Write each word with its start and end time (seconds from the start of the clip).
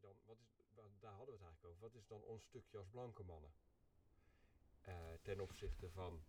dan, 0.00 0.12
wat 0.26 0.36
is, 0.40 0.48
daar 1.00 1.12
hadden 1.12 1.34
we 1.34 1.40
het 1.40 1.42
eigenlijk 1.42 1.64
over. 1.64 1.80
Wat 1.80 1.94
is 1.94 2.06
dan 2.06 2.22
ons 2.22 2.42
stukje 2.42 2.78
als 2.78 2.88
blanke 2.88 3.22
mannen? 3.22 3.50
Eh, 4.80 4.94
ten 5.22 5.40
opzichte 5.40 5.90
van. 5.90 6.20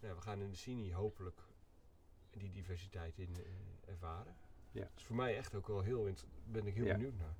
Nou, 0.00 0.14
we 0.14 0.20
gaan 0.20 0.40
in 0.40 0.50
de 0.50 0.56
Cini 0.56 0.92
hopelijk 0.92 1.40
die 2.30 2.50
diversiteit 2.50 3.18
in 3.18 3.36
eh, 3.36 3.90
ervaren. 3.90 4.36
Ja. 4.70 4.80
Dat 4.80 4.90
is 4.96 5.04
voor 5.04 5.16
mij 5.16 5.36
echt 5.36 5.54
ook 5.54 5.66
wel 5.66 5.80
heel, 5.80 6.08
ben 6.44 6.66
ik 6.66 6.74
heel 6.74 6.84
Ja. 6.84 6.92
benieuwd 6.96 7.16
naar. 7.18 7.34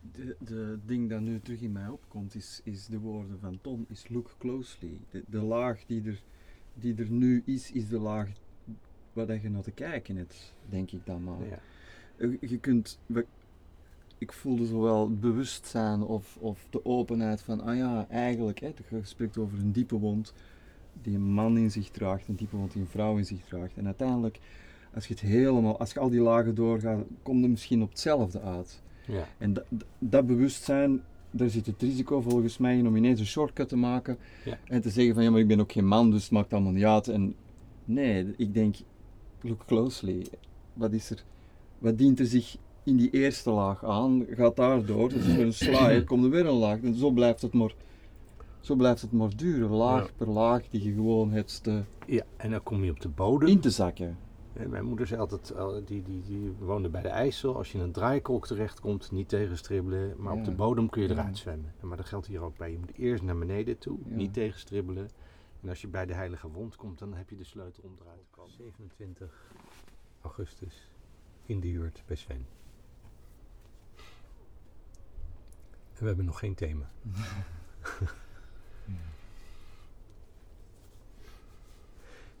De, 0.00 0.36
de 0.40 0.78
ding 0.84 1.10
dat 1.10 1.20
nu 1.20 1.40
terug 1.40 1.60
in 1.60 1.72
mij 1.72 1.88
opkomt 1.88 2.34
is, 2.34 2.60
is 2.64 2.86
de 2.86 2.98
woorden 2.98 3.38
van 3.38 3.60
Ton, 3.60 3.86
is 3.88 4.08
look 4.08 4.34
closely. 4.38 5.00
De, 5.10 5.24
de 5.28 5.40
laag 5.42 5.84
die 5.86 6.04
er, 6.08 6.22
die 6.74 6.96
er 6.96 7.10
nu 7.10 7.42
is, 7.46 7.72
is 7.72 7.88
de 7.88 7.98
laag 7.98 8.28
waar 9.12 9.26
dat 9.26 9.42
je 9.42 9.48
naar 9.50 9.62
te 9.62 9.70
kijken 9.70 10.16
hebt, 10.16 10.54
denk 10.68 10.90
ik 10.90 11.06
dan 11.06 11.24
maar. 11.24 11.46
Ja. 11.46 11.58
Eh, 12.16 12.28
Je 12.40 12.58
kunt, 12.58 12.98
ik 14.18 14.32
voelde 14.32 14.66
zowel 14.66 15.00
het 15.08 15.20
bewustzijn 15.20 16.02
of, 16.02 16.36
of 16.40 16.66
de 16.70 16.84
openheid 16.84 17.40
van, 17.42 17.60
ah 17.60 17.76
ja, 17.76 18.06
eigenlijk, 18.08 18.60
hè, 18.60 18.66
je 18.88 19.00
spreekt 19.02 19.38
over 19.38 19.58
een 19.58 19.72
diepe 19.72 19.98
wond 19.98 20.32
die 21.02 21.14
een 21.14 21.32
man 21.32 21.56
in 21.58 21.70
zich 21.70 21.88
draagt, 21.90 22.28
een 22.28 22.36
diepe 22.36 22.56
wond 22.56 22.72
die 22.72 22.82
een 22.82 22.88
vrouw 22.88 23.16
in 23.16 23.24
zich 23.26 23.44
draagt. 23.44 23.76
En 23.76 23.86
uiteindelijk, 23.86 24.38
als 24.94 25.06
je 25.06 25.14
het 25.14 25.22
helemaal, 25.22 25.78
als 25.78 25.92
je 25.92 26.00
al 26.00 26.10
die 26.10 26.20
lagen 26.20 26.54
doorgaat, 26.54 27.04
kom 27.22 27.40
je 27.40 27.48
misschien 27.48 27.82
op 27.82 27.88
hetzelfde 27.90 28.40
uit. 28.40 28.82
Ja. 29.06 29.28
En 29.38 29.52
dat, 29.52 29.64
dat- 29.68 29.86
dat 29.98 30.26
bewustzijn, 30.26 31.02
daar 31.30 31.48
zit 31.50 31.66
het 31.66 31.82
risico 31.82 32.20
volgens 32.20 32.58
mij 32.58 32.76
in 32.78 32.86
om 32.86 32.96
ineens 32.96 33.20
een 33.20 33.26
shortcut 33.26 33.68
te 33.68 33.76
maken 33.76 34.18
Ja. 34.44 34.58
en 34.64 34.80
te 34.80 34.90
zeggen 34.90 35.14
van 35.14 35.22
ja, 35.22 35.30
maar 35.30 35.40
ik 35.40 35.46
ben 35.48 35.60
ook 35.60 35.72
geen 35.72 35.86
man, 35.86 36.10
dus 36.10 36.22
het 36.22 36.32
maakt 36.32 36.52
allemaal 36.52 36.72
niet 36.72 36.84
uit. 36.84 37.08
En 37.08 37.34
nee, 37.84 38.34
ik 38.36 38.54
denk, 38.54 38.76
look 39.40 39.64
closely. 39.66 40.26
Wat 40.74 40.92
is 40.92 41.10
er, 41.10 41.24
wat 41.82 41.98
dient 41.98 42.18
er 42.18 42.26
zich 42.26 42.56
in 42.82 42.96
die 42.96 43.10
eerste 43.10 43.50
laag 43.50 43.84
aan? 43.84 44.26
Gaat 44.28 44.56
daar 44.56 44.84
door, 44.84 45.08
dus 45.08 45.24
voor 45.24 45.42
een 45.42 45.52
slaaier 45.52 46.04
komt 46.04 46.24
er 46.24 46.30
weer 46.30 46.46
een 46.46 46.54
laag. 46.54 46.80
En 46.80 46.94
zo 46.94 47.10
blijft 47.10 47.42
het 47.42 47.52
maar, 47.52 47.74
zo 48.60 48.74
blijft 48.74 49.02
het 49.02 49.12
maar 49.12 49.36
duren, 49.36 49.70
laag 49.70 50.06
Ja. 50.06 50.12
per 50.16 50.28
laag 50.28 50.68
die 50.68 50.82
je 50.82 50.92
gewoon 50.92 51.30
hebt 51.30 51.62
te, 51.62 51.82
ja, 52.06 52.24
en 52.36 52.50
dan 52.50 52.62
kom 52.62 52.84
je 52.84 52.90
op 52.90 53.00
de 53.00 53.08
bodem. 53.08 53.48
in 53.48 53.60
te 53.60 53.70
zakken. 53.70 54.18
En 54.52 54.70
mijn 54.70 54.84
moeder 54.84 55.06
zei 55.06 55.20
altijd, 55.20 55.50
eh, 55.50 55.68
die, 55.84 56.02
die, 56.02 56.22
die 56.22 56.52
woonde 56.58 56.88
bij 56.88 57.02
de 57.02 57.08
IJssel, 57.08 57.56
als 57.56 57.72
je 57.72 57.78
in 57.78 57.84
een 57.84 57.92
draaikolk 57.92 58.46
terechtkomt, 58.46 59.10
niet 59.10 59.28
tegenstribbelen, 59.28 60.14
maar 60.18 60.32
op 60.32 60.44
de 60.44 60.50
bodem 60.50 60.88
kun 60.90 61.02
je 61.02 61.08
Ja. 61.08 61.14
eruit 61.14 61.38
zwemmen. 61.38 61.72
En 61.80 61.88
Maar 61.88 61.96
dat 61.96 62.06
geldt 62.06 62.26
hier 62.26 62.40
ook 62.40 62.56
bij. 62.56 62.70
Je 62.70 62.78
moet 62.78 62.96
eerst 62.96 63.22
naar 63.22 63.38
beneden 63.38 63.78
toe, 63.78 63.98
Ja. 64.08 64.14
niet 64.16 64.32
tegenstribbelen. 64.32 65.08
En 65.62 65.68
als 65.68 65.80
je 65.80 65.88
bij 65.88 66.06
de 66.06 66.14
Heilige 66.14 66.48
Wond 66.48 66.76
komt, 66.76 66.98
dan 66.98 67.14
heb 67.14 67.30
je 67.30 67.36
de 67.36 67.44
sleutel 67.44 67.82
om 67.84 67.94
eruit 68.00 68.18
te 68.20 68.26
komen. 68.30 68.52
27 68.52 69.52
augustus 70.20 70.90
in 71.46 71.60
de 71.60 71.68
huurt 71.68 72.02
bij 72.06 72.16
Sven. 72.16 72.46
En 75.92 75.98
we 75.98 76.06
hebben 76.06 76.24
nog 76.24 76.38
geen 76.38 76.54
thema. 76.54 76.90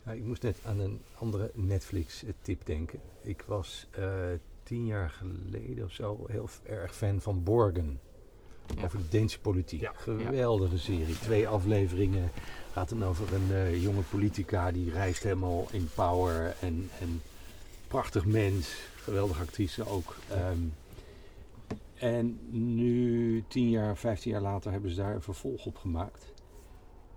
Ja, 0.04 0.12
ik 0.12 0.24
moest 0.24 0.42
net 0.42 0.58
aan 0.64 0.78
een 0.80 1.00
andere 1.18 1.50
Netflix-tip 1.54 2.66
denken. 2.66 3.00
Ik 3.20 3.44
was 3.46 3.86
eh, 3.90 4.04
tien 4.62 4.86
jaar 4.86 5.10
geleden 5.10 5.84
of 5.84 5.92
zo 5.92 6.26
heel 6.28 6.48
erg 6.62 6.94
fan 6.94 7.20
van 7.20 7.42
Borgen. 7.42 8.00
Ja. 8.76 8.84
Over 8.84 8.98
de 8.98 9.08
Deense 9.08 9.40
politiek. 9.40 9.80
Ja. 9.80 9.92
Geweldige 9.96 10.78
serie. 10.78 11.18
Twee 11.18 11.48
afleveringen. 11.48 12.30
Gaat 12.72 12.88
dan 12.88 13.04
over 13.04 13.34
een 13.34 13.52
eh, 13.52 13.82
jonge 13.82 14.02
politica 14.02 14.70
die 14.70 14.90
reist 14.90 15.22
helemaal 15.22 15.66
in 15.70 15.88
power. 15.94 16.54
En, 16.60 16.90
en 17.00 17.22
prachtig 17.88 18.24
mens. 18.24 18.74
Geweldige 19.02 19.42
actrice 19.42 19.88
ook. 19.88 20.16
Ehm, 20.28 20.58
en 21.94 22.38
nu, 22.50 23.44
tien 23.48 23.70
jaar, 23.70 23.96
vijftien 23.96 24.32
jaar 24.32 24.40
later, 24.40 24.72
hebben 24.72 24.90
ze 24.90 24.96
daar 24.96 25.14
een 25.14 25.22
vervolg 25.22 25.66
op 25.66 25.76
gemaakt. 25.76 26.32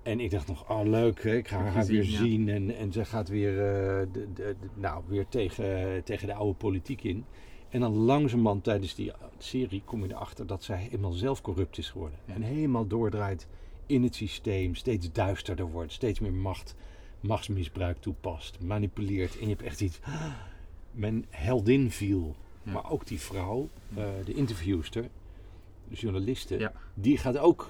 En 0.03 0.19
ik 0.19 0.31
dacht 0.31 0.47
nog, 0.47 0.69
oh 0.69 0.81
leuk, 0.83 1.23
ik 1.23 1.47
ga 1.47 1.57
haar 1.57 1.85
weer 1.85 2.05
ja. 2.05 2.17
zien. 2.17 2.49
En, 2.49 2.75
en 2.75 2.91
ze 2.91 3.05
gaat 3.05 3.29
weer, 3.29 3.51
eh, 3.51 4.07
de, 4.11 4.33
de, 4.33 4.55
de- 4.59 4.67
nou, 4.73 5.03
weer 5.07 5.27
tegen, 5.27 6.03
tegen 6.03 6.27
de 6.27 6.33
oude 6.33 6.53
politiek 6.57 7.03
in. 7.03 7.25
En 7.69 7.79
dan 7.79 7.93
langzamerhand 7.93 8.63
tijdens 8.63 8.95
die 8.95 9.11
serie 9.37 9.81
kom 9.85 10.03
je 10.03 10.09
erachter 10.13 10.47
dat 10.47 10.63
zij 10.63 10.77
helemaal 10.77 11.11
zelf 11.11 11.41
corrupt 11.41 11.77
is 11.77 11.89
geworden. 11.89 12.19
Ja. 12.25 12.33
En 12.33 12.41
helemaal 12.41 12.87
doordraait 12.87 13.47
in 13.85 14.03
het 14.03 14.15
systeem, 14.15 14.75
steeds 14.75 15.11
duisterder 15.11 15.71
wordt, 15.71 15.91
steeds 15.91 16.19
meer 16.19 16.33
macht, 16.33 16.75
machtsmisbruik 17.19 17.97
toepast, 17.97 18.57
manipuleert. 18.61 19.35
En 19.35 19.41
je 19.41 19.49
hebt 19.49 19.61
echt 19.61 19.81
iets, 19.81 19.99
mijn 20.95 21.25
heldin 21.29 21.91
viel. 21.91 22.35
Ja. 22.63 22.71
Maar 22.71 22.91
ook 22.91 23.07
die 23.07 23.19
vrouw, 23.19 23.69
eh, 23.95 24.03
de 24.25 24.33
interviewster, 24.33 25.09
de 25.87 25.95
journaliste, 25.95 26.59
Ja. 26.59 26.71
die 26.93 27.17
gaat 27.17 27.37
ook 27.37 27.69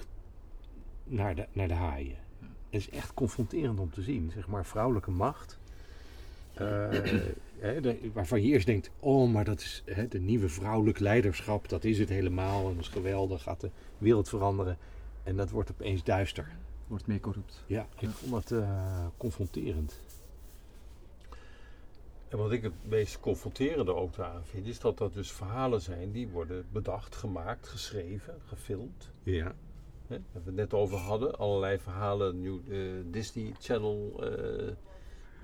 naar 1.04 1.36
de, 1.36 1.46
naar 1.54 1.68
de 1.68 1.74
haaien. 1.74 2.16
Het 2.70 2.82
is 2.82 2.90
echt 2.90 3.14
confronterend 3.14 3.80
om 3.80 3.92
te 3.92 4.02
zien, 4.02 4.32
zeg 4.34 4.48
maar, 4.48 4.66
vrouwelijke 4.66 5.12
macht. 5.12 5.60
eh, 6.54 6.90
de- 7.82 8.10
waarvan 8.14 8.42
je 8.42 8.48
eerst 8.48 8.66
denkt, 8.66 8.90
oh, 9.00 9.32
maar 9.32 9.46
dat 9.46 9.60
is 9.60 9.82
hè, 9.86 10.08
de 10.08 10.20
nieuwe 10.20 10.50
vrouwelijk 10.50 11.00
leiderschap, 11.00 11.70
dat 11.70 11.84
is 11.84 12.00
het 12.00 12.10
helemaal 12.10 12.70
en 12.70 12.76
dat 12.76 12.84
is 12.84 12.90
geweldig, 12.92 13.44
gaat 13.44 13.62
de 13.62 13.70
wereld 13.98 14.30
veranderen. 14.30 14.78
En 15.24 15.36
dat 15.36 15.50
wordt 15.50 15.72
opeens 15.72 16.04
duister. 16.04 16.48
Wordt 16.88 17.08
meer 17.08 17.20
corrupt. 17.20 17.64
Ja, 17.68 17.88
ik 18.00 18.10
vond 18.10 18.32
dat 18.32 18.52
eh, 18.62 19.06
confronterend. 19.18 20.02
En 22.36 22.42
wat 22.42 22.52
ik 22.52 22.64
het 22.64 22.74
meest 22.82 23.20
confronterende 23.20 23.94
ook 23.94 24.16
daaraan 24.16 24.46
vind, 24.46 24.68
is 24.68 24.80
dat 24.80 24.98
dat 24.98 25.14
dus 25.14 25.32
verhalen 25.32 25.82
zijn 25.82 26.12
die 26.12 26.28
worden 26.28 26.66
bedacht, 26.72 27.16
gemaakt, 27.16 27.68
geschreven, 27.68 28.42
gefilmd. 28.46 29.12
Ja. 29.24 29.56
Hè, 30.08 30.18
waar 30.32 30.44
we 30.44 30.50
het 30.50 30.56
net 30.56 30.74
over 30.74 30.98
hadden. 30.98 31.38
Allerlei 31.38 31.80
verhalen, 31.80 32.42
nieuw, 32.42 32.62
eh, 32.70 32.80
Disney 33.12 33.54
Channel 33.60 34.24
eh, 34.24 34.74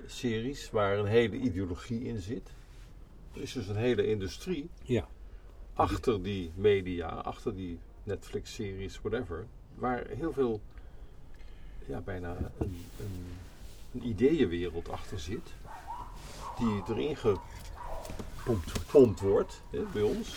series, 0.06 0.70
waar 0.70 0.98
een 0.98 1.06
hele 1.06 1.36
ideologie 1.36 2.02
in 2.02 2.18
zit. 2.18 2.50
Er 3.34 3.40
is 3.40 3.52
dus 3.52 3.68
een 3.68 3.76
hele 3.76 4.06
industrie 4.06 4.70
Ja. 4.82 5.08
achter 5.74 6.22
die 6.22 6.50
media, 6.54 7.08
achter 7.08 7.54
die 7.54 7.78
Netflix-series, 8.04 9.00
whatever. 9.00 9.46
Waar 9.74 10.06
heel 10.08 10.32
veel, 10.32 10.60
ja, 11.86 12.00
bijna 12.00 12.36
een, 12.58 12.84
een, 12.98 13.26
een 13.92 14.06
ideeënwereld 14.08 14.88
achter 14.88 15.18
zit. 15.18 15.52
Die 16.58 16.82
erin 16.88 17.16
gepompt 17.16 18.70
gepompt 18.70 19.20
wordt 19.20 19.62
hè, 19.70 19.82
bij 19.92 20.02
ons. 20.02 20.36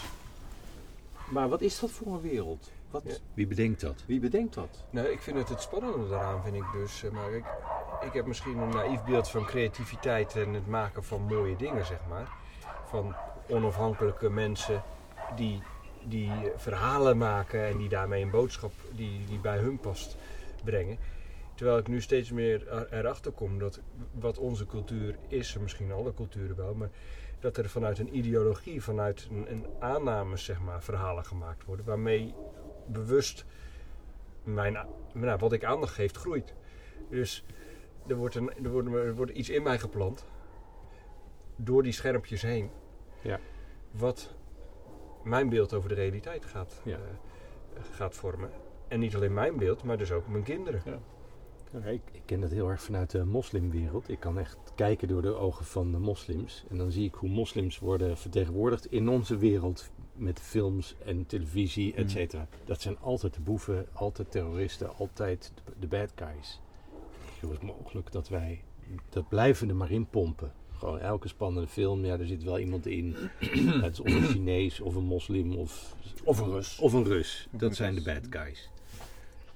Maar 1.29 1.49
wat 1.49 1.61
is 1.61 1.79
dat 1.79 1.91
voor 1.91 2.07
een 2.07 2.21
wereld? 2.21 2.71
Wat, 2.89 3.01
Ja. 3.05 3.15
Wie 3.33 3.47
bedenkt 3.47 3.81
dat? 3.81 4.03
Wie 4.05 4.19
bedenkt 4.19 4.53
dat? 4.53 4.83
Nou, 4.89 5.07
ik 5.07 5.21
vind 5.21 5.37
het 5.37 5.49
het 5.49 5.61
spannende 5.61 6.09
daaraan, 6.09 6.43
vind 6.43 6.55
ik 6.55 6.65
dus. 6.73 7.03
Maar 7.11 7.31
ik, 7.31 7.45
ik 8.01 8.13
heb 8.13 8.25
misschien 8.25 8.57
een 8.57 8.69
naïef 8.69 9.03
beeld 9.03 9.29
van 9.29 9.45
creativiteit 9.45 10.35
en 10.35 10.53
het 10.53 10.67
maken 10.67 11.03
van 11.03 11.21
mooie 11.21 11.55
dingen, 11.55 11.85
zeg 11.85 11.99
maar. 12.09 12.27
Van 12.85 13.15
onafhankelijke 13.47 14.29
mensen 14.29 14.83
die, 15.35 15.61
die 16.03 16.31
verhalen 16.55 17.17
maken 17.17 17.65
en 17.65 17.77
die 17.77 17.89
daarmee 17.89 18.23
een 18.23 18.29
boodschap 18.29 18.71
die, 18.91 19.25
die 19.25 19.39
bij 19.39 19.57
hun 19.57 19.79
past 19.79 20.17
brengen. 20.63 20.97
Terwijl 21.55 21.77
ik 21.77 21.88
nu 21.88 22.01
steeds 22.01 22.31
meer 22.31 22.67
er- 22.67 22.93
erachter 22.93 23.31
kom 23.31 23.59
dat 23.59 23.79
wat 24.11 24.38
onze 24.38 24.66
cultuur 24.66 25.16
is, 25.27 25.55
en 25.55 25.61
misschien 25.61 25.91
alle 25.91 26.13
culturen 26.13 26.55
wel, 26.55 26.73
maar 26.73 26.89
dat 27.39 27.57
er 27.57 27.69
vanuit 27.69 27.99
een 27.99 28.17
ideologie, 28.17 28.83
vanuit 28.83 29.27
een, 29.31 29.51
een 29.51 29.65
aannames, 29.79 30.44
zeg 30.44 30.59
maar, 30.61 30.83
verhalen 30.83 31.25
gemaakt 31.25 31.65
worden. 31.65 31.85
Waarmee 31.85 32.33
bewust 32.88 33.45
mijn, 34.44 34.77
nou, 35.13 35.38
wat 35.39 35.53
ik 35.53 35.63
aandacht 35.63 35.94
geeft, 35.94 36.17
groeit. 36.17 36.53
Dus 37.09 37.45
er 38.07 38.15
wordt, 38.15 38.35
een, 38.35 38.63
er, 38.63 38.69
wordt, 38.71 38.88
er 38.88 39.15
wordt 39.15 39.31
iets 39.31 39.49
in 39.49 39.63
mij 39.63 39.79
geplant, 39.79 40.25
door 41.55 41.83
die 41.83 41.91
schermpjes 41.91 42.41
heen, 42.41 42.69
Ja. 43.21 43.39
wat 43.91 44.33
mijn 45.24 45.50
beeld 45.50 45.74
over 45.74 45.89
de 45.89 45.95
realiteit 45.95 46.45
gaat, 46.45 46.81
Ja. 46.83 46.95
eh, 46.95 47.81
gaat 47.91 48.15
vormen. 48.15 48.50
En 48.88 49.00
niet 49.00 49.15
alleen 49.15 49.33
mijn 49.33 49.57
beeld, 49.57 49.83
maar 49.83 49.97
dus 49.97 50.12
ook 50.12 50.27
mijn 50.27 50.44
kinderen. 50.44 50.81
Ja, 50.85 51.00
ik, 51.85 52.01
ik 52.12 52.21
ken 52.25 52.39
dat 52.41 52.51
heel 52.51 52.69
erg 52.69 52.81
vanuit 52.81 53.12
de 53.12 53.25
moslimwereld. 53.25 54.09
Ik 54.09 54.19
kan 54.19 54.39
echt 54.39 54.57
kijken 54.75 55.07
door 55.07 55.21
de 55.21 55.33
ogen 55.35 55.65
van 55.65 55.91
de 55.91 55.97
moslims. 55.97 56.63
En 56.69 56.77
dan 56.77 56.91
zie 56.91 57.06
ik 57.06 57.13
hoe 57.13 57.29
moslims 57.29 57.79
worden 57.79 58.17
vertegenwoordigd 58.17 58.91
in 58.91 59.09
onze 59.09 59.38
wereld. 59.38 59.89
Met 60.13 60.39
films 60.39 60.95
en 61.06 61.25
televisie, 61.25 61.94
et 61.94 62.03
Mm. 62.03 62.09
cetera. 62.09 62.47
Dat 62.65 62.81
zijn 62.81 62.97
altijd 63.00 63.33
de 63.33 63.41
boeven, 63.41 63.88
altijd 63.94 64.31
terroristen, 64.31 64.95
altijd 64.97 65.51
de, 65.79 65.88
bad 65.88 66.12
guys. 66.15 66.59
Hoe 67.41 67.51
is 67.51 67.57
het 67.57 67.65
mogelijk 67.68 68.11
dat 68.11 68.27
wij 68.29 68.63
dat 69.09 69.29
blijven 69.29 69.69
er 69.69 69.75
maar 69.75 69.91
in 69.91 70.07
pompen? 70.07 70.51
Gewoon 70.77 71.00
elke 71.00 71.27
spannende 71.27 71.68
film, 71.69 72.06
ja, 72.06 72.19
er 72.19 72.27
zit 72.27 72.44
wel 72.44 72.59
iemand 72.59 72.85
in. 72.85 73.15
Het 73.81 73.94
is 73.94 74.00
of 74.00 74.13
een 74.13 74.23
Chinees, 74.23 74.79
of 74.79 74.95
een 74.95 75.03
moslim, 75.03 75.56
of, 75.56 75.95
Of 76.23 76.39
een 76.39 76.51
Rus. 76.51 76.79
of 76.79 76.94
een 76.94 77.03
Rus. 77.03 77.47
Dat 77.51 77.75
zijn 77.75 77.95
de 77.95 78.01
bad 78.03 78.27
guys. 78.29 78.69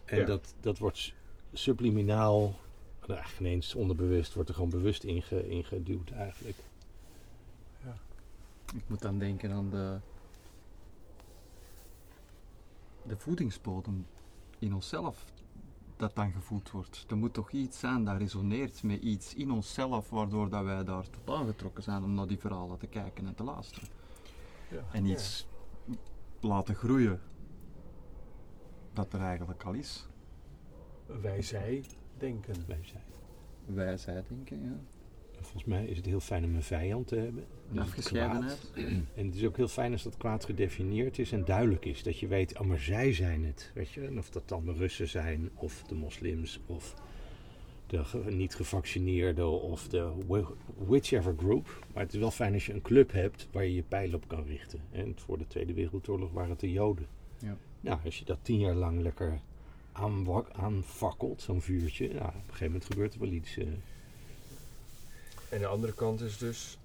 En 0.05 0.19
Ja. 0.19 0.25
dat, 0.25 0.53
dat 0.59 0.77
wordt 0.77 1.13
subliminaal, 1.53 2.39
nou, 2.99 3.13
eigenlijk 3.13 3.39
ineens 3.39 3.75
onderbewust, 3.75 4.33
wordt 4.33 4.49
er 4.49 4.55
gewoon 4.55 4.69
bewust 4.69 5.03
inge, 5.03 5.49
ingeduwd 5.49 6.11
eigenlijk. 6.11 6.57
Ik 8.75 8.83
moet 8.87 9.01
dan 9.01 9.19
denken 9.19 9.51
aan 9.51 9.69
de 9.69 9.99
de 13.09 13.17
voedingsbodem 13.17 14.05
in 14.59 14.73
onszelf 14.73 15.25
dat 15.97 16.15
dan 16.15 16.31
gevoed 16.31 16.71
wordt. 16.71 17.05
Er 17.09 17.17
moet 17.17 17.33
toch 17.33 17.51
iets 17.51 17.79
zijn 17.79 18.03
dat 18.03 18.17
resoneert 18.17 18.83
met 18.83 19.01
iets 19.01 19.33
in 19.33 19.51
onszelf, 19.51 20.09
waardoor 20.09 20.49
dat 20.49 20.63
wij 20.63 20.83
daar 20.83 21.09
tot 21.09 21.35
aangetrokken 21.35 21.83
zijn 21.83 22.03
om 22.03 22.13
naar 22.13 22.27
die 22.27 22.39
verhalen 22.39 22.77
te 22.77 22.87
kijken 22.87 23.27
en 23.27 23.35
te 23.35 23.43
luisteren. 23.43 23.89
Ja. 24.71 24.83
En 24.91 25.05
iets 25.05 25.47
laten 26.39 26.75
groeien 26.75 27.21
dat 28.93 29.13
er 29.13 29.21
eigenlijk 29.21 29.63
al 29.63 29.73
is. 29.73 30.07
Wij 31.21 31.41
zij 31.41 31.83
denken. 32.17 32.53
Wij 32.67 32.79
zij. 32.81 33.01
Wijsheid, 33.65 34.25
denken, 34.27 34.61
ja. 34.63 34.79
Volgens 35.41 35.63
mij 35.65 35.85
is 35.85 35.97
het 35.97 36.05
heel 36.05 36.19
fijn 36.19 36.43
om 36.43 36.55
een 36.55 36.63
vijand 36.63 37.07
te 37.07 37.15
hebben. 37.15 37.45
Het 37.69 37.79
afgescheidenheid. 37.79 38.71
En 39.15 39.25
het 39.25 39.35
is 39.35 39.45
ook 39.45 39.57
heel 39.57 39.67
fijn 39.67 39.91
als 39.91 40.03
dat 40.03 40.17
kwaad 40.17 40.45
gedefinieerd 40.45 41.19
is 41.19 41.31
en 41.31 41.45
duidelijk 41.45 41.85
is. 41.85 42.03
Dat 42.03 42.19
je 42.19 42.27
weet, 42.27 42.59
oh 42.59 42.67
maar 42.67 42.79
zij 42.79 43.13
zijn 43.13 43.45
het. 43.45 43.71
Weet 43.73 43.89
je? 43.89 44.05
En 44.05 44.17
of 44.17 44.29
dat 44.29 44.47
dan 44.47 44.65
de 44.65 44.73
Russen 44.73 45.07
zijn, 45.07 45.49
of 45.55 45.83
de 45.83 45.95
moslims, 45.95 46.59
of 46.65 46.95
de 47.87 48.03
ge- 48.05 48.31
niet 48.31 48.55
gevaccineerden, 48.55 49.61
of 49.61 49.87
de 49.87 50.11
wh- 50.27 50.49
whichever 50.87 51.33
group. 51.37 51.85
Maar 51.93 52.03
het 52.03 52.13
is 52.13 52.19
wel 52.19 52.31
fijn 52.31 52.53
als 52.53 52.65
je 52.65 52.73
een 52.73 52.81
club 52.81 53.11
hebt 53.11 53.47
waar 53.51 53.63
je 53.65 53.75
je 53.75 53.83
pijl 53.83 54.13
op 54.13 54.27
kan 54.27 54.43
richten. 54.43 54.79
En 54.91 55.13
voor 55.19 55.37
de 55.37 55.47
Tweede 55.47 55.73
Wereldoorlog 55.73 56.31
waren 56.31 56.49
het 56.49 56.59
de 56.59 56.71
Joden. 56.71 57.05
Ja. 57.39 57.57
Nou, 57.81 57.99
als 58.05 58.19
je 58.19 58.25
dat 58.25 58.39
tien 58.41 58.59
jaar 58.59 58.75
lang 58.75 59.01
lekker 59.01 59.39
aanwa- 59.99 60.45
aanvakkelt, 60.51 61.41
zo'n 61.41 61.61
vuurtje. 61.61 62.07
Nou, 62.07 62.27
op 62.27 62.33
een 62.33 62.41
gegeven 62.43 62.65
moment 62.65 62.85
gebeurt 62.85 63.13
er 63.13 63.19
wel 63.19 63.29
iets. 63.31 63.57
eh, 63.57 63.67
En 65.49 65.59
de 65.59 65.67
andere 65.67 65.93
kant 65.93 66.21
is 66.21 66.37
dus, 66.37 66.77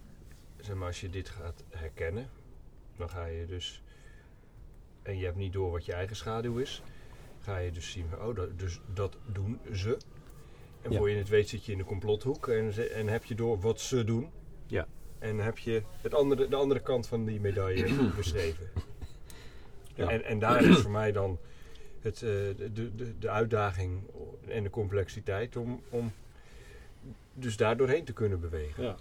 zeg 0.61 0.77
maar, 0.77 0.87
als 0.87 1.01
je 1.01 1.11
dit 1.11 1.29
gaat 1.29 1.63
herkennen, 1.71 2.29
dan 2.97 3.09
ga 3.11 3.27
je 3.27 3.47
dus, 3.47 3.83
en 5.03 5.19
je 5.19 5.25
hebt 5.25 5.37
niet 5.37 5.53
door 5.53 5.71
wat 5.71 5.85
je 5.85 5.93
eigen 5.93 6.17
schaduw 6.17 6.59
is, 6.59 6.83
ga 7.41 7.59
je 7.59 7.71
dus 7.73 7.91
zien 7.91 8.07
van, 8.11 8.21
oh, 8.29 8.35
dat, 8.37 8.59
dus 8.59 8.81
dat 8.95 9.17
doen 9.33 9.59
ze. 9.73 9.99
En 10.83 10.91
Ja. 10.91 10.99
voor 10.99 11.11
je 11.11 11.17
het 11.17 11.29
weet 11.29 11.49
zit 11.49 11.65
je 11.65 11.73
in 11.73 11.79
de 11.79 11.85
complothoek 11.85 12.49
en, 12.49 12.91
en 12.95 13.07
heb 13.09 13.25
je 13.25 13.35
door 13.35 13.61
wat 13.61 13.81
ze 13.81 14.05
doen. 14.05 14.31
Ja. 14.67 14.87
En 15.19 15.39
heb 15.39 15.59
je 15.59 15.83
het 16.03 16.15
andere, 16.15 16.49
de 16.49 16.57
andere 16.57 16.81
kant 16.81 17.07
van 17.07 17.25
die 17.25 17.41
medaille 17.41 18.11
beschreven. 18.17 18.71
Ja. 19.95 20.09
En, 20.09 20.25
en 20.25 20.39
daar 20.39 20.65
is 20.65 20.79
voor 20.79 20.91
mij 20.91 21.13
dan 21.13 21.39
het, 22.05 22.23
eh, 22.23 22.31
de, 22.75 22.95
de, 22.95 23.19
de 23.19 23.31
uitdaging 23.31 24.03
en 24.49 24.63
de 24.63 24.71
complexiteit 24.71 25.57
om, 25.57 25.81
om 25.89 26.13
dus 27.33 27.57
daar 27.57 27.77
doorheen 27.77 28.05
te 28.05 28.13
kunnen 28.13 28.41
bewegen. 28.41 28.85
Ja. 28.85 28.97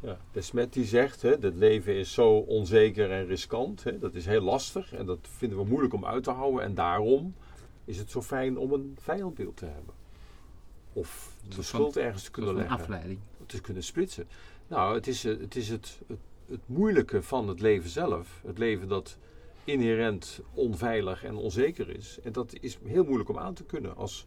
Ja. 0.00 0.18
De 0.32 0.40
Smet 0.40 0.72
die 0.72 0.84
zegt, 0.84 1.22
hè, 1.22 1.30
het 1.30 1.54
leven 1.54 1.94
is 1.94 2.12
zo 2.12 2.30
onzeker 2.36 3.10
en 3.10 3.26
riskant. 3.26 3.84
Hè, 3.84 3.98
dat 3.98 4.14
is 4.14 4.26
heel 4.26 4.40
lastig 4.40 4.92
en 4.92 5.06
dat 5.06 5.18
vinden 5.22 5.58
we 5.58 5.64
moeilijk 5.64 5.94
om 5.94 6.04
uit 6.04 6.24
te 6.24 6.30
houden. 6.30 6.62
En 6.62 6.74
daarom 6.74 7.34
is 7.84 7.98
het 7.98 8.10
zo 8.10 8.22
fijn 8.22 8.58
om 8.58 8.72
een 8.72 8.96
vijandbeeld 9.00 9.56
te 9.56 9.64
hebben. 9.64 9.94
Of 10.92 11.32
de 11.48 11.62
schuld 11.62 11.96
ergens 11.96 12.22
te 12.22 12.30
kunnen 12.30 12.54
leggen. 12.54 12.78
afleiding. 12.78 13.18
te 13.46 13.60
kunnen 13.60 13.82
splitsen. 13.82 14.26
Nou, 14.68 14.94
het 14.94 15.06
is, 15.06 15.24
eh, 15.24 15.38
het, 15.40 15.56
is 15.56 15.68
het, 15.68 16.00
het, 16.06 16.18
het 16.48 16.60
moeilijke 16.66 17.22
van 17.22 17.48
het 17.48 17.60
leven 17.60 17.90
zelf. 17.90 18.40
Het 18.46 18.58
leven 18.58 18.88
dat 18.88 19.18
inherent 19.64 20.40
onveilig 20.54 21.24
en 21.24 21.36
onzeker 21.36 21.96
is. 21.96 22.18
En 22.22 22.32
dat 22.32 22.54
is 22.60 22.78
heel 22.84 23.04
moeilijk 23.04 23.28
om 23.28 23.38
aan 23.38 23.54
te 23.54 23.64
kunnen 23.64 23.96
als 23.96 24.26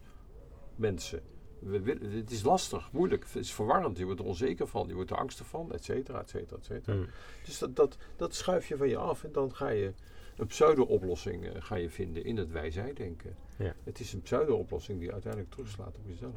mensen. 0.76 1.22
We, 1.58 1.98
het 2.10 2.30
is 2.30 2.42
lastig, 2.42 2.92
moeilijk, 2.92 3.24
het 3.24 3.36
is 3.36 3.52
verwarrend. 3.52 3.98
Je 3.98 4.04
wordt 4.04 4.20
er 4.20 4.26
onzeker 4.26 4.66
van, 4.66 4.88
je 4.88 4.94
wordt 4.94 5.10
er 5.10 5.16
angstig 5.16 5.46
van, 5.46 5.72
et 5.72 5.84
cetera, 5.84 6.20
et 6.20 6.30
cetera, 6.30 6.56
et 6.56 6.64
cetera. 6.64 6.96
Hmm. 6.96 7.06
Dus 7.44 7.58
dat, 7.58 7.76
dat, 7.76 7.96
dat 8.16 8.34
schuif 8.34 8.68
je 8.68 8.76
van 8.76 8.88
je 8.88 8.96
af 8.96 9.24
en 9.24 9.32
dan 9.32 9.54
ga 9.54 9.68
je 9.68 9.92
een 10.36 10.46
pseudo-oplossing 10.46 11.46
eh, 11.46 11.62
ga 11.62 11.74
je 11.74 11.90
vinden 11.90 12.24
in 12.24 12.36
het 12.36 12.50
wij-zij-denken. 12.50 13.36
Ja. 13.56 13.74
Het 13.84 14.00
is 14.00 14.12
een 14.12 14.22
pseudo-oplossing 14.22 14.98
die 14.98 15.12
uiteindelijk 15.12 15.52
terugslaat 15.52 15.96
op 15.96 16.06
jezelf. 16.06 16.32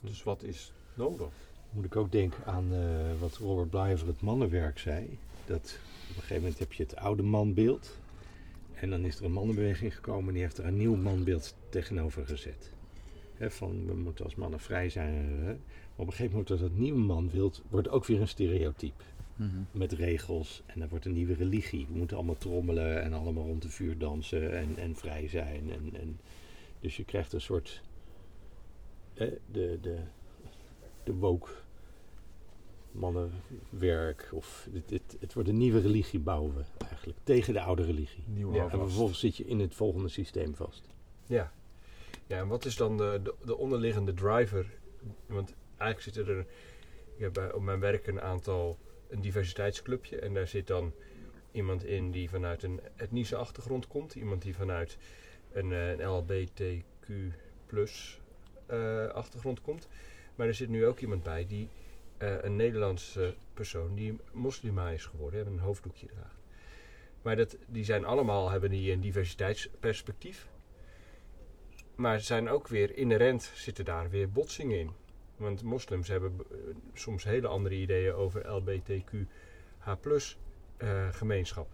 Dus 0.00 0.22
wat 0.22 0.42
is 0.42 0.72
nodig? 0.94 1.28
Moet 1.70 1.84
ik 1.84 1.96
ook 1.96 2.12
denken 2.12 2.44
aan 2.44 2.72
eh, 2.72 3.20
wat 3.20 3.36
Robert 3.36 3.70
Bly 3.70 3.92
over 3.92 4.06
het 4.06 4.20
mannenwerk 4.20 4.78
zei. 4.78 5.18
Dat 5.46 5.78
op 6.10 6.14
een 6.16 6.20
gegeven 6.22 6.42
moment 6.42 6.58
heb 6.58 6.72
je 6.72 6.82
het 6.82 6.96
oude 6.96 7.22
manbeeld. 7.22 7.98
En 8.74 8.90
dan 8.90 9.04
is 9.04 9.18
er 9.18 9.24
een 9.24 9.32
mannenbeweging 9.32 9.94
gekomen 9.94 10.26
en 10.26 10.32
die 10.32 10.42
heeft 10.42 10.58
er 10.58 10.66
een 10.66 10.76
nieuw 10.76 10.96
manbeeld 10.96 11.54
tegenover 11.68 12.26
gezet. 12.26 12.72
Van 13.40 13.86
we 13.86 13.94
moeten 13.94 14.24
als 14.24 14.34
mannen 14.34 14.60
vrij 14.60 14.88
zijn. 14.90 15.34
Maar 15.36 15.56
op 15.96 16.06
een 16.06 16.12
gegeven 16.12 16.30
moment 16.38 16.60
dat 16.60 16.72
nieuwe 16.72 16.98
manbeeld 16.98 17.62
wordt 17.68 17.88
ook 17.88 18.04
weer 18.06 18.20
een 18.20 18.28
stereotype. 18.28 19.04
Met 19.70 19.92
regels 19.92 20.62
en 20.66 20.80
dan 20.80 20.88
wordt 20.88 21.04
een 21.04 21.12
nieuwe 21.12 21.34
religie. 21.34 21.86
We 21.90 21.98
moeten 21.98 22.16
allemaal 22.16 22.38
trommelen 22.38 23.02
en 23.02 23.12
allemaal 23.12 23.44
rond 23.44 23.62
de 23.62 23.68
vuur 23.68 23.98
dansen 23.98 24.58
en, 24.58 24.76
en 24.76 24.96
vrij 24.96 25.28
zijn. 25.28 25.70
En, 25.72 25.90
en, 26.00 26.20
dus 26.80 26.96
je 26.96 27.04
krijgt 27.04 27.32
een 27.32 27.40
soort. 27.40 27.82
eh, 29.14 29.28
de, 29.52 29.78
de, 29.80 29.98
de 31.04 31.14
woke 31.14 31.50
mannenwerk. 32.98 34.28
Of 34.32 34.68
het, 34.72 34.90
het, 34.90 35.16
het 35.20 35.34
wordt 35.34 35.48
een 35.48 35.56
nieuwe 35.56 35.80
religie 35.80 36.20
bouwen 36.20 36.54
we 36.54 36.62
eigenlijk. 36.88 37.18
Tegen 37.22 37.52
de 37.52 37.60
oude 37.60 37.84
religie. 37.84 38.24
Nieuw 38.26 38.54
Ja. 38.54 38.62
En 38.62 38.78
vervolgens 38.78 39.20
zit 39.20 39.36
je 39.36 39.44
in 39.44 39.60
het 39.60 39.74
volgende 39.74 40.08
systeem 40.08 40.54
vast. 40.54 40.88
Ja. 41.26 41.52
Ja, 42.26 42.38
en 42.38 42.48
wat 42.48 42.64
is 42.64 42.76
dan 42.76 42.96
de, 42.96 43.20
de, 43.22 43.34
de 43.44 43.56
onderliggende 43.56 44.14
driver? 44.14 44.66
Want 45.26 45.54
eigenlijk 45.76 46.16
zitten 46.16 46.36
er 46.36 46.46
ik 47.18 47.24
heb 47.24 47.32
bij, 47.32 47.52
op 47.52 47.62
mijn 47.62 47.80
werk 47.80 48.06
een 48.06 48.20
aantal, 48.20 48.78
een 49.08 49.20
diversiteitsclubje. 49.20 50.18
En 50.18 50.34
daar 50.34 50.46
zit 50.46 50.66
dan 50.66 50.92
iemand 51.52 51.84
in 51.84 52.10
die 52.10 52.28
vanuit 52.30 52.62
een 52.62 52.80
etnische 52.96 53.36
achtergrond 53.36 53.86
komt. 53.86 54.14
Iemand 54.14 54.42
die 54.42 54.54
vanuit 54.54 54.98
een, 55.52 55.72
eh, 55.72 55.90
een 55.90 56.02
LHBTQ 56.02 57.08
plus 57.66 58.20
eh, 58.66 59.06
achtergrond 59.06 59.60
komt. 59.60 59.88
Maar 60.34 60.46
er 60.46 60.54
zit 60.54 60.68
nu 60.68 60.86
ook 60.86 61.00
iemand 61.00 61.22
bij 61.22 61.46
die 61.46 61.68
eh, 62.18 62.42
een 62.42 62.56
Nederlandse 62.56 63.34
persoon 63.54 63.94
die 63.94 64.20
moslima 64.32 64.90
is 64.90 65.06
geworden 65.06 65.46
en 65.46 65.52
een 65.52 65.58
hoofddoekje 65.58 66.06
draagt. 66.06 66.38
Maar 67.22 67.36
dat, 67.36 67.56
die 67.66 67.84
zijn 67.84 68.04
allemaal, 68.04 68.50
hebben 68.50 68.70
die 68.70 68.92
een 68.92 69.00
diversiteitsperspectief. 69.00 70.48
Maar 71.94 72.20
zijn 72.20 72.48
ook 72.48 72.68
weer 72.68 72.96
inherent, 72.96 73.42
zitten 73.54 73.84
daar 73.84 74.10
weer 74.10 74.30
botsingen 74.30 74.78
in. 74.78 74.90
Want 75.36 75.62
moslims 75.62 76.08
hebben 76.08 76.36
eh, 76.50 76.56
soms 76.92 77.24
hele 77.24 77.46
andere 77.48 77.74
ideeën 77.74 78.12
over 78.12 78.48
LBTQH 78.48 79.88
eh, 80.76 81.08
gemeenschap. 81.08 81.68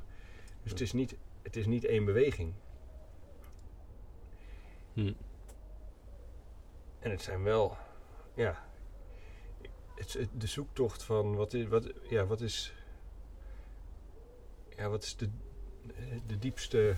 Dus 0.62 0.70
het 0.72 0.80
is, 0.80 0.92
niet, 0.92 1.16
het 1.42 1.56
is 1.56 1.66
niet 1.66 1.84
één 1.84 2.04
beweging. 2.04 2.52
Hm. 4.92 5.12
En 6.98 7.10
het 7.10 7.22
zijn 7.22 7.42
wel, 7.42 7.76
ja, 8.34 8.64
het, 9.94 10.28
de 10.38 10.46
zoektocht 10.46 11.02
van 11.02 11.34
wat 11.36 11.52
is, 11.54 11.66
wat, 11.66 11.92
ja, 12.08 12.26
wat 12.26 12.40
is, 12.40 12.72
ja, 14.76 14.88
wat 14.88 15.02
is 15.02 15.16
de, 15.16 15.28
de 16.26 16.38
diepste 16.38 16.94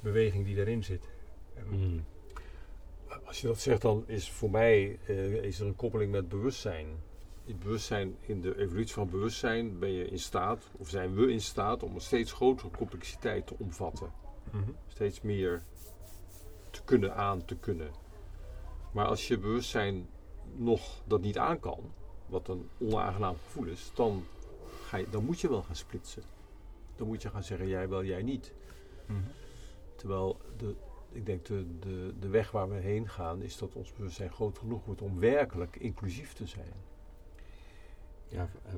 beweging 0.00 0.44
die 0.44 0.56
daarin 0.56 0.84
zit. 0.84 1.08
En- 1.54 1.64
Hm. 1.68 1.98
Als 3.24 3.40
je 3.40 3.46
dat 3.46 3.60
zegt, 3.60 3.82
dan 3.82 4.04
is 4.06 4.30
voor 4.30 4.50
mij 4.50 4.98
eh, 5.06 5.32
is 5.32 5.60
er 5.60 5.66
een 5.66 5.76
koppeling 5.76 6.12
met 6.12 6.28
bewustzijn. 6.28 6.86
In 7.44 7.58
bewustzijn, 7.58 8.16
in 8.20 8.40
de 8.40 8.58
evolutie 8.58 8.94
van 8.94 9.10
bewustzijn 9.10 9.78
ben 9.78 9.92
je 9.92 10.06
in 10.06 10.18
staat, 10.18 10.64
of 10.72 10.88
zijn 10.88 11.14
we 11.14 11.32
in 11.32 11.40
staat, 11.40 11.82
om 11.82 11.94
een 11.94 12.00
steeds 12.00 12.32
grotere 12.32 12.70
complexiteit 12.70 13.46
te 13.46 13.54
omvatten. 13.58 14.12
Mhm. 14.50 14.70
Steeds 14.88 15.20
meer 15.20 15.62
te 16.70 16.82
kunnen 16.84 17.14
aan 17.14 17.44
te 17.44 17.56
kunnen. 17.56 17.90
Maar 18.92 19.06
als 19.06 19.28
je 19.28 19.38
bewustzijn 19.38 20.08
nog 20.56 21.02
dat 21.06 21.20
niet 21.20 21.38
aan 21.38 21.60
kan, 21.60 21.80
wat 22.26 22.48
een 22.48 22.68
onaangenaam 22.78 23.36
gevoel 23.44 23.66
is, 23.66 23.90
dan, 23.94 24.24
ga 24.82 24.96
je, 24.96 25.06
dan 25.10 25.24
moet 25.24 25.40
je 25.40 25.48
wel 25.48 25.62
gaan 25.62 25.76
splitsen. 25.76 26.22
Dan 26.96 27.06
moet 27.06 27.22
je 27.22 27.30
gaan 27.30 27.44
zeggen, 27.44 27.68
jij 27.68 27.88
wel, 27.88 28.04
jij 28.04 28.22
niet. 28.22 28.52
Mhm. 29.06 29.18
Terwijl 29.96 30.40
de, 30.56 30.74
ik 31.12 31.26
denk 31.26 31.44
de, 31.44 31.78
de, 31.78 32.14
de 32.20 32.28
weg 32.28 32.50
waar 32.50 32.68
we 32.68 32.74
heen 32.74 33.08
gaan 33.08 33.42
is 33.42 33.58
dat 33.58 33.74
ons 33.74 33.92
bewustzijn 33.92 34.32
groot 34.32 34.58
genoeg 34.58 34.84
wordt 34.84 35.02
om 35.02 35.18
werkelijk 35.18 35.76
inclusief 35.76 36.32
te 36.32 36.46
zijn. 36.46 36.72
Ja, 38.28 38.48
eh, 38.64 38.74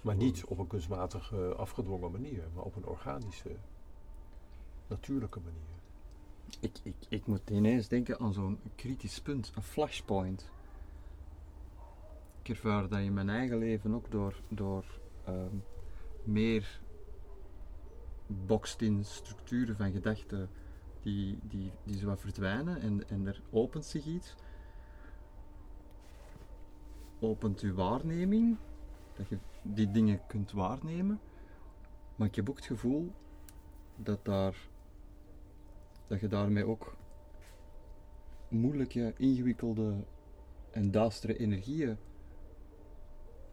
Maar 0.00 0.16
niet 0.16 0.44
op 0.44 0.58
een 0.58 0.66
kunstmatig 0.66 1.32
eh, 1.32 1.50
afgedwongen 1.50 2.10
manier, 2.10 2.42
maar 2.54 2.64
op 2.64 2.76
een 2.76 2.86
organische, 2.86 3.56
natuurlijke 4.86 5.40
manier. 5.40 5.78
Ik, 6.60 6.78
ik, 6.82 6.94
ik 7.08 7.26
moet 7.26 7.50
ineens 7.50 7.88
denken 7.88 8.18
aan 8.18 8.32
zo'n 8.32 8.58
kritisch 8.74 9.20
punt, 9.20 9.52
een 9.54 9.62
flashpoint. 9.62 10.50
Ik 12.42 12.48
ervaar 12.48 12.88
dat 12.88 12.98
in 12.98 13.14
mijn 13.14 13.28
eigen 13.28 13.58
leven 13.58 13.94
ook 13.94 14.10
door, 14.10 14.40
door 14.48 14.84
ehm, 15.24 15.56
meer 16.24 16.80
boxed 18.26 18.82
in 18.82 19.04
structuren 19.04 19.76
van 19.76 19.92
gedachten 19.92 20.48
die, 21.02 21.38
die, 21.42 21.72
die 21.84 21.98
zo 21.98 22.06
wat 22.06 22.20
verdwijnen 22.20 22.80
en, 22.80 23.08
en 23.08 23.26
er 23.26 23.42
opent 23.50 23.84
zich 23.84 24.04
iets. 24.04 24.34
Opent 27.18 27.60
uw 27.60 27.74
waarneming, 27.74 28.56
dat 29.16 29.28
je 29.28 29.38
die 29.62 29.90
dingen 29.90 30.20
kunt 30.26 30.52
waarnemen. 30.52 31.20
Maar 32.16 32.26
ik 32.28 32.34
heb 32.34 32.50
ook 32.50 32.56
het 32.56 32.66
gevoel 32.66 33.12
dat, 33.96 34.24
daar, 34.24 34.68
dat 36.06 36.20
je 36.20 36.28
daarmee 36.28 36.66
ook 36.66 36.96
moeilijke, 38.48 39.14
ingewikkelde 39.16 39.94
en 40.70 40.90
duistere 40.90 41.36
energieën, 41.36 41.96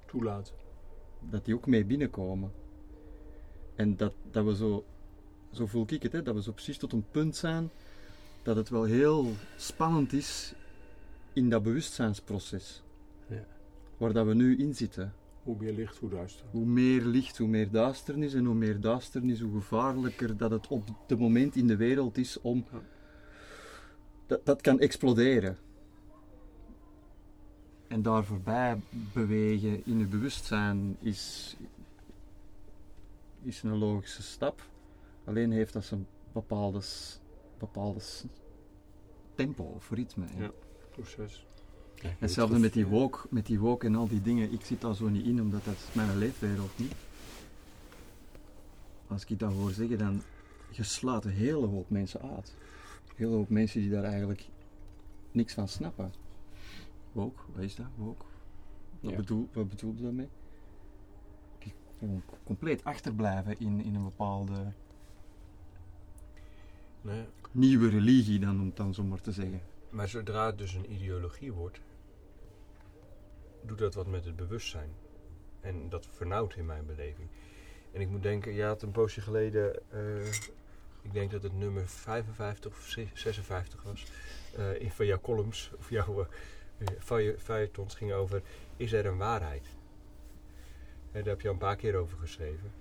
Toelaat. 0.07 0.53
dat 1.29 1.45
die 1.45 1.55
ook 1.55 1.67
mee 1.67 1.85
binnenkomen. 1.85 2.51
En 3.75 3.97
dat, 3.97 4.13
dat 4.31 4.45
we 4.45 4.55
zo, 4.55 4.85
zo 5.51 5.65
voel 5.65 5.85
ik 5.87 6.03
het, 6.03 6.11
hè, 6.11 6.21
dat 6.21 6.35
we 6.35 6.41
zo 6.41 6.51
precies 6.51 6.77
tot 6.77 6.93
een 6.93 7.05
punt 7.11 7.35
zijn 7.35 7.69
dat 8.47 8.55
het 8.55 8.69
wel 8.69 8.83
heel 8.83 9.33
spannend 9.57 10.13
is 10.13 10.53
in 11.33 11.49
dat 11.49 11.63
bewustzijnsproces. 11.63 12.83
Ja. 13.27 13.45
Waar 13.97 14.13
dat 14.13 14.25
we 14.25 14.33
nu 14.33 14.57
in 14.57 14.75
zitten. 14.75 15.13
Hoe 15.43 15.55
meer 15.59 15.73
licht, 15.73 15.97
hoe 15.97 16.09
duister. 16.09 16.45
Hoe 16.51 16.65
meer 16.65 17.01
licht, 17.01 17.37
hoe 17.37 17.47
meer 17.47 17.71
duisternis. 17.71 18.33
En 18.33 18.45
hoe 18.45 18.55
meer 18.55 18.79
duisternis, 18.79 19.39
hoe 19.39 19.59
gevaarlijker 19.59 20.37
dat 20.37 20.51
het 20.51 20.67
op 20.67 20.87
het 21.07 21.19
moment 21.19 21.55
in 21.55 21.67
de 21.67 21.75
wereld 21.75 22.17
is 22.17 22.41
om. 22.41 22.65
Ja. 22.71 22.81
Dat, 24.27 24.45
dat 24.45 24.61
kan 24.61 24.79
exploderen. 24.79 25.57
En 27.87 28.01
daar 28.01 28.23
voorbij 28.23 28.77
bewegen 29.13 29.85
in 29.85 29.99
je 29.99 30.05
bewustzijn 30.05 30.97
is, 30.99 31.55
is 33.41 33.63
een 33.63 33.77
logische 33.77 34.21
stap. 34.23 34.65
Alleen 35.25 35.51
heeft 35.51 35.73
dat 35.73 35.85
zijn 35.85 36.07
bepaalde, 36.31 36.81
bepaalde 37.57 37.99
tempo 39.35 39.63
of 39.63 39.91
ritme. 39.91 40.25
hè. 40.27 40.43
Ja. 40.43 40.51
Proces. 40.91 41.45
Ja, 41.95 42.09
Hetzelfde 42.19 42.59
met 42.59 42.73
die 42.73 42.85
woke, 42.87 43.27
met 43.29 43.45
die 43.45 43.59
woke 43.59 43.85
en 43.85 43.95
al 43.95 44.07
die 44.07 44.21
dingen. 44.21 44.51
Ik 44.51 44.61
zit 44.65 44.81
daar 44.81 44.95
zo 44.95 45.07
niet 45.07 45.25
in, 45.25 45.41
omdat 45.41 45.65
dat 45.65 45.73
is 45.73 45.93
mijn 45.93 46.17
leefwereld 46.17 46.71
niet. 46.75 46.93
Als 49.07 49.25
ik 49.25 49.39
dat 49.39 49.53
hoor 49.53 49.71
zeggen, 49.71 49.97
dan 49.97 50.21
je 50.69 50.83
slaat 50.83 51.25
een 51.25 51.31
hele 51.31 51.65
hoop 51.65 51.89
mensen 51.89 52.21
uit. 52.21 52.55
Een 53.07 53.13
hele 53.15 53.35
hoop 53.35 53.49
mensen 53.49 53.81
die 53.81 53.89
daar 53.89 54.03
eigenlijk 54.03 54.45
niks 55.31 55.53
van 55.53 55.67
snappen. 55.67 56.11
Woke, 57.17 57.41
wat 57.53 57.63
is 57.63 57.75
dat? 57.75 57.85
Woke? 57.95 58.25
Wat, 58.99 59.11
Ja. 59.11 59.17
bedoel, 59.17 59.49
wat 59.53 59.69
bedoel 59.69 59.93
je 59.95 60.01
daarmee? 60.03 60.29
Gewoon 61.99 62.23
compleet 62.43 62.83
achterblijven 62.83 63.59
in, 63.59 63.81
in 63.81 63.95
een 63.95 64.03
bepaalde 64.03 64.71
Nee, 67.01 67.25
nieuwe 67.51 67.89
religie, 67.89 68.39
dan, 68.39 68.59
om 68.59 68.65
het 68.65 68.75
dan 68.77 68.93
zo 68.93 69.03
maar 69.03 69.21
te 69.21 69.31
zeggen. 69.31 69.61
maar 69.89 70.07
zodra 70.07 70.45
het 70.45 70.57
dus 70.57 70.73
een 70.73 70.91
ideologie 70.93 71.51
wordt, 71.53 71.79
doet 73.61 73.77
dat 73.77 73.93
wat 73.93 74.07
met 74.07 74.25
het 74.25 74.35
bewustzijn. 74.35 74.89
En 75.61 75.89
dat 75.89 76.07
vernauwt 76.11 76.55
in 76.55 76.65
mijn 76.65 76.85
beleving. 76.85 77.27
En 77.93 78.01
ik 78.01 78.09
moet 78.09 78.23
denken, 78.23 78.53
je 78.53 78.63
had 78.63 78.81
een 78.81 78.91
poosje 78.91 79.21
geleden, 79.21 79.91
eh, 79.91 80.27
ik 81.01 81.13
denk 81.13 81.31
dat 81.31 81.43
het 81.43 81.53
nummer 81.57 81.87
55 81.87 82.71
of 82.71 82.87
56 83.13 83.83
was, 83.83 84.05
eh, 84.55 84.81
in 84.81 84.91
van 84.91 85.05
jouw 85.05 85.19
columns, 85.19 85.71
of 85.77 85.89
jouw 85.89 86.21
eh, 86.21 86.27
feuilletons 87.37 87.95
ging 87.95 88.13
over, 88.13 88.41
is 88.77 88.93
er 88.93 89.05
een 89.05 89.17
waarheid? 89.17 89.65
En 91.11 91.23
daar 91.23 91.33
heb 91.33 91.41
je 91.41 91.47
al 91.47 91.53
een 91.53 91.59
paar 91.59 91.75
keer 91.75 91.95
over 91.95 92.17
geschreven. 92.17 92.71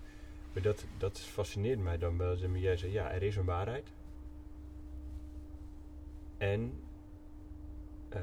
Maar 0.53 0.61
dat, 0.61 0.85
dat 0.97 1.19
fascineert 1.19 1.79
mij 1.79 1.97
dan 1.97 2.17
wel. 2.17 2.35
Jij 2.37 2.77
zei, 2.77 2.91
ja, 2.91 3.11
er 3.11 3.23
is 3.23 3.35
een 3.35 3.45
waarheid. 3.45 3.91
En 6.37 6.73
eh, 8.09 8.21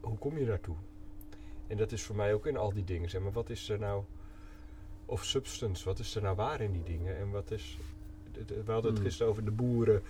hoe 0.00 0.18
kom 0.18 0.38
je 0.38 0.44
daartoe? 0.46 0.76
En 1.66 1.76
dat 1.76 1.92
is 1.92 2.02
voor 2.02 2.16
mij 2.16 2.34
ook 2.34 2.46
in 2.46 2.56
al 2.56 2.72
die 2.72 2.84
dingen. 2.84 3.10
Zeg 3.10 3.22
maar, 3.22 3.32
wat 3.32 3.50
is 3.50 3.68
er 3.68 3.78
nou, 3.78 4.04
of 5.06 5.24
substance, 5.24 5.84
wat 5.84 5.98
is 5.98 6.14
er 6.14 6.22
nou 6.22 6.36
waar 6.36 6.60
in 6.60 6.72
die 6.72 6.82
dingen? 6.82 7.16
En 7.16 7.30
wat 7.30 7.50
is, 7.50 7.78
we 8.32 8.72
hadden 8.72 8.90
het 8.90 9.00
Hmm. 9.00 9.02
gisteren 9.08 9.30
over 9.30 9.44
de 9.44 9.50
boeren, 9.50 10.02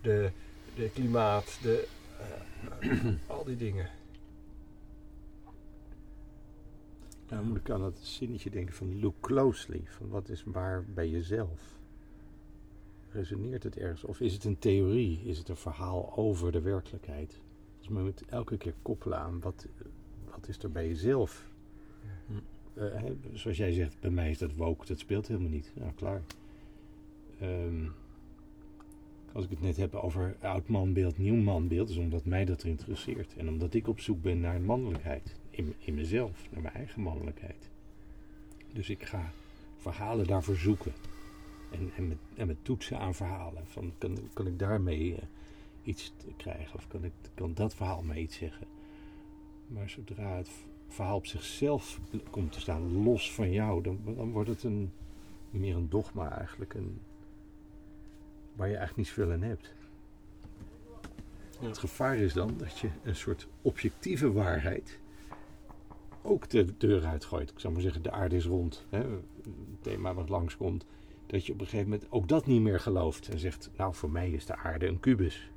de, 0.00 0.30
de 0.78 0.90
klimaat, 0.90 1.58
de, 1.62 1.88
eh, 2.80 3.14
al 3.36 3.44
die 3.44 3.56
dingen. 3.56 3.90
Nou, 7.28 7.44
moet 7.44 7.56
ik 7.56 7.70
aan 7.70 7.80
dat 7.80 7.98
zinnetje 7.98 8.50
denken 8.50 8.74
van 8.74 9.00
look 9.00 9.14
closely. 9.20 9.82
Van 9.84 10.08
wat 10.08 10.28
is 10.28 10.42
waar 10.44 10.84
bij 10.94 11.08
jezelf? 11.08 11.78
Resoneert 13.10 13.62
het 13.62 13.76
ergens? 13.76 14.04
Of 14.04 14.20
is 14.20 14.32
het 14.32 14.44
een 14.44 14.58
theorie? 14.58 15.20
Is 15.24 15.38
het 15.38 15.48
een 15.48 15.56
verhaal 15.56 16.16
over 16.16 16.52
de 16.52 16.60
werkelijkheid? 16.60 17.40
Dus 17.78 17.88
men 17.88 18.04
moet 18.04 18.22
elke 18.28 18.56
keer 18.56 18.74
koppelen 18.82 19.18
aan 19.18 19.40
wat, 19.40 19.66
wat 20.30 20.48
is 20.48 20.58
er 20.58 20.70
bij 20.70 20.86
jezelf? 20.86 21.50
Eh, 22.74 23.02
zoals 23.32 23.56
jij 23.56 23.72
zegt, 23.72 24.00
bij 24.00 24.10
mij 24.10 24.30
is 24.30 24.38
dat 24.38 24.54
woke, 24.54 24.86
dat 24.86 24.98
speelt 24.98 25.26
helemaal 25.26 25.50
niet. 25.50 25.72
Nou, 25.74 25.92
klaar. 25.92 26.22
Ehm, 27.40 27.84
als 29.32 29.44
ik 29.44 29.50
het 29.50 29.60
net 29.60 29.76
heb 29.76 29.94
over 29.94 30.36
oud 30.40 30.68
manbeeld, 30.68 31.18
nieuw 31.18 31.42
manbeeld, 31.42 31.88
is 31.88 31.96
omdat 31.96 32.24
mij 32.24 32.44
dat 32.44 32.64
interesseert. 32.64 33.36
En 33.36 33.48
omdat 33.48 33.74
ik 33.74 33.88
op 33.88 34.00
zoek 34.00 34.22
ben 34.22 34.40
naar 34.40 34.60
mannelijkheid. 34.60 35.34
In, 35.50 35.74
in 35.78 35.94
mezelf, 35.94 36.46
naar 36.50 36.62
mijn 36.62 36.74
eigen 36.74 37.02
mannelijkheid. 37.02 37.70
Dus 38.72 38.90
ik 38.90 39.02
ga 39.02 39.32
verhalen 39.76 40.26
daarvoor 40.26 40.56
zoeken. 40.56 40.92
En, 41.70 41.90
en, 41.96 42.08
met, 42.08 42.18
en 42.34 42.46
met 42.46 42.56
toetsen 42.62 42.98
aan 42.98 43.14
verhalen. 43.14 43.66
Van, 43.66 43.92
kan, 43.98 44.18
kan 44.32 44.46
ik 44.46 44.58
daarmee 44.58 45.14
eh, 45.14 45.22
iets 45.82 46.12
krijgen? 46.36 46.74
Of 46.74 46.88
kan, 46.88 47.04
ik, 47.04 47.12
kan 47.34 47.54
dat 47.54 47.74
verhaal 47.74 48.02
mij 48.02 48.18
iets 48.18 48.36
zeggen? 48.36 48.66
Maar 49.66 49.90
zodra 49.90 50.36
het 50.36 50.50
verhaal 50.88 51.16
op 51.16 51.26
zichzelf 51.26 52.00
komt 52.30 52.52
te 52.52 52.60
staan, 52.60 53.02
los 53.02 53.32
van 53.32 53.52
jou, 53.52 53.82
dan, 53.82 53.98
dan 54.04 54.30
wordt 54.30 54.48
het 54.48 54.62
een, 54.62 54.92
meer 55.50 55.76
een 55.76 55.88
dogma 55.88 56.38
eigenlijk. 56.38 56.74
Een, 56.74 57.00
waar 58.58 58.68
je 58.68 58.76
eigenlijk 58.76 58.96
niet 58.96 59.16
zoveel 59.16 59.32
aan 59.32 59.42
hebt. 59.42 59.74
Het 61.60 61.78
gevaar 61.78 62.16
is 62.16 62.32
dan 62.32 62.54
dat 62.56 62.78
je 62.78 62.88
een 63.02 63.16
soort 63.16 63.48
objectieve 63.62 64.32
waarheid 64.32 64.98
ook 66.22 66.50
de 66.50 66.76
deur 66.78 67.04
uitgooit. 67.04 67.50
Ik 67.50 67.58
zou 67.58 67.72
maar 67.72 67.82
zeggen, 67.82 68.02
de 68.02 68.10
aarde 68.10 68.36
is 68.36 68.44
rond. 68.44 68.84
Hè, 68.88 69.04
thema 69.80 70.14
wat 70.14 70.28
langskomt. 70.28 70.86
Dat 71.26 71.46
je 71.46 71.52
op 71.52 71.60
een 71.60 71.66
gegeven 71.66 71.90
moment 71.90 72.10
ook 72.10 72.28
dat 72.28 72.46
niet 72.46 72.60
meer 72.60 72.80
gelooft. 72.80 73.28
En 73.28 73.38
zegt, 73.38 73.70
nou 73.76 73.94
voor 73.94 74.10
mij 74.10 74.30
is 74.30 74.46
de 74.46 74.56
aarde 74.56 74.86
een 74.86 75.00
kubus. 75.00 75.50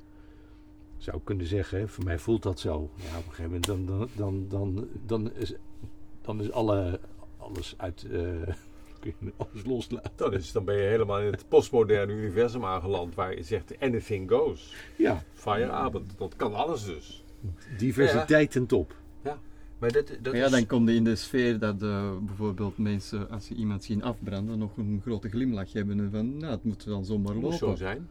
Zou 0.96 1.20
kunnen 1.24 1.46
zeggen, 1.46 1.88
voor 1.88 2.04
mij 2.04 2.18
voelt 2.18 2.42
dat 2.42 2.60
zo. 2.60 2.90
Ja, 2.94 3.18
op 3.18 3.26
een 3.26 3.32
gegeven 3.32 3.44
moment 3.44 3.66
dan, 3.66 3.86
dan, 3.86 4.08
dan, 4.16 4.48
dan, 4.48 4.88
dan 5.06 5.32
is, 5.32 5.54
dan 6.20 6.40
is 6.40 6.50
alle, 6.50 7.00
alles 7.38 7.74
uit... 7.78 8.04
eh, 8.04 8.54
kun 9.10 9.14
je 9.18 9.32
alles 9.36 9.64
loslaten. 9.64 10.10
Dan, 10.16 10.32
is, 10.34 10.52
dan 10.52 10.64
ben 10.64 10.76
je 10.76 10.86
helemaal 10.86 11.20
in 11.20 11.32
het 11.32 11.48
postmoderne 11.48 12.12
universum 12.12 12.64
aangeland 12.64 13.14
waar 13.14 13.36
je 13.36 13.42
zegt 13.42 13.80
anything 13.80 14.30
goes. 14.30 14.74
Ja, 14.96 15.24
Fireabend, 15.32 16.18
dat 16.18 16.36
kan 16.36 16.54
alles 16.54 16.84
dus. 16.84 17.24
diversiteit 17.78 18.50
ten 18.50 18.66
top. 18.66 18.94
Maar 19.82 19.92
dat, 19.92 20.18
dat 20.20 20.34
ja, 20.34 20.44
is, 20.44 20.50
dan 20.50 20.66
kom 20.66 20.88
je 20.88 20.94
in 20.94 21.04
de 21.04 21.16
sfeer 21.16 21.58
dat 21.58 21.82
eh, 21.82 22.16
bijvoorbeeld 22.20 22.78
mensen, 22.78 23.30
als 23.30 23.46
ze 23.46 23.54
iemand 23.54 23.84
zien 23.84 24.02
afbranden, 24.02 24.58
nog 24.58 24.76
een 24.76 25.00
grote 25.02 25.28
glimlach 25.28 25.72
hebben 25.72 26.00
en 26.00 26.10
van, 26.10 26.36
nou, 26.36 26.52
het 26.52 26.64
moet 26.64 26.84
dan 26.84 27.04
zomaar 27.04 27.32
Het 27.32 27.42
moet 27.42 27.54
zo 27.54 27.64
lopen. 27.64 27.78
zijn. 27.78 28.08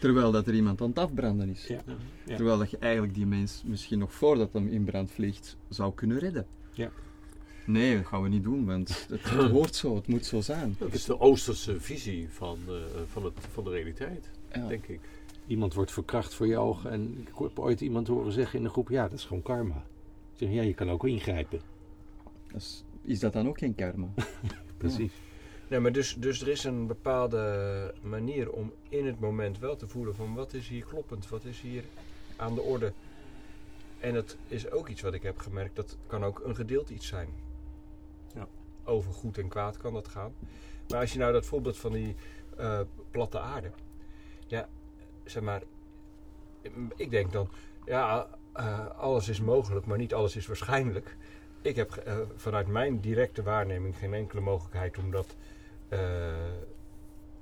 Terwijl 0.00 0.30
dat 0.30 0.46
er 0.46 0.54
iemand 0.54 0.80
aan 0.80 0.88
het 0.88 0.98
afbranden 0.98 1.48
is. 1.48 1.66
Ja. 1.66 1.80
Ja. 2.26 2.36
Terwijl 2.36 2.58
dat 2.58 2.70
je 2.70 2.78
eigenlijk 2.78 3.14
die 3.14 3.26
mens 3.26 3.62
misschien 3.66 3.98
nog 3.98 4.12
voordat 4.12 4.52
hem 4.52 4.68
in 4.68 4.84
brand 4.84 5.10
vliegt, 5.10 5.56
zou 5.68 5.94
kunnen 5.94 6.18
redden. 6.18 6.46
Ja. 6.72 6.90
Nee, 7.64 7.96
dat 7.96 8.06
gaan 8.06 8.22
we 8.22 8.28
niet 8.28 8.42
doen, 8.42 8.64
want 8.66 9.06
het, 9.08 9.22
het 9.30 9.50
hoort 9.56 9.74
zo, 9.74 9.94
het 9.94 10.06
moet 10.06 10.26
zo 10.26 10.40
zijn. 10.40 10.76
Dat 10.78 10.92
is 10.92 11.04
de 11.04 11.20
Oosterse 11.20 11.80
visie 11.80 12.28
van, 12.30 12.58
eh, 12.68 12.74
van, 13.06 13.24
het, 13.24 13.32
van 13.52 13.64
de 13.64 13.70
realiteit, 13.70 14.30
Ja. 14.52 14.66
denk 14.66 14.86
ik. 14.86 15.00
Iemand 15.46 15.74
wordt 15.74 15.92
verkracht 15.92 16.34
voor 16.34 16.46
je 16.46 16.56
ogen. 16.58 16.90
En 16.90 17.26
ik 17.28 17.38
heb 17.38 17.58
ooit 17.58 17.80
iemand 17.80 18.06
horen 18.08 18.32
zeggen 18.32 18.58
in 18.58 18.64
een 18.64 18.70
groep: 18.70 18.88
ja, 18.88 19.02
dat 19.02 19.18
is 19.18 19.24
gewoon 19.24 19.42
karma. 19.42 19.76
Ik 20.32 20.38
zeg, 20.38 20.50
ja, 20.50 20.62
je 20.62 20.74
kan 20.74 20.90
ook 20.90 21.06
ingrijpen. 21.06 21.60
Dus 22.52 22.84
is 23.02 23.20
dat 23.20 23.32
dan 23.32 23.48
ook 23.48 23.58
geen 23.58 23.74
karma? 23.74 24.06
Precies. 24.76 25.12
Nee, 25.68 25.80
maar 25.80 25.92
dus, 25.92 26.14
dus 26.18 26.40
er 26.40 26.48
is 26.48 26.64
een 26.64 26.86
bepaalde 26.86 27.94
manier 28.02 28.50
om 28.50 28.72
in 28.88 29.06
het 29.06 29.20
moment 29.20 29.58
wel 29.58 29.76
te 29.76 29.88
voelen 29.88 30.14
van 30.14 30.34
wat 30.34 30.52
is 30.52 30.68
hier 30.68 30.84
kloppend, 30.84 31.28
wat 31.28 31.44
is 31.44 31.60
hier 31.60 31.84
aan 32.36 32.54
de 32.54 32.60
orde. 32.60 32.92
En 34.00 34.14
dat 34.14 34.36
is 34.48 34.70
ook 34.70 34.88
iets 34.88 35.00
wat 35.00 35.14
ik 35.14 35.22
heb 35.22 35.38
gemerkt, 35.38 35.76
dat 35.76 35.96
kan 36.06 36.24
ook 36.24 36.42
een 36.44 36.54
gedeeld 36.54 36.90
iets 36.90 37.06
zijn. 37.06 37.28
Over 38.84 39.12
goed 39.12 39.38
en 39.38 39.48
kwaad 39.48 39.76
kan 39.76 39.92
dat 39.92 40.08
gaan. 40.08 40.34
Maar 40.88 41.00
als 41.00 41.12
je 41.12 41.18
nou 41.18 41.32
dat 41.32 41.46
voorbeeld 41.46 41.76
van 41.76 41.92
die 41.92 42.16
eh, 42.56 42.80
platte 43.10 43.40
aarde. 43.40 43.70
Ja, 44.46 44.68
zeg 45.24 45.42
maar, 45.42 45.62
ik 46.96 47.10
denk 47.10 47.32
dan, 47.32 47.48
ja, 47.84 48.28
eh, 48.52 48.86
alles 48.88 49.28
is 49.28 49.40
mogelijk, 49.40 49.86
maar 49.86 49.98
niet 49.98 50.14
alles 50.14 50.36
is 50.36 50.46
waarschijnlijk. 50.46 51.16
Ik 51.62 51.76
heb 51.76 51.90
eh, 51.90 52.16
vanuit 52.36 52.66
mijn 52.66 53.00
directe 53.00 53.42
waarneming 53.42 53.96
geen 53.96 54.14
enkele 54.14 54.40
mogelijkheid 54.40 54.98
om 54.98 55.10
dat 55.10 55.36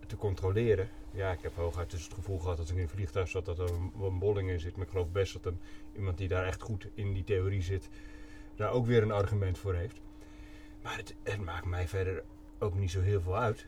te 0.07 0.17
controleren. 0.17 0.89
Ja, 1.11 1.33
ik 1.33 1.43
heb 1.43 1.55
hooguit 1.55 1.91
dus 1.91 2.05
het 2.05 2.15
gevoel 2.15 2.39
gehad 2.39 2.57
dat 2.57 2.69
ik 2.69 2.77
in 2.77 2.83
een 2.83 2.89
vliegtuig 2.89 3.29
zat 3.29 3.45
dat 3.45 3.59
er 3.59 3.71
een, 3.71 3.93
een 4.01 4.19
bolling 4.19 4.51
in 4.51 4.61
zit. 4.61 4.77
Maar 4.77 4.85
ik 4.85 4.91
geloof 4.91 5.11
best 5.11 5.33
dat 5.33 5.45
een, 5.45 5.61
iemand 5.97 6.19
die 6.19 6.29
daar 6.29 6.47
echt 6.47 6.63
goed 6.63 6.87
in 6.95 7.13
die 7.13 7.25
theorie 7.25 7.63
zit, 7.63 7.89
daar 8.57 8.73
ook 8.73 8.87
weer 8.87 9.03
een 9.03 9.11
argument 9.11 9.59
voor 9.59 9.75
heeft. 9.75 10.01
Maar 10.83 10.97
het, 10.97 11.15
het 11.23 11.41
maakt 11.41 11.65
mij 11.67 11.89
verder 11.89 12.23
ook 12.59 12.75
niet 12.75 12.91
zo 12.91 13.01
heel 13.01 13.21
veel 13.21 13.37
uit. 13.37 13.67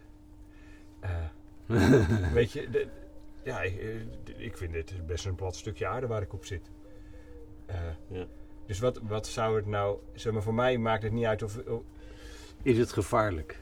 Eh, 1.01 1.25
weet 2.33 2.53
je, 2.53 2.71
de- 2.71 2.89
ja, 3.43 3.61
ik, 3.63 3.77
eh, 3.79 4.45
ik 4.45 4.57
vind 4.57 4.73
dit 4.73 5.07
best 5.07 5.27
een 5.27 5.35
plat 5.35 5.57
stukje 5.57 5.87
aarde 5.87 6.07
waar 6.07 6.23
ik 6.23 6.33
op 6.33 6.45
zit. 6.45 6.71
Eh, 7.67 7.77
Ja. 8.09 8.27
Dus 8.67 8.79
wat, 8.79 9.01
wat 9.03 9.27
zou 9.27 9.57
het 9.57 9.67
nou, 9.67 9.99
zeg 10.15 10.33
maar, 10.33 10.43
voor 10.43 10.55
mij 10.55 10.79
maakt 10.79 11.03
het 11.03 11.13
niet 11.13 11.25
uit 11.25 11.43
of. 11.43 11.59
of- 11.67 11.83
Is 12.63 12.79
het 12.79 12.93
gevaarlijk? 12.93 13.61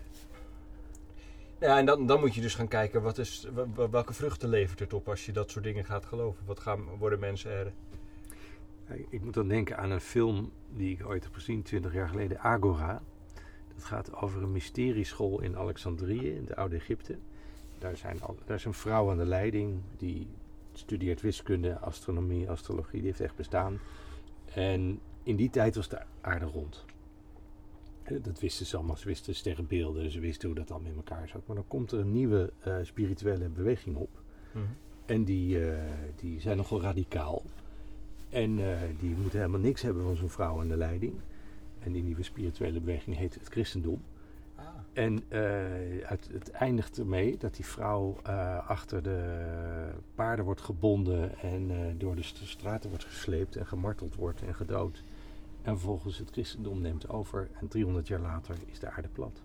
ja, 1.59 1.79
en 1.79 1.87
dan, 1.87 2.07
dan 2.07 2.21
moet 2.21 2.35
je 2.35 2.41
dus 2.41 2.55
gaan 2.55 2.69
kijken 2.69 3.03
wat 3.03 3.19
is, 3.19 3.47
welke 3.91 4.13
vruchten 4.13 4.49
levert 4.49 4.79
het 4.79 4.93
op 4.93 5.09
als 5.09 5.27
je 5.27 5.33
dat 5.33 5.51
soort 5.51 5.65
dingen 5.65 5.85
gaat 5.85 6.05
geloven. 6.07 6.47
Wat 6.47 6.61
gaan, 6.61 6.85
worden 6.99 7.19
mensen 7.21 7.51
er. 7.51 7.73
Ik 9.09 9.23
moet 9.23 9.35
dan 9.35 9.49
denken 9.49 9.77
aan 9.79 9.91
een 9.91 10.01
film 10.01 10.53
die 10.69 10.93
ik 10.99 11.07
ooit 11.07 11.25
heb 11.25 11.35
gezien, 11.35 11.63
20 11.63 11.93
jaar 11.93 12.09
geleden, 12.09 12.39
Agora. 12.41 13.03
Dat 13.81 13.89
gaat 13.89 14.15
over 14.15 14.43
een 14.43 14.53
mysterieschool 14.53 15.41
in 15.41 15.57
Alexandrië, 15.57 16.31
in 16.31 16.45
het 16.47 16.57
oude 16.57 16.77
Egypte. 16.77 17.17
Daar, 17.79 17.97
zijn 17.97 18.23
al, 18.23 18.37
daar 18.45 18.57
is 18.57 18.65
een 18.65 18.75
vrouw 18.75 19.11
aan 19.11 19.19
de 19.19 19.27
leiding 19.27 19.81
die 19.97 20.27
studeert 20.73 21.21
wiskunde, 21.21 21.79
astronomie, 21.79 22.51
astrologie. 22.51 23.01
Die 23.01 23.09
heeft 23.09 23.21
echt 23.21 23.37
bestaan. 23.37 23.79
En 24.55 25.01
in 25.23 25.37
die 25.37 25.51
tijd 25.51 25.75
was 25.75 25.89
de 25.89 25.99
aarde 26.21 26.45
rond. 26.45 26.85
Hè, 28.03 28.21
Dat 28.21 28.41
wisten 28.41 28.67
ze 28.67 28.77
allemaal. 28.77 28.97
Ze 28.97 29.07
wisten 29.07 29.35
sterrenbeelden, 29.35 30.11
ze 30.11 30.21
wisten 30.21 30.49
hoe 30.49 30.59
dat 30.59 30.71
allemaal 30.71 30.91
in 30.91 30.97
elkaar 30.97 31.29
zat. 31.29 31.47
Maar 31.47 31.57
dan 31.57 31.69
komt 31.69 31.93
er 31.93 31.99
een 31.99 32.13
nieuwe 32.13 32.53
eh, 32.61 32.77
spirituele 32.83 33.49
beweging 33.49 33.97
op. 33.97 34.11
En 35.07 35.25
die, 35.25 35.71
eh, 35.71 35.79
die 36.17 36.41
zijn 36.41 36.57
nogal 36.57 36.81
radicaal. 36.81 37.43
En 38.29 38.59
eh, 38.59 38.79
die 38.99 39.15
moeten 39.15 39.39
helemaal 39.39 39.61
niks 39.61 39.83
hebben 39.83 40.03
van 40.03 40.17
zo'n 40.17 40.31
vrouw 40.31 40.61
aan 40.61 40.69
de 40.69 40.77
leiding. 40.77 41.15
En 41.81 41.93
die 41.93 42.03
nieuwe 42.03 42.23
spirituele 42.23 42.81
beweging 42.81 43.17
heet 43.17 43.35
het 43.35 43.49
christendom. 43.49 44.03
Ah. 44.57 44.65
En 44.93 45.23
eh, 45.29 45.41
het, 46.09 46.29
het 46.33 46.51
eindigt 46.51 46.99
ermee 46.99 47.37
dat 47.39 47.55
die 47.57 47.65
vrouw 47.65 48.17
eh, 48.23 48.69
achter 48.69 49.03
de 49.03 49.49
paarden 50.15 50.45
wordt 50.45 50.61
gebonden 50.61 51.39
en 51.39 51.71
eh, 51.71 51.77
door 51.99 52.17
de 52.17 52.23
st- 52.23 52.41
straten 52.45 52.89
wordt 52.91 53.05
gesleept 53.05 53.57
en 53.57 53.67
gemarteld 53.67 54.15
wordt 54.15 54.43
en 54.43 54.55
gedood. 54.55 55.03
En 55.63 55.79
vervolgens 55.79 56.19
het 56.19 56.31
christendom 56.31 56.81
neemt 56.81 57.09
over 57.09 57.49
en 57.61 57.69
300 57.69 58.09
jaar 58.09 58.21
later 58.21 58.57
is 58.67 58.79
de 58.79 58.91
aarde 58.91 59.09
plat. 59.09 59.43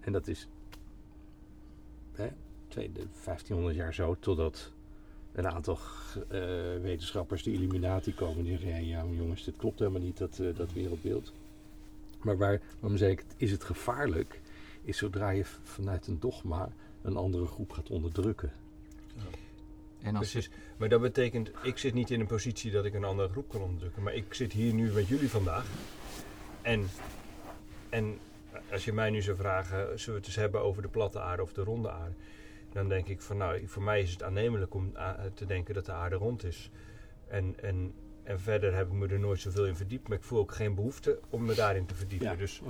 En 0.00 0.12
dat 0.12 0.26
is 0.26 0.48
hè, 2.12 2.28
twee- 2.68 2.92
de 2.92 3.06
1500 3.24 3.76
jaar 3.76 3.94
zo, 3.94 4.16
totdat 4.20 4.72
een 5.38 5.48
aantal 5.48 5.78
eh, 6.28 6.40
wetenschappers, 6.82 7.42
de 7.42 7.52
Illuminati, 7.52 8.14
komen 8.14 8.44
die 8.44 8.58
zeggen: 8.58 8.86
ja, 8.86 9.04
jongens, 9.10 9.44
dit 9.44 9.56
klopt 9.56 9.78
helemaal 9.78 10.00
niet, 10.00 10.18
dat, 10.18 10.38
eh, 10.38 10.56
dat 10.56 10.72
wereldbeeld. 10.72 11.32
Maar 12.22 12.36
waar, 12.36 12.60
waarom 12.80 12.98
zeg 12.98 13.10
ik, 13.10 13.24
is 13.36 13.50
het 13.50 13.64
gevaarlijk, 13.64 14.40
is 14.82 14.98
zodra 14.98 15.30
je 15.30 15.44
vanuit 15.62 16.06
een 16.06 16.20
dogma 16.20 16.68
een 17.02 17.16
andere 17.16 17.46
groep 17.46 17.72
gaat 17.72 17.90
onderdrukken. 17.90 18.52
En 20.02 20.16
als 20.16 20.30
Precies. 20.30 20.50
Maar 20.76 20.88
dat 20.88 21.00
betekent, 21.00 21.50
ik 21.62 21.78
zit 21.78 21.94
niet 21.94 22.10
in 22.10 22.20
een 22.20 22.26
positie 22.26 22.70
dat 22.70 22.84
ik 22.84 22.94
een 22.94 23.04
andere 23.04 23.28
groep 23.28 23.48
kan 23.48 23.60
onderdrukken. 23.60 24.02
Maar 24.02 24.14
ik 24.14 24.34
zit 24.34 24.52
hier 24.52 24.74
nu 24.74 24.92
met 24.92 25.08
jullie 25.08 25.30
vandaag. 25.30 25.66
En, 26.62 26.88
en 27.88 28.18
als 28.70 28.84
je 28.84 28.92
mij 28.92 29.10
nu 29.10 29.22
zou 29.22 29.36
vragen, 29.36 29.78
zullen 29.78 30.04
we 30.04 30.12
het 30.12 30.26
eens 30.26 30.36
hebben 30.36 30.62
over 30.62 30.82
de 30.82 30.88
platte 30.88 31.20
aarde 31.20 31.42
of 31.42 31.52
de 31.52 31.62
ronde 31.62 31.90
aarde? 31.90 32.14
Dan 32.72 32.88
denk 32.88 33.08
ik 33.08 33.20
van, 33.20 33.36
nou, 33.36 33.66
voor 33.66 33.82
mij 33.82 34.00
is 34.00 34.10
het 34.10 34.22
aannemelijk 34.22 34.74
om 34.74 34.92
a- 34.96 35.30
te 35.34 35.46
denken 35.46 35.74
dat 35.74 35.86
de 35.86 35.92
aarde 35.92 36.16
rond 36.16 36.44
is. 36.44 36.70
En, 37.28 37.54
en, 37.62 37.92
en 38.22 38.40
verder 38.40 38.74
heb 38.74 38.86
ik 38.86 38.92
me 38.92 39.06
er 39.06 39.18
nooit 39.20 39.40
zoveel 39.40 39.66
in 39.66 39.76
verdiept. 39.76 40.08
Maar 40.08 40.16
ik 40.18 40.24
voel 40.24 40.38
ook 40.38 40.52
geen 40.54 40.74
behoefte 40.74 41.18
om 41.30 41.44
me 41.44 41.54
daarin 41.54 41.86
te 41.86 41.94
verdiepen. 41.94 42.38
Dus 42.38 42.60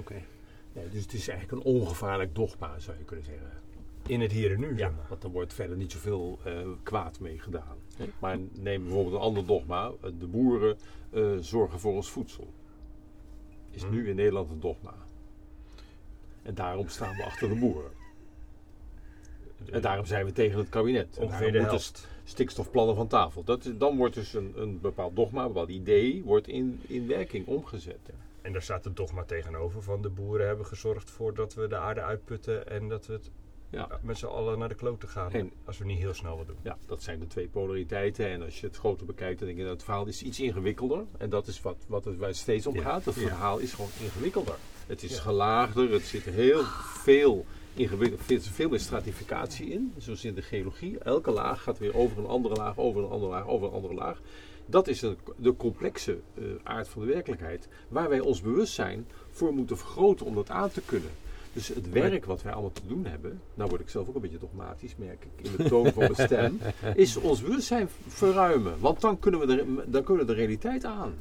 dus 0.91 1.03
het 1.03 1.13
is 1.13 1.29
eigenlijk 1.29 1.65
een 1.65 1.73
ongevaarlijk 1.73 2.35
dogma, 2.35 2.79
zou 2.79 2.99
je 2.99 3.05
kunnen 3.05 3.25
zeggen. 3.25 3.51
in 4.07 4.21
het 4.21 4.33
hier 4.33 4.53
en 4.53 4.61
nu, 4.61 4.69
Ja, 4.71 4.77
zeg 4.77 4.91
maar. 4.97 5.07
want 5.09 5.23
er 5.25 5.31
wordt 5.31 5.55
verder 5.55 5.77
niet 5.77 5.93
zoveel 5.93 6.39
eh, 6.45 6.67
kwaad 6.83 7.21
mee 7.21 7.39
gedaan. 7.39 7.77
Maar 8.19 8.39
neem 8.61 8.83
bijvoorbeeld 8.83 9.15
een 9.15 9.21
ander 9.21 9.47
dogma. 9.47 9.91
eh, 10.03 10.11
De 10.19 10.27
boeren 10.27 10.77
eh, 11.11 11.37
zorgen 11.41 11.81
voor 11.81 11.93
ons 11.95 12.11
voedsel. 12.11 12.53
Is 13.71 13.83
Hmm. 13.83 13.91
nu 13.91 14.09
in 14.09 14.17
Nederland 14.17 14.51
een 14.51 14.61
dogma. 14.61 14.95
En 16.43 16.55
daarom 16.55 16.89
staan 16.89 17.17
we 17.17 17.25
achter 17.25 17.49
de 17.49 17.55
boeren. 17.55 17.91
En 19.71 19.81
daarom 19.81 20.07
zijn 20.07 20.25
we 20.25 20.33
tegen 20.33 20.59
het 20.59 20.69
kabinet. 20.69 21.17
Ongeveer 21.21 21.53
de 21.53 21.61
helft. 21.61 22.09
stikstofplannen 22.25 22.95
van 22.97 23.07
tafel. 23.07 23.45
Dat, 23.45 23.65
is- 23.65 23.77
dan 23.79 23.97
wordt 23.97 24.15
dus 24.15 24.35
een, 24.35 24.53
een 24.57 24.81
bepaald 24.81 25.17
dogma, 25.17 25.41
een 25.43 25.47
bepaald 25.49 25.69
idee, 25.69 26.23
wordt 26.25 26.49
in, 26.49 26.81
in 26.87 27.07
werking 27.07 27.47
omgezet. 27.47 27.99
En 28.43 28.53
daar 28.53 28.63
staat 28.63 28.85
het 28.85 28.97
dogma 28.97 29.25
tegenover 29.25 29.83
van 29.83 30.03
de 30.03 30.09
boeren 30.09 30.47
hebben 30.47 30.67
gezorgd 30.67 31.11
voor 31.11 31.35
dat 31.35 31.55
we 31.55 31.67
de 31.69 31.77
aarde 31.77 32.01
uitputten 32.03 32.69
en 32.71 32.89
dat 32.89 33.07
we 33.07 33.13
het 33.13 33.31
Ja. 33.71 33.89
met 34.03 34.19
z'n 34.19 34.27
allen 34.27 34.59
naar 34.59 34.69
de 34.69 34.75
kloten 34.75 35.09
gaan. 35.09 35.33
En- 35.33 35.51
als 35.65 35.79
we 35.79 35.85
niet 35.85 35.99
heel 35.99 36.15
snel 36.15 36.37
wat 36.37 36.47
doen. 36.47 36.57
Ja, 36.63 36.77
dat 36.87 37.03
zijn 37.03 37.19
de 37.21 37.27
twee 37.27 37.49
polariteiten. 37.49 38.27
En 38.29 38.43
als 38.43 38.61
je 38.61 38.67
het 38.67 38.77
groter 38.77 39.07
bekijkt, 39.07 39.39
dan 39.39 39.47
denk 39.47 39.59
je 39.59 39.65
dat 39.65 39.75
het 39.75 39.85
verhaal 39.85 40.07
is 40.07 40.23
iets 40.23 40.41
ingewikkelder. 40.41 41.05
En 41.19 41.31
dat 41.31 41.47
is 41.47 41.61
wat, 41.63 41.77
wat 41.87 42.05
het 42.05 42.17
waar 42.17 42.29
het 42.29 42.37
steeds 42.37 42.67
om 42.67 42.79
gaat. 42.79 43.05
Het 43.05 43.15
verhaal 43.15 43.59
is 43.59 43.73
gewoon 43.73 43.91
ingewikkelder. 44.03 44.55
Het 44.87 45.03
is 45.03 45.19
gelaagder, 45.19 45.91
het 45.93 46.03
zit 46.03 46.23
heel 46.25 46.63
veel 47.03 47.47
ingewikkeld, 47.79 48.21
er 48.21 48.27
zit 48.27 48.47
veel 48.47 48.69
meer 48.69 48.81
stratificatie 48.81 49.67
in. 49.67 49.93
Zoals 49.97 50.25
in 50.25 50.35
de 50.35 50.43
geologie. 50.43 50.99
Elke 50.99 51.31
laag 51.31 51.63
gaat 51.63 51.79
weer 51.79 51.97
over 51.97 52.19
een 52.19 52.27
andere 52.27 52.55
laag, 52.55 52.79
over 52.79 53.03
een 53.03 53.11
andere 53.11 53.33
laag, 53.33 53.47
over 53.47 53.69
een 53.69 53.75
andere 53.75 53.95
laag. 53.95 54.21
Dat 54.67 54.89
is 54.89 55.01
de, 55.01 55.17
de 55.37 55.57
complexe 55.57 56.19
eh, 56.35 56.45
aard 56.63 56.89
van 56.89 57.03
de 57.03 57.13
werkelijkheid. 57.13 57.69
Waar 57.89 58.09
wij 58.09 58.21
ons 58.21 58.41
bewustzijn 58.41 59.07
voor 59.31 59.55
moeten 59.55 59.79
vergroten 59.79 60.27
om 60.27 60.35
dat 60.35 60.51
aan 60.51 60.71
te 60.71 60.83
kunnen. 60.85 61.11
Dus 61.53 61.69
het 61.69 61.91
werk 61.91 62.25
wat 62.25 62.43
wij 62.43 62.53
allemaal 62.53 62.73
te 62.73 62.87
doen 62.87 63.05
hebben, 63.07 63.41
nou 63.55 63.69
word 63.69 63.81
ik 63.81 63.89
zelf 63.89 64.09
ook 64.09 64.15
een 64.15 64.21
beetje 64.21 64.39
dogmatisch, 64.39 64.97
merk 64.97 65.25
ik 65.25 65.47
in 65.47 65.57
de 65.57 65.69
toon 65.69 65.93
van 65.93 65.99
mijn 66.03 66.15
stem, 66.15 66.61
is 66.95 67.17
ons 67.17 67.43
bewustzijn 67.43 67.89
verruimen. 68.07 68.81
Want 68.81 69.01
dan 69.01 69.19
kunnen 69.19 69.41
we 69.41 69.47
de, 69.47 69.85
dan 69.87 70.05
kunnen 70.05 70.27
we 70.27 70.33
de 70.33 70.39
realiteit 70.39 70.85
aan. 70.85 71.15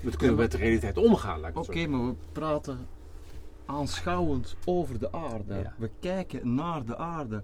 We 0.00 0.16
kunnen 0.16 0.36
met 0.36 0.52
de 0.52 0.56
realiteit 0.56 0.96
omgaan, 0.96 1.40
Oké, 1.54 1.86
maar 1.86 2.06
we 2.06 2.14
praten 2.32 2.86
aanschouwend 3.70 4.56
over 4.64 4.98
de 4.98 5.12
aarde. 5.12 5.54
Ja. 5.54 5.74
We 5.78 5.90
kijken 6.00 6.54
naar 6.54 6.84
de 6.84 6.96
aarde. 6.96 7.42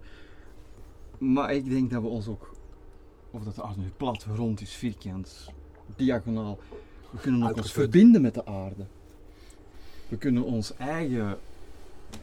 Maar 1.18 1.54
ik 1.54 1.68
denk 1.68 1.90
dat 1.90 2.02
we 2.02 2.08
ons 2.08 2.28
ook, 2.28 2.54
of 3.30 3.42
dat 3.44 3.54
de 3.54 3.62
aarde 3.62 3.80
nu 3.80 3.90
plat, 3.96 4.26
rond 4.34 4.60
is, 4.60 4.72
vierkant, 4.72 5.50
diagonaal, 5.96 6.58
we 7.10 7.18
kunnen 7.18 7.48
ook 7.48 7.56
ons 7.56 7.72
verbinden 7.72 8.20
met 8.20 8.34
de 8.34 8.46
aarde. 8.46 8.84
We 10.08 10.16
kunnen 10.16 10.42
ons 10.42 10.76
eigen 10.76 11.38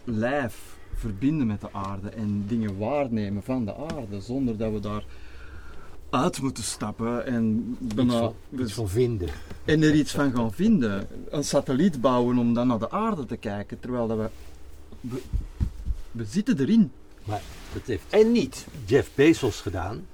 lijf 0.04 0.78
verbinden 0.94 1.48
met 1.48 1.62
de 1.62 1.74
aarde 1.74 2.10
en 2.10 2.44
dingen 2.48 2.78
waarnemen 2.78 3.44
van 3.44 3.66
de 3.66 3.76
aarde, 3.76 4.22
zonder 4.22 4.58
dat 4.58 4.72
we 4.72 4.80
daar 4.80 5.06
uit 6.13 6.41
moeten 6.41 6.63
stappen 6.63 7.26
en 7.26 7.78
Iets 7.84 7.93
bijna- 7.93 8.19
van, 8.19 8.36
iets 8.60 8.73
van 8.73 8.89
vinden. 8.89 9.30
en 9.65 9.82
er 9.84 9.93
iets 9.95 10.12
van 10.12 10.32
gaan 10.32 10.52
vinden. 10.54 11.08
Een 11.30 11.43
satelliet 11.43 12.02
bouwen 12.02 12.38
om 12.38 12.54
dan 12.54 12.67
naar 12.67 12.80
de 12.80 12.91
aarde 12.91 13.26
te 13.26 13.38
kijken, 13.38 13.80
terwijl 13.80 14.08
dat 14.08 14.17
we, 14.17 14.30
we, 15.02 15.21
we 16.12 16.26
zitten 16.26 16.60
erin. 16.60 16.91
Maar 17.23 17.41
dat 17.73 17.82
heeft 17.86 18.04
En 18.10 18.32
niet. 18.32 18.67
Jeff 18.86 19.15
Bezos 19.15 19.62
gedaan. 19.62 20.06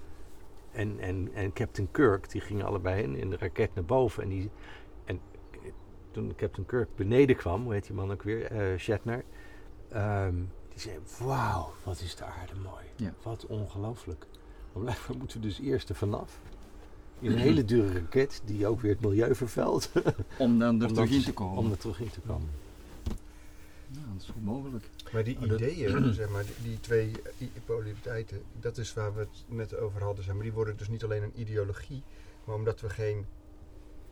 En, 0.72 0.96
en, 1.00 1.30
en 1.34 1.54
Captain 1.54 1.88
Kirk, 1.92 2.32
die 2.32 2.42
gingen 2.42 2.66
allebei 2.66 3.04
in, 3.04 3.16
in 3.16 3.30
de 3.30 3.38
raket 3.38 3.76
naar 3.76 3.86
boven. 3.86 4.24
En, 4.24 4.30
die, 4.30 4.50
en 5.06 5.20
toen 6.12 6.34
Captain 6.36 6.66
Kirk 6.68 6.88
beneden 6.96 7.36
kwam, 7.36 7.64
hoe 7.64 7.74
heet 7.74 7.86
die 7.86 7.96
man 7.96 8.12
ook 8.12 8.24
weer? 8.24 8.46
Eh, 8.46 8.78
Shatner. 8.80 9.24
ehm, 9.90 10.36
die 10.70 10.80
zei, 10.80 10.96
wauw, 11.20 11.74
wat 11.84 12.02
is 12.02 12.16
de 12.16 12.24
aarde 12.24 12.54
mooi. 12.64 12.84
Ja. 12.96 13.14
Wat 13.24 13.46
ongelooflijk. 13.46 14.26
Maar 14.74 14.84
blijkbaar 14.84 15.18
moeten 15.18 15.42
we 15.42 15.48
dus 15.48 15.60
eerst 15.60 15.90
er 15.90 15.96
vanaf. 15.96 16.40
In 17.20 17.32
een 17.32 17.38
hele 17.38 17.66
dure 17.66 17.94
raket, 17.94 18.42
die 18.46 18.68
ook 18.68 18.82
weer 18.82 18.92
het 18.92 19.02
milieu 19.02 19.36
vervuilt. 19.36 19.92
Om 20.38 20.60
dan 20.60 20.82
er 20.82 20.88
Om 20.88 20.94
terug 20.94 21.12
in 21.12 21.22
te 21.24 21.34
komen. 21.34 21.58
Om 21.58 21.72
er 21.72 21.78
terug 21.78 22.00
in 22.00 22.10
te 22.10 22.20
komen. 22.20 22.50
Ja, 23.92 24.00
dat 24.14 24.22
is 24.22 24.30
goed 24.30 24.44
mogelijk. 24.44 24.86
Maar 25.12 25.24
die 25.24 25.36
Oh, 25.42 25.50
dat- 25.50 25.60
ideeën, 25.60 26.14
zeg 26.14 26.30
maar, 26.30 26.46
die, 26.46 26.54
die 26.70 26.80
twee 26.80 27.12
polariteiten, 27.66 28.42
dat 28.60 28.78
is 28.78 28.94
waar 28.94 29.14
we 29.14 29.20
het 29.20 29.44
net 29.48 29.78
over 29.78 30.04
hadden. 30.04 30.24
Zeg 30.24 30.34
maar. 30.34 30.44
Die 30.44 30.54
worden 30.54 30.78
dus 30.78 30.88
niet 30.90 31.04
alleen 31.04 31.24
een 31.24 31.40
ideologie, 31.40 32.04
maar 32.44 32.56
omdat 32.56 32.82
we 32.82 32.90
geen 32.90 33.26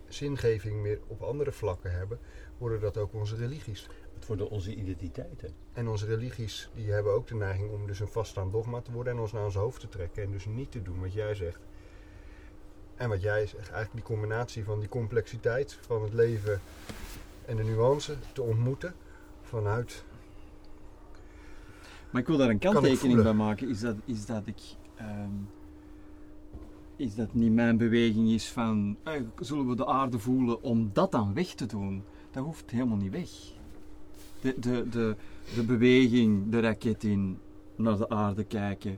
zingeving 0.08 0.82
meer 0.82 1.00
op 1.08 1.22
andere 1.22 1.52
vlakken 1.52 1.92
hebben, 1.92 2.20
worden 2.58 2.80
dat 2.80 2.98
ook 2.98 3.14
onze 3.14 3.36
religies. 3.36 3.88
Worden 4.28 4.50
onze 4.50 4.76
identiteiten. 4.76 5.54
En 5.74 5.88
onze 5.88 6.06
religies 6.06 6.70
die 6.76 6.92
hebben 6.92 7.14
ook 7.14 7.28
de 7.28 7.36
neiging 7.36 7.72
om 7.72 7.88
dus 7.88 8.00
een 8.00 8.08
vaststaand 8.08 8.52
dogma 8.52 8.82
te 8.82 8.92
worden 8.92 9.14
en 9.14 9.20
ons 9.20 9.32
naar 9.32 9.44
ons 9.44 9.56
hoofd 9.56 9.80
te 9.80 9.90
trekken 9.90 10.24
en 10.24 10.32
dus 10.32 10.46
niet 10.46 10.72
te 10.72 10.82
doen 10.82 11.00
wat 11.00 11.14
jij 11.14 11.36
zegt. 11.36 11.60
En 12.96 13.10
wat 13.10 13.22
jij 13.22 13.46
zegt, 13.46 13.70
eigenlijk 13.70 13.94
die 13.94 14.16
combinatie 14.16 14.64
van 14.64 14.80
die 14.80 14.90
complexiteit 14.90 15.74
van 15.74 16.04
het 16.04 16.14
leven 16.14 16.62
en 17.46 17.56
de 17.56 17.64
nuance 17.64 18.16
te 18.34 18.42
ontmoeten 18.42 18.94
vanuit 19.42 20.04
Maar 22.10 22.22
ik 22.22 22.28
wil 22.28 22.38
daar 22.38 22.50
een 22.50 22.60
kanttekening 22.60 23.24
bij 23.24 23.34
maken, 23.34 23.70
is 23.70 23.80
dat, 23.80 23.96
is 24.06 24.26
dat 24.26 24.48
ik... 24.48 24.62
ehm, 24.96 25.32
is 26.96 27.16
dat 27.16 27.34
niet 27.34 27.54
mijn 27.54 27.78
beweging 27.78 28.30
is 28.30 28.52
van, 28.52 28.98
eh, 29.04 29.22
zullen 29.40 29.68
we 29.68 29.76
de 29.76 29.86
aarde 29.86 30.20
voelen 30.20 30.62
om 30.62 30.90
dat 30.94 31.12
dan 31.12 31.34
weg 31.34 31.48
te 31.48 31.66
doen? 31.66 32.04
Dat 32.32 32.44
hoeft 32.44 32.72
helemaal 32.72 32.98
niet 32.98 33.12
weg. 33.12 33.30
De, 34.42 34.56
de, 34.60 34.90
de, 34.90 35.16
de 35.56 35.64
beweging, 35.64 36.50
de 36.52 36.60
raket 36.60 37.04
in, 37.04 37.38
naar 37.76 37.98
de 37.98 38.10
aarde 38.10 38.44
kijken, 38.44 38.98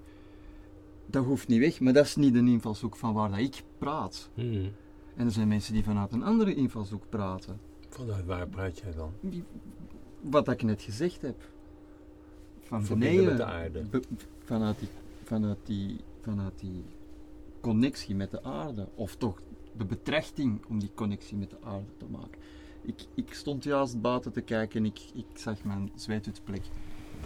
dat 1.06 1.26
hoeft 1.26 1.48
niet 1.48 1.60
weg, 1.60 1.80
maar 1.80 1.94
dat 1.94 2.06
is 2.06 2.16
niet 2.16 2.34
de 2.34 2.40
invalshoek 2.40 2.96
van 2.96 3.14
waar 3.14 3.30
dat 3.30 3.40
ik 3.40 3.64
praat. 3.78 4.30
Hmm. 4.34 4.72
En 5.16 5.26
er 5.26 5.32
zijn 5.32 5.48
mensen 5.48 5.74
die 5.74 5.84
vanuit 5.84 6.12
een 6.12 6.24
andere 6.24 6.56
invalshoek 6.56 7.04
praten. 7.10 7.60
Vanuit 7.90 8.26
waar 8.26 8.48
praat 8.48 8.80
jij 8.80 8.94
dan? 8.96 9.12
Die- 9.22 9.44
Wat 10.22 10.48
ik 10.48 10.64
net 10.64 10.82
gezegd 10.82 11.22
heb. 11.22 11.36
Van 12.62 12.86
Verbinden 12.86 13.16
beneden. 13.26 13.38
met 13.38 13.48
de 13.48 13.54
aarde. 13.54 13.82
be- 13.84 14.02
vanuit, 14.44 14.80
die, 14.80 14.90
vanuit, 15.24 15.58
die, 15.64 16.00
vanuit 16.22 16.60
die 16.60 16.84
connectie 17.62 18.16
met 18.16 18.32
de 18.32 18.44
aarde. 18.44 18.88
Of 18.96 19.16
toch 19.16 19.42
de 19.78 19.86
betrachting 19.86 20.60
om 20.68 20.80
die 20.80 20.92
connectie 20.96 21.38
met 21.38 21.50
de 21.50 21.58
aarde 21.64 21.86
te 21.98 22.06
maken. 22.12 22.40
Ik, 22.82 23.06
ik 23.14 23.34
stond 23.34 23.64
juist 23.64 24.02
buiten 24.02 24.32
te 24.32 24.42
kijken 24.42 24.80
en 24.80 24.86
ik, 24.86 25.00
ik 25.14 25.26
zag 25.34 25.64
mijn 25.64 25.92
zweetuitplek. 25.96 26.62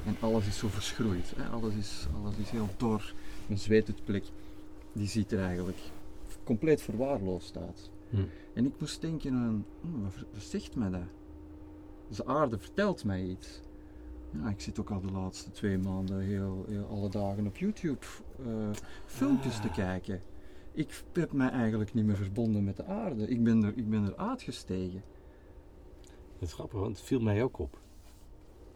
En 0.06 0.16
alles 0.20 0.48
is 0.48 0.58
zo 0.58 0.68
verschroeid. 0.68 1.34
Hè? 1.36 1.48
Alles, 1.50 1.74
is, 1.76 2.08
alles 2.24 2.38
is 2.38 2.50
heel 2.50 2.70
dor. 2.78 3.14
Mijn 3.48 3.60
zweetuitplek, 3.60 4.24
die 4.94 5.08
ziet 5.08 5.32
er 5.32 5.44
eigenlijk 5.44 5.78
compleet 6.44 6.82
verwaarloosd 6.82 7.58
uit. 7.58 7.90
Hm. 8.10 8.18
En 8.54 8.66
ik 8.66 8.74
moest 8.80 9.02
denken 9.02 9.34
aan, 9.34 9.66
"Hmm, 9.82 10.04
wat, 10.04 10.44
zegt 10.44 10.76
mij 10.76 10.90
dat? 10.90 11.02
Dus 12.08 12.18
de 12.18 12.26
aarde 12.26 12.58
vertelt 12.58 13.04
mij 13.06 13.24
iets. 13.24 13.62
Ja, 14.32 14.50
ik 14.50 14.62
zit 14.62 14.80
ook 14.80 14.90
al 14.90 15.02
de 15.02 15.12
laatste 15.12 15.52
twee 15.52 15.78
maanden 15.78 16.20
heel, 16.20 16.66
heel 16.68 16.86
alle 16.86 17.10
dagen 17.10 17.48
op 17.48 17.58
YouTube 17.58 18.06
eh, 18.46 18.70
filmpjes 19.06 19.60
te 19.60 19.68
Ah. 19.68 19.74
kijken. 19.76 20.22
Ik 20.72 21.04
heb 21.14 21.32
mij 21.32 21.50
eigenlijk 21.50 21.94
niet 21.94 22.06
meer 22.06 22.16
verbonden 22.16 22.64
met 22.64 22.76
de 22.78 22.86
aarde. 22.86 23.28
Ik 23.28 23.44
ben 23.44 23.64
er, 23.64 23.74
ik 23.78 23.90
ben 23.90 24.06
er 24.06 24.16
uitgestegen. 24.16 25.04
Is 26.44 26.54
grappig, 26.54 26.80
want 26.80 26.98
het 26.98 27.06
viel 27.06 27.20
mij 27.20 27.44
ook 27.44 27.60
op. 27.60 27.78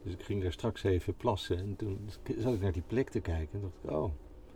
Dus 0.04 0.14
ik 0.14 0.22
ging 0.24 0.42
daar 0.42 0.52
straks 0.52 0.84
even 0.84 1.16
plassen 1.16 1.58
en 1.58 1.76
toen 1.76 2.10
zat 2.38 2.54
ik 2.54 2.62
naar 2.62 2.72
die 2.72 2.84
plek 2.88 3.10
te 3.10 3.20
kijken 3.20 3.50
en 3.54 3.62
dacht 3.62 3.74
ik, 3.84 3.90
oh, 3.92 4.12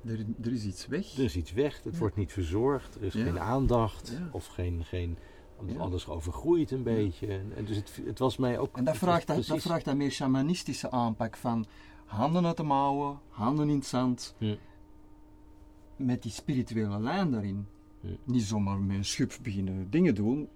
Er, 0.06 0.26
er 0.42 0.52
is 0.54 0.66
iets 0.66 0.88
weg. 0.88 1.18
er 1.18 1.24
is 1.24 1.36
iets 1.36 1.52
weg, 1.54 1.84
het 1.84 1.94
Ja. 1.94 2.00
wordt 2.00 2.16
niet 2.16 2.32
verzorgd, 2.32 2.96
er 2.96 3.04
is 3.04 3.14
Ja. 3.14 3.24
geen 3.24 3.40
aandacht 3.40 4.10
Ja. 4.20 4.30
of 4.32 4.46
geen, 4.46 4.84
geen 4.86 5.18
alles 5.78 6.08
overgroeit 6.08 6.72
een 6.72 6.84
beetje. 6.84 7.28
En, 7.28 7.52
en 7.56 7.66
dus 7.66 7.76
het, 7.76 8.00
het 8.06 8.20
was 8.20 8.38
mij 8.38 8.60
ook... 8.60 8.78
En 8.78 8.84
dat 8.84 8.98
vraagt, 8.98 9.28
dat, 9.28 9.62
vraagt 9.62 9.88
een 9.88 9.98
meer 9.98 10.12
shamanistische 10.12 10.92
aanpak 10.92 11.38
van 11.38 11.66
handen 12.06 12.46
uit 12.46 12.58
de 12.58 12.64
mouwen, 12.64 13.20
handen 13.30 13.70
in 13.70 13.76
het 13.76 13.86
zand, 13.86 14.36
met 15.96 16.22
die 16.24 16.32
spirituele 16.32 17.00
lijn 17.00 17.32
daarin. 17.32 17.68
Niet 18.24 18.44
zomaar 18.44 18.78
met 18.80 18.98
een 18.98 19.06
schub 19.06 19.38
beginnen 19.42 19.90
dingen 19.90 20.16
doen, 20.16 20.50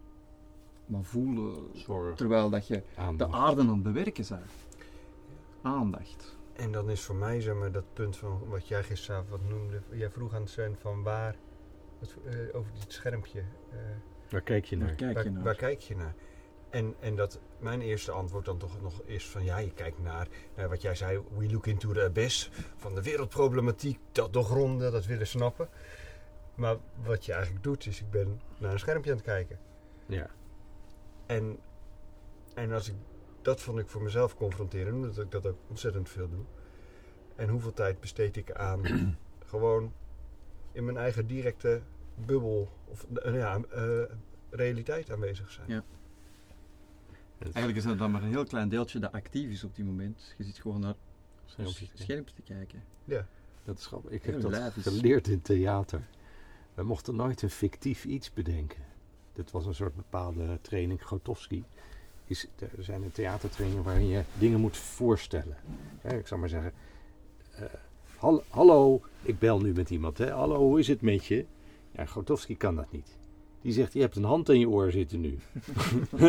maar 0.86 1.04
voelen 1.04 1.56
Zorg. 1.74 2.16
terwijl 2.16 2.50
dat 2.50 2.68
je 2.68 2.84
de 3.18 3.28
aarde 3.28 3.62
aan 3.62 3.68
het 3.70 3.84
bewerken 3.84 4.26
bent. 4.30 4.52
Aandacht. 5.62 6.36
En 6.54 6.72
dan 6.72 6.90
is 6.90 7.02
voor 7.02 7.16
mij 7.16 7.42
zeg 7.42 7.56
maar, 7.56 7.72
dat 7.72 7.94
punt 7.94 8.18
van 8.18 8.42
wat 8.48 8.68
jij 8.68 8.84
gisteravond 8.84 9.30
wat 9.30 9.50
noemde. 9.50 9.82
Jij 9.92 10.10
vroeg 10.10 10.34
aan 10.34 10.48
Sven 10.48 10.76
van 10.80 11.04
waar, 11.04 11.36
wat, 12.00 12.16
eh, 12.26 12.56
over 12.56 12.72
dit 12.80 12.94
schermpje. 12.94 13.40
eh, 13.72 13.78
Waar 14.30 14.42
kijk 14.42 14.66
je 14.66 14.78
Daar 14.78 14.88
naar? 14.88 14.96
kijk 14.96 15.10
je 15.18 15.24
waar, 15.24 15.32
naar. 15.32 15.44
waar 15.44 15.56
kijk 15.56 15.80
je 15.80 15.96
naar? 15.96 16.14
En, 16.70 16.96
en 17.00 17.16
dat 17.16 17.40
mijn 17.60 17.82
eerste 17.82 18.12
antwoord 18.12 18.46
dan 18.46 18.58
toch 18.58 18.82
nog 18.82 19.02
is 19.06 19.28
van 19.30 19.44
ja, 19.44 19.58
je 19.58 19.72
kijkt 19.74 20.00
naar 20.04 20.28
eh, 20.56 20.66
wat 20.66 20.82
jij 20.82 20.96
zei, 20.96 21.20
we 21.38 21.52
look 21.52 21.68
into 21.68 21.92
the 21.94 22.04
abyss, 22.04 22.50
van 22.76 22.96
de 22.96 23.02
wereldproblematiek, 23.04 24.00
dat 24.12 24.34
doorgronden, 24.34 24.92
dat 24.92 25.06
willen 25.06 25.28
snappen. 25.28 25.70
Maar 26.56 26.76
wat 27.04 27.26
je 27.26 27.32
eigenlijk 27.34 27.64
doet 27.64 27.86
is, 27.86 28.00
ik 28.02 28.10
ben 28.10 28.42
naar 28.58 28.72
een 28.72 28.80
schermpje 28.80 29.12
aan 29.12 29.18
het 29.18 29.26
kijken. 29.26 29.60
Ja. 30.06 30.30
En, 31.26 31.60
en 32.54 32.72
als 32.72 32.90
ik, 32.90 32.96
dat 33.42 33.62
vond 33.62 33.80
ik 33.80 33.90
voor 33.90 34.02
mezelf 34.02 34.36
confronteren, 34.36 34.94
omdat 34.94 35.20
ik 35.20 35.32
dat 35.32 35.48
ook 35.48 35.58
ontzettend 35.68 36.10
veel 36.10 36.30
doe. 36.30 36.44
En 37.36 37.50
hoeveel 37.50 37.74
tijd 37.74 38.00
besteed 38.00 38.38
ik 38.38 38.52
aan 38.52 38.82
gewoon 39.46 39.94
in 40.72 40.86
mijn 40.86 40.98
eigen 40.98 41.28
directe 41.28 41.82
bubbel 42.26 42.70
of 42.86 43.06
eh, 43.14 43.36
ja, 43.36 43.60
eh, 43.72 44.02
realiteit 44.50 45.12
aanwezig 45.12 45.52
zijn. 45.52 45.68
Ja. 45.70 45.84
Eigenlijk 47.40 47.78
is 47.78 47.84
dat 47.84 47.98
dan 47.98 48.12
maar 48.12 48.24
een 48.24 48.30
heel 48.30 48.46
klein 48.46 48.70
deeltje 48.70 49.00
dat 49.00 49.12
actief 49.12 49.50
is 49.50 49.64
op 49.64 49.76
die 49.76 49.86
moment. 49.86 50.34
Je 50.38 50.44
zit 50.44 50.60
gewoon 50.60 50.80
naar 50.80 50.96
schermpje. 51.46 51.86
het 51.92 52.00
schermpje 52.00 52.36
te 52.36 52.42
kijken. 52.42 52.84
Ja. 53.04 53.28
Dat 53.64 53.78
is 53.78 53.86
grappig. 53.86 54.12
Ik 54.12 54.24
Heel 54.24 54.34
heb 54.34 54.52
dat 54.52 54.74
geleerd 54.74 55.28
in 55.28 55.42
theater. 55.42 56.08
We 56.74 56.84
mochten 56.84 57.16
nooit 57.16 57.42
een 57.42 57.50
fictief 57.50 58.06
iets 58.06 58.34
bedenken. 58.34 58.84
Dit 59.36 59.52
was 59.52 59.66
een 59.66 59.76
soort 59.76 59.96
bepaalde 59.96 60.60
training. 60.62 61.04
Grotowski 61.04 61.64
is, 62.26 62.48
er 62.60 62.84
zijn 62.84 63.04
een 63.04 63.12
theatertrainingen 63.12 63.84
waarin 63.84 64.08
je 64.08 64.22
dingen 64.40 64.60
moet 64.60 64.78
voorstellen. 64.78 65.58
Hè, 66.02 66.18
ik 66.18 66.28
zal 66.28 66.38
maar 66.38 66.50
zeggen. 66.50 66.72
eh, 67.56 67.64
hal- 68.18 68.44
hallo, 68.50 69.02
ik 69.22 69.40
bel 69.40 69.60
nu 69.60 69.74
met 69.74 69.90
iemand. 69.90 70.18
Hè? 70.18 70.30
Hallo, 70.32 70.58
hoe 70.58 70.80
is 70.80 70.88
het 70.88 71.02
met 71.02 71.26
je? 71.26 71.46
Ja, 71.92 72.06
Grotowski 72.06 72.58
kan 72.58 72.76
dat 72.76 72.92
niet. 72.92 73.18
Die 73.62 73.74
zegt, 73.74 73.94
je 73.94 74.00
hebt 74.00 74.16
een 74.16 74.24
hand 74.24 74.50
in 74.50 74.60
je 74.60 74.70
oor 74.70 74.92
zitten 74.92 75.22
nu. 75.22 75.38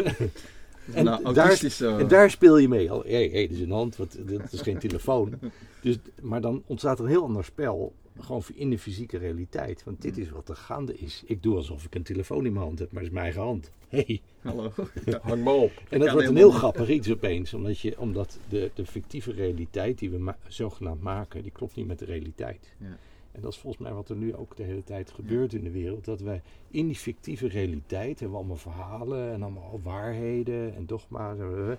En 0.93 1.05
nou, 1.05 1.35
daar- 1.35 1.57
zo. 1.57 1.99
En 1.99 2.09
daar 2.09 2.31
speel 2.31 2.59
je 2.59 2.69
mee. 2.69 2.89
Hé, 2.91 2.97
hey, 3.01 3.29
hey, 3.29 3.47
dit 3.47 3.51
is 3.51 3.61
een 3.61 3.71
hand, 3.71 3.97
wat, 3.97 4.17
dat 4.27 4.53
is 4.53 4.61
geen 4.61 4.79
telefoon. 4.79 5.39
Dus, 5.83 5.99
maar 6.23 6.41
dan 6.41 6.63
ontstaat 6.67 6.99
er 6.99 7.05
een 7.05 7.11
heel 7.11 7.23
ander 7.23 7.45
spel. 7.45 7.95
Gewoon 8.21 8.43
in 8.55 8.71
de 8.71 8.79
fysieke 8.79 9.19
realiteit. 9.19 9.85
Want 9.85 10.03
dit 10.03 10.19
is 10.19 10.31
wat 10.31 10.49
er 10.49 10.57
gaande 10.57 10.99
is. 10.99 11.23
Ik 11.27 11.43
doe 11.43 11.57
alsof 11.57 11.85
ik 11.85 11.95
een 11.95 12.03
telefoon 12.03 12.47
in 12.47 12.53
mijn 12.53 12.65
hand 12.65 12.79
heb, 12.79 12.93
maar 12.93 13.03
het 13.03 13.11
is 13.11 13.15
mijn 13.15 13.25
eigen 13.25 13.43
hand. 13.43 13.71
Hey. 13.89 14.21
Hallo. 14.41 14.73
Hang 15.23 15.45
maar 15.45 15.55
op. 15.55 15.73
En 15.89 16.01
dat 16.01 16.11
wordt 16.11 16.29
een 16.29 16.37
heel 16.37 16.51
grappig 16.51 16.89
iets 16.89 17.11
opeens. 17.11 17.55
Omdat, 17.55 17.79
je, 17.81 18.01
omdat 18.01 18.39
de, 18.49 18.71
de 18.75 18.87
fictieve 18.87 19.33
realiteit 19.33 19.99
die 19.99 20.11
we 20.11 20.19
ma- 20.19 20.39
zogenaamd 20.49 21.03
maken, 21.03 21.43
die 21.43 21.51
klopt 21.53 21.77
niet 21.77 21.87
met 21.87 21.99
de 21.99 22.05
realiteit. 22.05 22.75
Ja. 22.79 22.99
En 23.33 23.41
dat 23.43 23.53
is 23.53 23.59
volgens 23.59 23.83
mij 23.83 23.93
wat 23.93 24.09
er 24.09 24.17
nu 24.17 24.35
ook 24.35 24.57
de 24.57 24.63
hele 24.63 24.85
tijd 24.85 25.11
gebeurt 25.11 25.53
in 25.53 25.65
de 25.65 25.71
wereld. 25.71 26.05
Dat 26.05 26.21
wij 26.21 26.43
in 26.71 26.87
die 26.87 26.97
fictieve 26.97 27.49
realiteit 27.49 28.21
hebben 28.21 28.31
we 28.31 28.37
allemaal 28.37 28.57
verhalen 28.57 29.33
en 29.33 29.43
allemaal 29.43 29.81
waarheden 29.83 30.75
en 30.75 30.87
dogma's. 30.87 31.39
en, 31.39 31.79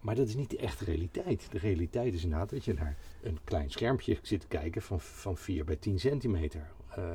Maar 0.00 0.14
dat 0.14 0.28
is 0.28 0.34
niet 0.34 0.50
de 0.50 0.58
echte 0.58 0.84
realiteit. 0.84 1.46
De 1.50 1.58
realiteit 1.58 2.14
is 2.14 2.22
inderdaad 2.22 2.50
dat 2.50 2.64
je 2.64 2.72
naar 2.74 2.96
een 3.22 3.38
klein 3.44 3.70
schermpje 3.70 4.18
zit 4.22 4.40
te 4.40 4.46
kijken 4.46 4.82
van, 4.82 5.00
van 5.00 5.36
4 5.36 5.64
bij 5.64 5.76
10 5.76 6.00
centimeter. 6.00 6.70
Eh, 6.96 7.14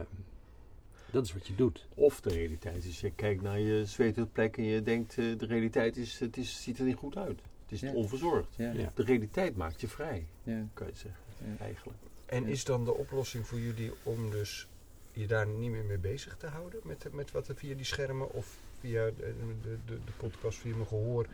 dat 1.12 1.26
is 1.26 1.34
wat 1.34 1.48
je 1.48 1.56
doet. 1.56 1.88
Of 1.93 2.21
de 2.21 2.30
realiteit 2.30 2.86
is, 2.86 3.00
je 3.02 3.12
kijkt 3.12 3.41
naar 3.41 3.60
je 3.60 3.86
zweetplek 3.86 4.58
en 4.58 4.63
je 4.63 4.82
denkt, 4.84 5.17
eh, 5.17 5.38
de 5.38 5.45
realiteit 5.45 5.98
is, 5.98 6.19
het 6.19 6.38
is, 6.38 6.63
ziet 6.63 6.78
er 6.80 6.86
niet 6.86 6.95
goed 6.95 7.17
uit. 7.17 7.39
Het 7.62 7.71
is 7.71 7.80
Ja. 7.80 7.91
onverzorgd. 7.93 8.56
Ja, 8.56 8.71
Ja. 8.71 8.91
De 8.95 9.04
realiteit 9.04 9.56
maakt 9.56 9.82
je 9.82 9.88
vrij, 9.88 10.26
ja. 10.43 10.67
kan 10.74 10.88
je 10.88 10.93
zeggen, 10.95 11.21
Ja. 11.58 11.63
eigenlijk. 11.65 11.98
En 12.26 12.43
Ja. 12.43 12.50
is 12.50 12.63
dan 12.63 12.86
de 12.86 12.93
oplossing 12.93 13.48
voor 13.48 13.60
jullie 13.60 13.91
om 14.04 14.30
dus 14.30 14.67
je 15.13 15.28
daar 15.28 15.48
niet 15.48 15.71
meer 15.71 15.84
mee 15.84 15.98
bezig 15.98 16.38
te 16.38 16.48
houden? 16.48 16.80
Met, 16.84 17.08
met 17.13 17.32
wat 17.32 17.48
er 17.48 17.56
via 17.56 17.76
die 17.76 17.86
schermen 17.86 18.34
of 18.34 18.58
via 18.80 19.06
de, 19.06 19.34
de, 19.62 19.78
de, 19.86 19.98
de 20.06 20.12
podcast, 20.17 20.58
via 20.58 20.76
mijn 20.76 20.88
gehoor 20.88 21.28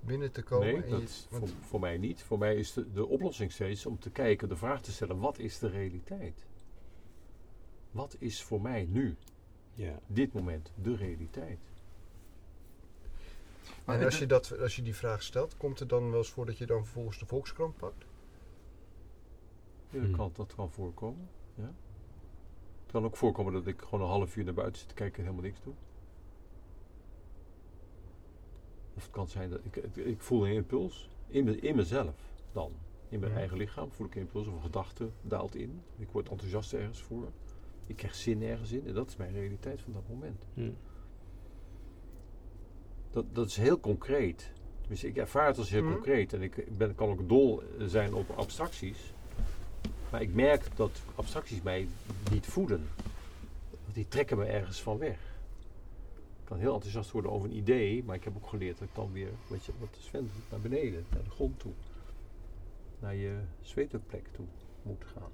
binnen 0.00 0.32
te 0.32 0.42
komen? 0.42 0.66
Nee, 0.66 0.76
je- 0.84 0.90
dat 0.90 1.00
is 1.02 1.26
voor, 1.30 1.40
want- 1.40 1.54
voor 1.60 1.80
mij 1.80 1.98
niet. 1.98 2.22
Voor 2.22 2.38
mij 2.38 2.56
is 2.56 2.72
de, 2.72 2.92
de 2.92 3.06
oplossing 3.06 3.52
steeds 3.52 3.86
om 3.86 3.98
te 3.98 4.10
kijken, 4.10 4.48
de 4.48 4.56
vraag 4.56 4.82
te 4.82 4.92
stellen, 4.92 5.18
wat 5.18 5.38
is 5.38 5.58
de 5.58 5.68
realiteit? 5.68 6.44
Wat 7.90 8.16
is 8.18 8.42
voor 8.42 8.60
mij 8.60 8.84
nu, 8.90 9.16
Ja. 9.74 9.98
dit 10.06 10.32
moment, 10.32 10.72
de 10.82 10.96
realiteit? 10.96 11.58
Maar 13.84 13.98
en 13.98 14.04
als 14.04 14.18
je, 14.18 14.26
dat, 14.26 14.58
als 14.60 14.76
je 14.76 14.82
die 14.82 14.94
vraag 14.96 15.22
stelt, 15.22 15.56
komt 15.56 15.78
het 15.78 15.88
dan 15.88 16.10
wel 16.10 16.18
eens 16.18 16.30
voor 16.30 16.46
dat 16.46 16.58
je 16.58 16.66
dan 16.66 16.82
vervolgens 16.84 17.18
de 17.18 17.26
Volkskrant 17.26 17.76
pakt? 17.76 18.04
Ja, 19.90 19.98
dat, 19.98 20.06
Hmm. 20.06 20.16
kan, 20.16 20.30
dat 20.34 20.54
kan 20.54 20.70
voorkomen. 20.70 21.28
Ja. 21.54 21.72
Het 22.82 22.92
kan 22.92 23.04
ook 23.04 23.16
voorkomen 23.16 23.52
dat 23.52 23.66
ik 23.66 23.80
gewoon 23.82 24.00
een 24.00 24.10
half 24.10 24.36
uur 24.36 24.44
naar 24.44 24.54
buiten 24.54 24.78
zit 24.78 24.88
te 24.88 24.94
kijken 24.94 25.16
en 25.18 25.22
helemaal 25.24 25.44
niks 25.44 25.60
doe. 25.64 25.74
Of 29.00 29.06
het 29.06 29.14
kan 29.14 29.28
zijn 29.28 29.50
dat 29.50 29.60
ik, 29.64 29.76
ik, 29.76 29.96
ik 29.96 30.20
voel 30.20 30.46
een 30.46 30.52
impuls 30.54 31.08
in, 31.28 31.44
me, 31.44 31.60
in 31.60 31.76
mezelf 31.76 32.14
dan. 32.52 32.72
In 33.08 33.20
mijn 33.20 33.32
Ja. 33.32 33.38
eigen 33.38 33.56
lichaam 33.56 33.92
voel 33.92 34.06
ik 34.06 34.14
een 34.14 34.20
impuls 34.20 34.46
of 34.46 34.54
een 34.54 34.60
gedachte 34.62 35.10
daalt 35.22 35.54
in. 35.54 35.80
Ik 35.98 36.08
word 36.10 36.28
enthousiast 36.28 36.72
ergens 36.72 37.02
voor. 37.02 37.28
Ik 37.86 37.96
krijg 37.96 38.14
zin 38.14 38.42
ergens 38.42 38.72
in 38.72 38.86
en 38.86 38.94
dat 38.94 39.08
is 39.08 39.16
mijn 39.16 39.32
realiteit 39.32 39.80
van 39.80 39.92
dat 39.92 40.02
moment. 40.08 40.42
Hm. 40.54 40.70
Dat, 43.10 43.24
dat 43.32 43.46
is 43.46 43.56
heel 43.56 43.80
concreet. 43.80 44.50
Dus 44.88 45.04
ik 45.04 45.16
ervaar 45.16 45.46
het 45.46 45.58
als 45.58 45.70
heel 45.70 45.82
Mhm. 45.82 45.92
concreet. 45.92 46.32
En 46.32 46.42
ik 46.42 46.76
ben, 46.78 46.94
kan 46.94 47.08
ook 47.08 47.28
dol 47.28 47.62
zijn 47.78 48.14
op 48.14 48.30
abstracties. 48.30 49.12
Maar 50.10 50.22
ik 50.22 50.34
merk 50.34 50.76
dat 50.76 51.02
abstracties 51.14 51.62
mij 51.62 51.88
niet 52.30 52.46
voeden. 52.46 52.88
Die 53.92 54.08
trekken 54.08 54.38
me 54.38 54.44
ergens 54.44 54.82
van 54.82 54.98
weg. 54.98 55.18
Heel 56.58 56.74
enthousiast 56.74 57.10
worden 57.10 57.30
over 57.30 57.48
een 57.50 57.56
idee. 57.56 58.04
Maar 58.04 58.16
ik 58.16 58.24
heb 58.24 58.36
ook 58.36 58.46
geleerd 58.48 58.78
dat 58.78 58.88
ik 58.88 58.94
dan 58.94 59.12
weer, 59.12 59.28
weet 59.48 59.64
je, 59.64 59.72
wat 59.78 59.88
Sven 59.98 60.20
doet, 60.34 60.50
naar 60.50 60.60
beneden. 60.60 61.04
Naar 61.12 61.24
de 61.24 61.30
grond 61.30 61.58
toe. 61.60 61.72
Naar 62.98 63.14
je 63.14 63.38
zweetplek 63.60 64.28
toe 64.32 64.44
moet 64.82 65.04
gaan. 65.04 65.30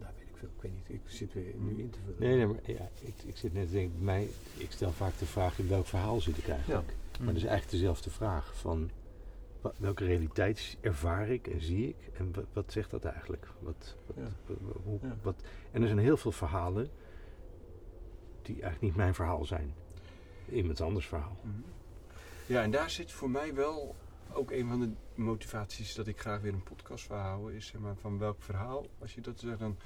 Nou, 0.00 0.12
weet 0.18 0.28
ik 0.28 0.36
veel. 0.36 0.48
Ik 0.56 0.62
weet 0.62 0.72
niet. 0.74 0.88
Ik 1.02 1.10
zit 1.10 1.32
weer 1.32 1.54
nu 1.56 1.78
in 1.78 1.90
te 1.90 1.98
vullen. 2.04 2.20
Nee, 2.20 2.36
nee, 2.36 2.46
maar 2.46 2.60
ja, 2.70 2.88
ik, 3.00 3.14
ik 3.26 3.36
zit 3.36 3.52
net 3.52 3.66
te 3.66 3.72
denken, 3.72 3.92
bij 3.96 4.04
mij, 4.04 4.28
ik 4.56 4.70
stel 4.70 4.92
vaak 4.92 5.18
de 5.18 5.26
vraag 5.26 5.58
in 5.58 5.68
welk 5.68 5.86
verhaal 5.86 6.20
zit 6.20 6.38
ik 6.38 6.48
eigenlijk. 6.48 6.88
Ja. 6.88 7.18
Maar 7.24 7.26
dat 7.34 7.42
is 7.42 7.48
eigenlijk 7.48 7.70
dezelfde 7.70 8.10
vraag 8.10 8.56
van 8.56 8.90
Welke 9.78 10.04
realiteit 10.04 10.76
ervaar 10.80 11.28
ik 11.28 11.46
en 11.46 11.60
zie 11.60 11.88
ik? 11.88 11.96
En 12.18 12.32
wat, 12.34 12.44
wat 12.52 12.72
zegt 12.72 12.90
dat 12.90 13.04
eigenlijk? 13.04 13.48
Wat, 13.60 13.96
wat, 14.06 14.16
Ja. 14.16 14.28
wa- 14.46 14.80
hoe, 14.84 14.98
Ja. 15.02 15.16
wat, 15.22 15.42
en 15.70 15.80
er 15.82 15.86
zijn 15.88 15.98
heel 16.00 16.16
veel 16.16 16.32
verhalen 16.32 16.88
die 18.42 18.52
eigenlijk 18.54 18.80
niet 18.82 18.96
mijn 18.96 19.14
verhaal 19.14 19.44
zijn. 19.44 19.74
Iemand 20.52 20.80
anders 20.80 21.06
verhaal. 21.06 21.36
Ja, 22.46 22.62
en 22.62 22.70
daar 22.70 22.90
zit 22.90 23.12
voor 23.12 23.30
mij 23.30 23.54
wel 23.54 23.94
ook 24.32 24.50
een 24.50 24.68
van 24.68 24.80
de 24.80 24.90
motivaties 25.14 25.94
dat 25.94 26.06
ik 26.06 26.20
graag 26.20 26.40
weer 26.40 26.52
een 26.52 26.62
podcast 26.62 27.08
wil 27.08 27.16
houden. 27.16 27.54
Is 27.54 27.66
zeg 27.66 27.80
maar, 27.80 27.96
van 27.96 28.18
welk 28.18 28.42
verhaal, 28.42 28.86
als 28.98 29.14
je 29.14 29.20
dat 29.20 29.40
zegt, 29.40 29.58
dan 29.58 29.76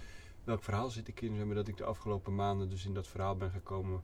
welk 0.44 0.62
verhaal 0.62 0.90
zit 0.90 1.09
ik 1.09 1.20
in? 1.20 1.37
Zeg 1.37 1.44
maar, 1.44 1.55
dat 1.55 1.68
ik 1.68 1.77
de 1.77 1.85
afgelopen 1.85 2.35
maanden 2.35 2.68
dus 2.68 2.85
in 2.85 2.94
dat 2.94 3.09
verhaal 3.09 3.37
ben 3.37 3.51
gekomen. 3.51 4.03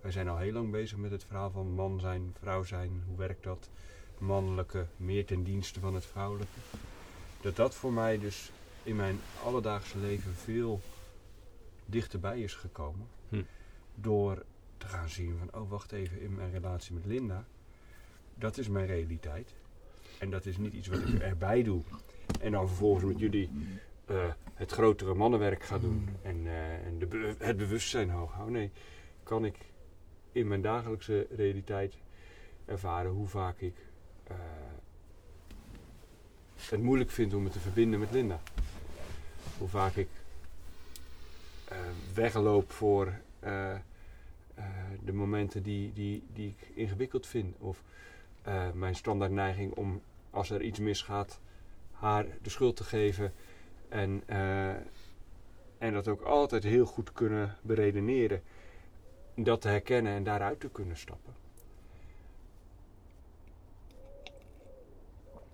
Wij 0.00 0.10
zijn 0.10 0.28
al 0.28 0.38
heel 0.38 0.52
lang 0.52 0.70
bezig 0.70 0.98
met 0.98 1.10
het 1.10 1.24
verhaal 1.24 1.50
van 1.50 1.70
man 1.70 2.00
zijn, 2.00 2.34
vrouw 2.38 2.62
zijn. 2.62 3.02
Hoe 3.06 3.16
werkt 3.16 3.42
dat? 3.42 3.70
Mannelijke, 4.18 4.86
meer 4.96 5.26
ten 5.26 5.42
dienste 5.42 5.80
van 5.80 5.94
het 5.94 6.06
vrouwelijke. 6.06 6.60
Dat 7.40 7.56
dat 7.56 7.74
voor 7.74 7.92
mij 7.92 8.18
dus 8.18 8.50
in 8.82 8.96
mijn 8.96 9.20
alledaagse 9.44 9.98
leven 9.98 10.34
veel 10.34 10.80
dichterbij 11.86 12.40
is 12.40 12.54
gekomen. 12.54 13.06
Hm. 13.28 13.42
Door 13.94 14.44
te 14.78 14.86
gaan 14.86 15.08
zien 15.08 15.38
van, 15.38 15.60
oh 15.60 15.70
wacht 15.70 15.92
even, 15.92 16.20
in 16.20 16.34
mijn 16.34 16.52
relatie 16.52 16.94
met 16.94 17.04
Linda. 17.04 17.44
Dat 18.34 18.58
is 18.58 18.68
mijn 18.68 18.86
realiteit. 18.86 19.54
En 20.18 20.30
dat 20.30 20.46
is 20.46 20.56
niet 20.56 20.72
iets 20.72 20.88
wat 20.88 20.98
ik 20.98 21.18
erbij 21.32 21.62
doe. 21.62 21.82
En 22.40 22.52
dan 22.52 22.68
vervolgens 22.68 23.04
met 23.04 23.18
jullie 23.18 23.50
eh, 24.06 24.32
het 24.54 24.72
grotere 24.72 25.14
mannenwerk 25.14 25.64
ga 25.64 25.78
doen. 25.78 26.08
En, 26.22 26.46
eh, 26.46 26.86
en 26.86 26.98
de 26.98 27.34
het 27.38 27.56
bewustzijn 27.56 28.10
hoog 28.10 28.32
houden. 28.32 28.54
Nee, 28.54 28.70
kan 29.22 29.44
ik 29.44 29.56
in 30.32 30.48
mijn 30.48 30.62
dagelijkse 30.62 31.26
realiteit 31.36 31.94
ervaren 32.64 33.10
hoe 33.10 33.28
vaak 33.28 33.60
ik 33.60 33.76
eh, 34.26 34.36
het 36.56 36.82
moeilijk 36.82 37.10
vind 37.10 37.34
om 37.34 37.42
me 37.42 37.48
te 37.48 37.60
verbinden 37.60 38.00
met 38.00 38.10
Linda. 38.10 38.40
Hoe 39.58 39.68
vaak 39.68 39.96
ik 39.96 40.08
wegloop 42.14 42.70
voor 42.72 43.12
eh, 44.56 44.64
de 45.04 45.12
momenten 45.12 45.62
die, 45.62 45.92
die, 45.92 46.22
die 46.32 46.48
ik 46.48 46.68
ingewikkeld 46.74 47.26
vind. 47.26 47.56
Of 47.58 47.82
eh, 48.42 48.70
mijn 48.72 48.94
standaard 48.94 49.32
neiging 49.32 49.74
om 49.74 50.00
als 50.30 50.50
er 50.50 50.62
iets 50.62 50.78
misgaat 50.78 51.40
haar 51.92 52.26
de 52.42 52.50
schuld 52.50 52.76
te 52.76 52.84
geven. 52.84 53.32
En, 53.88 54.22
eh, 54.26 54.70
en 55.78 55.92
dat 55.92 56.08
ook 56.08 56.22
altijd 56.22 56.62
heel 56.62 56.86
goed 56.86 57.12
kunnen 57.12 57.56
beredeneren. 57.62 58.42
Dat 59.34 59.60
te 59.60 59.68
herkennen 59.68 60.12
en 60.12 60.24
daaruit 60.24 60.60
te 60.60 60.68
kunnen 60.68 60.96
stappen. 60.96 61.34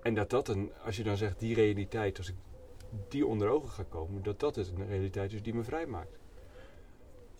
En 0.02 0.14
dat 0.14 0.30
dat 0.30 0.48
een, 0.48 0.72
als 0.84 0.96
je 0.96 1.02
dan 1.02 1.16
zegt 1.16 1.40
die 1.40 1.54
realiteit, 1.54 2.18
als 2.18 2.28
ik 2.28 2.34
die 3.08 3.26
onder 3.26 3.48
ogen 3.48 3.68
ga 3.68 3.84
komen, 3.88 4.22
dat 4.22 4.40
dat 4.40 4.56
een 4.56 4.86
realiteit 4.86 5.32
is 5.32 5.42
die 5.42 5.54
me 5.54 5.62
vrijmaakt. 5.62 6.21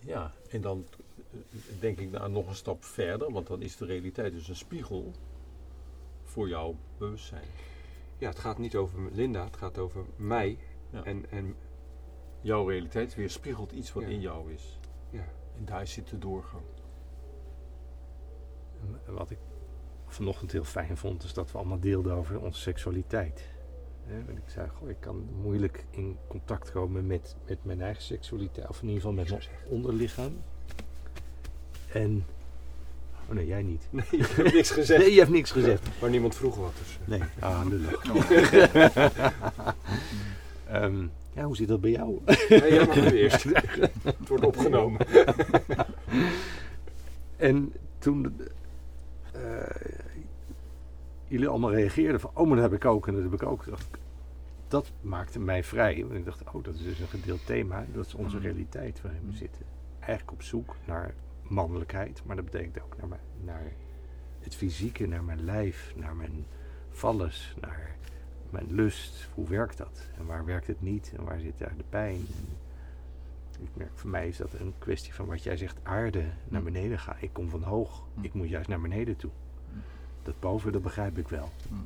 Ja, 0.05 0.33
en 0.49 0.61
dan 0.61 0.85
eh, 1.31 1.39
denk 1.79 1.99
ik 1.99 2.11
daar 2.11 2.29
nog 2.29 2.47
een 2.47 2.55
stap 2.55 2.83
verder, 2.83 3.31
want 3.31 3.47
dan 3.47 3.61
is 3.61 3.75
de 3.77 3.85
realiteit 3.85 4.33
dus 4.33 4.47
een 4.47 4.55
spiegel 4.55 5.11
voor 6.23 6.47
jouw 6.47 6.75
bewustzijn. 6.97 7.47
Ja, 8.17 8.29
het 8.29 8.39
gaat 8.39 8.57
niet 8.57 8.75
over 8.75 8.99
Linda, 9.11 9.43
het 9.43 9.57
gaat 9.57 9.77
over 9.77 10.05
mij. 10.15 10.57
Ja. 10.89 11.03
En, 11.03 11.25
en 11.31 11.55
Jouw 12.41 12.67
realiteit 12.67 13.15
weerspiegelt 13.15 13.71
iets 13.71 13.93
wat 13.93 14.03
Ja. 14.03 14.09
in 14.09 14.21
jou 14.21 14.51
is. 14.53 14.79
ja, 15.09 15.27
En 15.57 15.65
daar 15.65 15.87
zit 15.87 16.09
de 16.09 16.17
doorgang. 16.17 16.63
En 19.05 19.13
wat 19.13 19.29
ik 19.31 19.37
vanochtend 20.07 20.51
heel 20.51 20.63
fijn 20.63 20.97
vond, 20.97 21.23
is 21.23 21.33
dat 21.33 21.51
we 21.51 21.57
allemaal 21.57 21.79
deelden 21.79 22.13
over 22.13 22.41
onze 22.41 22.59
seksualiteit. 22.61 23.49
Want 24.07 24.37
ik 24.37 24.43
zei, 24.47 24.69
goh, 24.69 24.89
ik 24.89 24.99
kan 24.99 25.27
moeilijk 25.41 25.85
in 25.89 26.17
contact 26.27 26.71
komen 26.71 27.07
met, 27.07 27.35
met 27.45 27.57
mijn 27.65 27.81
eigen 27.81 28.03
seksualiteit, 28.03 28.67
of 28.67 28.81
in 28.81 28.87
ieder 28.87 29.01
geval 29.01 29.15
met 29.15 29.29
mijn 29.29 29.41
onderlichaam. 29.67 30.41
En. 31.91 32.25
Oh 33.29 33.35
nee, 33.35 33.45
jij 33.45 33.63
niet. 33.63 33.87
nee, 33.89 34.05
ik 34.11 34.27
heb 34.27 34.53
niks 34.53 34.71
gezegd. 34.71 35.01
Nee, 35.01 35.13
je 35.13 35.19
hebt 35.19 35.31
niks 35.31 35.51
gezegd. 35.51 35.87
Maar 36.01 36.09
niemand 36.09 36.35
vroeg 36.35 36.55
wat. 36.55 36.73
Dus, 36.77 36.99
eh. 37.01 37.07
Nee, 37.07 37.21
ah, 37.39 37.65
lullig. 37.69 38.03
Ehm, 40.67 41.07
ja, 41.33 41.43
hoe 41.43 41.55
zit 41.55 41.67
dat 41.67 41.81
bij 41.81 41.91
jou? 41.91 42.19
Nee, 42.49 42.73
jij 42.73 42.85
mag 42.85 42.95
nu 42.95 43.11
eerst. 43.11 43.43
Het 44.03 44.27
wordt 44.27 44.45
opgenomen. 44.45 44.99
En 47.35 47.73
toen 47.99 48.41
eh, 49.31 49.41
jullie 51.33 51.47
allemaal 51.47 51.73
reageerden 51.73 52.19
van, 52.19 52.31
oh, 52.33 52.47
maar 52.47 52.55
dat 52.55 52.71
heb 52.71 52.73
ik 52.73 52.85
ook 52.85 53.07
en 53.07 53.13
dat 53.13 53.23
heb 53.23 53.33
ik 53.33 53.43
ook. 53.43 53.65
dat 54.67 54.91
maakte 55.01 55.39
mij 55.39 55.63
vrij. 55.63 56.01
Want 56.01 56.13
ik 56.13 56.25
dacht, 56.25 56.43
oh, 56.53 56.63
dat 56.63 56.73
is 56.73 56.83
dus 56.83 56.99
een 56.99 57.07
gedeeld 57.07 57.45
thema. 57.45 57.85
Dat 57.93 58.05
is 58.05 58.13
onze 58.13 58.39
realiteit 58.39 59.01
waarin 59.01 59.21
we 59.25 59.35
zitten. 59.35 59.65
Eigenlijk 59.99 60.31
op 60.31 60.41
zoek 60.41 60.75
naar 60.85 61.13
mannelijkheid, 61.41 62.21
maar 62.25 62.35
dat 62.35 62.45
betekent 62.45 62.81
ook 62.81 62.97
naar, 62.97 63.07
mijn, 63.07 63.21
naar 63.43 63.71
het 64.39 64.55
fysieke, 64.55 65.07
naar 65.07 65.23
mijn 65.23 65.43
lijf, 65.45 65.93
naar 65.95 66.15
mijn 66.15 66.45
vallens, 66.89 67.55
naar 67.61 67.95
mijn 68.49 68.73
lust. 68.73 69.29
Hoe 69.33 69.47
werkt 69.47 69.77
dat? 69.77 70.09
En 70.17 70.25
waar 70.25 70.45
werkt 70.45 70.67
het 70.67 70.81
niet? 70.81 71.13
En 71.17 71.23
waar 71.23 71.39
zit 71.39 71.57
daar 71.57 71.73
de 71.77 71.83
pijn? 71.89 72.25
Ik 73.59 73.69
merk, 73.73 73.91
voor 73.93 74.09
mij 74.09 74.27
is 74.27 74.37
dat 74.37 74.53
een 74.53 74.73
kwestie 74.77 75.13
van 75.13 75.25
wat 75.25 75.43
jij 75.43 75.57
zegt, 75.57 75.77
aarde 75.83 76.23
naar 76.47 76.61
Mm. 76.61 76.73
beneden 76.73 76.99
gaan. 76.99 77.15
Ik 77.19 77.33
kom 77.33 77.49
van 77.49 77.63
hoog, 77.63 78.03
ik 78.21 78.33
moet 78.33 78.49
juist 78.49 78.67
naar 78.69 78.81
beneden 78.81 79.15
toe. 79.15 79.31
Dat 80.23 80.39
boven, 80.39 80.71
dat 80.71 80.81
begrijp 80.81 81.17
ik 81.17 81.27
wel. 81.27 81.49
Mm. 81.69 81.85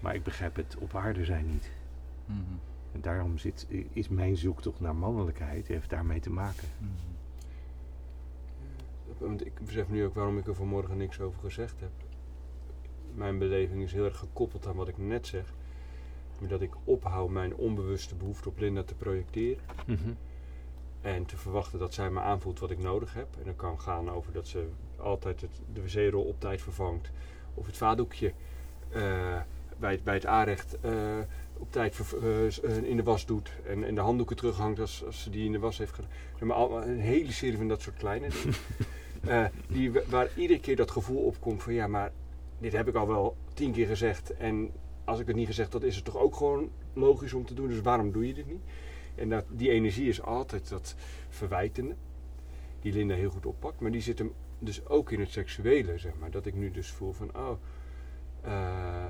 Maar 0.00 0.14
ik 0.14 0.22
begrijp 0.22 0.56
het 0.56 0.76
op 0.78 0.94
aarde 0.94 1.24
zijn 1.24 1.46
niet. 1.46 1.70
Mhm. 2.26 2.40
En 2.92 3.00
daarom 3.00 3.38
zit, 3.38 3.66
is 3.92 4.08
mijn 4.08 4.36
zoektocht 4.36 4.80
naar 4.80 4.96
mannelijkheid, 4.96 5.66
heeft 5.66 5.90
daarmee 5.90 6.20
te 6.20 6.30
maken. 6.30 6.68
Mhm. 6.78 6.90
Want 9.18 9.46
ik 9.46 9.64
besef 9.64 9.88
nu 9.88 10.04
ook 10.04 10.14
waarom 10.14 10.38
ik 10.38 10.46
er 10.46 10.54
vanmorgen 10.54 10.96
niks 10.96 11.20
over 11.20 11.40
gezegd 11.40 11.80
heb. 11.80 11.90
Mijn 13.14 13.38
beleving 13.38 13.82
is 13.82 13.92
heel 13.92 14.04
erg 14.04 14.18
gekoppeld 14.18 14.66
aan 14.66 14.76
wat 14.76 14.88
ik 14.88 14.98
net 14.98 15.26
zeg. 15.26 15.54
Maar 16.40 16.48
dat 16.48 16.60
ik 16.60 16.74
ophoud 16.84 17.30
mijn 17.30 17.54
onbewuste 17.54 18.14
behoefte 18.14 18.48
op 18.48 18.58
Linda 18.58 18.82
te 18.82 18.94
projecteren. 18.94 19.64
En 21.00 21.26
te 21.26 21.36
verwachten 21.36 21.78
dat 21.78 21.94
zij 21.94 22.10
me 22.10 22.20
aanvoelt 22.20 22.58
wat 22.58 22.70
ik 22.70 22.78
nodig 22.78 23.14
heb. 23.14 23.28
En 23.38 23.44
dat 23.44 23.56
kan 23.56 23.80
gaan 23.80 24.10
over 24.10 24.32
dat 24.32 24.48
ze 24.48 24.68
altijd 24.96 25.40
het, 25.40 25.60
de 25.72 25.82
wc-rol 25.82 26.24
op 26.24 26.40
tijd 26.40 26.62
vervangt. 26.62 27.10
Of 27.54 27.66
het 27.66 27.76
vaatdoekje 27.76 28.32
eh, 28.90 29.40
bij, 29.78 29.92
het, 29.92 30.04
bij 30.04 30.14
het 30.14 30.26
aanrecht 30.26 30.80
eh, 30.80 31.18
op 31.58 31.72
tijd 31.72 32.00
eh, 32.22 32.76
in 32.82 32.96
de 32.96 33.02
was 33.02 33.26
doet. 33.26 33.52
En, 33.66 33.84
en 33.84 33.94
de 33.94 34.00
handdoeken 34.00 34.36
terughangt 34.36 34.80
als, 34.80 35.04
als 35.04 35.22
ze 35.22 35.30
die 35.30 35.44
in 35.44 35.52
de 35.52 35.58
was 35.58 35.78
heeft 35.78 35.92
gedaan. 35.92 36.10
Maar, 36.40 36.56
allemaal 36.56 36.82
een 36.82 37.00
hele 37.00 37.32
serie 37.32 37.56
van 37.56 37.68
dat 37.68 37.80
soort 37.82 37.96
kleine 37.96 38.28
dingen. 38.28 38.54
Die, 39.68 39.92
wa- 39.92 40.00
waar 40.08 40.28
iedere 40.36 40.60
keer 40.60 40.76
dat 40.76 40.90
gevoel 40.90 41.24
opkomt 41.24 41.62
van 41.62 41.72
ja, 41.74 41.86
maar 41.86 42.12
dit 42.58 42.72
heb 42.72 42.88
ik 42.88 42.94
al 42.94 43.06
wel 43.06 43.36
tien 43.54 43.72
keer 43.72 43.86
gezegd. 43.86 44.36
En 44.36 44.70
als 45.04 45.20
ik 45.20 45.26
het 45.26 45.36
niet 45.36 45.46
gezegd 45.46 45.72
had, 45.72 45.82
is 45.82 45.96
het 45.96 46.04
toch 46.04 46.16
ook 46.16 46.36
gewoon 46.36 46.70
logisch 46.92 47.32
om 47.32 47.44
te 47.46 47.54
doen. 47.54 47.68
Dus 47.68 47.80
waarom 47.80 48.12
doe 48.12 48.26
je 48.26 48.34
dit 48.34 48.46
niet? 48.46 48.62
En 49.14 49.28
dat, 49.28 49.44
die 49.48 49.70
energie 49.70 50.08
is 50.08 50.22
altijd 50.22 50.68
dat 50.68 50.94
verwijtende. 51.28 51.94
Die 52.80 52.92
Linda 52.92 53.14
heel 53.14 53.30
goed 53.30 53.46
oppakt. 53.46 53.80
Maar 53.80 53.90
die 53.90 54.00
zit 54.00 54.18
hem 54.18 54.32
dus 54.64 54.86
ook 54.86 55.10
in 55.10 55.20
het 55.20 55.30
seksuele, 55.30 55.98
zeg 55.98 56.12
maar. 56.18 56.30
Dat 56.30 56.46
ik 56.46 56.54
nu 56.54 56.70
dus 56.70 56.90
voel 56.90 57.12
van, 57.12 57.30
oh, 57.36 57.58
eh, 58.40 59.04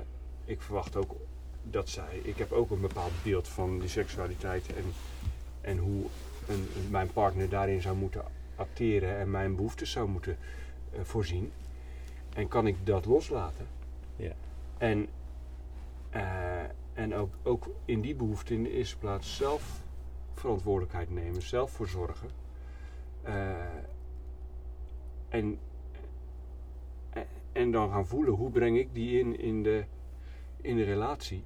ik 0.45 0.61
verwacht 0.61 0.95
ook 0.95 1.15
dat 1.63 1.89
zij... 1.89 2.19
Ik 2.23 2.37
heb 2.37 2.51
ook 2.51 2.71
een 2.71 2.81
bepaald 2.81 3.11
beeld 3.23 3.47
van 3.47 3.79
die 3.79 3.89
seksualiteit 3.89 4.73
en, 4.75 4.83
en 5.61 5.77
hoe 5.77 6.05
een, 6.47 6.67
mijn 6.89 7.11
partner 7.11 7.49
daarin 7.49 7.81
zou 7.81 7.95
moeten 7.95 8.23
acteren 8.55 9.17
en 9.17 9.31
mijn 9.31 9.55
behoeftes 9.55 9.91
zou 9.91 10.09
moeten 10.09 10.37
eh, 10.91 10.99
voorzien. 11.03 11.51
En 12.35 12.47
kan 12.47 12.67
ik 12.67 12.75
dat 12.83 13.05
loslaten? 13.05 13.67
Ja. 14.15 14.31
En, 14.77 15.07
eh, 16.09 16.63
en 16.93 17.15
ook, 17.15 17.33
ook 17.43 17.67
in 17.85 18.01
die 18.01 18.15
behoefte 18.15 18.53
in 18.53 18.63
de 18.63 18.71
eerste 18.71 18.97
plaats 18.97 19.35
zelf 19.35 19.83
verantwoordelijkheid 20.33 21.09
nemen, 21.09 21.41
zelf 21.41 21.71
voor 21.71 21.87
zorgen. 21.87 22.29
En, 25.35 25.59
eh, 27.09 27.21
en 27.51 27.71
dan 27.71 27.89
gaan 27.89 28.07
voelen 28.07 28.33
hoe 28.33 28.51
breng 28.51 28.77
ik 28.77 28.93
die 28.93 29.19
in, 29.19 29.39
in, 29.39 29.63
de, 29.63 29.83
in 30.61 30.75
de 30.75 30.83
relatie. 30.83 31.43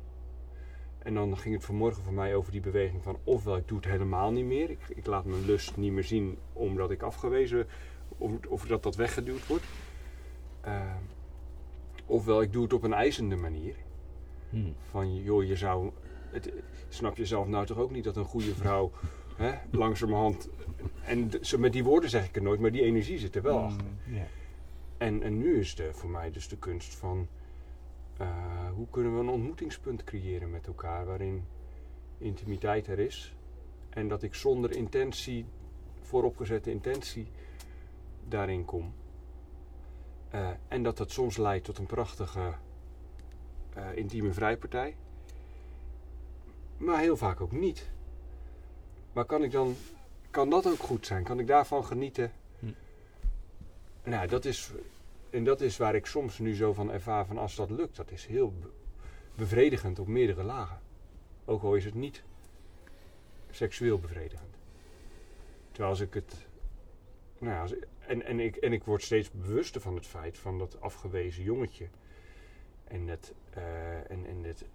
En 0.98 1.14
dan 1.14 1.38
ging 1.38 1.56
het 1.56 1.66
vanmorgen 1.66 2.04
voor 2.04 2.14
mij 2.14 2.36
over 2.36 2.52
die 2.52 2.62
beweging 2.62 3.04
van 3.04 3.18
ofwel 3.24 3.58
ik 3.58 3.68
doe 3.68 3.78
het 3.78 3.88
helemaal 3.88 4.32
niet 4.32 4.46
meer. 4.46 4.70
Ik, 4.70 4.80
ik 4.90 5.06
laat 5.06 5.26
mijn 5.26 5.46
lust 5.46 5.78
niet 5.78 5.92
meer 5.92 6.04
zien 6.04 6.38
omdat 6.54 6.92
ik 6.92 7.02
afgewezen 7.02 7.68
of, 8.18 8.32
of 8.48 8.66
dat 8.66 8.84
dat 8.84 8.96
weggeduwd 8.96 9.48
wordt. 9.48 9.66
Eh, 10.62 10.96
ofwel 12.06 12.42
ik 12.42 12.54
doe 12.54 12.64
het 12.64 12.74
op 12.74 12.84
een 12.84 12.94
eisende 12.94 13.36
manier. 13.36 13.76
Hmm. 14.50 14.76
Van 14.90 15.16
joh, 15.16 15.44
je 15.44 15.56
zou. 15.56 15.92
Het, 16.30 16.54
snap 16.90 17.18
je 17.18 17.26
zelf 17.26 17.48
nou 17.48 17.66
toch 17.66 17.78
ook 17.78 17.92
niet 17.92 18.04
dat 18.04 18.16
een 18.16 18.26
goede 18.26 18.56
vrouw 18.56 18.92
hè, 19.40 19.54
langzamerhand. 19.72 20.50
En 21.06 21.32
met 21.58 21.74
die 21.74 21.84
woorden 21.84 22.10
zeg 22.10 22.28
ik 22.28 22.36
het 22.36 22.44
nooit, 22.44 22.60
maar 22.60 22.72
die 22.72 22.84
energie 22.84 23.18
zit 23.18 23.36
er 23.36 23.42
wel 23.42 23.60
achter. 23.60 23.86
Ja. 24.06 24.26
En, 24.98 25.24
en 25.24 25.38
nu 25.38 25.60
is 25.60 25.76
de, 25.76 25.90
voor 25.94 26.10
mij 26.10 26.32
dus 26.32 26.48
de 26.48 26.58
kunst 26.58 26.96
van 26.96 27.28
eh, 28.18 28.28
hoe 28.76 28.88
kunnen 28.90 29.14
we 29.14 29.20
een 29.20 29.30
ontmoetingspunt 29.30 30.04
creëren 30.04 30.50
met 30.50 30.68
elkaar 30.68 31.06
waarin 31.06 31.44
intimiteit 32.18 32.88
er 32.88 33.00
is 33.00 33.36
en 33.90 34.08
dat 34.08 34.24
ik 34.24 34.36
zonder 34.36 34.72
intentie, 34.72 35.46
vooropgezette 36.02 36.72
intentie, 36.72 37.28
daarin 38.28 38.66
kom. 38.66 38.94
Eh, 40.30 40.50
en 40.68 40.84
dat 40.84 40.98
dat 40.98 41.12
soms 41.12 41.38
leidt 41.38 41.66
tot 41.66 41.78
een 41.78 41.86
prachtige 41.86 42.54
eh, 43.74 43.96
intieme 43.96 44.34
vrijpartij. 44.34 44.96
Maar 46.78 47.00
heel 47.00 47.18
vaak 47.18 47.42
ook 47.42 47.52
niet. 47.52 47.90
Maar 49.20 49.28
kan 49.28 49.44
ik 49.44 49.52
dan, 49.52 49.76
kan 50.30 50.50
dat 50.50 50.68
ook 50.68 50.80
goed 50.80 51.06
zijn? 51.06 51.24
Kan 51.24 51.40
ik 51.40 51.48
daarvan 51.48 51.86
genieten? 51.86 52.32
Hm. 52.60 52.72
Nou, 54.04 54.28
dat 54.28 54.46
is, 54.46 54.72
en 55.30 55.44
dat 55.44 55.62
is 55.62 55.78
waar 55.78 55.96
ik 55.96 56.06
soms 56.06 56.38
nu 56.38 56.56
zo 56.56 56.74
van 56.74 56.92
ervaar 56.92 57.26
van 57.26 57.38
als 57.38 57.56
dat 57.56 57.70
lukt, 57.70 57.96
dat 57.96 58.12
is 58.12 58.26
heel 58.26 58.54
be- 58.62 58.70
bevredigend 59.36 60.00
op 60.00 60.08
meerdere 60.08 60.44
lagen. 60.44 60.80
Ook 61.46 61.64
al 61.64 61.76
is 61.76 61.86
het 61.86 61.94
niet 61.94 62.24
seksueel 63.50 64.00
bevredigend. 64.00 64.56
Terwijl 65.68 65.90
als 65.90 66.00
ik 66.00 66.14
het. 66.14 66.36
Nou 67.38 67.54
ja, 67.54 67.62
als, 67.62 67.74
en, 68.00 68.26
en, 68.26 68.40
ik, 68.40 68.56
en 68.56 68.74
ik 68.74 68.84
word 68.84 69.04
steeds 69.04 69.32
bewuster 69.32 69.82
van 69.82 69.96
het 69.96 70.06
feit 70.08 70.38
van 70.38 70.58
dat 70.58 70.82
afgewezen 70.82 71.44
jongetje. 71.44 71.88
En 72.84 73.08
het, 73.08 73.34
eh, 73.50 74.12
en, 74.12 74.26
en 74.26 74.44
het, 74.44 74.66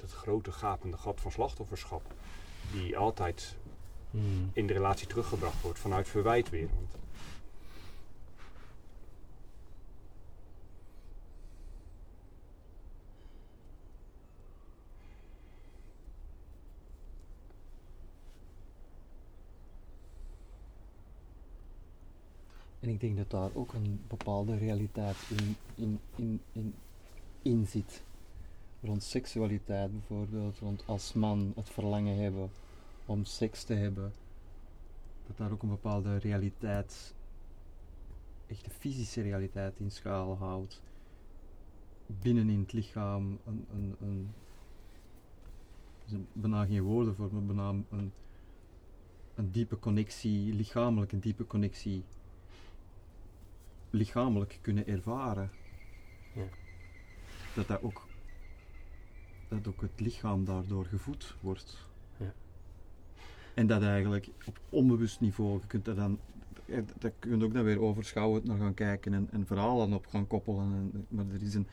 het 0.00 0.12
grote 0.12 0.52
gapende 0.52 0.96
gat 0.96 1.20
van 1.20 1.30
slachtofferschap. 1.30 2.02
Die 2.72 2.96
altijd 2.96 3.56
Hmm. 4.12 4.50
in 4.52 4.66
de 4.66 4.72
relatie 4.72 5.06
teruggebracht 5.06 5.62
wordt 5.62 5.78
vanuit 5.78 6.08
verwijt 6.08 6.50
weer. 6.50 6.68
Want 6.74 7.02
En 22.80 22.88
ik 22.88 23.00
denk 23.00 23.16
dat 23.16 23.30
daar 23.30 23.50
ook 23.54 23.72
een 23.72 24.00
bepaalde 24.08 24.56
realiteit 24.56 25.16
in, 25.28 25.56
in, 25.74 26.00
in, 26.16 26.40
in, 26.52 26.74
in 27.42 27.66
zit. 27.66 28.02
Rond 28.80 29.02
seksualiteit 29.02 29.92
bijvoorbeeld, 29.92 30.58
rond 30.58 30.82
als 30.86 31.12
man 31.12 31.52
het 31.56 31.70
verlangen 31.70 32.16
hebben 32.16 32.50
om 33.06 33.24
seks 33.24 33.64
te 33.64 33.74
hebben. 33.74 34.12
Dat 35.26 35.36
daar 35.36 35.52
ook 35.52 35.62
een 35.62 35.68
bepaalde 35.68 36.16
realiteit, 36.16 37.14
echt 38.46 38.64
de 38.64 38.70
fysische 38.70 39.22
realiteit 39.22 39.78
in 39.78 39.90
schaal 39.90 40.36
houdt. 40.36 40.82
Binnen 42.06 42.48
in 42.48 42.60
het 42.60 42.72
lichaam 42.72 43.38
een, 43.44 43.66
een, 43.72 43.96
een 44.00 44.34
bijna 46.32 46.64
geen 46.64 46.82
woorden 46.82 47.14
voor, 47.14 47.32
maar 47.32 47.42
bijna 47.42 47.68
een, 47.68 48.12
een 49.34 49.50
diepe 49.50 49.78
connectie, 49.78 50.54
lichamelijk 50.54 51.12
een 51.12 51.20
diepe 51.20 51.46
connectie 51.46 52.04
lichamelijk 53.90 54.58
kunnen 54.60 54.86
ervaren. 54.86 55.50
Ja. 56.34 56.46
Dat 57.54 57.66
dat 57.66 57.82
ook, 57.82 58.06
dat 59.48 59.68
ook 59.68 59.80
het 59.80 60.00
lichaam 60.00 60.44
daardoor 60.44 60.84
gevoed 60.84 61.36
wordt. 61.40 61.90
Ja. 63.54 63.60
En 63.60 63.66
dat 63.66 63.82
eigenlijk 63.82 64.28
op 64.46 64.60
onbewust 64.68 65.20
niveau, 65.20 65.60
je 65.60 65.66
kunt 65.66 65.84
dat 65.84 65.96
dan, 65.96 66.18
eh, 66.66 66.78
dat 66.98 67.12
kun 67.18 67.38
je 67.38 67.44
ook 67.44 67.54
dan 67.54 67.64
weer 67.64 67.80
overschouwend 67.80 68.44
naar 68.44 68.58
gaan 68.58 68.74
kijken 68.74 69.14
en, 69.14 69.28
en 69.30 69.46
verhalen 69.46 69.92
op 69.92 70.06
gaan 70.06 70.26
koppelen. 70.26 70.72
En, 70.72 71.06
maar 71.08 71.24
er 71.34 71.42
is 71.42 71.54
een, 71.54 71.66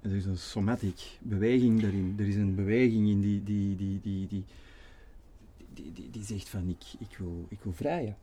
er 0.00 0.16
is 0.16 0.24
een 0.24 0.38
somatic 0.38 1.18
beweging 1.20 1.80
daarin. 1.80 2.14
Er 2.18 2.28
is 2.28 2.36
een 2.36 2.54
beweging 2.54 3.08
in 3.08 3.20
die, 3.20 3.42
die, 3.42 3.76
die, 3.76 4.00
die, 4.00 4.26
die, 4.26 4.44
die, 5.74 6.10
die, 6.10 6.24
zegt 6.24 6.48
van 6.48 6.68
ik, 6.68 6.84
ik, 6.98 7.16
wil, 7.18 7.46
ik 7.48 7.58
wil 7.62 7.72
vrijen. 7.72 8.16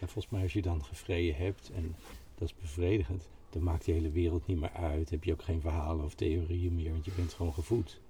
En 0.00 0.08
volgens 0.08 0.28
mij 0.28 0.42
als 0.42 0.52
je 0.52 0.62
dan 0.62 0.84
gevreden 0.84 1.36
hebt 1.36 1.70
en 1.70 1.94
dat 2.34 2.48
is 2.48 2.54
bevredigend, 2.60 3.28
dan 3.50 3.62
maakt 3.62 3.84
die 3.84 3.94
hele 3.94 4.10
wereld 4.10 4.46
niet 4.46 4.60
meer 4.60 4.72
uit. 4.72 5.10
Heb 5.10 5.24
je 5.24 5.32
ook 5.32 5.42
geen 5.42 5.60
verhalen 5.60 6.04
of 6.04 6.14
theorieën 6.14 6.74
meer, 6.74 6.90
want 6.90 7.04
je 7.04 7.12
bent 7.16 7.32
gewoon 7.32 7.54
gevoed. 7.54 8.00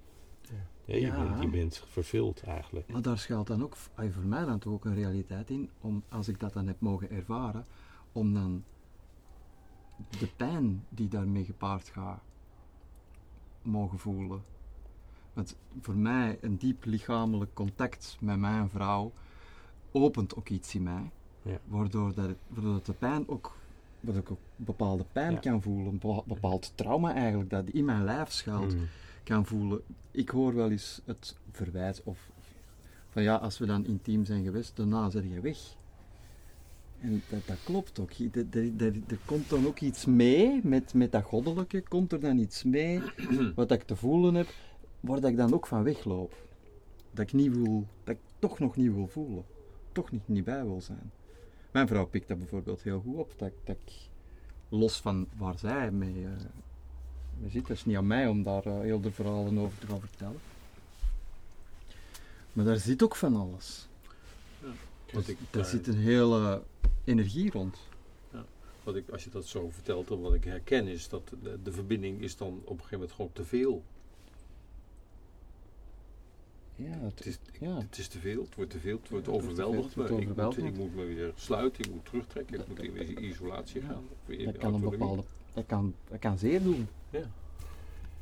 Je, 0.94 1.01
Ja. 1.01 1.22
Bent, 1.24 1.42
je 1.42 1.48
bent 1.48 1.83
vervuld 1.88 2.42
eigenlijk. 2.42 2.88
Maar 2.92 3.03
daar 3.03 3.18
schuilt 3.18 3.46
dan 3.46 3.62
ook 3.62 3.77
voor 4.11 4.22
mij 4.24 4.44
dan 4.44 4.59
toch 4.59 4.72
ook 4.72 4.85
een 4.85 4.94
realiteit 4.94 5.51
in, 5.51 5.70
om, 5.81 6.03
als 6.09 6.29
ik 6.29 6.40
dat 6.40 6.53
dan 6.53 6.66
heb 6.66 6.81
mogen 6.81 7.11
ervaren, 7.11 7.64
om 8.12 8.35
dan 8.35 8.64
de 10.18 10.27
pijn 10.37 10.85
die 10.88 11.09
daarmee 11.09 11.44
gepaard 11.44 11.88
gaat, 11.88 12.20
mogen 13.62 13.98
voelen. 13.98 14.42
Want 15.33 15.57
voor 15.81 15.96
mij 15.96 16.38
een 16.40 16.57
diep 16.57 16.85
lichamelijk 16.85 17.55
contact 17.55 18.16
met 18.20 18.38
mijn 18.38 18.68
vrouw 18.70 19.12
opent 19.92 20.37
ook 20.37 20.48
iets 20.48 20.74
in 20.74 20.83
mij, 20.83 21.11
Ja. 21.42 21.59
waardoor, 21.66 22.14
dat, 22.14 22.31
waardoor 22.48 22.72
dat 22.72 22.87
de 22.87 22.92
pijn 22.92 23.29
ook, 23.29 23.57
waardoor 24.01 24.22
ik 24.22 24.31
ook 24.31 24.38
bepaalde 24.57 25.05
pijn 25.12 25.33
Ja. 25.33 25.38
kan 25.38 25.62
voelen, 25.62 25.87
een 25.87 25.98
bepa- 25.98 26.22
bepaald 26.27 26.72
trauma 26.74 27.14
eigenlijk, 27.14 27.51
dat 27.51 27.68
in 27.68 27.85
mijn 27.85 28.05
lijf 28.05 28.31
schuilt 28.31 28.74
Mm. 28.74 28.87
Kan 29.29 29.47
voelen. 29.47 29.81
Ik 30.11 30.29
hoor 30.29 30.55
wel 30.55 30.71
eens 30.71 31.01
het 31.05 31.37
verwijt 31.51 32.03
of 32.05 32.31
van 33.09 33.23
ja, 33.23 33.35
als 33.37 33.59
we 33.59 33.67
dan 33.67 33.87
intiem 33.87 34.25
zijn 34.25 34.45
geweest, 34.45 34.77
daarna 34.77 35.11
zit 35.11 35.25
je 35.33 35.41
weg. 35.41 35.59
En 37.01 37.23
dat, 37.31 37.47
dat 37.47 37.57
klopt 37.64 37.99
ook. 37.99 38.11
Er, 38.12 38.47
er, 38.51 38.73
er, 38.79 38.95
er 39.09 39.19
komt 39.25 39.51
dan 39.51 39.67
ook 39.67 39.81
iets 39.81 40.05
mee 40.07 40.61
met, 40.64 40.95
met 40.95 41.12
dat 41.12 41.23
goddelijke, 41.25 41.81
komt 41.81 42.12
er 42.12 42.21
dan 42.21 42.38
iets 42.38 42.62
mee 42.64 43.01
wat 43.55 43.71
ik 43.71 43.83
te 43.83 43.97
voelen 43.97 44.35
heb, 44.35 44.49
waar 45.01 45.21
dat 45.21 45.31
ik 45.31 45.37
dan 45.37 45.55
ook 45.55 45.67
van 45.67 45.83
wegloop. 45.83 46.47
Dat 47.11 47.25
ik 47.27 47.33
niet 47.33 47.57
wil, 47.57 47.87
dat 48.05 48.14
ik 48.14 48.21
toch 48.38 48.59
nog 48.59 48.77
niet 48.77 48.93
wil 48.93 49.07
voelen. 49.07 49.45
Toch 49.93 50.11
niet, 50.11 50.29
niet 50.29 50.45
bij 50.45 50.64
wil 50.64 50.81
zijn. 50.81 51.11
Mijn 51.71 51.88
vrouw 51.88 52.07
pikt 52.07 52.29
dat 52.29 52.38
bijvoorbeeld 52.38 52.83
heel 52.83 53.01
goed 53.01 53.17
op, 53.17 53.33
dat, 53.37 53.49
ik- 53.49 53.67
dat 53.67 53.77
ik 53.85 53.93
los 54.69 55.01
van 55.01 55.27
waar 55.37 55.59
zij 55.59 55.91
mee, 55.91 56.25
eh, 56.25 56.31
mee 57.40 57.51
zit, 57.51 57.66
dat 57.66 57.77
is 57.77 57.85
niet 57.85 57.96
aan 57.96 58.07
mij 58.07 58.27
om 58.29 58.42
daar 58.42 58.66
eh, 58.66 58.81
heel 58.81 59.01
de 59.01 59.11
verhalen 59.12 59.59
over 59.59 59.79
te 59.79 59.87
gaan 59.87 60.01
vertellen. 60.01 60.38
Maar 62.53 62.64
daar 62.64 62.77
zit 62.77 63.03
ook 63.03 63.16
van 63.16 63.37
alles. 63.37 63.87
Dus 65.12 65.29
ik 65.29 65.38
daar 65.51 65.64
zit 65.64 65.87
een 65.87 65.98
hele 65.98 66.62
energie 67.05 67.51
rond. 67.51 67.79
Wat 68.83 68.96
ik, 68.96 69.09
als 69.11 69.24
je 69.24 69.31
dat 69.31 69.46
zo 69.46 69.70
vertelt, 69.70 70.09
dan 70.09 70.20
wat 70.20 70.35
ik 70.35 70.44
herken 70.44 70.87
is 70.87 71.09
dat 71.09 71.33
de, 71.42 71.59
de 71.62 71.72
verbinding 71.72 72.20
is 72.20 72.37
dan 72.37 72.48
op 72.48 72.70
een 72.70 72.77
gegeven 72.77 72.90
moment 72.98 73.12
gewoon 73.12 73.31
te 73.33 73.44
veel. 73.44 73.83
Ja, 76.77 76.90
het, 76.98 77.18
Het 77.18 77.27
is, 77.27 77.38
ja. 77.61 77.77
het 77.79 77.98
is 77.98 78.09
te 78.09 78.18
veel, 78.18 78.42
het 78.42 78.55
wordt 78.55 78.70
te 78.70 78.79
veel, 78.79 78.98
het 79.03 79.09
wordt 79.09 79.27
Ja, 79.27 79.33
het 79.33 79.42
overweldigd. 79.42 79.94
het 79.94 80.11
ik, 80.11 80.37
moet, 80.37 80.57
ik 80.57 80.77
moet 80.77 80.94
me 80.94 81.05
weer 81.05 81.33
sluiten, 81.37 81.85
ik 81.85 81.90
moet 81.90 82.05
terugtrekken, 82.05 82.61
ik 82.61 82.68
moet 82.68 83.09
in 83.09 83.24
isolatie 83.24 83.81
Ja. 83.81 83.87
gaan. 83.87 84.05
dat 84.44 84.57
kan 84.57 84.74
een 84.74 84.81
bepaalde, 84.81 85.22
dat 85.59 85.66
kan, 85.66 85.94
dat 86.09 86.18
kan 86.18 86.38
zeer 86.38 86.62
doen. 86.62 86.88
Ja, 87.11 87.31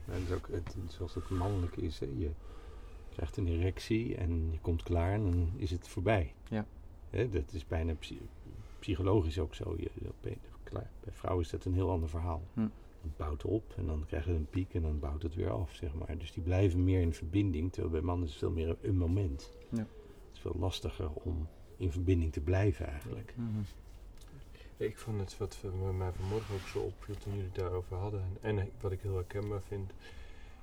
dat 0.04 0.16
is 0.26 0.32
ook 0.32 0.48
het, 0.50 0.76
zoals 0.88 1.14
het 1.14 1.28
mannelijk 1.30 1.76
is. 1.76 1.98
Hè. 1.98 2.06
Je 2.16 2.30
krijgt 3.14 3.36
een 3.36 3.48
erectie 3.48 4.14
en 4.16 4.48
je 4.50 4.58
komt 4.60 4.82
klaar 4.82 5.12
en 5.12 5.22
dan 5.22 5.50
is 5.56 5.70
het 5.70 5.88
voorbij. 5.88 6.32
Ja. 6.48 6.66
Hè, 7.10 7.28
dat 7.28 7.52
is 7.52 7.66
bijna 7.66 7.94
psy- 7.94 8.28
psychologisch 8.78 9.38
ook 9.38 9.54
zo. 9.54 9.74
Je, 9.76 9.90
je 10.22 10.36
klaar. 10.62 10.90
Bij 11.04 11.12
vrouwen 11.12 11.44
is 11.44 11.50
dat 11.50 11.64
een 11.64 11.74
heel 11.74 11.90
ander 11.90 12.08
verhaal. 12.08 12.42
Hm. 12.54 12.60
Het 13.02 13.16
bouwt 13.16 13.44
op 13.44 13.74
en 13.76 13.86
dan 13.86 14.04
krijgen 14.06 14.32
ze 14.32 14.38
een 14.38 14.50
piek 14.50 14.74
en 14.74 14.82
dan 14.82 14.98
bouwt 14.98 15.22
het 15.22 15.34
weer 15.34 15.50
af, 15.50 15.74
zeg 15.74 15.94
maar. 15.94 16.18
Dus 16.18 16.32
die 16.32 16.42
blijven 16.42 16.84
meer 16.84 17.00
in 17.00 17.12
verbinding, 17.12 17.72
terwijl 17.72 17.92
bij 17.92 18.02
mannen 18.02 18.26
is 18.26 18.30
het 18.30 18.40
veel 18.40 18.50
meer 18.50 18.76
een, 18.82 18.96
moment. 18.96 19.52
Ja. 19.68 19.78
Het 19.78 19.86
is 20.32 20.40
veel 20.40 20.56
lastiger 20.58 21.10
om 21.12 21.48
in 21.76 21.92
verbinding 21.92 22.32
te 22.32 22.40
blijven 22.40 22.86
eigenlijk. 22.86 23.34
Ik 24.78 24.98
vond 24.98 25.20
het 25.20 25.38
wat 25.38 25.58
mij 25.96 26.12
vanmorgen 26.12 26.54
ook 26.54 26.68
zo 26.68 26.78
opviel 26.78 27.14
toen 27.14 27.36
jullie 27.36 27.52
daarover 27.52 27.96
hadden. 27.96 28.38
En, 28.40 28.58
en 28.58 28.70
wat 28.80 28.92
ik 28.92 29.00
heel 29.00 29.14
herkenbaar 29.14 29.62
vind, 29.62 29.92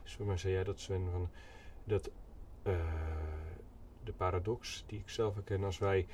is 0.04 0.14
voor 0.14 0.26
mij 0.26 0.38
zei 0.38 0.54
jij 0.54 0.64
dat 0.64 0.80
Sven, 0.80 1.08
van, 1.12 1.30
dat 1.84 2.10
eh, 2.64 2.74
de 4.04 4.14
paradox 4.14 4.84
die 4.88 5.00
ik 5.00 5.10
zelf 5.10 5.34
herken 5.34 5.64
als 5.64 5.78
wij 5.78 6.08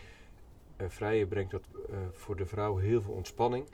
eh, 0.76 0.90
vrijen 0.90 1.28
brengt 1.28 1.52
dat 1.52 1.64
eh, 1.90 1.98
voor 2.12 2.36
de 2.36 2.46
vrouw 2.46 2.78
heel 2.78 3.02
veel 3.02 3.14
ontspanning 3.14 3.68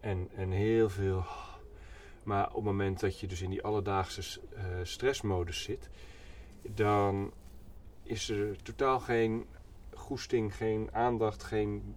en, 0.00 0.28
en 0.34 0.50
heel 0.50 0.88
veel. 0.88 1.24
Maar 2.22 2.48
op 2.48 2.54
het 2.54 2.64
moment 2.64 3.00
dat 3.00 3.20
je 3.20 3.26
dus 3.26 3.42
in 3.42 3.50
die 3.50 3.62
alledaagse 3.62 4.40
stressmodus 4.82 5.62
zit, 5.62 5.88
dan 6.62 7.32
is 8.02 8.28
er 8.28 8.62
totaal 8.62 9.00
geen 9.00 9.46
goesting, 9.94 10.56
geen 10.56 10.88
aandacht, 10.92 11.42
geen 11.42 11.94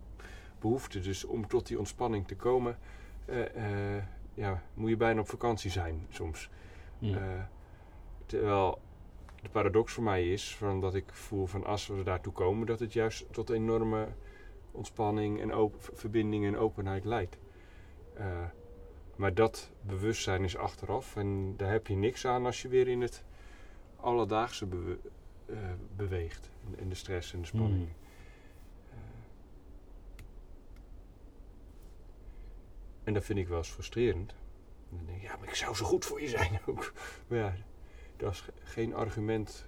behoefte. 0.60 1.00
Dus 1.00 1.26
om 1.26 1.48
tot 1.48 1.68
die 1.68 1.78
ontspanning 1.78 2.28
te 2.28 2.36
komen, 2.36 2.78
eh, 3.26 3.96
eh, 3.98 4.04
ja, 4.34 4.64
moet 4.74 4.90
je 4.90 4.98
bijna 4.98 5.20
op 5.20 5.28
vakantie 5.30 5.72
zijn 5.72 6.06
soms. 6.10 6.50
Hm. 7.00 7.06
Eh, 7.14 7.44
terwijl 8.26 8.82
de 9.42 9.50
paradox 9.50 9.94
voor 9.94 10.04
mij 10.04 10.32
is 10.32 10.56
van 10.56 10.82
dat 10.82 10.96
ik 10.96 11.14
voel 11.14 11.46
van 11.46 11.66
als 11.66 11.88
we 11.88 12.04
daartoe 12.04 12.34
komen, 12.34 12.68
dat 12.68 12.80
het 12.80 12.94
juist 12.94 13.26
tot 13.34 13.50
enorme 13.50 14.08
ontspanning 14.72 15.42
en 15.42 15.56
op- 15.56 15.90
verbinding 15.94 16.46
en 16.46 16.58
openheid 16.58 17.06
leidt. 17.06 17.38
Maar 19.16 19.34
dat 19.34 19.72
bewustzijn 19.82 20.44
is 20.44 20.58
achteraf 20.58 21.16
en 21.16 21.54
daar 21.58 21.72
heb 21.72 21.88
je 21.88 21.96
niks 21.96 22.26
aan 22.26 22.46
als 22.46 22.62
je 22.62 22.68
weer 22.68 22.88
in 22.88 23.02
het 23.02 23.24
alledaagse 23.96 24.66
bewe- 24.66 25.00
beweegt. 25.96 26.50
In, 26.68 26.80
in 26.80 26.90
de 26.90 26.96
stress 26.96 27.34
en 27.34 27.40
de 27.42 27.48
spanning. 27.48 27.84
Hmm. 27.84 27.94
En 33.10 33.16
dat 33.16 33.26
vind 33.26 33.40
ik 33.40 33.48
wel 33.48 33.58
eens 33.58 33.70
frustrerend. 33.70 34.32
En 34.90 34.98
dan 34.98 35.06
denk 35.06 35.18
ik, 35.18 35.24
ja, 35.24 35.38
maar 35.38 35.48
ik 35.48 35.56
zou 35.56 35.76
zo 35.76 35.86
goed 35.86 36.06
voor 36.06 36.22
je 36.22 36.28
zijn 36.28 36.60
ook. 36.68 36.94
Maar 37.28 37.38
ja, 37.40 37.56
dat 38.18 38.32
is 38.34 38.40
ge- 38.42 38.52
geen 38.64 38.94
argument 38.94 39.66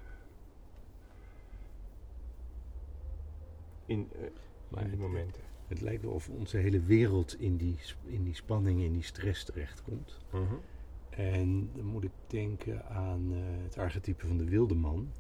in, 3.86 4.10
eh, 4.16 4.20
Maar 4.68 4.82
in 4.84 4.90
die 4.90 5.00
het, 5.00 5.08
momenten. 5.10 5.42
het 5.68 5.82
lijkt 5.82 6.02
wel 6.04 6.12
of 6.12 6.30
onze 6.30 6.58
hele 6.58 6.80
wereld 6.82 7.40
in 7.40 7.58
die, 7.58 7.78
in 8.06 8.24
die 8.24 8.36
spanning, 8.36 8.82
in 8.82 8.94
die 8.94 9.04
stress 9.04 9.44
terechtkomt. 9.44 10.20
En 11.10 11.70
dan 11.76 11.86
moet 11.86 12.04
ik 12.04 12.12
denken 12.28 12.86
aan 12.86 13.32
eh, 13.32 13.38
het 13.64 13.78
archetype 13.78 14.28
van 14.28 14.38
de 14.38 14.46
wilde 14.46 14.76
man. 14.76 15.12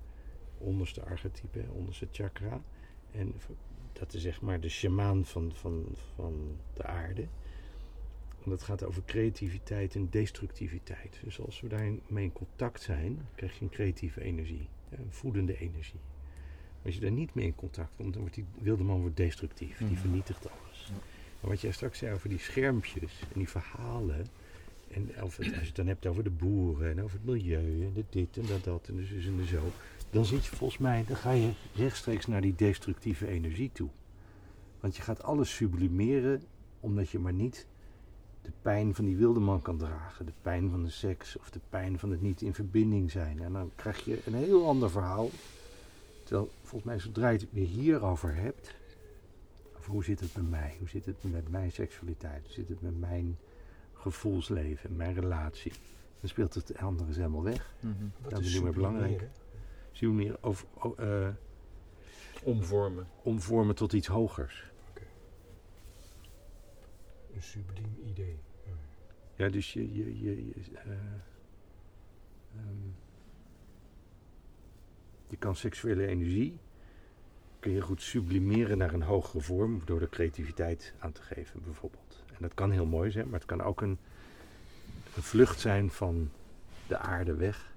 Onderste 0.57 1.03
archetype, 1.03 1.63
onderste 1.73 2.07
chakra. 2.11 2.61
En 3.11 3.33
dat 3.93 4.13
is 4.13 4.21
zeg 4.21 4.41
maar 4.41 4.59
de 4.59 4.69
shamaan 4.69 5.25
van, 5.25 5.51
van, 5.55 5.85
van 6.15 6.57
de 6.73 6.83
aarde. 6.83 7.27
En 8.43 8.49
dat 8.49 8.63
gaat 8.63 8.83
over 8.83 9.01
creativiteit 9.05 9.95
en 9.95 10.07
destructiviteit. 10.09 11.19
Dus 11.23 11.39
als 11.39 11.61
we 11.61 11.67
daarmee 11.67 12.23
in 12.23 12.33
contact 12.33 12.81
zijn, 12.81 13.27
krijg 13.35 13.57
je 13.57 13.63
een 13.63 13.69
creatieve 13.69 14.21
energie. 14.21 14.67
Een 14.89 15.05
voedende 15.09 15.57
energie. 15.57 15.99
Maar 16.77 16.85
als 16.85 16.95
je 16.95 17.01
daar 17.01 17.11
niet 17.11 17.33
mee 17.33 17.45
in 17.45 17.55
contact 17.55 17.91
komt, 17.95 18.11
dan 18.13 18.21
wordt 18.21 18.35
die 18.35 18.45
wilde 18.59 18.83
man 18.83 19.01
wordt 19.01 19.17
destructief. 19.17 19.77
Die 19.77 19.87
Mhm. 19.87 19.95
vernietigt 19.99 20.49
alles. 20.49 20.85
Ja. 20.89 20.93
Maar 21.39 21.49
wat 21.49 21.61
jij 21.61 21.71
straks 21.71 21.97
zei 21.97 22.13
over 22.13 22.29
die 22.29 22.39
schermpjes 22.39 23.19
en 23.21 23.39
die 23.39 23.49
verhalen. 23.49 24.25
En 24.91 25.23
of 25.23 25.37
het, 25.37 25.45
als 25.47 25.55
je 25.59 25.65
het 25.65 25.75
dan 25.75 25.87
hebt 25.87 26.05
over 26.05 26.23
de 26.23 26.29
boeren 26.29 26.89
en 26.89 27.03
over 27.03 27.17
het 27.17 27.25
milieu 27.25 27.83
en 27.85 27.93
de 27.93 28.03
dit 28.09 28.37
en 28.37 28.45
dat, 28.45 28.63
dat 28.63 28.87
en 28.87 28.95
de 28.95 29.05
zus 29.05 29.25
en 29.25 29.37
de 29.37 29.45
zo. 29.45 29.61
Dan 30.09 30.25
zit 30.25 30.45
je 30.45 30.55
volgens 30.55 30.79
mij, 30.79 31.03
dan 31.07 31.15
ga 31.15 31.31
je 31.31 31.51
rechtstreeks 31.75 32.27
naar 32.27 32.41
die 32.41 32.55
destructieve 32.55 33.27
energie 33.27 33.69
toe. 33.73 33.89
Want 34.79 34.95
je 34.95 35.01
gaat 35.01 35.23
alles 35.23 35.55
sublimeren 35.55 36.43
omdat 36.79 37.09
je 37.09 37.19
maar 37.19 37.33
niet 37.33 37.67
de 38.41 38.51
pijn 38.61 38.95
van 38.95 39.05
die 39.05 39.15
wilde 39.17 39.39
man 39.39 39.61
kan 39.61 39.77
dragen. 39.77 40.25
De 40.25 40.33
pijn 40.41 40.69
van 40.69 40.83
de 40.83 40.89
seks 40.89 41.37
of 41.37 41.49
de 41.49 41.59
pijn 41.69 41.99
van 41.99 42.11
het 42.11 42.21
niet 42.21 42.41
in 42.41 42.53
verbinding 42.53 43.11
zijn. 43.11 43.39
En 43.41 43.53
dan 43.53 43.71
krijg 43.75 44.05
je 44.05 44.21
een 44.25 44.33
heel 44.33 44.67
ander 44.67 44.89
verhaal. 44.91 45.29
Terwijl 46.23 46.51
volgens 46.61 46.83
mij 46.83 46.99
zodra 46.99 47.29
je 47.29 47.37
het 47.37 47.47
weer 47.51 47.67
hierover 47.67 48.35
hebt. 48.35 48.75
Over 49.77 49.91
hoe 49.91 50.03
zit 50.03 50.19
het 50.19 50.35
met 50.35 50.49
mij? 50.49 50.75
Hoe 50.79 50.89
zit 50.89 51.05
het 51.05 51.23
met 51.31 51.49
mijn 51.49 51.71
seksualiteit? 51.71 52.43
Hoe 52.43 52.53
zit 52.53 52.69
het 52.69 52.81
met 52.81 52.99
mijn 52.99 53.37
gevoelsleven, 53.93 54.95
mijn 54.95 55.13
relatie? 55.13 55.71
Dan 56.19 56.29
speelt 56.29 56.53
het 56.53 56.77
andere 56.77 57.09
is 57.09 57.15
helemaal 57.15 57.43
weg. 57.43 57.75
Mhm. 57.79 57.93
Wat 58.21 58.31
dat 58.31 58.41
is 58.41 58.53
niet 58.53 58.63
meer 58.63 58.73
belangrijk. 58.73 59.09
sublimeren? 59.11 59.39
Zie 59.91 60.07
je 60.07 60.13
meer 60.13 60.37
over, 60.41 60.67
eh, 60.97 61.27
Omvormen. 62.43 63.07
omvormen 63.23 63.75
tot 63.75 63.93
iets 63.93 64.07
hogers. 64.07 64.70
Een 67.35 67.41
subliem 67.41 67.97
idee. 68.05 68.39
Ja, 69.35 69.49
dus 69.49 69.73
je, 69.73 69.93
je, 69.93 70.21
je, 70.21 70.45
je, 70.45 70.53
eh, 70.73 70.91
ehm, 72.55 72.87
je 75.27 75.37
kan 75.37 75.55
seksuele 75.55 76.07
energie 76.07 76.59
kun 77.61 77.71
je 77.71 77.81
goed 77.81 78.01
sublimeren 78.01 78.77
naar 78.77 78.93
een 78.93 79.01
hogere 79.01 79.41
vorm 79.41 79.81
door 79.85 79.99
de 79.99 80.09
creativiteit 80.09 80.93
aan 80.99 81.11
te 81.11 81.21
geven, 81.21 81.61
bijvoorbeeld. 81.63 82.23
En 82.27 82.37
dat 82.39 82.53
kan 82.53 82.71
heel 82.71 82.85
mooi 82.85 83.11
zijn, 83.11 83.29
maar 83.29 83.39
het 83.39 83.47
kan 83.47 83.61
ook 83.61 83.81
een, 83.81 83.97
een 85.15 85.23
vlucht 85.23 85.59
zijn 85.59 85.91
van 85.91 86.29
de 86.87 86.97
aarde 86.97 87.35
weg. 87.35 87.73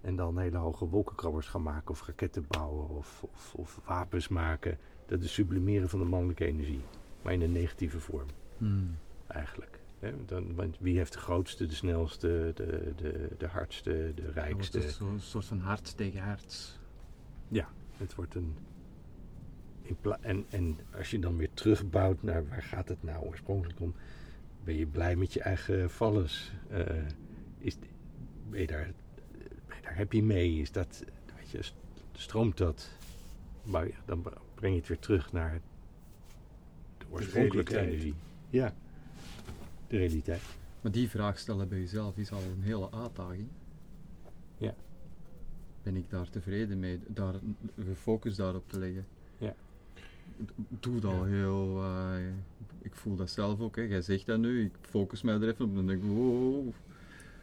En 0.00 0.16
dan 0.16 0.38
hele 0.38 0.56
hoge 0.56 0.88
wolkenkrabbers 0.88 1.46
gaan 1.46 1.62
maken, 1.62 1.90
of 1.90 2.06
raketten 2.06 2.44
bouwen, 2.48 2.88
of, 2.88 3.22
of, 3.22 3.54
of 3.54 3.80
wapens 3.84 4.28
maken. 4.28 4.78
Dat 5.06 5.22
is 5.22 5.32
sublimeren 5.32 5.88
van 5.88 5.98
de 5.98 6.04
mannelijke 6.04 6.44
energie, 6.44 6.82
maar 7.22 7.32
in 7.32 7.40
een 7.42 7.52
negatieve 7.52 8.00
vorm 8.00 8.26
Hmm. 8.58 8.96
eigenlijk. 9.26 9.80
Hè? 9.98 10.12
Dan, 10.26 10.54
want 10.54 10.76
wie 10.80 10.96
heeft 10.96 11.12
de 11.12 11.18
grootste, 11.18 11.66
de 11.66 11.74
snelste, 11.74 12.52
de, 12.54 12.92
de, 12.96 13.28
de 13.38 13.46
hardste, 13.46 14.12
de 14.14 14.30
rijkste? 14.30 14.78
het 14.78 14.90
Zo'n 14.90 15.20
soort 15.20 15.44
van 15.44 15.58
hart 15.60 15.96
tegen 15.96 16.20
hart. 16.20 16.78
Het 17.96 18.14
wordt 18.14 18.34
een. 18.34 18.56
en, 20.20 20.46
en 20.50 20.78
als 20.96 21.10
je 21.10 21.18
dan 21.18 21.36
weer 21.36 21.48
terugbouwt 21.54 22.22
naar 22.22 22.48
waar 22.48 22.62
gaat 22.62 22.88
het 22.88 23.02
nou 23.02 23.24
oorspronkelijk 23.26 23.80
om, 23.80 23.94
ben 24.64 24.74
je 24.74 24.86
blij 24.86 25.16
met 25.16 25.32
je 25.32 25.40
eigen 25.42 25.90
vallers? 25.90 26.52
Eh, 26.70 26.84
is, 27.58 27.76
ben, 28.50 28.60
je 28.60 28.66
daar, 28.66 28.90
ben 29.66 29.76
je 29.76 29.82
daar 29.82 29.96
happy 29.96 30.20
mee? 30.20 30.60
Is 30.60 30.72
dat, 30.72 31.04
weet 31.36 31.50
je, 31.50 31.62
st- 31.62 31.74
stroomt 32.12 32.56
dat? 32.56 32.88
Maar 33.62 33.86
ja, 33.86 33.96
dan 34.04 34.22
breng 34.54 34.72
je 34.74 34.78
het 34.78 34.88
weer 34.88 34.98
terug 34.98 35.32
naar 35.32 35.60
oorspronkelijke 37.10 37.72
realiteit. 37.72 38.02
energie. 38.02 38.14
Ja, 38.50 38.74
de 39.86 39.96
realiteit. 39.96 40.42
Maar 40.80 40.92
die 40.92 41.08
vraag 41.08 41.38
stellen 41.38 41.68
bij 41.68 41.78
jezelf 41.78 42.16
is 42.16 42.32
al 42.32 42.42
een 42.42 42.62
hele 42.62 42.92
uitdaging. 42.92 43.48
Ja. 44.58 44.74
Ben 45.82 45.96
ik 45.96 46.10
daar 46.10 46.30
tevreden 46.30 46.78
mee, 46.78 47.00
daar 47.06 47.34
de 47.74 47.94
focus 47.96 48.36
daarop 48.36 48.68
te 48.68 48.78
leggen? 48.78 49.06
Ja. 49.38 49.54
Doe 50.80 51.00
dat 51.00 51.12
Ja. 51.12 51.24
heel. 51.24 51.82
eh, 51.82 52.28
ik 52.82 52.94
voel 52.94 53.16
dat 53.16 53.30
zelf 53.30 53.60
ook, 53.60 53.76
hè. 53.76 53.82
jij 53.82 54.02
zegt 54.02 54.26
dat 54.26 54.38
nu, 54.38 54.64
ik 54.64 54.72
focus 54.80 55.22
mij 55.22 55.34
er 55.34 55.48
even 55.48 55.64
op, 55.64 55.74
dan 55.74 55.86
denk 55.86 56.02
ik, 56.02 56.08
wow, 56.08 56.68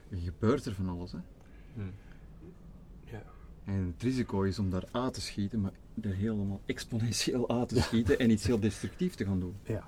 er 0.10 0.18
gebeurt 0.18 0.66
er 0.66 0.74
van 0.74 0.90
alles. 0.90 1.12
Hè. 1.12 1.18
Ja. 3.12 3.24
En 3.66 3.74
het 3.94 4.04
risico 4.04 4.42
is 4.42 4.60
om 4.60 4.70
daar 4.70 4.88
uit 4.92 5.14
te 5.14 5.22
schieten, 5.22 5.62
maar 5.62 5.72
er 6.02 6.14
helemaal 6.16 6.62
exponentieel 6.66 7.50
uit 7.50 7.70
te 7.70 7.82
schieten 7.82 8.20
en 8.20 8.30
iets 8.30 8.46
heel 8.48 8.60
destructief 8.60 9.16
te 9.16 9.26
gaan 9.26 9.40
doen. 9.40 9.56
Ja. 9.64 9.88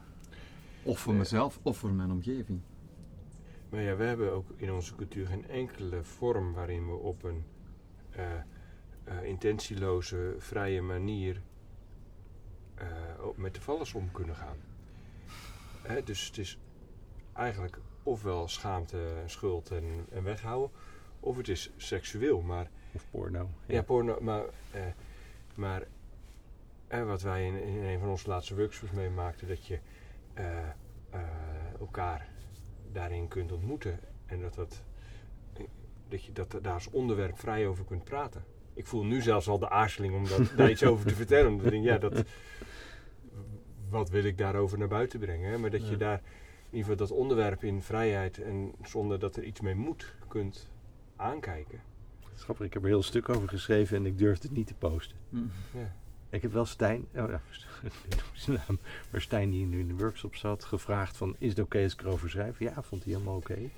Of 0.83 0.99
voor 0.99 1.13
Ja. 1.13 1.19
mezelf, 1.19 1.59
of 1.61 1.77
voor 1.77 1.91
mijn 1.91 2.11
omgeving. 2.11 2.59
Maar 3.69 3.81
ja, 3.81 3.95
we 3.95 4.03
hebben 4.03 4.31
ook 4.33 4.49
in 4.55 4.71
onze 4.71 4.95
cultuur 4.95 5.27
geen 5.27 5.47
enkele 5.49 6.03
vorm 6.03 6.53
waarin 6.53 6.85
we 6.87 6.93
op 6.95 7.23
een 7.23 7.43
eh, 8.09 8.33
eh, 9.03 9.23
intentieloze, 9.23 10.35
vrije 10.37 10.81
manier 10.81 11.41
eh, 12.75 12.87
ook 13.21 13.37
met 13.37 13.53
de 13.55 13.61
vallers 13.61 13.93
om 13.93 14.11
kunnen 14.11 14.35
gaan. 14.35 14.57
Hè, 15.81 16.03
dus 16.03 16.27
het 16.27 16.37
is 16.37 16.57
eigenlijk 17.33 17.79
ofwel 18.03 18.47
schaamte, 18.47 19.07
schuld 19.25 19.71
en, 19.71 20.05
en 20.11 20.23
weghouden, 20.23 20.69
of 21.19 21.37
het 21.37 21.47
is 21.47 21.71
seksueel. 21.77 22.41
Maar 22.41 22.69
Of 22.93 23.05
porno. 23.11 23.49
ja, 23.65 23.81
porno, 23.83 24.17
maar, 24.21 24.43
eh, 24.71 24.81
maar 25.55 25.83
eh, 26.87 27.03
wat 27.03 27.21
wij 27.21 27.45
in, 27.45 27.61
in 27.63 27.83
een 27.83 27.99
van 27.99 28.09
onze 28.09 28.27
laatste 28.29 28.55
workshops 28.55 28.91
meemaakten, 28.91 29.47
dat 29.47 29.65
je 29.65 29.79
eh, 30.33 30.57
eh, 31.09 31.19
elkaar 31.79 32.29
daarin 32.91 33.27
kunt 33.27 33.51
ontmoeten 33.51 33.99
en 34.25 34.41
dat, 34.41 34.53
dat, 34.53 34.83
dat 36.09 36.23
je 36.23 36.31
dat 36.31 36.57
daar 36.61 36.73
als 36.73 36.89
onderwerp 36.89 37.39
vrij 37.39 37.67
over 37.67 37.85
kunt 37.85 38.03
praten. 38.03 38.43
Ik 38.73 38.85
voel 38.85 39.03
nu 39.05 39.21
zelfs 39.21 39.47
al 39.47 39.59
de 39.59 39.69
aarzeling 39.69 40.15
om 40.15 40.27
dat, 40.27 40.51
daar 40.57 40.69
iets 40.69 40.83
over 40.83 41.07
te 41.07 41.15
vertellen. 41.23 41.51
Omdat 41.51 41.65
ik 41.65 41.71
denk, 41.71 41.83
ja, 41.83 41.97
dat, 41.97 42.23
wat 43.89 44.09
wil 44.09 44.23
ik 44.23 44.37
daarover 44.37 44.77
naar 44.77 44.87
buiten 44.87 45.19
brengen? 45.19 45.51
Hè? 45.51 45.57
Maar 45.57 45.69
dat 45.69 45.81
Ja. 45.83 45.89
je 45.89 45.97
daar 45.97 46.17
in 46.69 46.77
ieder 46.77 46.91
geval 46.91 47.07
dat 47.07 47.11
onderwerp 47.17 47.63
in 47.63 47.81
vrijheid 47.81 48.41
en 48.41 48.71
zonder 48.83 49.19
dat 49.19 49.35
er 49.35 49.43
iets 49.43 49.61
mee 49.61 49.75
moet, 49.75 50.15
kunt 50.27 50.69
aankijken. 51.15 51.79
Grappig, 52.35 52.65
ik 52.65 52.73
heb 52.73 52.81
er 52.81 52.87
een 52.87 52.93
heel 52.93 53.03
stuk 53.03 53.29
over 53.29 53.49
geschreven 53.49 53.97
en 53.97 54.05
ik 54.05 54.17
durfde 54.17 54.47
het 54.47 54.57
niet 54.57 54.67
te 54.67 54.73
posten. 54.73 55.17
Ja. 55.73 55.95
Ik 56.29 56.41
heb 56.41 56.51
wel 56.51 56.65
Stijn, 56.65 57.07
oh 57.15 57.29
ja, 57.29 57.41
ik 57.83 58.09
noem 58.09 58.19
zijn 58.33 58.57
naam, 58.67 58.79
maar 59.11 59.21
Stijn 59.21 59.49
die 59.49 59.65
nu 59.65 59.79
in 59.79 59.87
de 59.87 59.95
workshop 59.95 60.35
zat, 60.35 60.63
gevraagd 60.63 61.17
van, 61.17 61.35
is 61.37 61.49
het 61.49 61.59
oké 61.59 61.83
als 61.83 61.93
ik 61.93 62.01
erover 62.01 62.29
schrijf? 62.29 62.59
Ja, 62.59 62.83
vond 62.83 63.03
hij 63.03 63.13
helemaal 63.13 63.35
oké. 63.35 63.69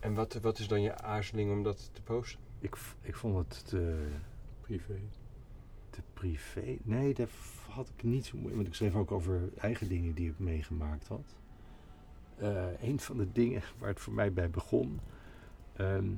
En 0.00 0.14
wat, 0.14 0.34
wat 0.34 0.58
is 0.58 0.68
dan 0.68 0.82
je 0.82 0.98
aarzeling 0.98 1.50
om 1.50 1.62
dat 1.62 1.90
te 1.92 2.02
posten? 2.02 2.40
Ik, 2.58 2.76
ik 3.02 3.14
vond 3.16 3.36
het 3.36 3.66
te, 3.68 4.06
Privé. 4.60 5.00
te 5.90 6.00
privé. 6.14 6.76
Nee, 6.82 7.14
daar 7.14 7.28
had 7.68 7.92
ik 7.96 8.02
niet 8.02 8.26
zo 8.26 8.36
moeite, 8.36 8.56
want 8.56 8.68
ik 8.68 8.74
schreef 8.74 8.94
ook 8.94 9.12
over 9.12 9.40
eigen 9.56 9.88
dingen 9.88 10.14
die 10.14 10.28
ik 10.30 10.38
meegemaakt 10.38 11.08
had. 11.08 11.36
Eh, 12.36 12.82
een 12.82 13.00
van 13.00 13.16
de 13.16 13.32
dingen 13.32 13.62
waar 13.78 13.88
het 13.88 14.00
voor 14.00 14.12
mij 14.12 14.32
bij 14.32 14.50
begon, 14.50 15.00
ehm, 15.72 16.10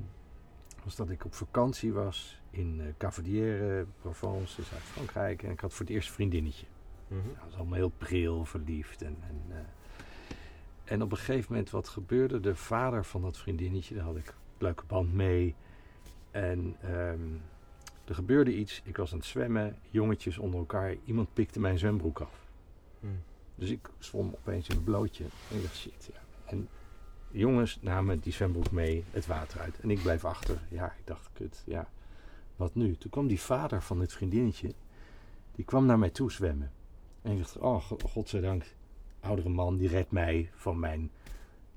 was 0.83 0.95
dat 0.95 1.09
ik 1.09 1.25
op 1.25 1.33
vakantie 1.33 1.93
was 1.93 2.41
in 2.49 2.81
eh 2.81 2.87
Cavadière, 2.97 3.85
Provence, 4.01 4.57
in 4.61 4.67
Zuid-Frankrijk. 4.67 5.43
En 5.43 5.51
ik 5.51 5.59
had 5.59 5.73
voor 5.73 5.85
het 5.85 5.95
eerst 5.95 6.07
een 6.07 6.13
vriendinnetje. 6.13 6.65
Mhm. 7.07 7.27
Dat 7.27 7.43
was 7.43 7.55
allemaal 7.55 7.77
heel 7.77 7.93
pril, 7.97 8.45
verliefd. 8.45 9.01
En, 9.01 9.17
en, 9.27 9.41
eh, 9.49 9.57
en 10.83 11.01
op 11.01 11.11
een 11.11 11.17
gegeven 11.17 11.51
moment, 11.51 11.69
wat 11.69 11.87
gebeurde? 11.87 12.39
De 12.39 12.55
vader 12.55 13.05
van 13.05 13.21
dat 13.21 13.37
vriendinnetje, 13.37 13.95
daar 13.95 14.03
had 14.03 14.17
ik 14.17 14.27
een 14.27 14.33
leuke 14.57 14.83
band 14.85 15.13
mee. 15.13 15.55
En 16.31 16.75
ehm, 16.81 17.35
er 18.05 18.15
gebeurde 18.15 18.55
iets. 18.55 18.81
Ik 18.83 18.97
was 18.97 19.11
aan 19.11 19.17
het 19.17 19.27
zwemmen, 19.27 19.77
jongetjes 19.89 20.37
onder 20.37 20.59
elkaar. 20.59 20.95
Iemand 21.05 21.33
pikte 21.33 21.59
mijn 21.59 21.77
zwembroek 21.77 22.19
af. 22.19 22.47
Hm. 22.99 23.07
Dus 23.55 23.69
ik 23.69 23.89
zwom 23.97 24.33
opeens 24.35 24.67
in 24.67 24.75
een 24.75 24.83
blootje. 24.83 25.23
En 25.23 25.55
ik 25.55 25.61
dacht, 25.61 25.75
shit, 25.75 26.09
ja. 26.13 26.19
En 26.45 26.67
jongens 27.33 27.77
namen 27.81 28.19
die 28.19 28.33
zwembroek 28.33 28.71
mee 28.71 29.03
het 29.11 29.25
water 29.25 29.59
uit. 29.59 29.79
En 29.79 29.89
ik 29.91 30.01
blijf 30.01 30.25
achter. 30.25 30.59
Ja, 30.69 30.85
ik 30.85 31.07
dacht, 31.07 31.29
kut, 31.33 31.63
ja, 31.65 31.87
wat 32.55 32.75
nu? 32.75 32.95
Toen 32.95 33.11
kwam 33.11 33.27
die 33.27 33.41
vader 33.41 33.81
van 33.81 33.99
het 33.99 34.13
vriendinnetje, 34.13 34.73
die 35.55 35.65
kwam 35.65 35.85
naar 35.85 35.99
mij 35.99 36.09
toe 36.09 36.31
zwemmen. 36.31 36.71
En 37.21 37.31
ik 37.31 37.37
dacht, 37.37 37.57
oh, 37.57 37.83
go- 37.83 37.97
godzijdank, 38.09 38.75
oudere 39.19 39.49
man, 39.49 39.77
die 39.77 39.87
redt 39.87 40.11
mij 40.11 40.49
van 40.55 40.79
mijn 40.79 41.11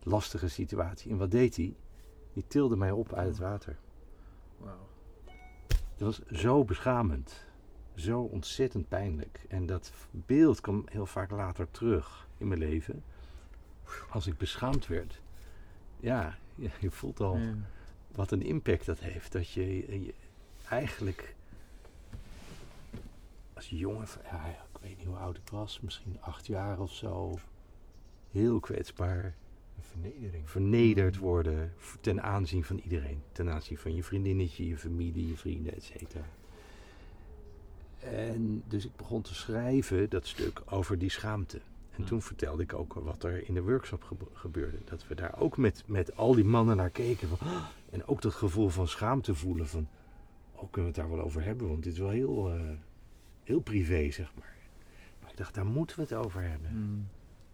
lastige 0.02 0.48
situatie. 0.48 1.10
En 1.10 1.16
wat 1.16 1.30
deed 1.30 1.56
hij? 1.56 1.74
Die 2.32 2.44
tilde 2.46 2.76
mij 2.76 2.90
op 2.90 3.12
uit 3.12 3.28
het 3.28 3.38
water. 3.38 3.76
Wauw. 4.58 4.88
Dat 5.96 6.16
was 6.16 6.40
zo 6.40 6.64
beschamend. 6.64 7.44
Zo 7.94 8.20
ontzettend 8.20 8.88
pijnlijk. 8.88 9.44
En 9.48 9.66
dat 9.66 9.92
beeld 10.10 10.60
kwam 10.60 10.84
heel 10.90 11.06
vaak 11.06 11.30
later 11.30 11.70
terug 11.70 12.28
in 12.38 12.48
mijn 12.48 12.60
leven. 12.60 13.02
Als 14.10 14.26
ik 14.26 14.36
beschaamd 14.36 14.86
werd. 14.86 15.20
Ja, 16.00 16.38
je 16.78 16.90
voelt 16.90 17.20
al 17.20 17.36
Ja. 17.36 17.54
wat 18.12 18.30
een 18.30 18.42
impact 18.42 18.86
dat 18.86 18.98
heeft. 19.00 19.32
Dat 19.32 19.50
je, 19.50 19.76
je 20.04 20.14
eigenlijk 20.68 21.34
als 23.54 23.68
jongen, 23.68 24.06
ja, 24.30 24.46
ik 24.48 24.80
weet 24.80 24.96
niet 24.98 25.06
hoe 25.06 25.16
oud 25.16 25.36
ik 25.36 25.48
was, 25.50 25.80
misschien 25.80 26.16
acht 26.20 26.46
jaar 26.46 26.80
of 26.80 26.92
zo. 26.92 27.38
Heel 28.30 28.60
kwetsbaar, 28.60 29.24
Een 29.24 29.82
vernedering. 29.90 30.50
vernederd 30.50 31.16
worden 31.16 31.72
v- 31.76 31.94
ten 32.00 32.22
aanzien 32.22 32.64
van 32.64 32.78
iedereen. 32.78 33.22
Ten 33.32 33.50
aanzien 33.50 33.78
van 33.78 33.94
je 33.94 34.02
vriendinnetje, 34.02 34.66
je 34.68 34.76
familie, 34.78 35.28
je 35.28 35.36
vrienden, 35.36 35.74
et 35.74 35.82
cetera. 35.82 36.24
En 38.00 38.62
dus 38.68 38.84
ik 38.84 38.96
begon 38.96 39.22
te 39.22 39.34
schrijven 39.34 40.10
dat 40.10 40.26
stuk 40.26 40.62
over 40.66 40.98
die 40.98 41.10
schaamte. 41.10 41.60
En 41.96 42.04
toen 42.04 42.22
vertelde 42.22 42.62
ik 42.62 42.74
ook 42.74 42.94
wat 42.94 43.22
er 43.24 43.48
in 43.48 43.54
de 43.54 43.62
workshop 43.62 44.02
gebe- 44.02 44.26
gebeurde. 44.32 44.78
Dat 44.84 45.06
we 45.06 45.14
daar 45.14 45.38
ook 45.38 45.56
met, 45.56 45.82
met 45.86 46.16
al 46.16 46.34
die 46.34 46.44
mannen 46.44 46.76
naar 46.76 46.90
keken. 46.90 47.28
Van, 47.28 47.48
"Ah," 47.48 47.64
en 47.90 48.06
ook 48.06 48.22
dat 48.22 48.34
gevoel 48.34 48.68
van 48.68 48.88
schaamte 48.88 49.34
voelen 49.34 49.68
van... 49.68 49.88
Oh, 50.52 50.70
kunnen 50.70 50.92
we 50.92 50.98
het 51.00 51.08
daar 51.08 51.16
wel 51.16 51.24
over 51.24 51.42
hebben? 51.44 51.68
Want 51.68 51.82
dit 51.82 51.92
is 51.92 51.98
wel 51.98 52.10
heel, 52.10 52.50
eh, 52.50 52.60
heel 53.42 53.60
privé, 53.60 54.10
zeg 54.10 54.32
maar. 54.38 54.54
Maar 55.20 55.30
ik 55.30 55.36
dacht, 55.36 55.54
daar 55.54 55.66
moeten 55.66 55.96
we 55.96 56.02
het 56.02 56.14
over 56.14 56.42
hebben. 56.42 56.70
Mm. 56.72 57.08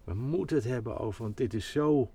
We 0.04 0.14
moeten 0.14 0.56
het 0.56 0.66
hebben 0.66 0.98
over, 0.98 1.22
want 1.22 1.36
dit 1.36 1.54
is 1.54 1.70
zo 1.70 2.10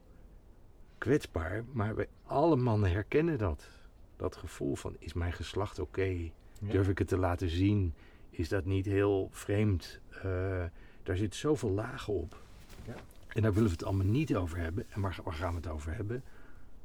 kwetsbaar. 0.97 1.63
Maar 1.71 1.95
wij, 1.95 2.07
alle 2.23 2.55
mannen 2.55 2.91
herkennen 2.91 3.37
dat. 3.37 3.69
Dat 4.15 4.35
gevoel 4.35 4.75
van, 4.75 4.95
is 4.99 5.13
mijn 5.13 5.33
geslacht 5.33 5.79
oké? 5.79 6.03
Ja. 6.03 6.71
Durf 6.71 6.87
ik 6.89 6.97
het 6.97 7.07
te 7.07 7.17
laten 7.17 7.49
zien? 7.49 7.93
Is 8.29 8.49
dat 8.49 8.65
niet 8.65 8.85
heel 8.85 9.29
vreemd? 9.31 9.99
Eh, 10.23 10.63
daar 11.07 11.17
zit 11.17 11.35
zoveel 11.35 11.69
lagen 11.69 12.13
op. 12.13 12.41
Ja. 12.85 12.95
En 13.27 13.41
daar 13.41 13.53
willen 13.53 13.69
we 13.69 13.75
het 13.75 13.83
allemaal 13.83 14.05
niet 14.05 14.35
over 14.35 14.57
hebben. 14.57 14.85
En 14.89 15.01
waar, 15.01 15.19
waar 15.23 15.33
gaan 15.33 15.49
we 15.51 15.55
het 15.55 15.67
over 15.67 15.95
hebben? 15.95 16.23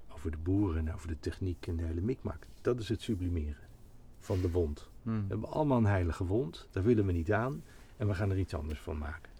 Over 0.08 0.30
de 0.30 0.36
boeren 0.36 0.86
en 0.86 0.94
over 0.94 1.08
de 1.08 1.20
techniek 1.20 1.66
en 1.66 1.76
de 1.76 1.82
hele 1.82 2.00
mikmak. 2.00 2.46
Dat 2.60 2.78
is 2.78 2.88
het 2.88 3.02
sublimeren 3.02 3.62
van 4.20 4.40
de 4.40 4.50
wond. 4.50 4.88
Mm. 5.02 5.22
We 5.22 5.28
hebben 5.28 5.50
allemaal 5.50 5.78
een 5.78 5.84
heilige 5.84 6.24
wond. 6.24 6.68
Daar 6.70 6.82
willen 6.82 7.06
we 7.06 7.12
niet 7.12 7.32
aan. 7.32 7.62
En 7.96 8.06
we 8.06 8.14
gaan 8.14 8.30
er 8.30 8.38
iets 8.38 8.54
anders 8.54 8.80
van 8.80 8.98
maken. 8.98 9.30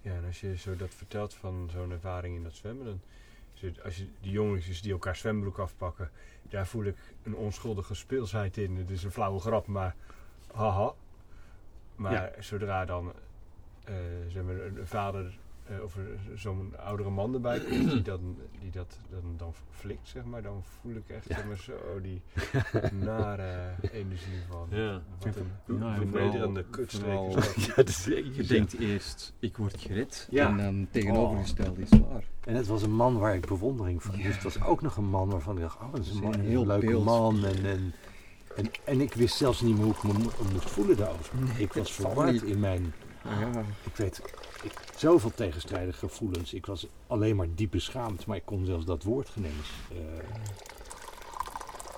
Ja, 0.00 0.14
en 0.14 0.24
als 0.24 0.40
je 0.40 0.56
zo 0.56 0.76
dat 0.76 0.94
vertelt 0.94 1.34
van 1.34 1.68
zo'n 1.72 1.90
ervaring 1.90 2.36
in 2.36 2.42
dat 2.42 2.54
zwemmen, 2.54 2.84
dan 2.84 3.00
als 3.84 3.96
je 3.96 4.06
die 4.20 4.32
jongetjes 4.32 4.82
die 4.82 4.92
elkaar 4.92 5.16
zwembroek 5.16 5.58
afpakken, 5.58 6.10
daar 6.42 6.66
voel 6.66 6.84
ik 6.84 6.96
een 7.22 7.36
onschuldige 7.36 7.94
speelsheid 7.94 8.56
in. 8.56 8.76
Het 8.76 8.90
is 8.90 9.04
een 9.04 9.10
flauwe 9.10 9.40
grap, 9.40 9.66
maar 9.66 9.96
haha. 10.52 10.94
Maar 11.96 12.32
zodra 12.38 12.84
dan 12.84 13.12
eh, 13.84 13.94
zeg 14.28 14.42
maar, 14.42 14.54
een 14.54 14.86
vader 14.86 15.38
eh, 15.66 15.82
of 15.82 15.96
zo'n 16.34 16.74
oudere 16.78 17.10
man 17.10 17.34
erbij 17.34 17.60
komt 17.60 17.90
die, 17.90 18.02
dan, 18.12 18.36
die 18.60 18.70
dat 18.70 18.98
dan, 19.10 19.34
dan 19.36 19.52
flikt, 19.70 20.08
zeg 20.08 20.24
maar, 20.24 20.42
dan 20.42 20.62
voel 20.80 20.94
ik 20.94 21.08
echt 21.08 21.28
Ja. 21.28 21.34
zeg 21.36 21.46
maar, 21.46 21.56
zo 21.56 22.00
die 22.02 22.22
nare 23.04 23.74
energie 23.92 24.42
van 24.50 24.66
Ja. 24.70 25.02
wat 25.18 25.36
een 25.36 25.50
Ja, 25.80 25.94
en 25.94 26.08
vernederende 26.10 26.64
kutstreek. 26.70 27.18
Ja, 27.56 27.82
Je 28.34 28.44
denkt 28.48 28.78
eerst, 28.78 29.32
ik 29.38 29.56
word 29.56 29.80
gered. 29.80 30.28
Ja. 30.30 30.48
En 30.48 30.56
dan 30.56 30.88
tegenovergesteld 30.90 31.78
is 31.78 31.88
waar. 31.90 32.24
En 32.44 32.54
het 32.54 32.66
was 32.66 32.82
een 32.82 32.94
man 32.94 33.18
waar 33.18 33.34
ik 33.34 33.46
bewondering 33.46 34.02
van. 34.02 34.16
Dus 34.16 34.34
het 34.34 34.42
was 34.42 34.62
ook 34.62 34.82
nog 34.82 34.96
een 34.96 35.08
man 35.08 35.30
waarvan 35.30 35.54
ik 35.56 35.62
dacht, 35.62 35.80
oh, 35.80 35.92
dat 35.92 36.00
is 36.00 36.10
een, 36.10 36.16
Een 36.16 36.22
man, 36.22 36.32
een 36.34 36.40
heel 36.40 36.66
leuke 36.66 36.86
beeld. 36.86 37.04
man. 37.04 37.44
En, 37.44 37.64
en, 37.64 37.92
en, 38.56 38.70
en 38.84 39.00
ik 39.00 39.14
wist 39.14 39.36
zelfs 39.36 39.60
niet 39.60 39.74
meer 39.76 39.84
hoe 39.84 39.94
ik 39.94 40.02
me 40.02 40.12
mo- 40.12 40.30
moest 40.52 40.70
voelen 40.70 40.96
daarover. 40.96 41.34
Nee, 41.38 41.58
ik 41.62 41.72
was 41.72 41.92
verward 41.92 42.42
in 42.42 42.60
mijn, 42.60 42.94
Ja. 43.24 43.64
ik 43.84 43.96
weet, 43.96 44.22
ik, 44.62 44.72
zoveel 44.96 45.30
tegenstrijdige 45.34 45.98
gevoelens. 45.98 46.54
Ik 46.54 46.66
was 46.66 46.86
alleen 47.06 47.36
maar 47.36 47.46
diep 47.54 47.70
beschaamd, 47.70 48.26
maar 48.26 48.36
ik 48.36 48.44
kon 48.44 48.64
zelfs 48.64 48.84
dat 48.84 49.02
woord 49.02 49.28
geen 49.28 49.44
eens. 49.44 49.70
eh. 49.90 50.28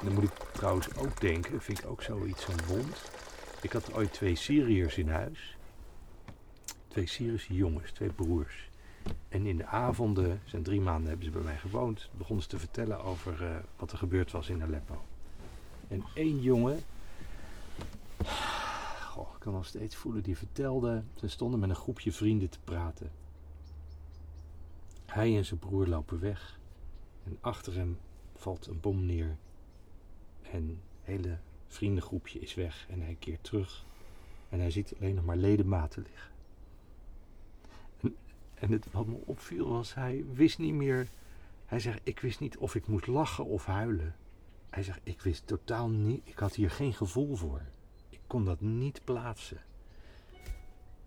Dan 0.03 0.13
moet 0.15 0.23
ik 0.25 0.31
trouwens 0.53 0.95
ook 0.97 1.21
denken, 1.21 1.61
vind 1.63 1.79
ik 1.79 1.87
ook 1.87 2.03
zoiets, 2.03 2.45
zo'n 2.45 2.67
wond. 2.77 3.11
Ik 3.61 3.73
had 3.73 3.95
ooit 3.95 4.13
twee 4.13 4.35
Syriërs 4.37 4.97
in 4.99 5.09
huis. 5.09 5.57
Twee 6.89 7.07
Syrische 7.07 7.55
jongens, 7.55 7.91
twee 7.93 8.09
broers. 8.13 8.69
En 9.29 9.47
in 9.47 9.57
de 9.57 9.67
avonden, 9.67 10.41
zijn 10.45 10.63
drie 10.63 10.81
maanden 10.81 11.09
hebben 11.09 11.25
ze 11.27 11.31
bij 11.33 11.43
mij 11.43 11.57
gewoond, 11.57 12.09
begonnen 12.19 12.43
ze 12.43 12.49
te 12.51 12.59
vertellen 12.59 13.05
over 13.05 13.45
eh, 13.45 13.57
wat 13.77 13.93
er 13.93 13.99
gebeurd 13.99 14.31
was 14.33 14.49
in 14.49 14.63
Aleppo. 14.63 15.05
En 15.89 16.05
één 16.15 16.41
jongen, 16.41 16.83
ik 19.37 19.43
kan 19.53 19.53
nog 19.53 19.67
steeds 19.67 19.97
voelen, 19.97 20.23
die 20.23 20.37
vertelde, 20.37 21.03
ze 21.15 21.29
stonden 21.29 21.61
met 21.61 21.69
een 21.69 21.77
groepje 21.77 22.13
vrienden 22.13 22.49
te 22.49 22.59
praten. 22.65 23.11
Hij 25.07 25.37
en 25.37 25.45
zijn 25.45 25.59
broer 25.59 25.87
lopen 25.87 26.21
weg 26.21 26.59
en 27.25 27.39
achter 27.41 27.75
hem 27.75 27.99
valt 28.35 28.67
een 28.67 28.81
bom 28.81 29.07
neer. 29.07 29.37
En 30.51 30.69
het 30.69 30.79
hele 31.03 31.39
vriendengroepje 31.69 32.39
is 32.41 32.55
weg 32.55 32.87
en 32.89 33.01
hij 33.01 33.17
keert 33.19 33.45
terug. 33.45 33.85
En 34.49 34.61
hij 34.61 34.71
ziet 34.71 34.95
alleen 35.01 35.15
nog 35.15 35.25
maar 35.25 35.37
ledematen 35.37 36.07
liggen. 36.11 36.31
En, 38.01 38.17
en 38.55 38.73
het, 38.73 38.93
wat 38.93 39.07
me 39.07 39.17
opviel 39.25 39.69
was, 39.69 39.95
hij 39.95 40.25
wist 40.33 40.59
niet 40.59 40.75
meer. 40.75 41.09
Hij 41.67 41.81
zegt, 41.81 42.01
ik 42.03 42.21
wist 42.21 42.41
niet 42.41 42.57
of 42.57 42.75
ik 42.75 42.87
moest 42.87 43.07
lachen 43.07 43.45
of 43.45 43.65
huilen. 43.65 44.15
Hij 44.77 44.85
zegt, 44.85 45.01
ik 45.03 45.21
wist 45.21 45.47
totaal 45.47 45.89
niet, 45.89 46.21
ik 46.25 46.39
had 46.39 46.55
hier 46.55 46.71
geen 46.71 46.95
gevoel 46.95 47.37
voor. 47.37 47.63
Ik 48.09 48.21
kon 48.27 48.45
dat 48.45 48.61
niet 48.61 49.05
plaatsen. 49.05 49.61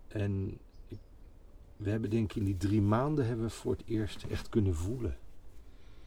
En 0.08 0.58
we 1.76 1.90
hebben 1.90 2.10
denk 2.10 2.30
ik 2.30 2.36
in 2.36 2.44
die 2.44 2.56
drie 2.56 2.82
maanden 2.82 3.26
hebben 3.26 3.44
we 3.44 3.50
voor 3.50 3.72
het 3.72 3.82
eerst 3.86 4.24
echt 4.24 4.48
kunnen 4.48 4.74
voelen. 4.74 5.18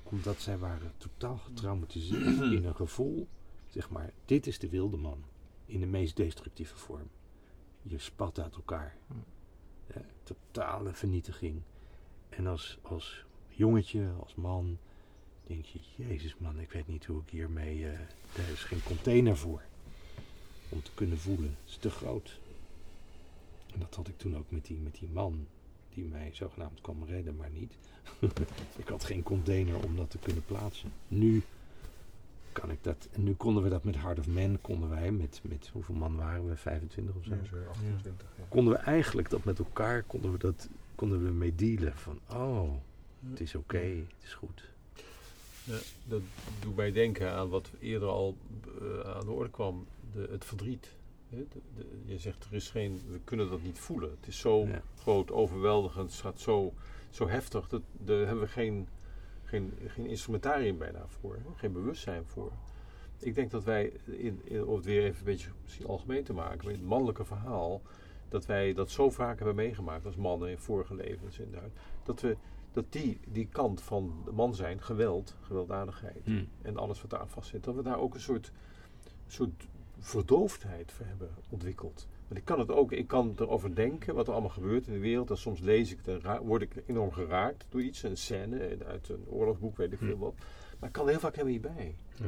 Omdat 0.03 0.39
zij 0.39 0.57
waren 0.57 0.91
totaal 0.97 1.38
getraumatiseerd 1.38 2.39
in 2.57 2.66
een 2.66 2.76
gevoel. 2.76 3.28
Zeg 3.68 3.89
maar, 3.89 4.14
dit 4.26 4.47
is 4.47 4.59
de 4.59 4.70
wilde 4.70 4.97
man. 4.97 5.24
In 5.66 5.80
de 5.80 5.86
meest 5.86 6.16
destructieve 6.16 6.78
vorm. 6.78 7.09
Je 7.82 7.97
spat 7.97 8.39
uit 8.39 8.55
elkaar. 8.55 8.97
Ja, 9.93 10.01
totale 10.24 10.93
vernietiging. 10.93 11.61
En 12.30 12.47
als, 12.47 12.80
als 12.82 13.26
jongetje, 13.47 14.11
als 14.20 14.36
man, 14.36 14.78
denk 15.48 15.66
je, 15.66 15.80
jezus 15.96 16.36
man, 16.38 16.60
ik 16.60 16.72
weet 16.72 16.88
niet 16.88 17.06
hoe 17.06 17.22
ik 17.22 17.30
hiermee... 17.30 17.86
eh 17.86 18.00
er 18.36 18.50
is 18.54 18.64
geen 18.64 18.84
container 18.84 19.38
voor. 19.38 19.62
Om 20.70 20.82
te 20.82 20.91
kunnen 20.94 21.18
voelen. 21.18 21.58
Het 21.64 21.70
is 21.70 21.78
te 21.78 21.89
groot. 21.89 22.39
En 23.74 23.80
dat 23.80 23.96
had 23.96 24.08
ik 24.08 24.18
toen 24.18 24.38
ook 24.38 24.52
met 24.52 24.66
die, 24.66 24.78
met 24.78 24.96
die 25.00 25.10
man. 25.14 25.48
Die 25.94 26.04
mij 26.04 26.30
zogenaamd 26.34 26.82
kwam 26.82 27.04
redden, 27.04 27.36
maar 27.36 27.50
niet. 27.50 27.74
ik 28.84 28.88
had 28.88 29.04
geen 29.04 29.24
container 29.24 29.84
om 29.84 29.96
dat 29.96 30.10
te 30.10 30.18
kunnen 30.18 30.46
plaatsen. 30.46 30.91
Nu 31.08 31.44
kan 32.52 32.72
ik 32.72 32.84
dat. 32.84 33.08
En 33.12 33.24
nu 33.24 33.34
konden 33.34 33.64
we 33.64 33.70
dat 33.70 33.84
met 33.84 33.96
Heart 33.96 34.20
of 34.20 34.28
Man, 34.28 34.58
konden 34.62 34.89
wij 34.89 35.12
met, 35.12 35.41
met 35.44 35.70
hoeveel 35.74 35.96
man 35.96 36.16
waren 36.16 36.50
we? 36.50 36.56
25 36.56 37.16
of 37.16 37.24
zo? 37.24 37.36
Ja, 37.36 37.46
zo 37.46 37.56
28. 37.70 38.28
Ja. 38.38 38.44
Konden 38.50 38.74
we 38.74 38.80
eigenlijk 38.80 39.30
dat 39.30 39.44
met 39.44 39.60
elkaar, 39.60 40.04
konden 40.04 40.32
we 40.32 40.38
dat, 40.38 40.70
konden 40.96 41.24
we 41.26 41.32
mee 41.32 41.56
dealen. 41.56 41.98
Van, 41.98 42.20
oh, 42.30 42.70
het 43.30 43.39
is 43.39 43.56
oké, 43.56 43.78
het 43.78 44.24
is 44.24 44.34
goed. 44.34 44.72
Ja, 45.64 45.78
dat 46.07 46.22
doet 46.61 46.76
mij 46.76 46.91
denken 46.91 47.32
aan 47.32 47.49
wat 47.49 47.72
eerder 47.80 48.07
al 48.09 48.36
eh, 48.82 48.99
aan 49.16 49.26
de 49.26 49.32
orde 49.32 49.49
kwam, 49.49 49.86
de, 50.14 50.28
het 50.32 50.45
verdriet. 50.45 50.91
De- 51.30 51.45
de- 51.76 51.86
je 52.05 52.18
zegt 52.18 52.45
er 52.45 52.53
is 52.53 52.70
geen, 52.70 53.01
we 53.11 53.20
kunnen 53.24 53.49
dat 53.49 53.61
niet 53.61 53.80
voelen. 53.80 54.09
Het 54.20 54.28
is 54.28 54.39
zo 54.39 54.66
Ja. 54.66 54.82
groot, 55.01 55.32
overweldigend, 55.32 56.11
het 56.11 56.20
gaat 56.22 56.39
zo, 56.39 56.74
zo 57.09 57.28
heftig. 57.28 57.68
Dat, 57.68 57.82
daar 57.93 58.18
hebben 58.26 58.43
we 58.43 58.49
geen, 58.49 58.88
geen, 59.43 59.74
geen 59.88 60.05
instrumentarium 60.05 60.78
bijna 60.78 61.05
voor, 61.07 61.34
hè, 61.34 61.41
geen 61.55 61.72
bewustzijn 61.74 62.24
voor. 62.26 62.51
Ik 63.20 63.36
denk 63.36 63.51
dat 63.51 63.64
wij, 63.64 63.91
in, 64.05 64.41
in, 64.43 64.66
om 64.66 64.76
het 64.76 64.86
weer 64.86 65.03
even 65.03 65.18
een 65.20 65.24
beetje 65.26 65.49
misschien 65.64 65.88
algemeen 65.88 66.24
te 66.24 66.34
maken, 66.34 66.66
met 66.68 66.76
het 66.76 66.86
mannelijke 66.86 67.26
verhaal, 67.26 67.82
dat 68.30 68.45
wij 68.45 68.74
dat 68.74 68.89
zo 68.91 69.09
vaak 69.09 69.38
hebben 69.38 69.55
meegemaakt 69.55 70.05
als 70.05 70.16
mannen 70.16 70.49
in 70.49 70.57
vorige 70.57 70.95
levens 70.95 71.39
inderdaad, 71.39 71.72
dat 72.03 72.22
we 72.22 72.36
dat 72.74 72.86
die, 72.89 73.19
die 73.28 73.47
kant 73.51 73.82
van 73.82 74.21
de 74.26 74.32
man 74.32 74.55
zijn, 74.55 74.82
geweld, 74.82 75.36
gewelddadigheid 75.41 76.21
Hm. 76.26 76.43
en 76.61 76.78
alles 76.78 77.01
wat 77.01 77.09
daar 77.09 77.19
aan 77.19 77.30
vastzit, 77.30 77.63
dat 77.63 77.76
we 77.76 77.82
daar 77.84 77.99
ook 77.99 78.13
een 78.13 78.19
soort, 78.21 78.51
soort 79.28 79.67
verdoofdheid 79.99 80.91
voor 80.91 81.05
hebben 81.05 81.30
ontwikkeld. 81.49 82.07
Want 82.28 82.39
ik 82.39 82.45
kan 82.45 82.59
het 82.59 82.71
ook, 82.71 82.91
ik 82.91 83.07
kan 83.07 83.34
erover 83.38 83.76
denken 83.76 84.15
wat 84.15 84.28
er 84.28 84.32
allemaal 84.34 84.49
gebeurt 84.51 84.88
in 84.88 84.93
de 84.93 84.99
wereld. 84.99 85.30
En 85.30 85.38
soms 85.38 85.59
lees 85.59 85.91
ik, 85.91 86.03
dan 86.05 86.19
ra- 86.19 86.41
word 86.41 86.61
ik 86.61 86.84
enorm 86.86 87.11
geraakt 87.11 87.65
door 87.69 87.82
iets, 87.82 88.03
een 88.03 88.17
scène 88.17 88.78
uit 88.86 89.09
een 89.09 89.26
oorlogsboek, 89.30 89.78
weet 89.78 89.91
ik 89.91 89.97
veel 89.99 90.17
wat. 90.17 90.34
Maar 90.80 90.89
ik 90.89 90.93
kan 90.95 91.03
er 91.05 91.11
heel 91.11 91.19
vaak 91.19 91.36
helemaal 91.36 91.53
niet 91.53 91.76
bij. 91.76 91.95
Ja. 92.15 92.26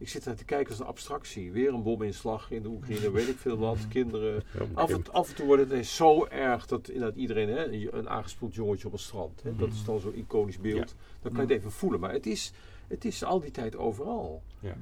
Ik 0.00 0.08
zit 0.08 0.24
daar 0.24 0.34
te 0.34 0.44
kijken 0.44 0.70
als 0.70 0.78
een 0.80 0.86
abstractie. 0.86 1.52
Weer 1.52 1.74
een 1.74 1.82
bominslag 1.82 2.50
in 2.50 2.62
de 2.62 2.68
Oekraïne, 2.68 3.10
weet 3.10 3.28
ik 3.28 3.38
veel 3.38 3.56
wat. 3.58 3.88
Kinderen. 3.88 4.42
Ja, 4.58 4.66
Af 4.74 4.90
en, 4.90 5.12
af 5.12 5.28
en 5.28 5.34
toe 5.34 5.46
wordt 5.46 5.62
het 5.62 5.70
ineens 5.70 5.96
zo 5.96 6.24
erg 6.26 6.66
dat 6.66 6.88
inderdaad 6.88 7.16
iedereen, 7.18 7.48
hè, 7.48 7.64
een- 7.72 7.96
een 7.98 8.08
aangespoeld 8.08 8.54
jongetje 8.54 8.86
op 8.86 8.92
het 8.92 9.00
strand. 9.00 9.42
Hè, 9.42 9.56
dat 9.56 9.68
is 9.72 9.84
dan 9.84 10.00
zo'n 10.00 10.14
iconisch 10.16 10.58
beeld. 10.58 10.94
Dan 11.22 11.32
kan 11.32 11.46
je 11.46 11.52
het 11.52 11.58
even 11.58 11.72
voelen. 11.72 12.00
Maar 12.00 12.12
het 12.12 12.26
is, 12.26 12.52
het 12.88 13.04
is 13.04 13.24
al 13.24 13.40
die 13.40 13.50
tijd 13.50 13.76
overal. 13.76 14.42
Ja. 14.60 14.76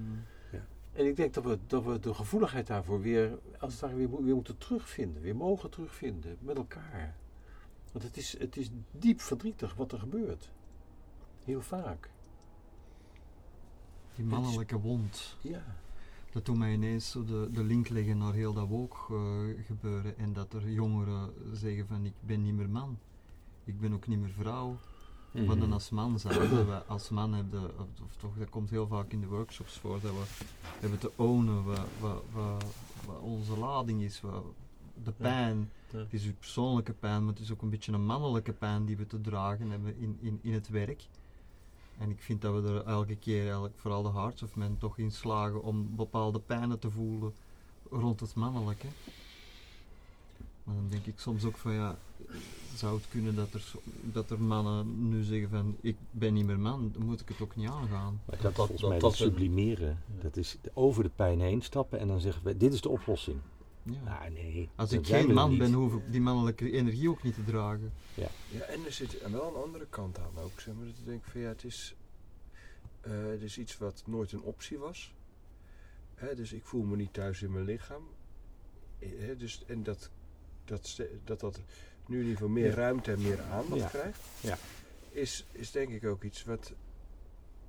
En 0.92 1.06
ik 1.06 1.16
denk 1.16 1.34
dat 1.34 1.44
we, 1.44 1.58
dat 1.66 1.84
we 1.84 1.98
de 1.98 2.14
gevoeligheid 2.14 2.66
daarvoor 2.66 3.00
weer, 3.00 3.38
als 3.58 3.72
het 3.72 3.80
ware, 3.80 3.94
weer, 3.94 4.08
weer 4.24 4.34
moeten 4.34 4.58
terugvinden. 4.58 5.22
Weer 5.22 5.36
mogen 5.36 5.70
terugvinden 5.70 6.36
met 6.40 6.56
elkaar. 6.56 7.16
Want 7.92 8.04
het 8.04 8.16
is, 8.16 8.36
het 8.38 8.56
is 8.56 8.70
diep 8.90 9.20
verdrietig 9.20 9.74
wat 9.74 9.92
er 9.92 9.98
gebeurt. 9.98 10.50
Heel 11.44 11.60
vaak. 11.60 12.10
Die 14.18 14.26
mannelijke 14.26 14.80
wond. 14.80 15.36
Ja. 15.40 15.62
Dat 16.32 16.44
doet 16.44 16.58
mij 16.58 16.72
ineens 16.72 17.10
zo 17.10 17.24
de, 17.24 17.48
de 17.52 17.64
link 17.64 17.88
leggen 17.88 18.18
naar 18.18 18.32
heel 18.32 18.52
dat 18.52 18.68
woke 18.68 18.96
eh, 19.14 19.64
gebeuren. 19.66 20.18
En 20.18 20.32
dat 20.32 20.52
er 20.52 20.70
jongeren 20.70 21.32
zeggen 21.52 21.86
van 21.86 22.04
ik 22.04 22.12
ben 22.20 22.42
niet 22.42 22.54
meer 22.54 22.68
man. 22.68 22.98
Ik 23.64 23.80
ben 23.80 23.92
ook 23.92 24.06
niet 24.06 24.18
meer 24.18 24.32
vrouw. 24.38 24.76
Mhm. 25.30 25.44
Wat 25.44 25.60
dan 25.60 25.72
als 25.72 25.90
man 25.90 26.18
zijn. 26.18 26.50
Dat 26.50 26.66
we 26.66 26.82
als 26.86 27.08
man 27.08 27.32
hebben, 27.32 27.78
of, 27.78 27.86
of 28.04 28.16
toch, 28.16 28.36
dat 28.38 28.48
komt 28.48 28.70
heel 28.70 28.86
vaak 28.86 29.12
in 29.12 29.20
de 29.20 29.26
workshops 29.26 29.78
voor, 29.78 30.00
dat 30.00 30.12
we 30.12 30.44
hebben 30.80 30.98
te 30.98 31.12
ownen 31.16 31.64
wat, 31.64 31.86
wat, 32.00 32.22
wat, 32.32 32.64
wat 33.06 33.20
onze 33.20 33.58
lading 33.58 34.02
is, 34.02 34.20
wat, 34.20 34.44
de 35.02 35.12
pijn. 35.12 35.70
Ja. 35.90 35.98
Het 35.98 36.12
is 36.12 36.24
uw 36.24 36.34
persoonlijke 36.38 36.92
pijn, 36.92 37.24
maar 37.24 37.32
het 37.32 37.42
is 37.42 37.52
ook 37.52 37.62
een 37.62 37.70
beetje 37.70 37.92
een 37.92 38.04
mannelijke 38.04 38.52
pijn 38.52 38.84
die 38.84 38.96
we 38.96 39.06
te 39.06 39.20
dragen 39.20 39.70
hebben 39.70 39.98
in, 39.98 40.18
in, 40.20 40.38
in 40.42 40.52
het 40.52 40.68
werk. 40.68 41.06
En 41.98 42.10
ik 42.10 42.20
vind 42.22 42.42
dat 42.42 42.62
we 42.62 42.68
er 42.68 42.84
elke 42.84 43.16
keer, 43.16 43.42
eigenlijk, 43.42 43.74
vooral 43.76 44.02
de 44.02 44.10
Hearts 44.10 44.42
of 44.42 44.56
Men, 44.56 44.78
toch 44.78 44.98
in 44.98 45.10
slagen 45.12 45.62
om 45.62 45.96
bepaalde 45.96 46.38
pijnen 46.38 46.78
te 46.78 46.90
voelen 46.90 47.32
rond 47.90 48.20
het 48.20 48.34
mannelijke. 48.34 48.86
Maar 50.64 50.74
dan 50.74 50.86
denk 50.88 51.06
ik 51.06 51.18
soms 51.18 51.44
ook 51.44 51.56
van 51.56 51.72
ja, 51.72 51.98
zou 52.74 52.96
het 52.96 53.08
kunnen 53.10 53.34
dat 53.34 53.52
er, 53.54 53.72
dat 54.02 54.30
er 54.30 54.40
mannen 54.40 55.08
nu 55.08 55.22
zeggen 55.22 55.48
van 55.50 55.76
ik 55.80 55.96
ben 56.10 56.34
niet 56.34 56.46
meer 56.46 56.58
man, 56.58 56.90
dan 56.92 57.02
moet 57.04 57.20
ik 57.20 57.28
het 57.28 57.40
ook 57.40 57.56
niet 57.56 57.68
aangaan. 57.68 58.20
Maar 58.24 58.38
dat, 58.42 58.56
Dat- 58.56 59.00
dat- 59.00 59.14
sublimeren. 59.14 59.98
Dat 60.20 60.36
is 60.36 60.56
over 60.74 61.02
de 61.02 61.10
pijn 61.16 61.40
heen 61.40 61.62
stappen 61.62 61.98
en 61.98 62.08
dan 62.08 62.20
zeggen 62.20 62.44
we, 62.44 62.56
dit 62.56 62.72
is 62.72 62.80
de 62.80 62.88
oplossing. 62.88 63.36
Ja. 63.92 64.02
Nou, 64.18 64.30
nee. 64.30 64.68
Als 64.76 64.92
ik 64.92 65.06
geen 65.06 65.32
man 65.34 65.50
niet. 65.50 65.58
ben, 65.58 65.72
hoef 65.72 65.94
ik 65.94 66.12
die 66.12 66.20
mannelijke 66.20 66.70
energie 66.72 67.10
ook 67.10 67.22
niet 67.22 67.34
te 67.34 67.44
dragen. 67.44 67.92
Ja, 68.14 68.28
en 68.68 68.84
er 68.84 68.92
zit 68.92 69.30
wel 69.30 69.48
een 69.56 69.62
andere 69.62 69.86
kant 69.90 70.18
aan 70.18 70.38
ook. 70.42 70.60
Zeg 70.60 70.74
maar, 70.74 70.86
dat 70.86 70.94
ik 70.98 71.04
denk 71.04 71.24
van 71.24 71.40
ja, 71.40 71.48
het 71.48 71.64
is, 71.64 71.94
eh, 73.00 73.12
het 73.26 73.42
is 73.42 73.58
iets 73.58 73.78
wat 73.78 74.02
nooit 74.06 74.32
een 74.32 74.42
optie 74.42 74.78
was. 74.78 75.14
Hè, 76.14 76.34
dus 76.34 76.52
ik 76.52 76.64
voel 76.64 76.82
me 76.82 76.96
niet 76.96 77.12
thuis 77.12 77.42
in 77.42 77.52
mijn 77.52 77.64
lichaam. 77.64 78.02
Eh, 78.98 79.08
hè, 79.18 79.36
dus, 79.36 79.64
en 79.66 79.82
dat 79.82 80.10
dat, 80.64 81.00
dat 81.24 81.40
dat 81.40 81.60
nu 82.06 82.14
in 82.16 82.20
ieder 82.22 82.36
geval 82.36 82.48
meer 82.52 82.66
Ja. 82.68 82.74
ruimte 82.74 83.12
en 83.12 83.22
meer 83.22 83.42
aandacht 83.42 83.80
Ja. 83.80 83.88
krijgt, 83.88 84.20
Ja. 84.40 84.58
is, 85.10 85.46
is 85.52 85.70
denk 85.70 85.90
ik 85.90 86.04
ook 86.04 86.22
iets 86.22 86.44
wat 86.44 86.72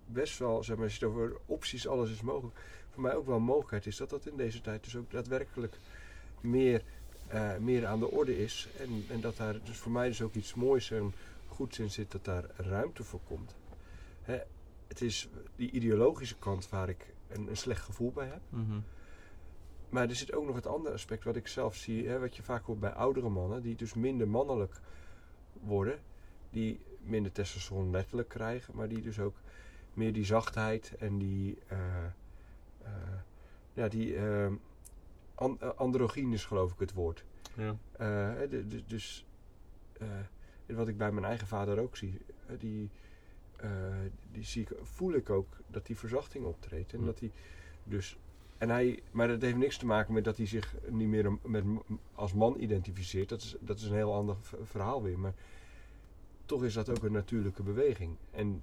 best 0.06 0.38
wel, 0.40 0.64
zeg 0.64 0.76
maar, 0.76 0.86
als 0.86 0.96
je 0.98 1.06
het 1.06 1.14
over 1.16 1.38
opties, 1.46 1.88
alles 1.88 2.12
is 2.12 2.22
mogelijk, 2.22 2.60
voor 2.92 3.02
mij 3.02 3.16
ook 3.16 3.26
wel 3.26 3.36
een 3.36 3.44
mogelijkheid 3.44 3.86
is 3.86 3.98
dat 3.98 4.10
dat 4.10 4.26
in 4.28 4.38
deze 4.38 4.62
tijd 4.62 4.84
dus 4.84 4.96
ook 4.96 5.12
daadwerkelijk 5.12 5.76
meer, 6.42 6.84
eh, 7.28 7.58
meer 7.58 7.86
aan 7.86 8.00
de 8.00 8.12
orde 8.12 8.44
is. 8.44 8.68
En, 8.78 9.06
en 9.10 9.22
dat 9.22 9.38
daar 9.38 9.64
dus 9.64 9.78
voor 9.78 9.92
mij 9.92 10.08
dus 10.08 10.22
ook 10.22 10.34
iets 10.34 10.54
moois 10.54 10.92
en 10.92 11.14
goeds 11.48 11.80
in 11.80 11.92
zit 11.92 12.12
dat 12.12 12.26
daar 12.26 12.46
ruimte 12.56 13.04
voor 13.04 13.20
komt. 13.28 13.56
Hè, 14.22 14.40
het 14.88 15.02
is 15.02 15.30
die 15.56 15.72
ideologische 15.72 16.38
kant 16.40 16.70
waar 16.70 16.90
ik 16.90 17.14
een, 17.28 17.48
een 17.48 17.58
slecht 17.58 17.82
gevoel 17.82 18.12
bij 18.12 18.28
heb. 18.28 18.42
Maar 19.90 20.10
er 20.10 20.16
zit 20.16 20.34
ook 20.34 20.46
nog 20.46 20.56
het 20.56 20.68
andere 20.68 20.94
aspect 20.94 21.24
wat 21.24 21.36
ik 21.36 21.48
zelf 21.48 21.76
zie, 21.76 22.08
hè, 22.08 22.20
wat 22.20 22.36
je 22.36 22.44
vaak 22.44 22.66
hoort 22.66 22.80
bij 22.80 22.92
oudere 22.92 23.30
mannen, 23.30 23.62
die 23.62 23.76
dus 23.76 23.94
minder 23.94 24.28
mannelijk 24.28 24.80
worden, 25.54 26.00
die 26.50 26.80
minder 27.02 27.32
testosteron 27.32 27.92
letterlijk 27.92 28.30
krijgen, 28.30 28.76
maar 28.76 28.88
die 28.88 29.02
dus 29.02 29.20
ook 29.20 29.36
meer 29.94 30.14
die 30.14 30.26
zachtheid 30.26 30.96
en 31.00 31.18
die, 31.18 31.58
eh, 31.68 32.06
eh, 32.82 32.92
ja, 33.74 33.88
die 33.88 34.16
an- 35.40 35.58
eh, 35.62 35.70
androgyn 35.76 36.34
is 36.34 36.46
geloof 36.46 36.72
ik 36.74 36.80
het 36.80 36.94
woord. 36.94 37.24
Ja. 37.54 37.76
Eh, 37.92 38.50
dus 38.88 39.26
eh, 40.00 40.08
wat 40.68 40.88
ik 40.88 40.98
bij 40.98 41.12
mijn 41.12 41.26
eigen 41.26 41.48
vader 41.48 41.80
ook 41.80 41.98
zie, 41.98 42.22
die, 42.60 42.90
die 44.32 44.44
zie 44.44 44.62
ik, 44.62 44.70
voel 44.82 45.14
ik 45.14 45.30
ook 45.30 45.48
dat 45.68 45.86
die 45.86 45.98
verzachting 45.98 46.46
optreedt. 46.46 46.94
En 46.94 47.06
dat 47.06 47.20
hij 47.20 47.32
dus, 47.84 48.18
en 48.58 48.70
hij, 48.70 49.00
maar 49.12 49.28
dat 49.28 49.42
heeft 49.42 49.56
niks 49.58 49.78
te 49.78 49.86
maken 49.86 50.14
met 50.14 50.24
dat 50.24 50.38
hij 50.38 50.46
zich 50.46 50.76
niet 50.90 51.08
meer 51.08 51.26
een- 51.26 51.40
met, 51.44 51.64
als 52.14 52.34
man 52.34 52.56
identificeert. 52.60 53.30
Dat 53.30 53.42
is, 53.42 53.56
dat 53.60 53.78
is 53.78 53.84
een 53.84 53.96
heel 53.96 54.14
ander 54.14 54.36
verhaal 54.64 55.04
weer. 55.04 55.20
Maar 55.20 55.34
toch 56.46 56.64
is 56.64 56.74
dat 56.74 56.90
ook 56.90 57.04
een 57.04 57.12
natuurlijke 57.12 57.64
beweging. 57.64 58.16
En 58.32 58.62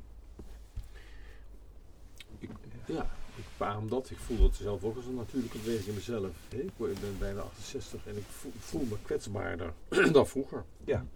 Ja, 2.86 3.10
beaam 3.56 3.88
dat. 3.88 4.10
Ik 4.10 4.18
voel 4.18 4.38
dat 4.38 4.54
zelf 4.54 4.84
ook 4.84 4.96
als 4.96 5.06
een 5.06 5.14
natuurlijke 5.14 5.58
beweging 5.58 5.86
in 5.88 5.94
mezelf. 5.94 6.30
Ik 6.48 6.76
ben 6.76 7.18
bijna 7.18 7.40
68 7.40 8.06
en 8.06 8.16
ik 8.16 8.24
voel, 8.24 8.52
voel 8.58 8.84
me 8.84 8.96
kwetsbaarder 9.02 9.72
dan 10.12 10.26
vroeger. 10.26 10.64
Ja. 10.84 11.06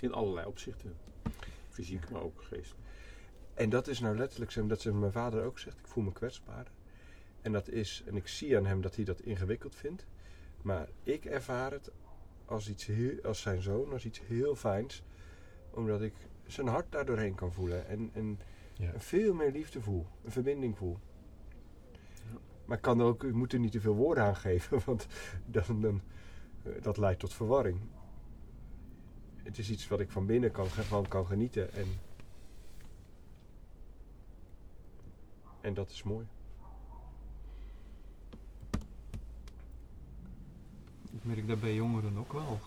In 0.00 0.12
allerlei 0.12 0.46
opzichten. 0.46 0.96
Fysiek, 1.68 2.10
maar 2.10 2.22
ook 2.22 2.42
geestelijk. 2.42 2.84
En 3.54 3.70
dat 3.70 3.88
is 3.88 4.00
nou 4.00 4.16
letterlijk, 4.16 4.50
zo, 4.50 4.66
dat 4.66 4.80
ze 4.80 4.92
mijn 4.92 5.12
vader 5.12 5.44
ook 5.44 5.58
zegt, 5.58 5.78
ik 5.78 5.86
voel 5.86 6.04
me 6.04 6.12
kwetsbaar. 6.12 6.66
En 7.42 7.52
dat 7.52 7.68
is, 7.68 8.02
en 8.06 8.16
ik 8.16 8.28
zie 8.28 8.56
aan 8.56 8.66
hem 8.66 8.80
dat 8.80 8.96
hij 8.96 9.04
dat 9.04 9.20
ingewikkeld 9.20 9.74
vindt. 9.74 10.06
Maar 10.62 10.88
ik 11.02 11.24
ervaar 11.24 11.72
het 11.72 11.90
als, 12.44 12.68
iets 12.68 12.86
heel, 12.86 13.22
als 13.22 13.40
zijn 13.40 13.62
zoon, 13.62 13.92
als 13.92 14.04
iets 14.04 14.20
heel 14.26 14.56
fijns. 14.56 15.02
Omdat 15.70 16.00
ik 16.02 16.14
zijn 16.46 16.66
hart 16.66 16.92
daar 16.92 17.06
doorheen 17.06 17.34
kan 17.34 17.52
voelen. 17.52 17.86
En, 17.88 18.10
en 18.14 18.38
Ja. 18.74 18.92
veel 18.96 19.34
meer 19.34 19.52
liefde 19.52 19.80
voel, 19.80 20.06
een 20.24 20.30
verbinding 20.32 20.76
voel. 20.76 20.98
Maar 22.70 22.78
ik 22.78 22.84
kan 22.84 23.00
er 23.00 23.06
ook, 23.06 23.24
ik 23.24 23.34
moet 23.34 23.52
er 23.52 23.58
niet 23.58 23.72
te 23.72 23.80
veel 23.80 23.94
woorden 23.94 24.24
aan 24.24 24.36
geven, 24.36 24.80
want 24.86 25.06
dan, 25.46 26.02
eh, 26.62 26.82
dat 26.82 26.96
leidt 26.96 27.20
tot 27.20 27.34
verwarring. 27.34 27.80
Het 29.36 29.58
is 29.58 29.70
iets 29.70 29.88
wat 29.88 30.00
ik 30.00 30.10
van 30.10 30.26
binnen 30.26 30.50
kan, 30.50 30.68
kan 31.08 31.26
genieten. 31.26 31.72
En, 31.72 31.86
en 35.60 35.74
dat 35.74 35.90
is 35.90 36.02
mooi. 36.02 36.26
Ik 41.10 41.24
merk 41.24 41.48
dat 41.48 41.60
bij 41.60 41.74
jongeren 41.74 42.16
ook 42.16 42.32
wel. 42.32 42.60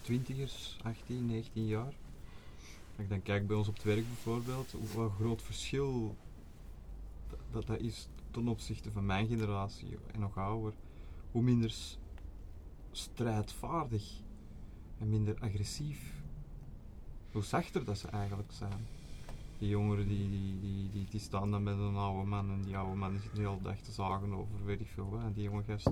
Twintigers, 0.00 0.78
18, 0.82 1.26
19 1.26 1.66
jaar. 1.66 1.94
Als 2.96 3.04
ik 3.04 3.08
dan 3.08 3.22
kijk 3.22 3.46
bij 3.46 3.56
ons 3.56 3.68
op 3.68 3.74
het 3.74 3.84
werk 3.84 4.06
bijvoorbeeld, 4.06 4.74
wat 4.94 5.12
groot 5.12 5.42
verschil 5.42 6.16
dat 7.50 7.66
dat 7.66 7.78
is 7.78 8.08
ten 8.30 8.48
opzichte 8.48 8.90
van 8.90 9.06
mijn 9.06 9.26
generatie 9.26 9.98
en 10.12 10.20
nog 10.20 10.36
ouder. 10.36 10.72
Hoe 11.30 11.42
minder 11.42 11.74
strijdvaardig 12.92 14.20
en 14.98 15.08
minder 15.08 15.40
agressief. 15.40 16.12
Hoe 17.32 17.42
zachter 17.42 17.84
dat 17.84 17.98
ze 17.98 18.08
eigenlijk 18.08 18.52
zijn. 18.52 18.86
Die 19.58 19.68
jongeren 19.68 20.08
die, 20.08 20.30
die, 20.30 20.60
die, 20.92 21.06
die, 21.10 21.20
staan 21.20 21.50
dan 21.50 21.62
met 21.62 21.78
een 21.78 21.96
oude 21.96 22.28
man 22.28 22.50
en 22.50 22.62
die 22.62 22.76
oude 22.76 22.96
man 22.96 23.18
zit 23.22 23.34
de 23.34 23.40
hele 23.40 23.62
dag 23.62 23.78
te 23.78 23.92
zagen 23.92 24.32
over 24.32 24.64
weet 24.64 24.80
ik 24.80 24.88
veel 24.94 25.10
wat. 25.10 25.20
En 25.20 25.32
die 25.32 25.42
jonge 25.42 25.62
gast 25.62 25.90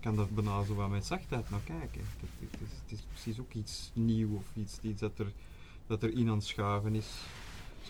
kan 0.00 0.16
daar 0.16 0.28
bijna 0.28 0.64
zo 0.64 0.74
wat 0.74 0.90
met 0.90 1.06
zachtheid 1.06 1.50
naar 1.50 1.60
kijken. 1.64 2.00
Het, 2.00 2.60
is, 2.60 2.68
het 2.82 2.92
is 2.92 3.00
precies 3.00 3.40
ook 3.40 3.52
iets 3.52 3.90
nieuw 3.94 4.36
of 4.36 4.44
iets, 4.54 4.78
iets 4.80 5.00
dat, 5.00 5.18
er, 5.18 5.32
dat 5.86 6.02
er 6.02 6.12
in 6.12 6.28
aan 6.28 6.34
het 6.34 6.44
schuiven 6.44 6.94
is. 6.94 7.22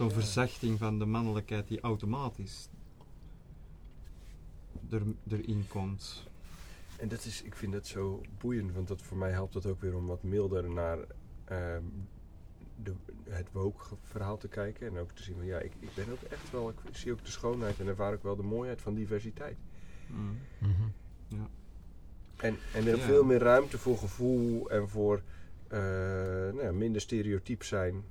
Zo'n 0.00 0.08
Ja. 0.08 0.14
verzachting 0.14 0.78
van 0.78 0.98
de 0.98 1.04
mannelijkheid 1.06 1.68
die 1.68 1.80
automatisch 1.80 2.68
er, 4.90 5.02
erin 5.28 5.64
komt. 5.68 6.26
En 6.96 7.08
dat 7.08 7.24
is, 7.24 7.42
ik 7.42 7.54
vind 7.54 7.72
dat 7.72 7.86
zo 7.86 8.20
boeiend, 8.38 8.72
want 8.72 8.88
dat 8.88 9.02
voor 9.02 9.16
mij 9.16 9.30
helpt 9.30 9.52
dat 9.52 9.66
ook 9.66 9.80
weer 9.80 9.94
om 9.96 10.06
wat 10.06 10.22
milder 10.22 10.70
naar 10.70 10.98
ehm, 11.44 11.82
de, 12.82 12.92
het 13.28 13.52
woke 13.52 13.84
verhaal 14.02 14.36
te 14.36 14.48
kijken. 14.48 14.86
En 14.86 14.98
ook 14.98 15.10
te 15.12 15.22
zien 15.22 15.34
van 15.36 15.46
ja, 15.46 15.58
ik, 15.58 15.72
ik 15.80 15.94
ben 15.94 16.10
ook 16.10 16.22
echt 16.22 16.50
wel, 16.50 16.68
ik 16.68 16.76
zie 16.92 17.12
ook 17.12 17.24
de 17.24 17.30
schoonheid 17.30 17.80
en 17.80 17.86
ervaar 17.86 18.12
ook 18.12 18.22
wel 18.22 18.36
de 18.36 18.42
mooiheid 18.42 18.80
van 18.82 18.94
diversiteit. 18.94 19.56
Mm. 20.06 20.38
En, 22.36 22.56
en 22.74 22.86
er 22.86 22.96
Ja. 22.96 23.04
veel 23.04 23.24
meer 23.24 23.38
ruimte 23.38 23.78
voor 23.78 23.98
gevoel 23.98 24.70
en 24.70 24.88
voor 24.88 25.22
eh, 25.68 25.78
nou 25.78 26.62
ja, 26.62 26.72
minder 26.72 27.00
stereotyp 27.00 27.62
zijn. 27.62 28.02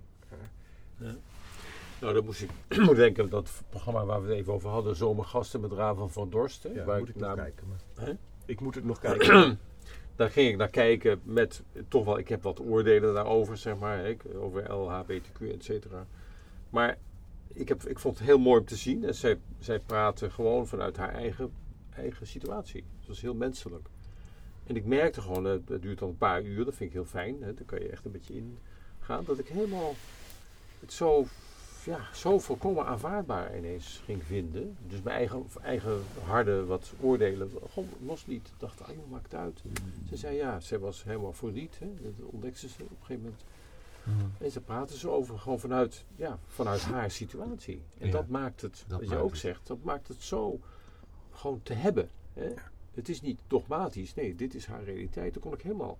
Nou, 2.02 2.14
dan 2.14 2.26
moest 2.26 2.41
ik 2.41 2.50
moet 2.86 2.95
denken 2.95 3.30
dat 3.30 3.64
programma 3.70 4.06
waar 4.06 4.22
we 4.22 4.28
het 4.30 4.38
even 4.38 4.54
over 4.54 4.70
hadden, 4.70 4.95
Zomergasten 4.95 5.62
met 5.62 5.72
Raven 5.72 6.10
van 6.10 6.30
Dorst. 6.30 6.64
hè, 6.64 6.70
Ja, 6.70 6.84
waar 6.84 7.00
moet 7.00 7.10
ik 7.10 7.16
nog 7.16 7.28
naar- 7.36 7.36
kijken. 7.45 7.68
Maar. 7.95 8.16
Ik 8.45 8.60
moet 8.60 8.76
het 8.76 8.84
nog 8.86 9.00
kijken. 9.00 9.60
Daar 10.16 10.30
ging 10.32 10.50
ik 10.50 10.58
naar 10.58 10.70
kijken 10.70 11.22
met 11.24 11.64
toch 11.88 12.06
wel, 12.06 12.18
ik 12.18 12.28
heb 12.28 12.43
wat 12.43 12.60
oordelen 12.60 13.14
daarover, 13.14 13.58
zeg 13.58 13.78
maar, 13.78 13.97
hè, 13.97 14.16
over 14.36 14.72
LHBTQ, 14.72 15.41
et 15.54 15.64
cetera. 15.64 16.06
Maar 16.70 16.97
ik, 17.54 17.68
heb, 17.68 17.84
ik 17.84 18.00
vond 18.00 18.18
het 18.18 18.28
heel 18.28 18.38
mooi 18.39 18.60
om 18.60 18.66
te 18.66 18.76
zien. 18.76 19.04
En 19.06 19.16
zij, 19.16 19.39
zij 19.60 19.80
praten 19.80 20.32
gewoon 20.32 20.68
vanuit 20.68 20.97
haar 20.97 21.14
eigen, 21.14 21.52
eigen 21.89 22.28
situatie. 22.28 22.84
Het 23.00 23.08
was 23.08 23.22
heel 23.22 23.34
menselijk. 23.34 23.88
En 24.66 24.76
ik 24.76 24.86
merkte 24.86 25.22
gewoon, 25.22 25.43
het, 25.45 25.68
duurt 25.82 26.00
dan 26.00 26.10
een 26.10 26.18
paar 26.18 26.41
uur, 26.43 26.66
dat 26.66 26.76
vind 26.76 26.89
ik 26.89 26.95
heel 26.95 27.06
fijn. 27.06 27.36
Hè, 27.43 27.54
dan 27.54 27.66
kan 27.66 27.80
je 27.80 27.89
echt 27.89 28.06
een 28.06 28.12
beetje 28.12 28.34
ingaan. 29.00 29.24
Dat 29.26 29.39
ik 29.39 29.47
helemaal 29.47 29.93
het 30.80 30.93
zo, 30.93 31.26
ja, 31.89 32.13
zo 32.13 32.39
volkomen 32.39 32.85
aanvaardbaar 32.85 33.57
ineens 33.57 34.01
ging 34.05 34.23
vinden. 34.23 34.77
Dus 34.87 35.01
mijn 35.01 35.15
eigen, 35.17 35.45
eigen 35.61 36.03
harde 36.23 36.65
wat 36.65 36.93
oordelen 37.01 37.51
gewoon 37.71 37.89
losliet. 38.05 38.47
Ik 38.47 38.53
dacht, 38.59 38.81
ah 38.81 38.89
joh, 38.89 39.09
maakt 39.11 39.33
uit. 39.33 39.61
Ze 40.09 40.17
zei 40.17 40.35
ja, 40.35 40.59
ze 40.59 40.79
was 40.79 41.03
helemaal 41.03 41.33
voor 41.33 41.51
Hè. 41.53 41.93
Dat 42.01 42.13
ontdekte 42.25 42.67
ze 42.67 42.83
op 42.83 42.89
een 42.89 42.97
gegeven 42.99 43.23
moment. 43.23 43.43
En 44.37 44.51
ze 44.51 44.61
praten 44.61 44.97
ze 44.97 45.09
over 45.09 45.39
gewoon 45.39 45.59
vanuit, 45.59 46.05
ja, 46.15 46.39
vanuit 46.47 46.81
haar 46.81 47.11
situatie. 47.11 47.81
En 47.97 48.05
Ja, 48.05 48.11
dat 48.11 48.27
maakt 48.27 48.61
het, 48.61 48.83
dat 48.87 48.99
wat 48.99 49.09
je 49.09 49.17
ook 49.17 49.29
het. 49.29 49.39
zegt, 49.39 49.67
dat 49.67 49.83
maakt 49.83 50.07
het 50.07 50.21
zo 50.21 50.59
gewoon 51.31 51.59
te 51.63 51.73
hebben. 51.73 52.09
Hè? 52.33 52.49
Het 52.93 53.09
is 53.09 53.21
niet 53.21 53.39
dogmatisch, 53.47 54.13
nee, 54.13 54.35
dit 54.35 54.53
is 54.53 54.65
haar 54.65 54.83
realiteit. 54.83 55.33
Dat 55.33 55.43
kon 55.43 55.53
ik 55.53 55.61
helemaal 55.61 55.97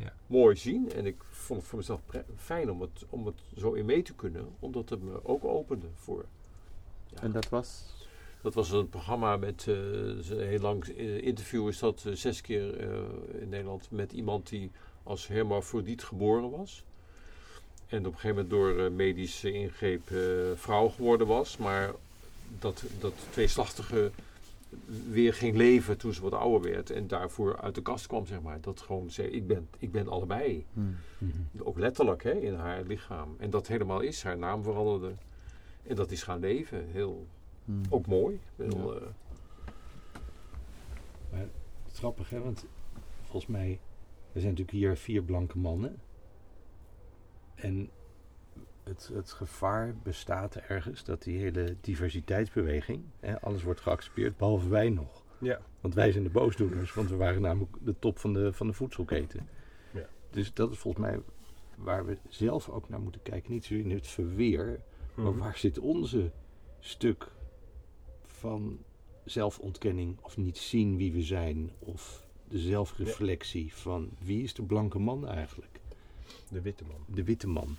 Ja. 0.00 0.12
mooi 0.26 0.56
zien. 0.56 0.92
En 0.92 1.06
ik 1.06 1.16
vond 1.30 1.60
het 1.60 1.68
voor 1.68 1.78
mezelf 1.78 2.00
fijn 2.36 2.70
om 2.70 2.80
het, 2.80 3.04
om 3.10 3.26
het 3.26 3.40
zo 3.56 3.72
in 3.72 3.84
mee 3.84 4.02
te 4.02 4.14
kunnen, 4.14 4.48
omdat 4.58 4.88
het 4.88 5.02
me 5.02 5.20
ook 5.22 5.44
opende 5.44 5.86
voor. 5.94 6.24
Ja. 7.06 7.22
En 7.22 7.32
dat 7.32 7.48
was... 7.48 7.98
Dat 8.42 8.54
was 8.54 8.70
een 8.70 8.88
programma 8.88 9.36
met 9.36 9.64
eh, 9.68 9.74
een 9.74 10.46
heel 10.46 10.58
lang 10.60 10.84
eh, 10.84 11.22
interview 11.22 11.68
is 11.68 11.78
dat 11.78 12.02
eh, 12.06 12.12
zes 12.12 12.40
keer 12.40 12.76
eh, 12.78 13.40
in 13.40 13.48
Nederland 13.48 13.90
met 13.90 14.12
iemand 14.12 14.48
die 14.48 14.70
als 15.02 15.26
hermafrodiet 15.26 16.02
geboren 16.04 16.50
was. 16.50 16.84
En 17.86 17.98
op 18.06 18.12
een 18.12 18.18
gegeven 18.18 18.28
moment 18.28 18.50
door 18.50 18.92
medische 18.92 19.52
ingreep 19.52 20.10
eh, 20.10 20.18
vrouw 20.54 20.88
geworden 20.88 21.26
was. 21.26 21.56
Maar 21.56 21.92
dat, 22.58 22.84
dat 22.98 23.12
tweeslachtige 23.30 24.10
weer 25.10 25.34
ging 25.34 25.56
leven 25.56 25.98
toen 25.98 26.12
ze 26.12 26.22
wat 26.22 26.32
ouder 26.32 26.70
werd. 26.70 26.90
En 26.90 27.06
daarvoor 27.06 27.60
uit 27.60 27.74
de 27.74 27.82
kast 27.82 28.06
kwam, 28.06 28.26
zeg 28.26 28.40
maar. 28.40 28.60
Dat 28.60 28.80
gewoon 28.80 29.10
zei, 29.10 29.28
ik 29.28 29.46
ben, 29.46 29.68
ik 29.78 29.92
ben 29.92 30.08
allebei. 30.08 30.66
Hmm. 30.72 30.96
Mhm. 31.18 31.38
Ook 31.58 31.78
letterlijk 31.78 32.22
hè, 32.22 32.32
in 32.32 32.54
haar 32.54 32.82
lichaam. 32.82 33.34
En 33.38 33.50
dat 33.50 33.66
helemaal 33.66 34.00
is. 34.00 34.22
Haar 34.22 34.38
naam 34.38 34.62
veranderde. 34.62 35.12
En 35.82 35.94
dat 35.96 36.10
is 36.10 36.22
gaan 36.22 36.40
leven. 36.40 36.86
Heel, 36.90 37.26
Hmm. 37.64 37.82
ook 37.88 38.06
mooi. 38.06 38.40
Heel, 38.56 38.96
eh, 38.96 39.02
Het 41.30 41.92
is 41.92 41.98
grappig, 41.98 42.30
hè? 42.30 42.40
Want 42.40 42.64
volgens 43.22 43.46
mij, 43.46 43.80
er 44.32 44.40
zijn 44.40 44.52
natuurlijk 44.52 44.70
hier 44.70 44.96
vier 44.96 45.22
blanke 45.22 45.58
mannen. 45.58 45.96
En 47.54 47.90
het, 48.90 49.10
het 49.14 49.32
gevaar 49.32 49.94
bestaat 50.02 50.56
ergens 50.56 51.04
dat 51.04 51.22
die 51.22 51.38
hele 51.38 51.76
diversiteitsbeweging, 51.80 53.02
hè, 53.20 53.40
alles 53.40 53.62
wordt 53.62 53.80
geaccepteerd, 53.80 54.36
behalve 54.36 54.68
wij 54.68 54.88
nog. 54.88 55.22
Ja. 55.38 55.60
Want 55.80 55.94
wij 55.94 56.12
zijn 56.12 56.24
de 56.24 56.30
boosdoeners, 56.30 56.94
want 56.94 57.10
we 57.10 57.16
waren 57.16 57.42
namelijk 57.42 57.76
de 57.80 57.94
top 57.98 58.18
van 58.18 58.32
de, 58.32 58.52
van 58.52 58.66
de 58.66 58.72
voedselketen. 58.72 59.48
Ja. 59.92 60.06
Dus 60.30 60.54
dat 60.54 60.70
is 60.72 60.78
volgens 60.78 61.06
mij 61.06 61.20
waar 61.76 62.06
we 62.06 62.18
zelf 62.28 62.68
ook 62.68 62.88
naar 62.88 63.00
moeten 63.00 63.22
kijken. 63.22 63.52
Niet 63.52 63.64
zozeer 63.64 63.84
in 63.84 63.90
het 63.90 64.06
verweer, 64.06 64.80
maar 65.14 65.24
Mhm. 65.32 65.38
waar 65.38 65.56
zit 65.56 65.78
onze 65.78 66.30
stuk 66.80 67.30
van 68.24 68.78
zelfontkenning 69.24 70.18
of 70.20 70.36
niet 70.36 70.58
zien 70.58 70.96
wie 70.96 71.12
we 71.12 71.22
zijn 71.22 71.70
of 71.78 72.26
de 72.48 72.58
zelfreflectie 72.58 73.74
van 73.74 74.10
wie 74.18 74.42
is 74.42 74.54
de 74.54 74.62
blanke 74.62 74.98
man 74.98 75.26
eigenlijk? 75.28 75.80
De 76.50 76.60
witte 76.60 76.84
man. 76.84 77.04
De 77.14 77.24
witte 77.24 77.48
man. 77.48 77.76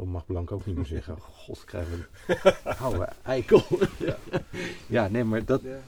Oh, 0.00 0.06
mag 0.06 0.26
blank 0.26 0.52
ook 0.52 0.66
niet 0.66 0.76
meer 0.76 0.86
zeggen. 0.86 1.18
God, 1.44 1.64
krijgen 1.64 1.98
we 2.26 2.38
een 2.64 2.76
oude 2.86 3.08
eikel. 3.22 3.62
Ja. 3.98 4.16
ja, 4.86 5.08
nee, 5.08 5.24
maar 5.24 5.44
dat, 5.44 5.62
Ja. 5.62 5.78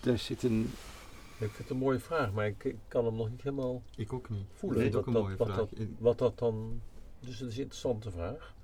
daar 0.00 0.18
zit 0.18 0.42
een... 0.42 0.60
Ik 0.60 1.46
vind 1.46 1.56
het 1.58 1.70
een 1.70 1.76
mooie 1.76 1.98
vraag, 1.98 2.32
maar 2.32 2.46
ik, 2.46 2.64
ik 2.64 2.76
kan 2.88 3.04
hem 3.04 3.14
nog 3.16 3.30
niet 3.30 3.42
helemaal 3.42 3.82
Ik 3.96 4.12
ook 4.12 4.28
niet. 4.28 4.44
voelen. 4.54 4.78
Ik 4.78 4.84
vind 4.92 4.94
het 4.94 5.06
ook 5.06 5.12
wat, 5.14 5.14
een 5.14 5.22
mooie 5.22 5.36
dat, 5.36 5.46
vraag. 5.46 5.58
Wat 5.58 5.70
dat, 5.78 5.86
wat 5.98 6.18
dat 6.18 6.38
dan. 6.38 6.80
Dus 7.20 7.38
dat 7.38 7.48
is 7.48 7.54
een 7.56 7.62
interessante 7.62 8.10
vraag. 8.10 8.54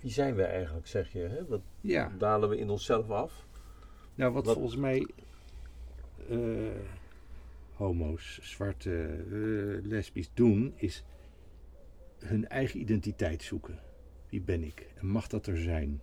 Wie 0.00 0.10
zijn 0.10 0.34
wij 0.34 0.46
eigenlijk, 0.46 0.86
zeg 0.86 1.12
je? 1.12 1.18
Hè? 1.18 1.46
Wat 1.46 1.60
Ja, 1.80 2.12
dalen 2.18 2.48
we 2.48 2.56
in 2.58 2.70
onszelf 2.70 3.10
af? 3.10 3.46
nou 4.14 4.32
wat, 4.32 4.44
Wat- 4.46 4.54
volgens 4.54 4.76
mij 4.76 5.06
eh, 6.28 6.38
homo's, 7.74 8.38
zwarte, 8.42 9.06
eh, 9.06 9.86
lesbisch 9.90 10.30
doen, 10.34 10.72
is 10.76 11.04
hun 12.18 12.48
eigen 12.48 12.80
identiteit 12.80 13.42
zoeken. 13.42 13.78
Wie 14.32 14.40
ben 14.40 14.62
ik? 14.62 14.86
En 14.94 15.06
mag 15.06 15.26
dat 15.26 15.46
er 15.46 15.58
zijn? 15.58 16.00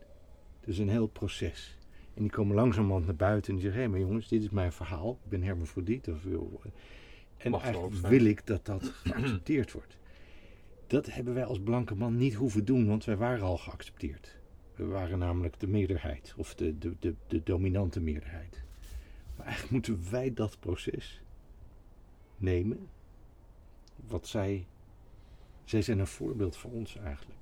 Dat 0.60 0.70
is 0.70 0.78
een 0.78 0.90
heel 0.90 1.08
proces. 1.08 1.78
En 2.14 2.22
die 2.22 2.32
komen 2.32 2.56
langzamerhand 2.56 3.06
naar 3.06 3.16
buiten 3.16 3.50
en 3.50 3.60
die 3.60 3.66
zeggen: 3.66 3.82
hé, 3.82 3.88
maar 3.90 4.00
jongens, 4.00 4.28
dit 4.28 4.44
is 4.44 4.50
mijn 4.50 4.72
verhaal. 4.72 5.20
Ik 5.24 5.30
ben 5.30 5.44
hermafrodiet. 5.44 6.08
Of, 6.08 6.26
en 7.38 7.52
Mag 7.52 7.64
eigenlijk 7.64 8.08
wil 8.08 8.26
ik 8.26 8.46
dat 8.46 8.66
dat 8.66 8.84
geaccepteerd 9.04 9.72
wordt. 9.72 9.98
Dat 10.88 11.06
hebben 11.06 11.34
wij 11.34 11.46
als 11.46 11.60
blanke 11.60 11.96
man 11.96 12.18
niet 12.18 12.34
hoeven 12.34 12.66
doen, 12.66 12.88
want 12.88 13.06
wij 13.06 13.18
waren 13.18 13.44
al 13.44 13.58
geaccepteerd. 13.58 14.38
We 14.76 14.86
waren 14.86 15.20
namelijk 15.20 15.60
de 15.60 15.68
meerderheid, 15.68 16.34
of 16.38 16.56
de, 16.56 16.78
de, 16.78 16.96
de, 17.00 17.16
de 17.28 17.44
dominante 17.44 18.00
meerderheid. 18.00 18.64
Maar 19.36 19.46
eigenlijk 19.46 19.74
moeten 19.74 20.12
wij 20.12 20.34
dat 20.34 20.60
proces 20.60 21.22
nemen. 22.38 22.88
Wat 23.96 24.28
zij. 24.28 24.68
Zij 25.64 25.82
zijn 25.82 26.00
een 26.00 26.08
voorbeeld 26.08 26.58
voor 26.58 26.72
ons 26.72 26.96
eigenlijk. 26.96 27.39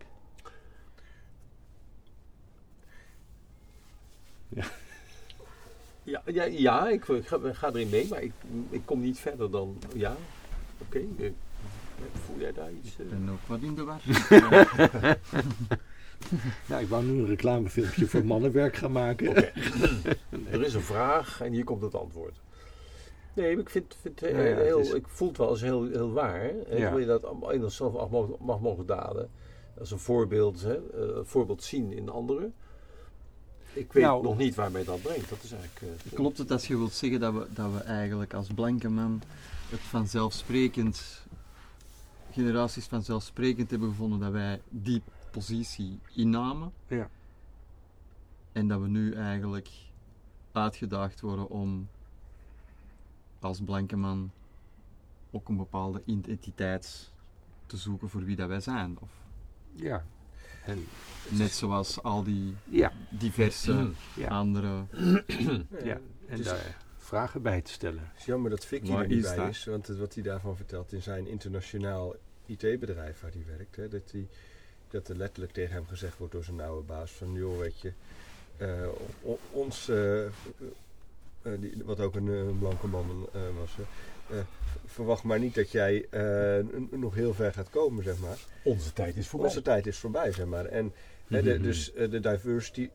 Ja, 6.03 6.21
ja, 6.25 6.43
ja 6.43 6.89
ik, 6.89 7.07
ik 7.07 7.27
ga, 7.27 7.35
ik 7.43 7.53
ga 7.55 7.67
erin 7.69 7.89
mee, 7.89 8.07
maar 8.09 8.21
ik, 8.21 8.31
ik 8.69 8.81
kom 8.85 8.99
niet 9.01 9.19
verder 9.19 9.51
dan. 9.51 9.77
Ja, 9.93 10.15
oké. 10.77 10.97
eh, 11.19 11.31
voel 12.25 12.39
jij 12.39 12.53
daar 12.53 12.71
iets? 12.71 12.97
eh? 12.99 13.05
Ik 13.05 13.09
ben 13.09 13.29
ook 13.31 13.47
wat 13.47 13.59
in 13.61 13.75
de 13.75 13.83
war. 13.83 14.01
Ja, 16.67 16.79
ik 16.83 16.87
wou 16.87 17.03
nu 17.05 17.19
een 17.19 17.25
reclamefilmpje 17.27 18.07
voor 18.07 18.25
mannenwerk 18.25 18.75
gaan 18.75 18.91
maken. 18.91 19.29
Oké. 19.29 19.51
er 20.51 20.63
is 20.63 20.73
een 20.73 20.81
vraag 20.81 21.41
en 21.41 21.51
hier 21.51 21.63
komt 21.63 21.81
het 21.81 21.95
antwoord. 21.95 22.41
Nee, 23.33 23.51
maar 23.53 23.63
ik 23.63 23.69
vind, 23.69 23.97
Ja, 24.19 24.27
ja, 24.27 24.55
heel, 24.57 24.79
is- 24.79 24.91
ik 24.93 25.07
voel 25.07 25.27
het 25.27 25.37
wel 25.37 25.47
als 25.47 25.61
heel, 25.61 25.83
heel 25.89 26.11
waar. 26.13 26.39
Hè? 26.41 26.47
En 26.61 26.77
Ja. 26.77 26.89
wil 26.89 26.99
je 26.99 27.05
dat 27.05 27.25
allemaal 27.25 27.51
in 27.51 27.63
onszelf 27.63 28.09
mogen, 28.09 28.35
mag 28.39 28.59
mogen 28.59 28.85
dalen. 28.85 29.29
Als 29.79 29.91
een 29.91 29.99
voorbeeld, 29.99 30.61
hè? 30.61 30.73
eh, 30.75 31.15
een 31.15 31.25
voorbeeld 31.25 31.63
zien 31.63 31.91
in 31.91 32.09
anderen. 32.09 32.53
Ik 33.77 33.93
weet 33.93 34.03
Nou- 34.03 34.23
nog 34.23 34.37
niet 34.37 34.55
waarmee 34.55 34.83
dat 34.83 35.01
brengt. 35.01 35.29
Dat 35.29 35.43
is 35.43 35.51
eigenlijk. 35.51 35.99
eh, 36.05 36.13
Klopt 36.13 36.37
het 36.37 36.51
als 36.51 36.67
je 36.67 36.77
wilt 36.77 36.93
zeggen 36.93 37.19
dat 37.19 37.33
we, 37.33 37.47
dat 37.53 37.71
we 37.73 37.79
eigenlijk 37.79 38.33
als 38.33 38.47
blanke 38.47 38.89
man 38.89 39.21
het 39.69 39.79
vanzelfsprekend, 39.79 41.25
generaties 42.31 42.85
vanzelfsprekend 42.85 43.69
hebben 43.69 43.89
gevonden 43.89 44.19
dat 44.19 44.31
wij 44.31 44.61
die 44.69 45.01
positie 45.31 45.99
innamen 46.13 46.71
Ja. 46.87 47.09
en 48.51 48.67
dat 48.67 48.81
we 48.81 48.87
nu 48.87 49.13
eigenlijk 49.13 49.69
uitgedaagd 50.51 51.21
worden 51.21 51.49
om 51.49 51.87
als 53.39 53.61
blanke 53.61 53.95
man 53.95 54.31
ook 55.31 55.49
een 55.49 55.57
bepaalde 55.57 56.01
identiteit 56.05 57.11
te 57.65 57.77
zoeken 57.77 58.09
voor 58.09 58.23
wie 58.23 58.35
dat 58.35 58.47
wij 58.47 58.59
zijn. 58.59 58.97
Of 58.99 59.09
Ja. 59.73 60.05
En, 60.67 60.87
net 61.29 61.51
zoals 61.51 62.03
al 62.03 62.23
die 62.23 62.55
ja. 62.63 62.91
diverse 63.09 63.89
Ja. 64.15 64.27
andere 64.27 64.83
ja. 65.83 65.99
En 66.27 66.43
daar 66.43 66.77
vragen 66.97 67.41
bij 67.41 67.61
te 67.61 67.71
stellen. 67.71 68.01
Het 68.11 68.19
is 68.19 68.25
jammer 68.25 68.49
dat 68.49 68.65
Vicky 68.65 68.91
er 68.91 69.07
niet 69.07 69.17
is 69.17 69.23
bij 69.23 69.35
dat? 69.35 69.47
is, 69.49 69.65
want 69.65 69.87
het- 69.87 69.97
wat 69.97 70.13
hij 70.13 70.23
daarvan 70.23 70.55
vertelt 70.55 70.93
in 70.93 71.01
zijn 71.01 71.27
internationaal 71.27 72.15
IT-bedrijf 72.45 73.21
waar 73.21 73.31
hij 73.31 73.43
werkt, 73.57 73.75
hè, 73.75 73.87
dat, 73.87 74.11
hij, 74.11 74.27
dat 74.89 75.07
er 75.09 75.15
letterlijk 75.15 75.53
tegen 75.53 75.73
hem 75.73 75.87
gezegd 75.87 76.17
wordt 76.17 76.33
door 76.33 76.43
zijn 76.43 76.61
oude 76.61 76.85
baas 76.87 77.11
van 77.11 77.33
joh, 77.33 77.57
weet 77.59 77.79
je, 77.79 77.91
eh, 78.57 78.87
ons, 79.51 79.89
eh, 79.89 80.25
eh, 80.25 80.31
die, 81.59 81.81
wat 81.85 81.99
ook 81.99 82.15
een, 82.15 82.27
eh, 82.27 82.59
blanke 82.59 82.87
man 82.87 83.29
was, 83.59 83.71
eh, 84.29 84.37
verwacht 84.85 85.23
maar 85.23 85.39
niet 85.39 85.55
dat 85.55 85.71
jij 85.71 86.05
eh, 86.09 86.57
nog 86.89 87.15
heel 87.15 87.33
ver 87.33 87.53
gaat 87.53 87.69
komen, 87.69 88.03
zeg 88.03 88.19
maar. 88.19 88.37
Onze 88.63 88.93
tijd 88.93 89.15
is 89.15 89.27
voorbij. 89.27 89.47
Onze 89.49 89.61
tijd 89.61 89.87
is 89.87 89.97
voorbij, 89.97 90.31
zeg 90.31 90.45
maar. 90.45 90.65
En 90.65 90.93
de, 91.27 91.59
dus 91.59 91.93
eh, 91.93 92.11
de 92.11 92.19
diversity 92.19 92.89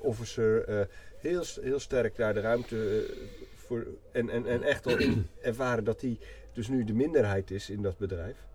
officer 0.00 0.88
heel, 1.18 1.44
heel 1.60 1.80
sterk 1.80 2.16
daar 2.16 2.34
de 2.34 2.40
ruimte 2.40 3.06
voor. 3.54 3.86
En, 4.12 4.30
en, 4.30 4.46
en 4.46 4.62
echt 4.62 4.86
al 4.86 4.98
ervaren 5.42 5.84
dat 5.84 6.00
hij 6.00 6.18
dus 6.52 6.68
nu 6.68 6.84
de 6.84 6.94
minderheid 6.94 7.50
is 7.50 7.70
in 7.70 7.82
dat 7.82 7.98
bedrijf. 7.98 8.46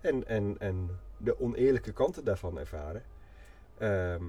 En, 0.00 0.26
en, 0.26 0.56
en 0.58 0.90
de 1.16 1.40
oneerlijke 1.40 1.92
kanten 1.92 2.24
daarvan 2.24 2.58
ervaren. 2.58 3.02
Ehm, 3.78 4.22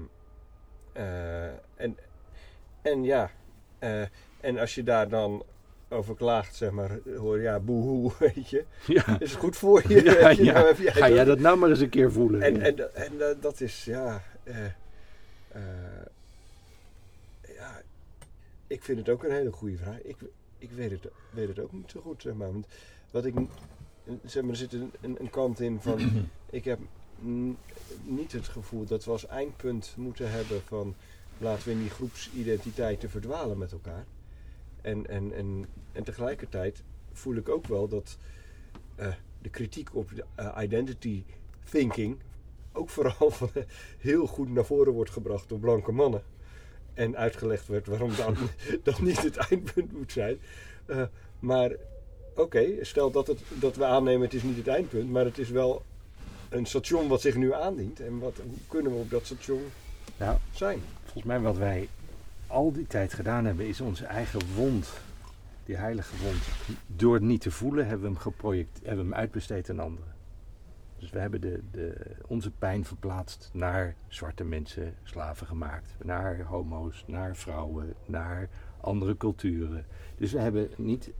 eh, 0.92 1.46
en, 1.74 1.96
en 2.82 3.04
ja, 3.04 3.30
en 4.40 4.58
als 4.58 4.74
je 4.74 4.82
daar 4.82 5.08
dan 5.08 5.44
over 5.92 6.14
klaagt, 6.14 6.54
zeg 6.54 6.70
maar, 6.70 6.98
hoor 7.16 7.40
ja, 7.40 7.60
boehoe, 7.60 8.12
weet 8.34 8.48
je. 8.50 8.64
Ja. 8.86 9.20
Is 9.20 9.30
het 9.30 9.40
goed 9.40 9.56
voor 9.56 9.82
je? 9.88 10.02
Ja, 10.04 10.26
Weet 10.26 10.36
je, 10.36 10.44
ja. 10.44 10.52
nou 10.52 10.82
jij 10.82 10.92
Ga 10.92 11.08
jij 11.10 11.24
dat- 11.24 11.38
nou 11.38 11.58
maar 11.58 11.68
eens 11.70 11.80
een 11.80 11.88
keer 11.88 12.12
voelen? 12.12 12.42
En, 12.42 12.60
en, 12.60 12.94
en 12.94 13.20
eh, 13.30 13.36
dat 13.40 13.60
is, 13.60 13.84
ja, 13.84 14.22
eh, 14.44 14.64
eh, 15.48 15.62
ja, 17.54 17.82
ik 18.66 18.82
vind 18.82 18.98
het 18.98 19.08
ook 19.08 19.24
een 19.24 19.32
hele 19.32 19.52
goede 19.52 19.76
vraag. 19.76 20.02
Ik, 20.02 20.16
ik 20.58 20.70
weet, 20.70 20.90
het, 20.90 21.06
weet 21.30 21.48
het 21.48 21.58
ook 21.58 21.72
niet 21.72 21.90
zo 21.90 22.00
goed, 22.00 22.22
zeg 22.22 22.34
maar. 22.34 22.52
Want 22.52 22.66
wat 23.10 23.24
ik, 23.24 23.34
zeg 24.24 24.42
maar, 24.42 24.50
er 24.50 24.56
zit 24.56 24.72
een, 24.72 24.92
een, 25.00 25.16
een 25.20 25.30
kant 25.30 25.60
in 25.60 25.80
van, 25.80 25.98
ik 26.50 26.64
heb 26.64 26.78
niet 28.04 28.32
het 28.32 28.48
gevoel 28.48 28.84
dat 28.84 29.04
we 29.04 29.10
als 29.10 29.26
eindpunt 29.26 29.92
moeten 29.96 30.30
hebben 30.30 30.62
van, 30.64 30.94
laten 31.38 31.64
we 31.64 31.70
in 31.70 31.78
die 31.80 31.90
groepsidentiteiten 31.90 33.10
verdwalen 33.10 33.58
met 33.58 33.72
elkaar. 33.72 34.04
En, 34.82 35.06
en, 35.06 35.32
en, 35.32 35.66
en 35.92 36.04
tegelijkertijd 36.04 36.82
voel 37.12 37.34
ik 37.36 37.48
ook 37.48 37.66
wel 37.66 37.88
dat 37.88 38.18
eh, 38.94 39.12
de 39.42 39.48
kritiek 39.48 39.94
op 39.94 40.10
de 40.14 40.24
eh, 40.34 40.58
identity 40.62 41.24
thinking 41.70 42.18
ook 42.72 42.90
vooral 42.96 43.30
van, 43.30 43.50
heel 43.98 44.26
goed 44.26 44.48
naar 44.48 44.64
voren 44.64 44.92
wordt 44.92 45.10
gebracht 45.10 45.48
door 45.48 45.58
blanke 45.58 45.92
mannen. 45.92 46.22
En 46.94 47.16
uitgelegd 47.16 47.66
werd 47.66 47.86
waarom 47.86 48.10
dat, 48.16 48.36
dat 48.82 49.00
niet 49.00 49.22
het 49.22 49.36
eindpunt 49.36 49.92
moet 49.92 50.12
zijn. 50.12 50.38
Eh, 50.86 51.02
maar 51.38 51.72
oké, 52.34 52.84
stel 52.84 53.10
dat, 53.10 53.26
het, 53.26 53.40
dat 53.48 53.76
we 53.76 53.84
aannemen 53.84 54.22
het 54.22 54.34
is 54.34 54.42
niet 54.42 54.56
het 54.56 54.68
eindpunt, 54.68 55.10
maar 55.10 55.24
het 55.24 55.38
is 55.38 55.50
wel 55.50 55.82
een 56.48 56.66
station 56.66 57.08
wat 57.08 57.20
zich 57.20 57.36
nu 57.36 57.52
aandient. 57.54 58.00
En 58.00 58.18
wat, 58.18 58.36
hoe 58.36 58.58
kunnen 58.68 58.92
we 58.92 58.98
op 58.98 59.10
dat 59.10 59.26
station 59.26 59.62
Nou, 60.16 60.38
zijn? 60.54 60.80
volgens 61.02 61.24
mij 61.24 61.40
wat 61.40 61.56
wij 61.56 61.88
al 62.52 62.72
die 62.72 62.86
tijd 62.86 63.14
gedaan 63.14 63.44
hebben, 63.44 63.66
is 63.66 63.80
onze 63.80 64.04
eigen 64.04 64.40
wond, 64.54 64.92
die 65.64 65.76
heilige 65.76 66.16
wond, 66.24 66.48
door 66.86 67.14
het 67.14 67.22
niet 67.22 67.40
te 67.40 67.50
voelen, 67.50 67.86
hebben 67.86 68.06
we 68.06 68.12
hem, 68.12 68.22
geproject, 68.22 68.80
hebben 68.82 69.04
we 69.04 69.10
hem 69.10 69.20
uitbesteed 69.20 69.70
aan 69.70 69.78
anderen. 69.78 70.12
Dus 70.98 71.10
we 71.10 71.18
hebben 71.18 71.40
de, 71.40 71.60
de, 71.70 71.96
onze 72.26 72.50
pijn 72.50 72.84
verplaatst 72.84 73.50
naar 73.52 73.94
zwarte 74.08 74.44
mensen, 74.44 74.94
slaven 75.02 75.46
gemaakt, 75.46 75.94
naar 76.02 76.42
homo's, 76.42 77.04
naar 77.06 77.36
vrouwen, 77.36 77.94
naar 78.06 78.48
andere 78.80 79.16
culturen. 79.16 79.86
Dus 80.16 80.32
we 80.32 80.40
hebben 80.40 80.68
niet, 80.76 81.10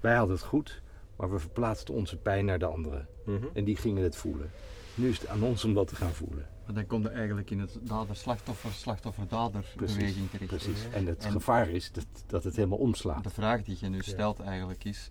wij 0.00 0.14
hadden 0.14 0.36
het 0.36 0.44
goed, 0.44 0.82
maar 1.16 1.30
we 1.32 1.38
verplaatsten 1.38 1.94
onze 1.94 2.16
pijn 2.16 2.44
naar 2.44 2.58
de 2.58 2.66
anderen. 2.66 3.06
En 3.52 3.64
die 3.64 3.76
gingen 3.76 4.02
het 4.02 4.16
voelen. 4.16 4.50
Nu 4.94 5.08
is 5.08 5.18
het 5.18 5.28
aan 5.28 5.42
ons 5.42 5.64
om 5.64 5.74
dat 5.74 5.88
te 5.88 5.96
gaan 5.96 6.12
voelen. 6.12 6.46
Maar 6.66 6.74
dan 6.74 6.86
komt 6.86 7.04
er 7.04 7.12
eigenlijk 7.12 7.50
in 7.50 7.58
het 7.60 7.78
dader-slachtoffer, 7.82 8.72
slachtoffer-dader 8.72 9.64
Precies, 9.76 9.96
beweging 9.96 10.30
terecht. 10.30 10.50
Precies. 10.50 10.84
En 10.92 11.06
het 11.06 11.24
En- 11.24 11.32
gevaar 11.32 11.68
is 11.68 11.92
dat, 11.92 12.06
dat 12.26 12.44
het 12.44 12.56
helemaal 12.56 12.78
omslaat. 12.78 13.24
De 13.24 13.30
vraag 13.30 13.62
die 13.62 13.76
je 13.80 13.88
nu 13.88 14.00
stelt 14.02 14.40
eigenlijk 14.40 14.84
is, 14.84 15.10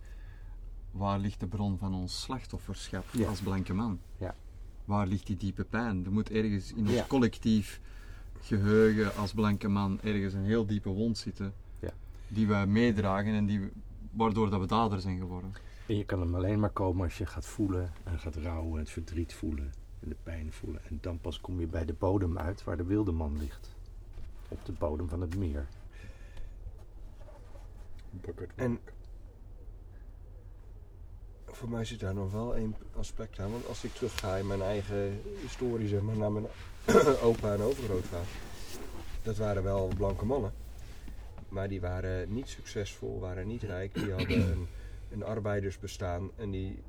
waar 0.92 1.20
ligt 1.20 1.40
de 1.40 1.48
bron 1.48 1.78
van 1.78 1.94
ons 1.94 2.22
slachtofferschap 2.22 3.06
Ja. 3.12 3.28
als 3.28 3.40
blanke 3.42 3.74
man? 3.74 4.00
Ja. 4.18 4.36
Waar 4.86 5.08
ligt 5.08 5.28
die 5.28 5.38
diepe 5.38 5.64
pijn? 5.64 6.06
Er 6.06 6.12
moet 6.12 6.30
ergens 6.30 6.72
in 6.74 6.80
ons 6.88 6.92
Ja. 6.92 7.06
collectief 7.08 7.82
geheugen 8.42 9.16
als 9.16 9.34
blanke 9.34 9.68
man 9.68 10.00
ergens 10.02 10.34
een 10.34 10.44
heel 10.46 10.66
diepe 10.66 10.90
wond 10.90 11.18
zitten, 11.18 11.54
Ja. 11.80 11.94
die 12.28 12.48
wij 12.48 12.66
meedragen 12.68 13.34
en 13.34 13.46
die, 13.46 13.70
waardoor 14.12 14.50
dat 14.50 14.60
we 14.60 14.68
dader 14.68 15.02
zijn 15.02 15.18
geworden. 15.20 15.52
En 15.88 15.98
je 15.98 16.06
kan 16.06 16.20
hem 16.20 16.36
alleen 16.36 16.60
maar 16.60 16.70
komen 16.70 17.04
als 17.04 17.18
je 17.18 17.26
gaat 17.26 17.46
voelen 17.46 17.92
en 18.04 18.20
gaat 18.20 18.36
rouwen, 18.36 18.80
het 18.80 18.90
verdriet 18.90 19.34
voelen 19.34 19.74
en 20.04 20.10
de 20.10 20.16
pijn 20.24 20.52
voelen. 20.52 20.82
En 20.90 20.98
dan 21.02 21.20
pas 21.20 21.42
kom 21.42 21.60
je 21.60 21.68
bij 21.68 21.86
de 21.86 21.94
bodem 21.94 22.38
uit 22.38 22.64
waar 22.64 22.78
de 22.78 22.84
wilde 22.84 23.12
man 23.12 23.38
ligt. 23.38 23.76
Op 24.48 24.66
de 24.66 24.72
bodem 24.72 25.10
van 25.10 25.22
het 25.22 25.36
meer. 25.36 25.68
En 28.56 28.80
voor 31.46 31.70
mij 31.70 31.86
zit 31.86 32.00
daar 32.00 32.14
nog 32.14 32.32
wel 32.32 32.56
één 32.56 32.76
aspect 32.96 33.40
aan. 33.40 33.52
Want 33.52 33.68
als 33.68 33.84
ik 33.84 33.94
terugga 33.94 34.36
in 34.36 34.48
mijn 34.48 34.62
eigen 34.62 35.22
historie, 35.42 35.88
zeg 35.88 36.02
maar, 36.02 36.18
naar 36.18 36.32
mijn 36.32 36.48
opa 37.24 37.54
en 37.54 37.62
overgrootvader. 37.62 38.28
Dat 39.22 39.38
waren 39.38 39.64
wel 39.64 39.92
blanke 39.98 40.26
mannen. 40.26 40.54
Maar 41.50 41.68
die 41.68 41.82
waren 41.82 42.34
niet 42.34 42.48
succesvol, 42.48 43.20
waren 43.20 43.48
niet 43.48 43.64
rijk. 43.64 43.94
Die 43.94 44.12
hadden 44.12 44.52
een, 44.52 44.68
een 45.12 45.24
arbeidersbestaan. 45.24 46.30
En 46.36 46.52
die, 46.52 46.84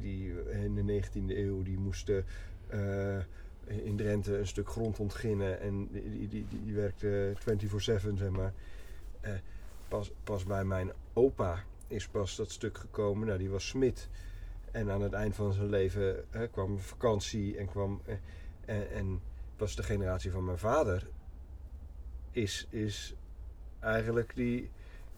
die 0.00 0.32
in 0.50 0.74
de 0.74 1.02
19e 1.02 1.36
eeuw 1.36 1.62
die 1.62 1.78
moesten 1.78 2.24
eh, 2.68 3.18
in 3.66 3.96
Drenthe 3.96 4.38
een 4.38 4.46
stuk 4.46 4.68
grond 4.68 4.98
ontginnen. 4.98 5.60
En 5.60 5.88
die, 5.92 6.28
die, 6.28 6.46
die, 6.64 6.74
werkte 6.74 7.32
24-7, 7.38 7.38
zeg 8.14 8.30
maar. 8.30 8.52
Eh, 9.20 9.32
pas, 9.88 10.12
pas 10.24 10.44
bij 10.44 10.64
mijn 10.64 10.92
opa 11.12 11.64
is 11.86 12.08
pas 12.08 12.36
dat 12.36 12.50
stuk 12.50 12.78
gekomen. 12.78 13.26
Nou, 13.26 13.38
die 13.38 13.50
was 13.50 13.68
smid. 13.68 14.08
En 14.70 14.90
aan 14.90 15.02
het 15.02 15.12
eind 15.12 15.34
van 15.34 15.52
zijn 15.52 15.68
leven 15.68 16.24
hè, 16.30 16.48
kwam 16.48 16.78
vakantie 16.78 17.56
en 17.56 17.66
kwam. 17.66 18.00
eh, 18.04 18.14
en, 18.64 18.90
en 18.90 19.20
pas 19.56 19.76
de 19.76 19.82
generatie 19.82 20.30
van 20.30 20.44
mijn 20.44 20.58
vader 20.58 21.08
is, 22.30 22.66
is 22.70 23.14
eigenlijk 23.80 24.32
die. 24.34 24.70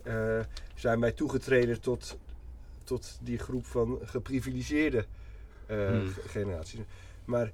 eh, 0.02 0.40
zijn 0.74 0.98
mij 0.98 1.12
toegetreden 1.12 1.80
tot, 1.80 2.18
tot 2.92 3.18
die 3.22 3.38
groep 3.38 3.66
van 3.66 3.98
geprivilegeerde 4.02 5.06
eh, 5.66 5.88
Hmm. 5.88 6.06
ge- 6.08 6.28
generaties. 6.28 6.80
Maar 7.24 7.52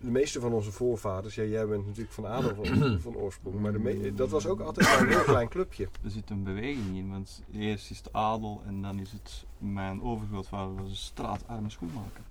de 0.00 0.10
meeste 0.10 0.40
van 0.40 0.52
onze 0.52 0.72
voorvaders, 0.72 1.34
ja, 1.34 1.42
jij 1.42 1.66
bent 1.66 1.86
natuurlijk 1.86 2.12
van 2.12 2.26
adel 2.26 2.54
van, 2.54 3.00
van 3.06 3.16
oorsprong, 3.16 3.60
maar 3.60 3.72
de 3.72 4.14
dat 4.14 4.30
was 4.30 4.46
ook 4.46 4.60
altijd 4.60 5.00
een 5.00 5.08
heel 5.08 5.22
klein 5.22 5.48
clubje. 5.48 5.88
Er 6.04 6.10
zit 6.10 6.30
een 6.30 6.42
beweging 6.42 6.96
in, 6.96 7.10
want 7.10 7.42
eerst 7.52 7.90
is 7.90 7.98
het 7.98 8.12
adel 8.12 8.62
en 8.66 8.82
dan 8.82 8.98
is 8.98 9.12
het 9.12 9.44
mijn 9.58 10.02
overgrootvader 10.02 10.74
was 10.74 10.88
een 10.90 10.96
straatarme 10.96 11.70
schoenmaker. 11.70 12.22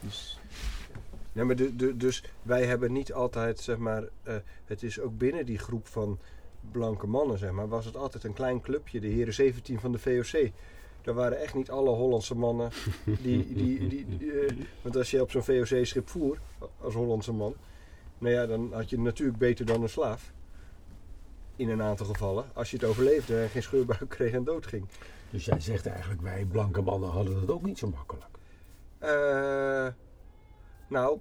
Dus 0.00 0.38
Ja, 1.32 1.44
maar 1.44 1.56
de, 1.56 1.76
de, 1.76 1.96
dus 1.96 2.24
wij 2.42 2.66
hebben 2.66 2.92
niet 2.92 3.12
altijd, 3.12 3.58
zeg 3.60 3.76
maar, 3.76 4.02
eh, 4.22 4.34
het 4.64 4.82
is 4.82 5.00
ook 5.00 5.18
binnen 5.18 5.46
die 5.46 5.58
groep 5.58 5.86
van 5.86 6.18
blanke 6.70 7.06
mannen, 7.06 7.38
zeg 7.38 7.50
maar, 7.50 7.68
was 7.68 7.84
het 7.84 7.96
altijd 7.96 8.24
een 8.24 8.32
klein 8.32 8.60
clubje, 8.60 9.00
de 9.00 9.06
heren 9.08 9.34
17 9.34 9.80
van 9.80 9.92
de 9.92 9.98
VOC. 9.98 10.50
Daar 11.02 11.14
waren 11.14 11.40
echt 11.40 11.54
niet 11.54 11.70
alle 11.70 11.90
Hollandse 11.90 12.36
mannen 12.36 12.70
die, 13.04 13.14
die, 13.54 13.88
die, 13.88 14.18
die, 14.18 14.32
eh, 14.40 14.56
want 14.82 14.96
als 14.96 15.10
je 15.10 15.20
op 15.20 15.30
zo'n 15.30 15.42
VOC-schip 15.42 16.08
voer, 16.08 16.38
als 16.80 16.94
Hollandse 16.94 17.32
man, 17.32 17.54
nou 18.18 18.34
ja, 18.34 18.46
dan 18.46 18.72
had 18.72 18.90
je 18.90 18.98
natuurlijk 18.98 19.38
beter 19.38 19.66
dan 19.66 19.82
een 19.82 19.88
slaaf. 19.88 20.32
In 21.56 21.68
een 21.68 21.82
aantal 21.82 22.06
gevallen, 22.06 22.44
als 22.52 22.70
je 22.70 22.76
het 22.76 22.86
overleefde 22.86 23.40
en 23.40 23.48
geen 23.48 23.62
scheurbuik 23.62 24.08
kreeg 24.08 24.32
en 24.32 24.44
doodging. 24.44 24.86
Dus 25.30 25.44
jij 25.44 25.60
zegt 25.60 25.86
eigenlijk, 25.86 26.20
wij 26.20 26.44
blanke 26.44 26.82
mannen 26.82 27.10
hadden 27.10 27.40
het 27.40 27.50
ook 27.50 27.62
niet 27.62 27.78
zo 27.78 27.88
makkelijk. 27.88 28.26
Eh, 28.98 29.86
nou, 30.88 31.18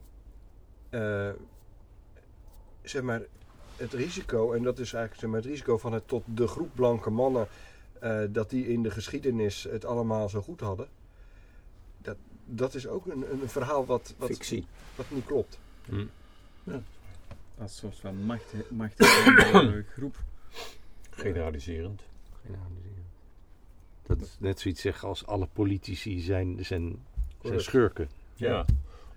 eh, 0.89 1.29
zeg 2.81 3.01
maar, 3.01 3.21
het 3.75 3.93
risico, 3.93 4.53
en 4.53 4.63
dat 4.63 4.79
is 4.79 4.93
eigenlijk 4.93 5.21
zeg 5.21 5.29
maar, 5.29 5.39
het 5.39 5.49
risico 5.49 5.77
van 5.77 5.93
het 5.93 6.07
tot 6.07 6.23
de 6.25 6.47
groep 6.47 6.69
blanke 6.75 7.09
mannen, 7.09 7.47
dat 8.31 8.49
die 8.49 8.67
in 8.67 8.83
de 8.83 8.91
geschiedenis 8.91 9.63
het 9.63 9.85
allemaal 9.85 10.29
zo 10.29 10.41
goed 10.41 10.59
hadden, 10.59 10.87
dat, 11.97 12.17
dat 12.45 12.75
is 12.75 12.87
ook 12.87 13.05
een, 13.05 13.31
een 13.31 13.49
verhaal 13.49 13.85
wat, 13.85 14.13
wat, 14.17 14.29
Fictie. 14.29 14.65
wat 14.95 15.05
niet 15.09 15.25
klopt. 15.25 15.59
als 17.57 17.77
soort 17.77 17.99
van 17.99 18.23
macht, 18.23 18.53
machtige 18.69 19.85
groep. 19.95 20.23
Generaliserend. 21.09 22.01
Dat 24.05 24.21
is 24.21 24.35
net 24.39 24.59
zoiets 24.59 24.81
zeggen 24.81 25.07
als 25.07 25.25
alle 25.25 25.47
politici 25.53 26.19
zijn, 26.19 26.65
zijn, 26.65 27.05
zijn 27.41 27.61
schurken. 27.61 28.09
Ja. 28.35 28.65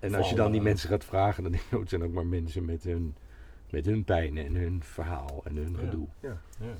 En 0.00 0.14
als 0.14 0.30
je 0.30 0.34
dan 0.34 0.50
die 0.50 0.60
eh, 0.60 0.66
mensen 0.66 0.88
gaat 0.88 1.04
vragen, 1.04 1.42
dan 1.42 1.52
denk 1.52 1.64
je, 1.70 1.78
het 1.78 1.88
zijn 1.88 2.04
ook 2.04 2.12
maar 2.12 2.26
mensen 2.26 2.64
met 2.64 2.82
hun, 2.82 3.14
met 3.74 3.86
hun 3.86 4.04
pijnen 4.04 4.44
en 4.46 4.54
hun 4.54 4.82
verhaal 4.82 5.40
en 5.44 5.56
hun 5.56 5.72
Ja. 5.72 5.78
gedoe. 5.78 6.06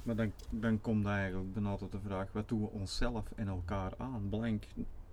Maar 0.03 0.17
dan, 0.17 0.33
dan 0.51 0.81
komt 0.81 1.07
eigenlijk 1.07 1.55
dan 1.55 1.67
altijd 1.67 1.93
de 1.93 1.99
vraag, 2.07 2.33
wat 2.33 2.49
doen 2.49 2.61
we 2.61 2.69
onszelf 2.69 3.25
en 3.37 3.49
elkaar 3.49 3.93
aan? 3.99 4.27
Blank 4.31 4.65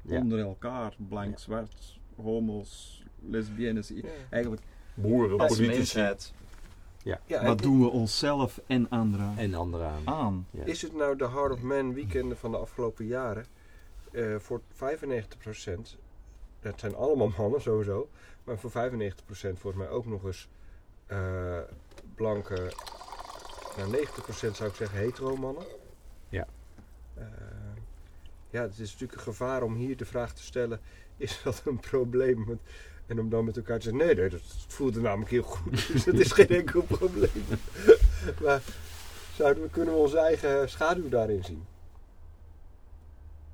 Ja. 0.01 0.19
onder 0.19 0.39
elkaar, 0.39 0.95
blank, 0.97 1.39
zwart, 1.39 1.99
homo's, 2.15 3.03
lesbiennes. 3.19 3.93
Eigenlijk 4.29 4.61
Boeren, 4.93 5.39
als 5.39 5.57
politici. 5.57 5.75
mensheid. 5.77 6.34
Ja, 7.03 7.19
en 7.27 7.45
Wat 7.45 7.61
doen 7.61 7.79
we 7.79 7.89
onszelf 7.89 8.61
en 8.67 8.89
anderen 8.89 9.38
En 9.38 9.53
anderen 9.53 9.88
aan. 9.88 10.07
aan? 10.07 10.47
Ja. 10.51 10.63
Is 10.65 10.82
het 10.82 10.93
nou 10.95 11.15
de 11.17 11.29
Heart 11.29 11.51
of 11.51 11.61
Man 11.61 11.93
weekenden 11.93 12.38
van 12.38 12.51
de 12.51 12.57
afgelopen 12.57 13.05
jaren? 13.05 13.45
Eh, 14.11 14.36
voor 14.39 14.61
95%, 14.71 15.97
dat 16.59 16.79
zijn 16.79 16.95
allemaal 16.95 17.32
mannen 17.38 17.61
sowieso, 17.61 18.09
maar 18.43 18.57
voor 18.59 18.71
95% 18.71 19.59
volgens 19.59 19.84
mij 19.84 19.89
ook 19.91 20.05
nog 20.05 20.23
eens 20.25 20.47
eh, 21.12 21.59
blanke, 22.16 22.72
nou 23.78 23.91
90% 23.91 24.55
zou 24.55 24.70
ik 24.70 24.76
zeggen 24.76 24.97
hetero 24.99 25.36
mannen. 25.36 25.66
Ja. 26.30 26.47
Eh, 27.14 27.24
ja, 28.49 28.62
het 28.62 28.72
is 28.80 28.91
natuurlijk 28.91 29.14
een 29.14 29.24
gevaar 29.24 29.64
om 29.64 29.76
hier 29.76 29.97
de 29.97 30.05
vraag 30.05 30.34
te 30.34 30.43
stellen, 30.43 30.80
is 31.18 31.41
dat 31.43 31.62
een 31.66 31.80
probleem? 31.80 32.45
Want- 32.45 32.62
En 33.07 33.20
om 33.20 33.30
dan 33.30 33.45
met 33.45 33.57
elkaar 33.57 33.78
te 33.80 33.84
zeggen, 33.84 34.05
nee, 34.05 34.16
nee 34.16 34.30
dat 34.30 34.41
voelde 34.68 35.01
namelijk 35.01 35.32
heel 35.32 35.43
goed, 35.43 35.88
dus 35.93 36.03
dat 36.03 36.14
is 36.14 36.32
geen 36.32 36.47
enkel 36.47 36.82
probleem. 36.82 37.43
maar 38.43 38.62
zouden 39.36 39.64
we, 39.64 39.70
kunnen 39.70 39.93
we 39.93 39.99
onze 39.99 40.18
eigen 40.20 40.70
schaduw 40.70 41.09
daarin 41.09 41.43
zien? 41.43 41.66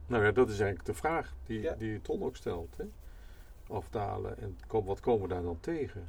Nou 0.07 0.23
ja, 0.23 0.31
dat 0.31 0.47
is 0.49 0.59
eigenlijk 0.59 0.85
de 0.85 0.93
vraag 0.93 1.33
die, 1.45 1.61
Ja. 1.61 1.73
die 1.77 2.01
Ton 2.01 2.23
ook 2.23 2.35
stelt. 2.35 2.77
Hè? 2.77 2.83
Afdalen 3.67 4.37
en 4.39 4.57
kom, 4.67 4.85
wat 4.85 4.99
komen 4.99 5.21
we 5.27 5.33
daar 5.33 5.41
dan 5.43 5.59
tegen? 5.59 6.07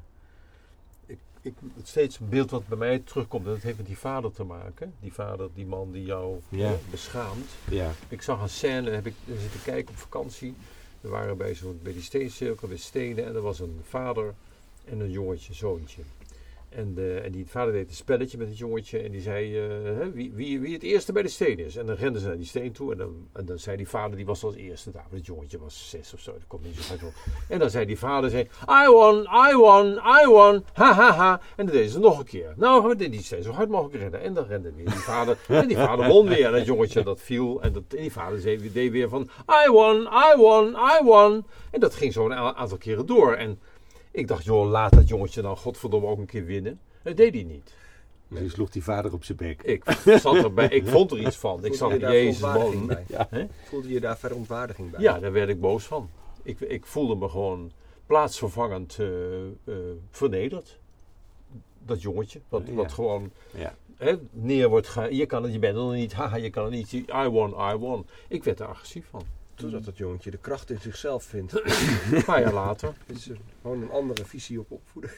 Ik, 1.42 1.54
het 1.76 1.88
steeds 1.88 2.18
een 2.20 2.28
beeld 2.28 2.50
wat 2.50 2.68
bij 2.68 2.78
mij 2.78 2.98
terugkomt, 2.98 3.46
en 3.46 3.52
dat 3.52 3.62
heeft 3.62 3.76
met 3.76 3.86
die 3.86 3.98
vader 3.98 4.32
te 4.32 4.44
maken. 4.44 4.92
Die 5.00 5.12
vader, 5.12 5.48
die 5.54 5.66
man 5.66 5.92
die 5.92 6.04
jou 6.04 6.40
Ja. 6.48 6.68
hè, 6.68 6.76
beschaamt. 6.90 7.46
Ja. 7.70 7.90
Ik 8.08 8.22
zag 8.22 8.42
een 8.42 8.48
scène, 8.48 8.90
heb 8.90 9.06
ik 9.06 9.14
zitten 9.40 9.62
kijken 9.64 9.90
op 9.90 9.96
vakantie. 10.00 10.54
We 11.00 11.08
waren 11.08 11.36
bij, 11.36 11.54
zo'n 11.54 11.80
bij 11.82 11.92
die 11.92 12.02
steencirkel, 12.02 12.68
bij 12.68 12.76
stenen. 12.76 13.26
En 13.26 13.34
er 13.34 13.40
was 13.42 13.60
een 13.60 13.80
vader 13.88 14.34
en 14.84 15.00
een 15.00 15.10
jongetje, 15.10 15.54
zoontje. 15.54 16.02
En, 16.68 16.94
de, 16.94 17.20
en 17.24 17.32
die 17.32 17.46
vader 17.46 17.72
deed 17.72 17.88
een 17.88 17.94
spelletje 17.94 18.38
met 18.38 18.48
het 18.48 18.58
jongetje. 18.58 18.98
En 18.98 19.10
die 19.10 19.20
zei 19.20 19.58
eh, 19.58 20.06
wie, 20.12 20.32
wie, 20.32 20.60
wie 20.60 20.72
het 20.72 20.82
eerste 20.82 21.12
bij 21.12 21.22
de 21.22 21.28
steen 21.28 21.58
is. 21.58 21.76
En 21.76 21.86
dan 21.86 21.96
renden 21.96 22.20
ze 22.20 22.26
naar 22.26 22.36
die 22.36 22.46
steen 22.46 22.72
toe. 22.72 22.92
En 22.92 22.98
dan, 22.98 23.28
en 23.32 23.44
dan 23.44 23.58
zei 23.58 23.76
die 23.76 23.88
vader, 23.88 24.16
die 24.16 24.26
was 24.26 24.44
als 24.44 24.54
eerste 24.54 24.90
daar. 24.90 25.06
Het 25.10 25.26
jongetje 25.26 25.58
was 25.58 25.90
zes 25.90 26.14
of 26.14 26.20
zo. 26.20 26.32
Dat 26.32 26.46
komt 26.46 26.64
niet 26.64 26.76
zo 26.76 26.92
uit 26.92 27.02
op. 27.02 27.12
En 27.48 27.58
dan 27.58 27.70
zei 27.70 27.86
die 27.86 27.98
vader, 27.98 28.30
zei, 28.30 28.48
I 28.84 28.88
won, 28.88 29.28
I 29.50 29.56
won, 29.56 29.86
I 30.22 30.26
won. 30.26 30.64
Ha, 30.72 30.92
ha, 30.92 31.12
ha. 31.12 31.40
En 31.56 31.66
dan 31.66 31.74
deden 31.74 31.90
ze 31.90 31.98
nog 31.98 32.18
een 32.18 32.24
keer. 32.24 32.54
Nou, 32.56 32.88
we 32.88 32.96
dit 32.96 33.12
die 33.12 33.22
steen 33.22 33.42
zo 33.42 33.52
hard 33.52 33.68
mogelijk 33.68 33.96
rennen. 33.96 34.20
En 34.22 34.34
dan 34.34 34.44
rende 34.44 34.72
weer 34.72 34.84
die 34.84 34.94
vader. 34.94 35.38
En 35.48 35.68
die 35.68 35.76
vader 35.76 36.08
won 36.08 36.28
weer. 36.28 36.46
En 36.46 36.52
dat 36.52 36.66
jongetje 36.66 37.02
dat 37.02 37.20
viel. 37.20 37.62
En, 37.62 37.72
dat, 37.72 37.82
en 37.88 38.02
die 38.02 38.12
vader 38.12 38.40
zei, 38.40 38.72
deed 38.72 38.90
weer 38.90 39.08
van, 39.08 39.28
I 39.66 39.70
won, 39.70 39.96
I 40.02 40.36
won, 40.36 40.66
I 40.68 41.04
won. 41.04 41.44
En 41.70 41.80
dat 41.80 41.94
ging 41.94 42.12
zo 42.12 42.24
een 42.24 42.32
aantal 42.32 42.78
keren 42.78 43.06
door. 43.06 43.34
En 43.34 43.58
ik 44.18 44.28
dacht, 44.28 44.44
joh, 44.44 44.68
laat 44.68 44.92
dat 44.92 45.08
jongetje 45.08 45.42
dan 45.42 45.56
godverdomme 45.56 46.08
ook 46.08 46.18
een 46.18 46.26
keer 46.26 46.44
winnen. 46.44 46.80
Dat 47.02 47.16
deed 47.16 47.34
hij 47.34 47.42
niet. 47.42 47.72
Dus 48.28 48.40
je 48.40 48.48
sloeg 48.48 48.70
die 48.70 48.82
vader 48.84 49.12
op 49.12 49.24
zijn 49.24 49.38
bek. 49.38 49.62
Ik 49.62 49.84
zat 50.04 50.34
erbij, 50.34 50.68
ik 50.68 50.86
vond 50.86 51.10
er 51.10 51.18
iets 51.18 51.36
van. 51.36 51.64
Ik 51.64 51.72
je 51.74 51.98
daar 51.98 52.12
jezus 52.12 52.38
verontwaardiging 52.38 52.86
man. 52.86 52.86
bij? 52.86 53.04
Ja. 53.08 53.26
Hè? 53.30 53.46
Voelde 53.64 53.88
je 53.88 54.00
daar 54.00 54.18
verontwaardiging 54.18 54.90
bij? 54.90 55.00
Ja, 55.00 55.18
daar 55.18 55.32
werd 55.32 55.48
ik 55.48 55.60
boos 55.60 55.84
van. 55.84 56.10
Ik, 56.42 56.60
ik 56.60 56.86
voelde 56.86 57.14
me 57.14 57.28
gewoon 57.28 57.72
plaatsvervangend 58.06 58.96
eh, 58.98 59.06
eh, 59.46 59.74
vernederd. 60.10 60.78
Dat 61.84 62.02
jongetje, 62.02 62.40
wat, 62.48 62.62
Ja. 62.66 62.72
wat 62.72 62.92
gewoon 62.92 63.30
Ja. 63.54 63.74
hè, 63.96 64.14
neer 64.30 64.68
wordt 64.68 64.88
ge... 64.88 65.14
Je 65.16 65.26
kan 65.26 65.42
het, 65.42 65.52
je 65.52 65.58
bent 65.58 65.76
er 65.76 65.82
nog 65.82 65.92
niet. 65.92 66.12
Haha, 66.12 66.36
je 66.36 66.50
kan 66.50 66.64
het 66.64 66.72
niet. 66.72 66.92
I 66.92 67.28
won, 67.28 67.54
I 67.72 67.74
won. 67.76 68.06
Ik 68.28 68.44
werd 68.44 68.60
er 68.60 68.66
agressief 68.66 69.06
van. 69.10 69.22
Totdat 69.58 69.84
dat 69.84 69.96
jongetje 69.96 70.30
de 70.30 70.36
kracht 70.38 70.70
in 70.70 70.80
zichzelf 70.80 71.24
vindt. 71.24 71.52
Een 72.12 72.24
paar 72.24 72.40
jaar 72.40 72.52
later. 72.52 72.92
Het 73.06 73.16
is 73.16 73.26
een- 73.26 73.38
gewoon 73.62 73.82
een 73.82 73.90
andere 73.90 74.24
visie 74.24 74.60
op 74.60 74.70
opvoeden. 74.70 75.10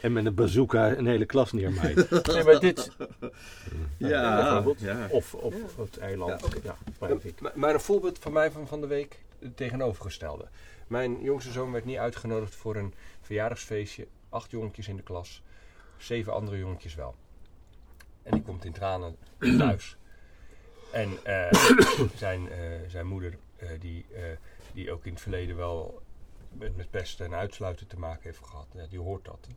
En 0.00 0.12
met 0.12 0.26
een 0.26 0.34
bazooka 0.34 0.96
een 0.96 1.06
hele 1.06 1.26
klas 1.26 1.52
neermaait. 1.52 2.10
Nee, 2.26 2.44
maar 2.44 2.60
dit... 2.60 2.90
Ja, 3.96 4.42
bijvoorbeeld. 4.42 4.80
ja. 4.80 5.06
Of 5.10 5.34
op 5.34 5.54
het 5.76 5.98
eiland. 5.98 6.40
Ja, 6.62 6.76
ik. 7.22 7.40
Maar- 7.40 7.52
Maar 7.54 7.74
een 7.74 7.80
voorbeeld 7.80 8.18
van 8.18 8.32
mij 8.32 8.50
van, 8.50 8.66
van 8.66 8.80
de 8.80 8.86
week, 8.86 9.18
het 9.38 9.56
tegenovergestelde. 9.56 10.48
Mijn 10.86 11.22
jongste 11.22 11.52
zoon 11.52 11.72
werd 11.72 11.84
niet 11.84 11.96
uitgenodigd 11.96 12.54
voor 12.54 12.76
een 12.76 12.94
verjaardagsfeestje. 13.20 14.06
Acht 14.28 14.50
jongetjes 14.50 14.88
in 14.88 14.96
de 14.96 15.02
klas, 15.02 15.42
zeven 15.96 16.32
andere 16.34 16.58
jongetjes 16.58 16.94
wel. 16.94 17.14
En 18.22 18.32
die 18.32 18.42
komt 18.42 18.64
in 18.64 18.72
tranen 18.72 19.16
thuis. 19.58 19.96
En 20.92 21.10
eh, 21.22 21.52
zijn, 22.14 22.50
eh, 22.50 22.58
zijn 22.88 23.06
moeder, 23.06 23.36
die, 23.80 24.04
eh, 24.14 24.22
die 24.72 24.92
ook 24.92 25.04
in 25.04 25.12
het 25.12 25.20
verleden 25.22 25.56
wel 25.56 26.02
met, 26.52 26.76
met 26.76 26.90
pesten 26.90 27.26
en 27.26 27.34
uitsluiten 27.34 27.86
te 27.86 27.98
maken 27.98 28.22
heeft 28.22 28.40
gehad, 28.44 28.66
ja, 28.74 28.86
die 28.90 28.98
hoort 28.98 29.24
dat. 29.24 29.48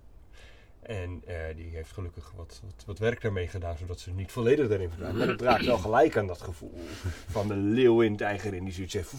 En 0.82 1.22
eh, 1.26 1.56
die 1.56 1.70
heeft 1.76 1.92
gelukkig 1.92 2.32
wat, 2.36 2.62
wat, 2.66 2.86
wat 2.86 3.00
werk 3.00 3.22
daarmee 3.22 3.48
gedaan, 3.48 3.78
zodat 3.78 4.00
ze 4.00 4.12
niet 4.12 4.32
volledig 4.32 4.68
daarin 4.68 4.90
verdwijnt. 4.90 5.18
Maar 5.18 5.28
het 5.28 5.42
raakt 5.42 5.66
wel 5.66 5.78
gelijk 5.78 6.18
aan 6.18 6.28
dat 6.28 6.42
gevoel 6.42 6.74
van 7.30 7.48
de 7.48 7.56
leeuw 7.56 8.02
in 8.02 8.12
het 8.12 8.22
eigen 8.22 8.54
in 8.54 8.64
die 8.64 8.74
zoiets 8.74 8.94
zegt. 8.94 9.14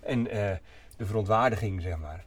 En 0.00 0.28
eh, 0.30 0.56
de 0.96 1.06
verontwaardiging, 1.06 1.82
zeg 1.82 1.98
maar. 1.98 2.24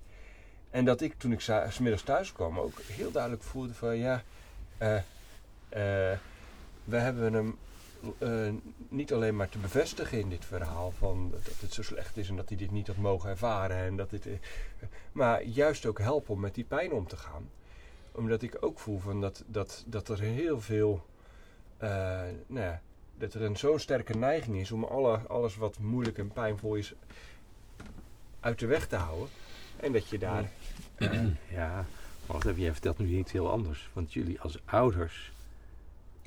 En 0.69 0.85
dat 0.85 1.01
ik 1.01 1.13
toen 1.17 1.31
ik 1.31 1.39
sa- 1.39 1.69
's 1.69 1.79
middags 1.79 2.03
thuis 2.03 2.31
kwam 2.33 2.59
ook 2.59 2.79
heel 2.81 3.11
duidelijk 3.11 3.43
voelde 3.43 3.73
van 3.73 3.97
ja, 3.97 4.23
eh, 4.77 4.95
eh, 4.95 6.17
we 6.83 6.97
hebben 6.97 7.33
hem 7.33 7.57
eh, 8.17 8.49
niet 8.89 9.13
alleen 9.13 9.35
maar 9.35 9.49
te 9.49 9.57
bevestigen 9.57 10.19
in 10.19 10.29
dit 10.29 10.45
verhaal 10.45 10.91
van 10.91 11.31
dat 11.31 11.59
het 11.59 11.73
zo 11.73 11.83
slecht 11.83 12.17
is 12.17 12.29
en 12.29 12.35
dat 12.35 12.49
hij 12.49 12.57
dit 12.57 12.71
niet 12.71 12.87
had 12.87 12.95
mogen 12.95 13.29
ervaren 13.29 13.77
en 13.77 13.95
dat 13.95 14.09
dit, 14.09 14.25
eh, 14.25 14.33
maar 15.11 15.43
juist 15.43 15.85
ook 15.85 15.99
helpen 15.99 16.33
om 16.33 16.39
met 16.39 16.55
die 16.55 16.63
pijn 16.63 16.91
om 16.91 17.07
te 17.07 17.17
gaan. 17.17 17.49
Omdat 18.11 18.41
ik 18.41 18.57
ook 18.59 18.79
voel 18.79 18.99
van 18.99 19.21
dat, 19.21 19.43
dat, 19.47 19.83
dat 19.87 20.09
er 20.09 20.19
heel 20.19 20.61
veel, 20.61 21.05
eh, 21.77 21.89
nou 22.47 22.65
ja, 22.65 22.81
dat 23.17 23.33
er 23.33 23.41
een 23.41 23.57
zo'n 23.57 23.79
sterke 23.79 24.13
neiging 24.13 24.57
is 24.57 24.71
om 24.71 24.83
alle, 24.83 25.17
alles 25.17 25.55
wat 25.55 25.79
moeilijk 25.79 26.17
en 26.17 26.31
pijnvol 26.31 26.75
is 26.75 26.93
uit 28.39 28.59
de 28.59 28.65
weg 28.65 28.87
te 28.87 28.95
houden. 28.95 29.27
En 29.77 29.91
dat 29.91 30.07
je 30.09 30.17
daar. 30.17 30.49
Ja, 31.49 31.85
wacht 32.25 32.45
even, 32.45 32.61
jij 32.61 32.71
vertelt 32.71 32.97
nu 32.97 33.17
iets 33.17 33.31
heel 33.31 33.51
anders. 33.51 33.89
Want 33.93 34.13
jullie 34.13 34.41
als 34.41 34.59
ouders, 34.65 35.31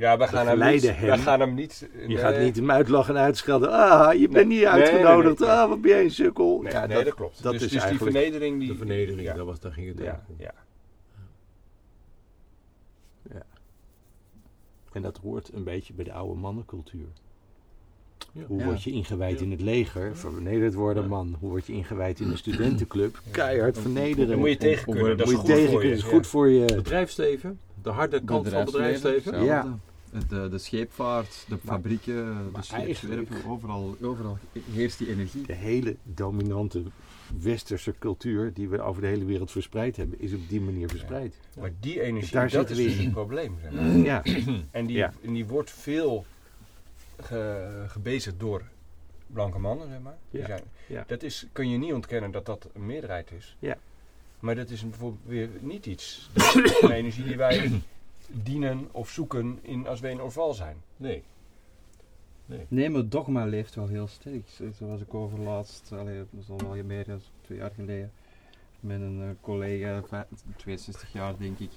ja, 0.03 0.19
we 0.19 0.27
gaan, 0.27 0.47
hem 0.47 0.73
niet, 0.73 0.81
we 0.83 0.89
hem. 0.93 1.19
gaan 1.19 1.41
hem 1.41 1.55
niet. 1.55 1.89
je 2.09 2.17
gaat 2.17 2.39
niet 2.39 2.57
hem 2.57 2.71
uitlachen 2.71 3.17
en 3.17 3.23
uitschelden. 3.23 3.71
Ah, 3.71 4.13
je 4.13 4.29
bent 4.29 4.33
Nee, 4.33 4.45
niet 4.45 4.57
nee, 4.57 4.69
uitgenodigd. 4.69 5.39
nee, 5.39 5.49
nee. 5.49 5.57
Ah, 5.59 5.69
wat 5.69 5.81
ben 5.81 5.91
jij 5.91 6.03
een 6.05 6.11
sukkel. 6.11 6.61
Nee, 6.63 6.73
ja, 6.73 6.87
nee, 6.87 7.05
dat, 7.05 7.15
klopt. 7.15 7.43
dat 7.43 7.53
dus 7.53 7.63
is 7.63 7.71
dus 7.71 7.81
eigenlijk 7.83 8.13
die 8.13 8.21
vernedering. 8.23 8.59
Die, 8.61 8.69
De 8.69 8.77
vernedering, 8.77 9.21
Ja, 9.29 9.35
dat 9.35 9.47
was, 9.47 9.61
daar 9.61 9.73
ging 9.73 9.89
het 9.89 9.99
ja, 9.99 10.25
om. 10.29 10.35
ja. 10.39 10.53
En 14.93 15.03
dat 15.03 15.19
hoort 15.23 15.51
een 15.55 15.65
beetje 15.65 15.93
bij 15.93 16.05
de 16.05 16.13
oude 16.13 16.41
mannencultuur. 16.41 17.07
Ja. 18.33 18.43
Hoe 18.47 18.59
Ja. 18.59 18.65
word 18.65 18.83
je 18.83 18.91
ingewijd 18.91 19.39
Ja. 19.39 19.45
in 19.45 19.51
het 19.51 19.61
leger? 19.61 20.17
Vernederd 20.17 20.75
worden, 20.75 21.03
Ja. 21.03 21.09
man. 21.09 21.37
Hoe 21.41 21.51
word 21.51 21.67
je 21.67 21.73
ingewijd 21.73 22.21
in 22.21 22.29
de 22.29 22.37
studentenclub? 22.37 23.21
Keihard 23.31 23.79
vernederen. 23.79 24.29
Daar 24.29 24.39
moet 24.39 24.49
je 24.49 24.57
tegen 24.57 24.93
kunnen. 24.93 25.17
Dat 25.17 25.27
is 25.27 25.33
Moet 25.33 25.41
goed 25.41 25.49
je 25.51 25.55
tegen 25.55 25.71
voor 25.73 25.85
je. 25.85 25.91
is 25.93 26.03
goed 26.03 26.27
voor 26.27 26.49
je. 26.49 26.65
Bedrijfsleven, 26.75 27.59
de 27.83 27.91
harde 27.91 28.25
kant 28.25 28.49
van 28.49 28.57
het 28.59 28.65
bedrijfsleven. 28.71 29.45
Ja. 29.45 29.79
De, 30.29 30.49
de 30.49 30.59
scheepvaart, 30.59 31.45
de 31.49 31.59
fabrieken, 31.65 32.51
de 32.55 32.63
scheepswerven, 32.63 33.45
overal, 33.47 33.97
overal 34.03 34.39
heerst 34.73 34.99
die 34.99 35.09
energie. 35.09 35.47
De 35.47 35.53
hele 35.55 35.97
dominante 36.03 36.83
westerse 37.39 37.95
cultuur 37.99 38.53
die 38.53 38.69
we 38.69 38.81
over 38.81 39.03
de 39.03 39.09
hele 39.09 39.25
wereld 39.25 39.51
verspreid 39.51 39.97
hebben, 39.97 40.21
is 40.21 40.33
op 40.35 40.49
die 40.49 40.61
manier 40.61 40.89
verspreid. 40.89 41.35
Maar 41.61 41.71
die 41.81 42.01
energie, 42.01 42.33
Daar 42.33 42.51
dat 42.51 42.69
zitten 42.69 42.77
is 42.77 42.83
we 42.83 42.89
dus 42.89 42.99
in. 42.99 43.05
het 43.05 43.13
probleem. 43.13 43.57
Zeg 43.63 43.73
maar. 43.73 43.85
Ja, 43.97 44.23
En, 44.71 44.87
die, 44.87 44.97
Ja. 44.97 45.13
en 45.23 45.33
die 45.33 45.47
wordt 45.47 45.71
veel 45.71 46.25
ge, 47.21 47.85
gebezigd 47.89 48.41
door 48.41 48.63
blanke 49.27 49.59
mannen, 49.59 49.89
zeg 49.89 50.01
maar. 50.01 50.17
Ja. 50.31 50.47
zijn, 50.47 50.63
Ja. 50.87 51.05
Dat 51.07 51.23
is, 51.23 51.47
kun 51.53 51.71
je 51.71 51.79
niet 51.79 51.93
ontkennen 51.93 52.31
dat 52.31 52.47
dat 52.47 52.69
een 52.75 52.87
meerderheid 52.87 53.31
is. 53.39 53.57
Ja. 53.59 53.77
Maar 54.41 54.55
dat 54.55 54.71
is 54.71 54.83
een- 54.83 54.91
bijvoorbeeld 54.91 55.23
weer 55.27 55.49
niet 55.61 55.87
iets. 55.87 56.31
Dat 56.33 56.55
is 56.65 56.83
een 56.83 56.91
energie 56.91 57.25
die 57.25 57.37
wij 57.37 57.71
dienen 58.43 58.89
of 58.93 59.09
zoeken 59.11 59.59
in, 59.63 59.87
als 59.87 60.01
we 60.01 60.09
in 60.11 60.21
Orval 60.21 60.55
zijn. 60.55 60.77
Nee. 60.97 61.23
Nee, 62.69 62.91
maar 62.91 63.09
dogma 63.09 63.45
leeft 63.45 63.75
wel 63.75 63.87
heel 63.87 64.07
sterk. 64.07 64.49
Zo 64.79 64.87
was 64.87 65.01
ik 65.01 65.15
overlaatst, 65.15 65.93
allee, 65.93 66.19
dat 66.19 66.41
is 66.41 66.51
al 66.51 66.69
wel 66.75 66.85
meer 66.85 67.05
dan 67.07 67.21
twee 67.41 67.59
jaar 67.59 67.71
geleden, 67.75 68.13
met 68.81 69.01
een 69.01 69.21
eh, 69.23 69.29
collega, 69.41 70.03
va- 70.03 70.27
62 70.57 71.13
jaar 71.13 71.39
denk 71.39 71.59
ik. 71.59 71.71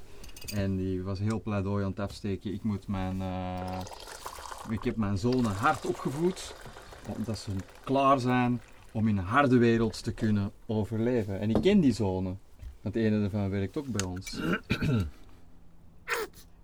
En 0.53 0.75
die 0.75 1.03
was 1.03 1.19
heel 1.19 1.41
pleidooi 1.41 1.83
aan 1.83 1.89
het 1.89 1.99
afsteken. 1.99 2.53
Ik 2.53 2.63
moet 2.63 2.87
mijn, 2.87 3.21
eh, 3.21 3.79
ik 4.69 4.83
heb 4.83 4.95
mijn 4.95 5.17
zonen 5.17 5.51
hard 5.51 5.85
opgevoed, 5.85 6.55
omdat 7.17 7.37
ze 7.37 7.51
klaar 7.83 8.19
zijn 8.19 8.61
om 8.91 9.07
in 9.07 9.17
een 9.17 9.23
harde 9.23 9.57
wereld 9.57 10.03
te 10.03 10.13
kunnen 10.13 10.51
overleven. 10.65 11.39
En 11.39 11.49
ik 11.49 11.61
ken 11.61 11.79
die 11.79 11.93
zonen, 11.93 12.39
want 12.81 12.93
de 12.95 13.01
ene 13.01 13.19
daarvan 13.19 13.49
werkt 13.49 13.77
ook 13.77 13.87
bij 13.87 14.05
ons. 14.07 14.39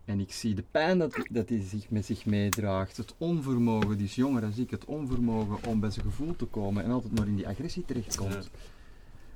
En 0.05 0.19
ik 0.19 0.31
zie 0.33 0.55
de 0.55 0.63
pijn 0.71 0.97
dat, 0.99 1.17
dat 1.29 1.49
hij 1.49 1.61
zich 1.61 1.89
met 1.89 2.05
zich 2.05 2.25
meedraagt. 2.25 2.97
Het 2.97 3.13
onvermogen, 3.17 3.97
die 3.97 4.05
is 4.05 4.15
jonger 4.15 4.41
dan 4.41 4.53
ik, 4.55 4.69
het 4.69 4.85
onvermogen 4.85 5.57
om 5.67 5.79
bij 5.79 5.89
zijn 5.91 6.05
gevoel 6.05 6.35
te 6.35 6.45
komen 6.45 6.83
en 6.83 6.91
altijd 6.91 7.17
maar 7.17 7.27
in 7.27 7.35
die 7.35 7.47
agressie 7.47 7.85
terechtkomt. 7.85 8.49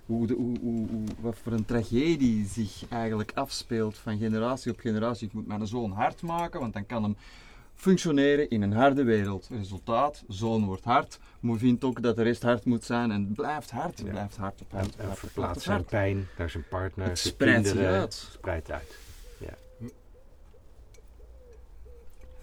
Hoe, 0.05 0.28
de, 0.28 0.34
hoe, 0.34 0.59
hoe, 0.59 0.88
hoe- 0.89 1.05
wat 1.20 1.38
voor 1.43 1.51
een 1.51 1.66
tragedie 1.66 2.45
zich 2.47 2.84
eigenlijk 2.89 3.32
afspeelt 3.36 3.97
van 3.97 4.18
generatie 4.18 4.72
op 4.72 4.80
generatie. 4.80 5.28
Ik 5.28 5.34
moet 5.34 5.47
mijn 5.47 5.68
zoon 5.68 5.91
hard 5.91 6.22
maken, 6.22 6.59
want 6.59 6.74
dan 6.74 6.86
kan 6.86 7.03
hem 7.03 7.16
functioneren 7.76 8.49
in 8.49 8.61
een 8.61 8.74
harde 8.74 9.03
wereld. 9.03 9.47
Resultaat, 9.51 10.24
zoon 10.28 10.66
wordt 10.66 10.84
hard, 10.84 11.20
maar 11.39 11.57
vindt 11.57 11.84
ook 11.84 12.01
dat 12.01 12.16
de 12.16 12.24
rest 12.24 12.41
hard 12.43 12.66
moet 12.66 12.84
zijn 12.84 13.11
en 13.11 13.32
blijft 13.34 13.72
hard, 13.72 13.97
Ja. 13.99 14.09
blijft 14.09 14.38
hard 14.38 14.61
op 14.61 14.72
en, 14.72 14.78
hard. 14.78 14.89
en 14.95 14.95
blijft 15.03 15.20
verplaatst 15.20 15.61
zijn 15.63 15.86
pijn 15.86 16.28
naar 16.38 16.49
zijn 16.49 16.66
partner, 16.70 17.07
Het 17.07 17.20
spreidt 17.20 17.68
zich 17.68 17.78
uit. 17.78 18.13
Spreidt 18.13 18.72
uit. 18.72 18.97
Ja. 19.39 19.53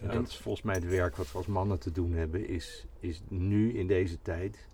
En 0.03 0.11
En- 0.11 0.16
dat 0.16 0.28
is 0.28 0.36
volgens 0.36 0.64
mij 0.64 0.74
het 0.74 0.88
werk 0.88 1.16
wat 1.16 1.32
we 1.32 1.38
als 1.38 1.46
mannen 1.46 1.78
te 1.78 1.92
doen 1.92 2.12
hebben, 2.12 2.48
is, 2.48 2.84
is 3.00 3.20
nu 3.28 3.72
in 3.78 3.86
deze 3.86 4.18
tijd 4.22 4.66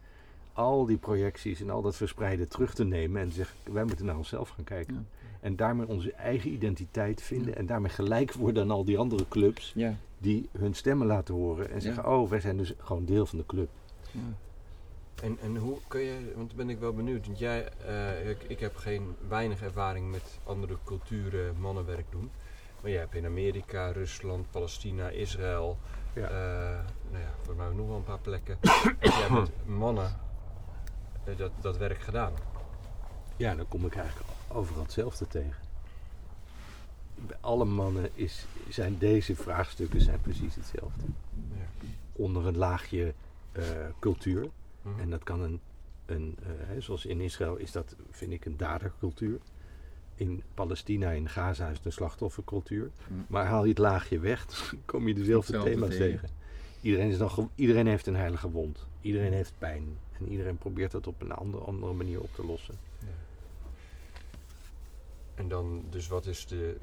al 0.52 0.86
die 0.86 0.96
projecties 0.96 1.60
en 1.60 1.70
al 1.70 1.82
dat 1.82 1.96
verspreiden 1.96 2.48
terug 2.48 2.74
te 2.74 2.84
nemen 2.84 3.20
en 3.22 3.28
te 3.28 3.34
zeggen, 3.34 3.56
wij 3.72 3.84
moeten 3.84 4.06
naar 4.06 4.16
onszelf 4.16 4.48
gaan 4.48 4.64
kijken. 4.64 4.94
Ja. 4.94 5.00
En 5.40 5.56
daarmee 5.56 5.86
onze 5.88 6.12
eigen 6.12 6.50
identiteit 6.50 7.22
vinden 7.22 7.56
en 7.56 7.66
daarmee 7.66 7.90
gelijk 7.90 8.32
worden 8.32 8.62
aan 8.62 8.70
al 8.70 8.84
die 8.84 8.98
andere 8.98 9.24
clubs 9.28 9.72
Ja. 9.74 9.94
die 10.18 10.48
hun 10.58 10.74
stemmen 10.74 11.06
laten 11.06 11.34
horen 11.34 11.70
en 11.70 11.80
zeggen, 11.80 12.06
oh, 12.06 12.30
wij 12.30 12.40
zijn 12.40 12.56
dus 12.56 12.74
gewoon 12.78 13.04
deel 13.04 13.26
van 13.26 13.38
de 13.38 13.46
club. 13.46 13.68
Ja. 14.10 14.20
En, 15.22 15.38
en 15.42 15.56
hoe 15.56 15.78
kun 15.88 16.00
je, 16.00 16.32
want 16.36 16.48
dan 16.48 16.56
ben 16.56 16.70
ik 16.70 16.78
wel 16.78 16.92
benieuwd, 16.92 17.26
want 17.26 17.38
jij, 17.38 17.68
eh, 17.86 18.30
ik, 18.30 18.42
ik 18.46 18.60
heb 18.60 18.76
geen 18.76 19.14
weinig 19.28 19.62
ervaring 19.62 20.10
met 20.10 20.38
andere 20.44 20.76
culturen 20.84 21.54
mannenwerk 21.60 22.04
doen. 22.10 22.30
Maar 22.80 22.90
jij 22.90 23.00
hebt 23.00 23.14
in 23.14 23.24
Amerika, 23.24 23.90
Rusland, 23.90 24.50
Palestina, 24.50 25.08
Israël, 25.08 25.78
Ja. 26.14 26.28
eh, 26.28 26.84
nou 27.10 27.22
ja, 27.22 27.54
mij 27.56 27.72
nog 27.74 27.86
wel 27.86 27.96
een 27.96 28.04
paar 28.04 28.18
plekken. 28.18 28.58
heb 28.98 29.12
jij 29.12 29.30
met 29.30 29.66
mannen 29.66 30.16
eh, 31.24 31.36
dat, 31.36 31.50
dat 31.60 31.76
werk 31.76 32.00
gedaan. 32.00 32.32
Ja, 33.36 33.54
dan 33.54 33.68
kom 33.68 33.86
ik 33.86 33.94
eigenlijk 33.96 34.28
overal 34.48 34.82
hetzelfde 34.82 35.26
tegen. 35.26 35.66
Bij 37.14 37.36
alle 37.40 37.64
mannen 37.64 38.10
is, 38.14 38.46
zijn 38.68 38.98
deze 38.98 39.36
vraagstukken 39.36 40.00
zijn 40.00 40.20
precies 40.20 40.54
hetzelfde. 40.54 41.04
Ja. 41.54 41.86
Onder 42.12 42.46
een 42.46 42.56
laagje 42.56 43.14
eh, 43.52 43.62
cultuur. 43.98 44.48
Mhm. 44.82 45.00
En 45.00 45.10
dat 45.10 45.24
kan 45.24 45.40
een, 45.40 45.60
een 46.06 46.38
zoals 46.78 47.06
in 47.06 47.20
Israël 47.20 47.56
is 47.56 47.72
dat, 47.72 47.96
vind 48.10 48.32
ik, 48.32 48.44
een 48.44 48.56
dadercultuur. 48.56 49.38
In 50.18 50.42
Palestina, 50.54 51.10
in 51.10 51.28
Gaza 51.28 51.68
is 51.68 51.76
het 51.76 51.86
een 51.86 51.92
slachtoffercultuur. 51.92 52.90
Mm. 53.08 53.24
Maar 53.28 53.46
haal 53.46 53.62
je 53.62 53.68
het 53.68 53.78
laagje 53.78 54.18
weg, 54.18 54.46
dan 54.70 54.80
kom 54.84 55.08
je 55.08 55.14
dezelfde 55.14 55.62
thema's 55.62 55.88
tegen. 55.88 56.20
tegen. 56.20 56.28
Iedereen, 56.80 57.10
is 57.10 57.18
dan, 57.18 57.30
ge- 57.30 57.48
iedereen 57.54 57.86
heeft 57.86 58.06
een 58.06 58.16
heilige 58.16 58.50
wond. 58.50 58.86
Iedereen 59.00 59.32
heeft 59.32 59.52
pijn. 59.58 59.98
En 60.18 60.28
iedereen 60.28 60.58
probeert 60.58 60.90
dat 60.90 61.06
op 61.06 61.20
een 61.20 61.32
andere, 61.32 61.64
andere 61.64 61.92
manier 61.92 62.20
op 62.20 62.34
te 62.34 62.44
lossen. 62.46 62.74
En 65.34 65.48
dan, 65.48 65.84
dus 65.90 66.08
wat 66.08 66.26
is 66.26 66.46
de, 66.46 66.76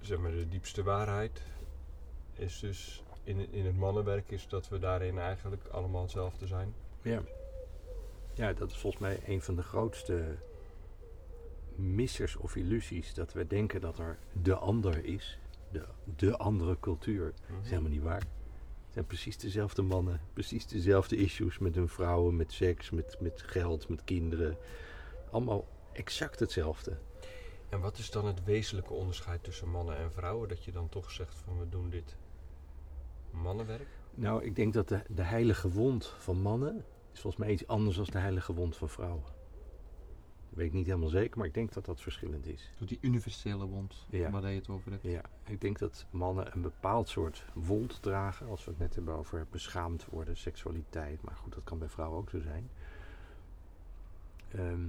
zeg 0.00 0.18
maar, 0.18 0.30
de 0.30 0.48
diepste 0.48 0.82
waarheid? 0.82 1.42
Is 2.34 2.58
dus 2.58 3.02
in, 3.24 3.52
in 3.52 3.66
het 3.66 3.76
mannenwerk 3.76 4.30
is 4.30 4.48
dat 4.48 4.68
we 4.68 4.78
daarin 4.78 5.18
eigenlijk 5.18 5.64
allemaal 5.70 6.02
hetzelfde 6.02 6.46
zijn. 6.46 6.74
Ja. 7.02 7.20
Ja, 8.34 8.52
dat 8.52 8.70
is 8.70 8.76
volgens 8.76 9.02
mij 9.02 9.20
een 9.26 9.42
van 9.42 9.56
de 9.56 9.62
grootste 9.62 10.36
missers 11.78 12.36
of 12.36 12.56
illusies. 12.56 13.14
Dat 13.14 13.32
we 13.32 13.46
denken 13.46 13.80
dat 13.80 13.98
er 13.98 14.18
de 14.42 14.54
ander 14.54 15.04
is. 15.04 15.38
De, 15.72 15.84
de 16.16 16.36
andere 16.36 16.76
cultuur. 16.80 17.34
Dat 17.48 17.64
is 17.64 17.70
helemaal 17.70 17.90
niet 17.90 18.02
waar. 18.02 18.20
Het 18.20 18.92
zijn 18.92 19.06
precies 19.06 19.38
dezelfde 19.38 19.82
mannen. 19.82 20.20
Precies 20.32 20.66
dezelfde 20.66 21.16
issues 21.16 21.58
met 21.58 21.74
hun 21.74 21.88
vrouwen, 21.88 22.36
met 22.36 22.52
seks, 22.52 22.90
met, 22.90 23.16
met 23.20 23.42
geld, 23.42 23.88
met 23.88 24.04
kinderen. 24.04 24.56
Allemaal 25.30 25.66
exact 25.92 26.40
hetzelfde. 26.40 26.98
En 27.68 27.80
wat 27.80 27.98
is 27.98 28.10
dan 28.10 28.26
het 28.26 28.44
wezenlijke 28.44 28.92
onderscheid 28.92 29.44
tussen 29.44 29.68
mannen 29.68 29.96
en 29.96 30.12
vrouwen? 30.12 30.48
Dat 30.48 30.64
je 30.64 30.72
dan 30.72 30.88
toch 30.88 31.10
zegt 31.10 31.34
van 31.44 31.58
we 31.58 31.68
doen 31.68 31.90
dit 31.90 32.16
mannenwerk? 33.30 33.86
Nou, 34.14 34.44
ik 34.44 34.56
denk 34.56 34.72
dat 34.72 34.88
de, 34.88 35.02
de 35.08 35.22
heilige 35.22 35.70
wond 35.70 36.14
van 36.18 36.40
mannen 36.40 36.84
is 37.12 37.20
volgens 37.20 37.42
mij 37.42 37.52
iets 37.52 37.66
anders 37.66 37.96
dan 37.96 38.06
de 38.10 38.18
heilige 38.18 38.54
wond 38.54 38.76
van 38.76 38.88
vrouwen. 38.88 39.22
Weet 40.58 40.66
ik 40.66 40.72
niet 40.72 40.86
helemaal 40.86 41.08
zeker, 41.08 41.38
maar 41.38 41.46
ik 41.46 41.54
denk 41.54 41.72
dat 41.72 41.84
dat 41.84 42.00
verschillend 42.00 42.46
is. 42.46 42.70
Zo 42.78 42.84
die 42.84 42.98
universele 43.00 43.66
wond 43.66 44.06
Ja. 44.10 44.30
waar 44.30 44.50
je 44.50 44.58
het 44.58 44.68
over 44.68 44.90
hebt. 44.90 45.02
Ja, 45.02 45.22
ik 45.44 45.60
denk 45.60 45.78
dat 45.78 46.06
mannen 46.10 46.54
een 46.54 46.62
bepaald 46.62 47.08
soort 47.08 47.44
wond 47.54 48.02
dragen. 48.02 48.48
Als 48.48 48.64
we 48.64 48.70
het 48.70 48.80
net 48.80 48.94
hebben 48.94 49.14
over 49.14 49.46
beschaamd 49.50 50.06
worden, 50.06 50.36
seksualiteit. 50.36 51.22
Maar 51.22 51.36
goed, 51.36 51.54
dat 51.54 51.64
kan 51.64 51.78
bij 51.78 51.88
vrouwen 51.88 52.18
ook 52.18 52.30
zo 52.30 52.40
zijn. 52.40 52.70
Ehm, 54.54 54.86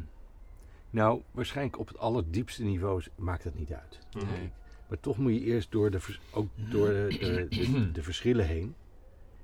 nou, 0.89 1.21
waarschijnlijk 1.31 1.79
op 1.79 1.87
het 1.87 1.97
allerdiepste 1.97 2.63
niveau 2.63 3.03
maakt 3.15 3.43
dat 3.43 3.55
niet 3.55 3.73
uit. 3.73 3.99
Nee. 4.11 4.51
Maar 4.87 4.99
toch 4.99 5.17
moet 5.17 5.33
je 5.33 5.39
eerst 5.41 5.71
door 5.71 5.91
de, 5.91 5.99
ook 6.31 6.49
door 6.55 6.87
de, 6.87 7.07
de, 7.19 7.47
de, 7.71 7.91
de 7.91 8.03
verschillen 8.03 8.45
heen. 8.45 8.75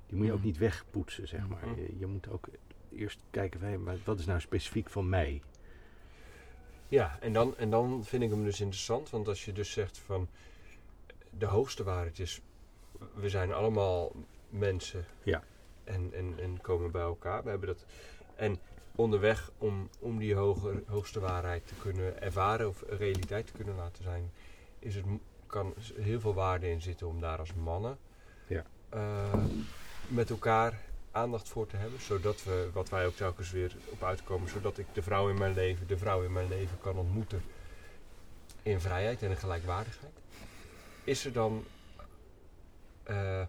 Die 0.07 0.17
moet 0.17 0.25
je 0.25 0.33
ook 0.33 0.43
niet 0.43 0.57
wegpoetsen, 0.57 1.27
zeg 1.27 1.47
maar. 1.47 1.67
Mhm. 1.67 1.79
Je, 1.79 1.95
je 1.97 2.05
moet 2.05 2.29
ook 2.29 2.47
eerst 2.91 3.19
kijken 3.29 3.59
van, 3.59 3.83
maar 3.83 3.97
wat 4.03 4.19
is 4.19 4.25
nou 4.25 4.39
specifiek 4.39 4.89
van 4.89 5.09
mij? 5.09 5.41
Ja, 6.87 7.17
en 7.19 7.33
dan, 7.33 7.57
en 7.57 7.69
dan 7.69 8.03
vind 8.05 8.23
ik 8.23 8.29
hem 8.29 8.43
dus 8.43 8.61
interessant, 8.61 9.09
want 9.09 9.27
als 9.27 9.45
je 9.45 9.53
dus 9.53 9.71
zegt 9.71 9.97
van 9.97 10.27
de 11.29 11.45
hoogste 11.45 11.83
waarheid 11.83 12.19
is, 12.19 12.41
we 13.13 13.29
zijn 13.29 13.53
allemaal 13.53 14.11
mensen 14.49 15.05
Ja. 15.23 15.43
en, 15.83 16.13
en, 16.13 16.39
en 16.39 16.61
komen 16.61 16.91
bij 16.91 17.01
elkaar. 17.01 17.43
We 17.43 17.49
hebben 17.49 17.67
dat, 17.67 17.85
en 18.35 18.59
onderweg 18.95 19.51
om, 19.57 19.89
om 19.99 20.17
die 20.17 20.35
hoger, 20.35 20.83
hoogste 20.87 21.19
waarheid 21.19 21.67
te 21.67 21.75
kunnen 21.75 22.21
ervaren 22.21 22.67
of 22.67 22.83
realiteit 22.87 23.47
te 23.47 23.53
kunnen 23.53 23.75
laten 23.75 24.03
zijn, 24.03 24.31
is 24.79 24.95
het, 24.95 25.05
kan 25.45 25.73
heel 25.95 26.19
veel 26.19 26.33
waarde 26.33 26.69
in 26.69 26.81
zitten 26.81 27.07
om 27.07 27.19
daar 27.19 27.39
als 27.39 27.53
mannen 27.53 27.97
Ja. 28.47 28.65
eh, 28.89 29.45
met 30.07 30.29
elkaar 30.29 30.81
aandacht 31.15 31.49
voor 31.49 31.67
te 31.67 31.77
hebben. 31.77 32.01
Zodat 32.01 32.43
we, 32.43 32.69
wat 32.73 32.89
wij 32.89 33.05
ook 33.05 33.15
telkens 33.15 33.51
weer 33.51 33.75
op 33.89 34.03
uitkomen, 34.03 34.49
zodat 34.49 34.77
ik 34.77 34.85
de 34.93 35.01
vrouw 35.01 35.29
in 35.29 35.37
mijn 35.37 35.53
leven, 35.53 35.87
de 35.87 35.97
vrouw 35.97 36.23
in 36.23 36.31
mijn 36.31 36.47
leven 36.47 36.77
kan 36.81 36.97
ontmoeten 36.97 37.43
in 38.63 38.79
vrijheid 38.79 39.21
en 39.21 39.29
in 39.29 39.37
gelijkwaardigheid. 39.37 40.13
Is 41.03 41.25
er 41.25 41.33
dan, 41.33 41.63
eh, 43.03 43.43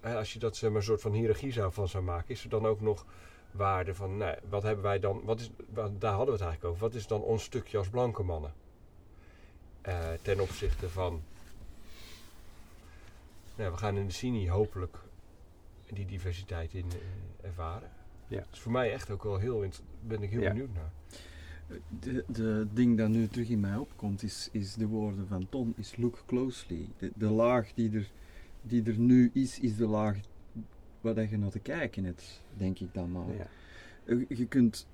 hè, 0.00 0.16
als 0.16 0.32
je 0.32 0.38
dat 0.38 0.56
zeg 0.56 0.72
een 0.72 0.82
soort 0.82 1.00
van 1.00 1.12
hiërarchie 1.12 1.52
zou 1.52 1.72
van 1.72 1.88
zou 1.88 2.04
maken, 2.04 2.28
is 2.28 2.42
er 2.42 2.48
dan 2.48 2.66
ook 2.66 2.80
nog 2.80 3.04
waarde 3.50 3.94
van, 3.94 4.16
nou, 4.16 4.36
wat 4.48 4.62
hebben 4.62 4.84
wij 4.84 4.98
dan, 4.98 5.22
wat 5.24 5.40
is, 5.40 5.50
daar 5.74 6.12
hadden 6.12 6.26
we 6.26 6.32
het 6.32 6.40
eigenlijk 6.40 6.64
over, 6.64 6.80
wat 6.80 6.94
is 6.94 7.06
dan 7.06 7.22
ons 7.22 7.42
stukje 7.42 7.78
als 7.78 7.88
blanke 7.88 8.22
mannen? 8.22 8.52
Eh, 9.80 10.08
ten 10.22 10.40
opzichte 10.40 10.88
van, 10.88 11.22
nou, 13.54 13.70
we 13.70 13.76
gaan 13.76 13.96
in 13.96 14.06
de 14.06 14.12
Cini 14.12 14.50
hopelijk 14.50 14.96
die 15.94 16.06
diversiteit 16.06 16.74
in 16.74 16.84
eh, 16.88 17.46
ervaren. 17.46 17.88
Ja. 18.28 18.44
Is 18.52 18.58
voor 18.58 18.72
mij 18.72 18.92
echt 18.92 19.10
ook 19.10 19.22
wel 19.22 19.38
heel, 19.38 19.64
ben 20.06 20.22
ik 20.22 20.30
heel 20.30 20.40
Ja. 20.40 20.48
benieuwd 20.48 20.74
naar. 20.74 20.90
De, 22.00 22.24
de 22.28 22.66
ding 22.72 22.98
dat 22.98 23.08
nu 23.08 23.26
terug 23.28 23.48
in 23.48 23.60
mij 23.60 23.76
opkomt 23.76 24.22
is, 24.22 24.48
is 24.52 24.74
de 24.74 24.86
woorden 24.86 25.26
van 25.26 25.48
Ton, 25.48 25.74
is 25.76 25.96
look 25.96 26.22
closely. 26.26 26.88
De, 26.98 27.12
de 27.16 27.28
laag 27.28 27.72
die 27.74 27.92
er, 27.92 28.10
die 28.62 28.82
er 28.84 28.98
nu 28.98 29.30
is, 29.32 29.60
is 29.60 29.76
de 29.76 29.86
laag 29.86 30.16
waar 31.00 31.14
dat 31.14 31.30
je 31.30 31.38
naar 31.38 31.50
te 31.50 31.58
kijken 31.58 32.04
hebt, 32.04 32.42
denk 32.56 32.78
ik 32.78 32.94
dan 32.94 33.12
maar. 33.12 33.34
Ja. 33.36 33.46
Eh, 34.04 34.24
Je 34.38 34.46
kunt, 34.46 34.86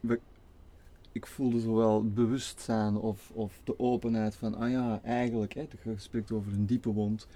ik 1.13 1.27
voelde 1.27 1.61
zowel 1.61 2.03
het 2.03 2.15
bewustzijn 2.15 2.97
of, 2.97 3.31
of 3.35 3.61
de 3.65 3.79
openheid 3.79 4.35
van, 4.37 4.55
ah 4.55 4.71
ja, 4.71 5.01
eigenlijk, 5.03 5.55
hè, 5.55 5.67
je 5.83 5.95
spreekt 5.97 6.33
over 6.33 6.53
een 6.53 6.67
diepe 6.67 6.93
wond 6.93 7.27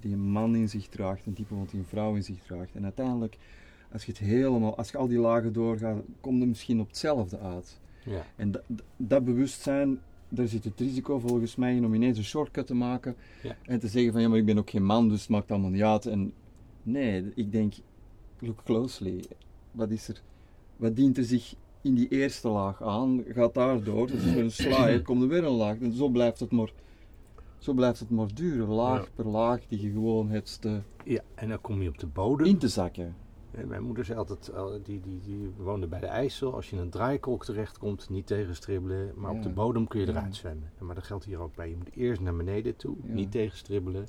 die 0.00 0.12
een 0.12 0.30
man 0.30 0.54
in 0.56 0.68
zich 0.68 0.86
draagt, 0.88 1.26
een 1.26 1.32
diepe 1.34 1.54
wond 1.54 1.70
die 1.70 1.80
een 1.80 1.86
vrouw 1.86 2.14
in 2.14 2.22
zich 2.24 2.42
draagt. 2.42 2.74
En 2.74 2.84
uiteindelijk, 2.84 3.36
als 3.92 4.04
je 4.04 4.12
het 4.12 4.20
helemaal, 4.20 4.76
als 4.76 4.90
je 4.90 4.98
al 4.98 5.08
die 5.08 5.18
lagen 5.18 5.52
doorgaat, 5.52 6.02
kom 6.20 6.38
je 6.38 6.46
misschien 6.46 6.80
op 6.80 6.86
hetzelfde 6.88 7.38
uit. 7.38 7.80
Ja. 8.04 8.26
En 8.36 8.50
dat, 8.50 8.62
dat 8.96 9.24
bewustzijn, 9.24 10.00
daar 10.28 10.46
zit 10.48 10.64
het 10.64 10.80
risico 10.80 11.18
volgens 11.18 11.56
mij 11.56 11.74
in 11.76 11.84
om 11.84 11.94
ineens 11.94 12.18
een 12.18 12.24
shortcut 12.24 12.66
te 12.66 12.74
maken 12.74 13.16
Ja. 13.42 13.56
en 13.62 13.78
te 13.78 13.88
zeggen 13.88 14.12
van 14.12 14.20
ja, 14.20 14.28
maar 14.28 14.38
ik 14.38 14.44
ben 14.44 14.58
ook 14.58 14.70
geen 14.70 14.84
man, 14.84 15.08
dus 15.08 15.20
het 15.20 15.28
maakt 15.30 15.50
allemaal 15.50 15.70
niet 15.70 15.82
uit. 15.82 16.06
En 16.06 16.32
nee, 16.82 17.32
ik 17.34 17.52
denk, 17.52 17.74
look 18.38 18.62
closely. 18.64 19.24
Wat 19.70 19.90
is 19.90 20.08
er, 20.08 20.22
wat 20.76 20.96
dient 20.96 21.16
er 21.18 21.24
zich 21.24 21.54
in 21.80 21.94
die 21.94 22.08
eerste 22.08 22.48
laag 22.48 22.82
aan? 22.82 23.24
Gaat 23.28 23.54
daar 23.54 23.82
door, 23.82 24.06
dat 24.06 24.16
is 24.16 24.32
weer 24.32 24.42
een 24.44 24.50
slide, 24.50 25.02
komt 25.02 25.22
er 25.22 25.28
weer 25.28 25.44
een 25.44 25.52
laag. 25.52 25.78
En 25.78 25.92
zo 25.92 26.08
blijft 26.08 26.40
het 26.40 26.50
maar, 26.50 26.72
zo 27.60 27.72
blijft 27.72 28.00
het 28.00 28.10
maar 28.10 28.34
duren, 28.34 28.68
laag 28.68 29.02
Ja. 29.02 29.08
per 29.14 29.26
laag 29.26 29.66
die 29.66 29.80
je 29.82 29.90
gewoon 29.90 30.28
hebt 30.30 30.60
te, 30.60 30.80
ja, 31.04 31.20
en 31.34 31.48
dan 31.48 31.60
kom 31.60 31.82
je 31.82 31.88
op 31.88 31.98
de 31.98 32.06
bodem. 32.06 32.46
in 32.46 32.58
te 32.58 32.68
zakken. 32.68 33.14
Ja, 33.58 33.66
Mijn 33.66 33.82
moeder 33.82 34.04
zei 34.04 34.18
altijd, 34.18 34.48
eh, 34.48 34.66
die, 34.82 35.00
die, 35.00 35.20
die 35.20 35.52
woonde 35.56 35.86
bij 35.86 36.00
de 36.00 36.06
IJssel. 36.06 36.54
Als 36.54 36.70
je 36.70 36.76
in 36.76 36.82
een 36.82 36.90
draaikolk 36.90 37.44
terechtkomt, 37.44 38.08
niet 38.10 38.26
tegenstribbelen. 38.26 39.12
Maar 39.16 39.30
op 39.30 39.42
de 39.42 39.48
bodem 39.48 39.88
kun 39.88 40.00
je 40.00 40.08
eruit 40.08 40.36
zwemmen. 40.36 40.70
En 40.78 40.86
Maar 40.86 40.94
dat 40.94 41.04
geldt 41.04 41.24
hier 41.24 41.38
ook 41.38 41.54
bij. 41.54 41.68
Je 41.68 41.76
moet 41.76 41.90
eerst 41.94 42.20
naar 42.20 42.36
beneden 42.36 42.76
toe, 42.76 42.96
niet 43.02 43.30
tegenstribbelen. 43.30 44.06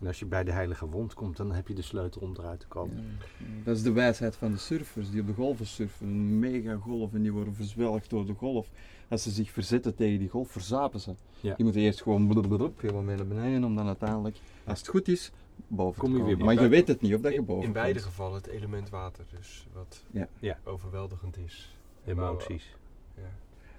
En 0.00 0.06
als 0.06 0.18
je 0.18 0.26
bij 0.26 0.44
de 0.44 0.50
heilige 0.52 0.86
wond 0.86 1.14
komt, 1.14 1.36
dan 1.36 1.52
heb 1.52 1.68
je 1.68 1.74
de 1.74 1.82
sleutel 1.82 2.20
om 2.20 2.34
eruit 2.38 2.60
te 2.60 2.66
komen. 2.66 2.96
Ja. 2.96 3.44
Dat 3.64 3.76
is 3.76 3.82
de 3.82 3.92
wijsheid 3.92 4.36
van 4.36 4.50
de 4.50 4.56
surfers 4.58 5.10
die 5.10 5.20
op 5.20 5.26
de 5.26 5.32
golven 5.34 5.66
surfen. 5.66 6.06
Een 6.06 6.38
mega 6.38 6.76
golf 6.76 7.14
en 7.14 7.22
die 7.22 7.32
worden 7.32 7.54
verzwelgd 7.54 8.10
door 8.10 8.26
de 8.26 8.34
golf. 8.34 8.70
Als 9.08 9.22
ze 9.22 9.30
zich 9.30 9.50
verzetten 9.50 9.94
tegen 9.94 10.18
die 10.18 10.28
golf, 10.28 10.50
verzapen 10.50 11.00
ze. 11.00 11.14
Ja. 11.40 11.54
Die 11.54 11.64
moeten 11.64 11.82
eerst 11.82 12.02
gewoon 12.02 12.28
blablabla, 12.28 12.70
helemaal 12.76 13.02
mee 13.02 13.16
naar 13.16 13.26
beneden 13.26 13.64
om 13.64 13.74
dan 13.76 13.86
uiteindelijk, 13.86 14.36
als 14.64 14.78
het 14.78 14.88
goed 14.88 15.08
is, 15.08 15.32
boven 15.66 16.00
Kom 16.00 16.10
te 16.10 16.16
je 16.16 16.22
komen. 16.22 16.36
weer 16.36 16.46
Maar 16.46 16.62
je 16.62 16.68
weet 16.68 16.88
het 16.88 17.00
niet 17.00 17.14
of 17.14 17.20
dat 17.20 17.32
je 17.32 17.42
boven 17.42 17.64
in 17.64 17.72
beide 17.72 17.92
komt. 17.92 18.04
gevallen 18.04 18.34
het 18.34 18.46
element 18.46 18.90
water 18.90 19.24
dus, 19.36 19.66
wat 19.72 20.04
Ja. 20.10 20.28
Ja. 20.38 20.58
overweldigend 20.64 21.36
is. 21.36 21.76
Emoties. 22.04 22.76
Ja. 23.16 23.22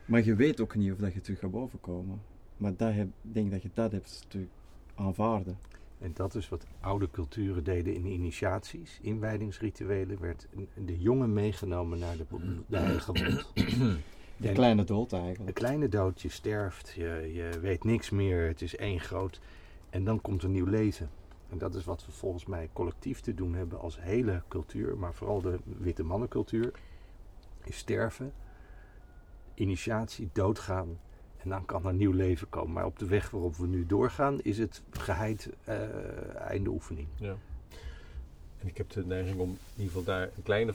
Maar 0.05 0.23
je 0.23 0.35
weet 0.35 0.61
ook 0.61 0.75
niet 0.75 0.91
of 0.91 0.97
dat 0.97 1.13
je 1.13 1.21
terug 1.21 1.39
gaat 1.39 1.51
boven 1.51 1.79
komen. 1.81 2.21
Maar 2.57 2.75
dat 2.75 2.93
heb, 2.93 3.07
ik 3.07 3.33
denk 3.33 3.51
dat 3.51 3.61
je 3.61 3.69
dat 3.73 3.91
hebt 3.91 4.25
te 4.27 4.45
aanvaarden. 4.95 5.57
En 6.01 6.11
dat 6.13 6.35
is 6.35 6.49
wat 6.49 6.65
oude 6.79 7.09
culturen 7.11 7.63
deden 7.63 7.93
in 7.93 8.01
de 8.03 8.09
initiaties. 8.09 8.99
Inwijdingsrituelen 9.01 10.19
werd 10.19 10.47
de 10.85 10.99
jongen 10.99 11.33
meegenomen 11.33 11.99
naar 11.99 12.17
de, 12.17 12.25
de 12.67 13.01
wond. 13.05 13.47
De 14.37 14.47
En- 14.47 14.53
kleine 14.53 14.83
dood 14.83 15.11
Een 15.11 15.19
eigenlijk. 15.19 15.55
kleine 15.55 15.89
dood, 15.89 16.21
je 16.21 16.29
sterft, 16.29 16.91
je, 16.95 17.29
je 17.33 17.59
weet 17.59 17.83
niks 17.83 18.09
meer, 18.09 18.47
het 18.47 18.61
is 18.61 18.75
één 18.75 18.99
groot. 18.99 19.39
En 19.89 20.03
dan 20.03 20.21
komt 20.21 20.43
een 20.43 20.51
nieuw 20.51 20.65
leven. 20.65 21.09
En 21.49 21.57
dat 21.57 21.75
is 21.75 21.85
wat 21.85 22.05
we 22.05 22.11
volgens 22.11 22.45
mij 22.45 22.69
collectief 22.73 23.19
te 23.19 23.33
doen 23.33 23.53
hebben 23.53 23.79
als 23.79 24.01
hele 24.01 24.41
cultuur, 24.47 24.97
maar 24.97 25.13
vooral 25.13 25.41
de 25.41 25.59
witte 25.77 26.03
mannencultuur. 26.03 26.71
is 27.63 27.77
sterven, 27.77 28.33
initiatie, 29.53 30.29
doodgaan. 30.33 30.99
En 31.43 31.49
dan 31.49 31.65
kan 31.65 31.85
er 31.85 31.93
nieuw 31.93 32.11
leven 32.11 32.49
komen. 32.49 32.73
Maar 32.73 32.85
op 32.85 32.99
de 32.99 33.05
weg 33.05 33.29
waarop 33.29 33.55
we 33.55 33.67
nu 33.67 33.85
doorgaan, 33.85 34.41
is 34.41 34.57
het 34.57 34.81
geheid 34.91 35.49
eh, 35.63 36.35
einde 36.35 36.69
oefening. 36.69 37.07
Ja. 37.15 37.35
En 38.59 38.67
ik 38.67 38.77
heb 38.77 38.89
de 38.89 39.05
neiging 39.05 39.39
om 39.39 39.49
in 39.49 39.57
ieder 39.83 39.87
geval 39.87 40.03
daar 40.03 40.23
een 40.23 40.43
kleine 40.43 40.73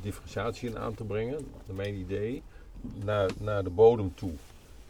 differentiatie 0.00 0.68
in 0.68 0.78
aan 0.78 0.94
te 0.94 1.04
brengen. 1.04 1.46
Mijn 1.66 1.94
idee, 1.94 2.42
naar, 3.04 3.30
naar 3.38 3.64
de 3.64 3.70
bodem 3.70 4.14
toe 4.14 4.32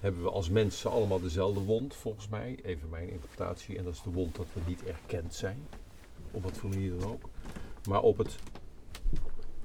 hebben 0.00 0.22
we 0.22 0.30
als 0.30 0.48
mensen 0.48 0.90
allemaal 0.90 1.20
dezelfde 1.20 1.60
wond, 1.60 1.94
volgens 1.94 2.28
mij. 2.28 2.58
Even 2.62 2.88
mijn 2.88 3.10
interpretatie. 3.10 3.78
En 3.78 3.84
dat 3.84 3.92
is 3.92 4.02
de 4.02 4.10
wond 4.10 4.36
dat 4.36 4.46
we 4.52 4.60
niet 4.66 4.84
erkend 4.84 5.34
zijn. 5.34 5.58
Op 6.30 6.42
wat 6.42 6.56
voor 6.56 6.70
manier 6.70 6.98
dan 6.98 7.10
ook. 7.10 7.22
Maar 7.88 8.02
op 8.02 8.18
het 8.18 8.36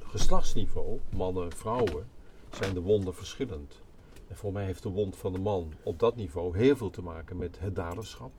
geslachtsniveau, 0.03 0.99
mannen, 1.09 1.51
vrouwen, 1.51 2.07
zijn 2.51 2.73
de 2.73 2.81
wonden 2.81 3.15
verschillend. 3.15 3.81
En 4.27 4.35
voor 4.35 4.51
mij 4.51 4.65
heeft 4.65 4.83
de 4.83 4.89
wond 4.89 5.15
van 5.15 5.33
de 5.33 5.39
man 5.39 5.73
op 5.83 5.99
dat 5.99 6.15
niveau 6.15 6.57
heel 6.57 6.75
veel 6.75 6.89
te 6.89 7.01
maken 7.01 7.37
met 7.37 7.59
het 7.59 7.75
daderschap. 7.75 8.31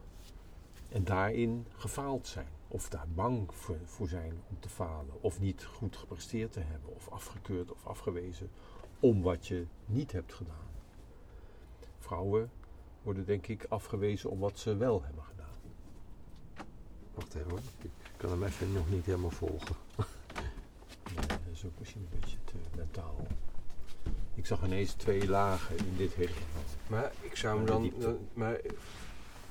En 0.89 1.05
daarin 1.05 1.67
gefaald 1.77 2.27
zijn. 2.27 2.49
Of 2.69 2.89
daar 2.89 3.07
bang 3.15 3.49
voor, 3.85 4.09
zijn 4.09 4.43
om 4.49 4.61
te 4.61 4.69
falen. 4.69 5.15
Of 5.23 5.41
niet 5.41 5.65
goed 5.65 5.97
gepresteerd 5.97 6.53
te 6.53 6.61
hebben. 6.61 6.95
Of 6.95 7.09
afgekeurd 7.09 7.73
of 7.73 7.87
afgewezen. 7.87 8.51
Om 9.01 9.23
wat 9.23 9.47
je 9.47 9.67
niet 9.87 10.13
hebt 10.13 10.35
gedaan. 10.35 10.67
Vrouwen 11.99 12.51
worden 13.03 13.27
denk 13.27 13.47
ik 13.47 13.67
afgewezen 13.69 14.31
om 14.31 14.39
wat 14.39 14.59
ze 14.59 14.77
wel 14.77 15.03
hebben 15.03 15.25
gedaan. 15.25 15.57
Wacht 17.15 17.35
even 17.35 17.51
hoor. 17.51 17.61
Ik 17.83 17.91
kan 18.17 18.31
hem 18.31 18.43
even 18.43 18.73
nog 18.73 18.91
niet 18.91 19.05
helemaal 19.05 19.31
volgen. 19.31 19.77
Ja, 21.15 21.27
dat 21.27 21.39
is 21.53 21.65
ook 21.65 21.79
misschien 21.79 22.01
een 22.01 22.21
beetje 22.21 22.37
te 22.45 22.55
mentaal. 22.77 23.27
Ik 24.39 24.47
zag 24.47 24.65
ineens 24.65 24.93
twee 24.93 25.29
lagen 25.29 25.77
in 25.79 25.97
dit 25.97 26.13
hele 26.15 26.29
geval. 26.29 26.63
Maar 26.87 27.13
ik 27.21 27.37
zou 27.37 27.57
hem 27.57 27.67
dan, 27.67 27.93
maar 28.35 28.61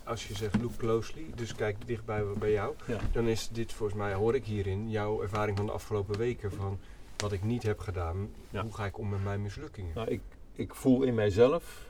als 0.03 0.27
je 0.27 0.35
zegt 0.35 0.61
look 0.61 0.75
closely, 0.77 1.25
dus 1.35 1.55
kijk 1.55 1.87
dichtbij 1.87 2.23
bij 2.39 2.51
jou, 2.51 2.75
Ja. 2.87 2.99
dan 3.11 3.27
is 3.27 3.49
dit 3.49 3.73
volgens 3.73 3.97
mij, 3.99 4.13
hoor 4.13 4.35
ik 4.35 4.45
hierin, 4.45 4.89
jouw 4.89 5.21
ervaring 5.21 5.57
van 5.57 5.65
de 5.65 5.71
afgelopen 5.71 6.17
weken 6.17 6.51
van 6.51 6.79
wat 7.17 7.31
ik 7.31 7.43
niet 7.43 7.63
heb 7.63 7.79
gedaan. 7.79 8.29
Ja. 8.49 8.61
Hoe 8.63 8.73
ga 8.73 8.85
ik 8.85 8.97
om 8.97 9.09
met 9.09 9.23
mijn 9.23 9.41
mislukkingen? 9.41 9.91
Nou, 9.95 10.07
ik, 10.07 10.21
ik 10.53 10.75
voel 10.75 11.03
in 11.03 11.13
mijzelf 11.13 11.87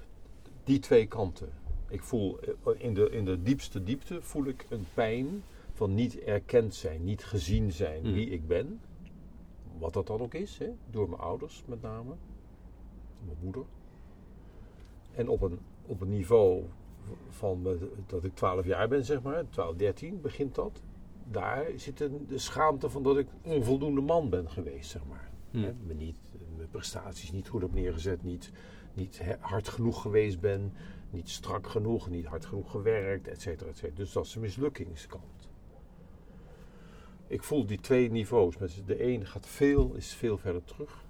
die 0.63 0.79
twee 0.79 1.05
kanten. 1.05 1.49
Ik 1.89 2.03
voel 2.03 2.39
eh, 2.39 2.73
in 2.77 2.93
de, 2.93 3.09
in 3.09 3.25
de 3.25 3.41
diepste 3.43 3.83
diepte 3.83 4.21
voel 4.21 4.45
ik 4.45 4.65
een 4.69 4.85
pijn 4.93 5.43
van 5.73 5.95
niet 5.95 6.19
erkend 6.19 6.75
zijn, 6.75 7.03
niet 7.03 7.23
gezien 7.23 7.71
zijn 7.71 8.01
Mm. 8.05 8.13
wie 8.13 8.29
ik 8.29 8.47
ben. 8.47 8.79
Wat 9.77 9.93
dat 9.93 10.07
dan 10.07 10.21
ook 10.21 10.33
is, 10.33 10.57
hè? 10.57 10.67
door 10.91 11.09
mijn 11.09 11.21
ouders 11.21 11.63
met 11.65 11.81
name, 11.81 12.13
mijn 13.25 13.37
moeder. 13.41 13.63
En 15.11 15.29
op 15.29 15.41
een, 15.41 15.59
op 15.85 16.01
een 16.01 16.09
niveau 16.09 16.63
van 17.29 17.77
dat 18.07 18.23
ik 18.23 18.35
12 18.35 18.65
jaar 18.65 18.87
ben, 18.87 19.05
zeg 19.05 19.21
maar, 19.21 19.49
12, 19.49 19.75
13 19.75 20.21
begint 20.21 20.55
dat. 20.55 20.81
Daar 21.31 21.65
zit 21.75 21.99
een, 21.99 22.25
de 22.27 22.37
schaamte 22.37 22.89
van 22.89 23.03
dat 23.03 23.17
ik 23.17 23.27
onvoldoende 23.43 24.01
man 24.01 24.29
ben 24.29 24.49
geweest, 24.49 24.89
zeg 24.89 25.05
maar. 25.05 25.29
Hm. 25.51 25.61
Hè, 25.61 25.73
me 25.85 25.93
niet, 25.93 26.19
mijn 26.55 26.69
prestaties 26.69 27.31
niet 27.31 27.47
goed 27.47 27.61
heb 27.61 27.73
neergezet, 27.73 28.23
niet, 28.23 28.51
niet 28.93 29.21
hard 29.39 29.67
genoeg 29.67 30.01
geweest 30.01 30.39
ben, 30.39 30.73
niet 31.09 31.29
strak 31.29 31.67
genoeg, 31.67 32.09
niet 32.09 32.25
hard 32.25 32.45
genoeg 32.45 32.71
gewerkt, 32.71 33.27
et 33.27 33.41
cetera, 33.41 33.69
et 33.69 33.77
cetera. 33.77 33.95
Dus 33.95 34.11
dat 34.11 34.25
is 34.25 34.31
de 34.31 34.39
mislukkingskant. 34.39 35.49
Ik 37.27 37.43
voel 37.43 37.65
die 37.65 37.79
twee 37.79 38.11
niveaus. 38.11 38.57
Met 38.57 38.81
De 38.85 39.03
een 39.03 39.25
gaat 39.25 39.47
veel, 39.47 39.93
is 39.93 40.13
veel 40.13 40.37
verder 40.37 40.63
terug. 40.63 41.05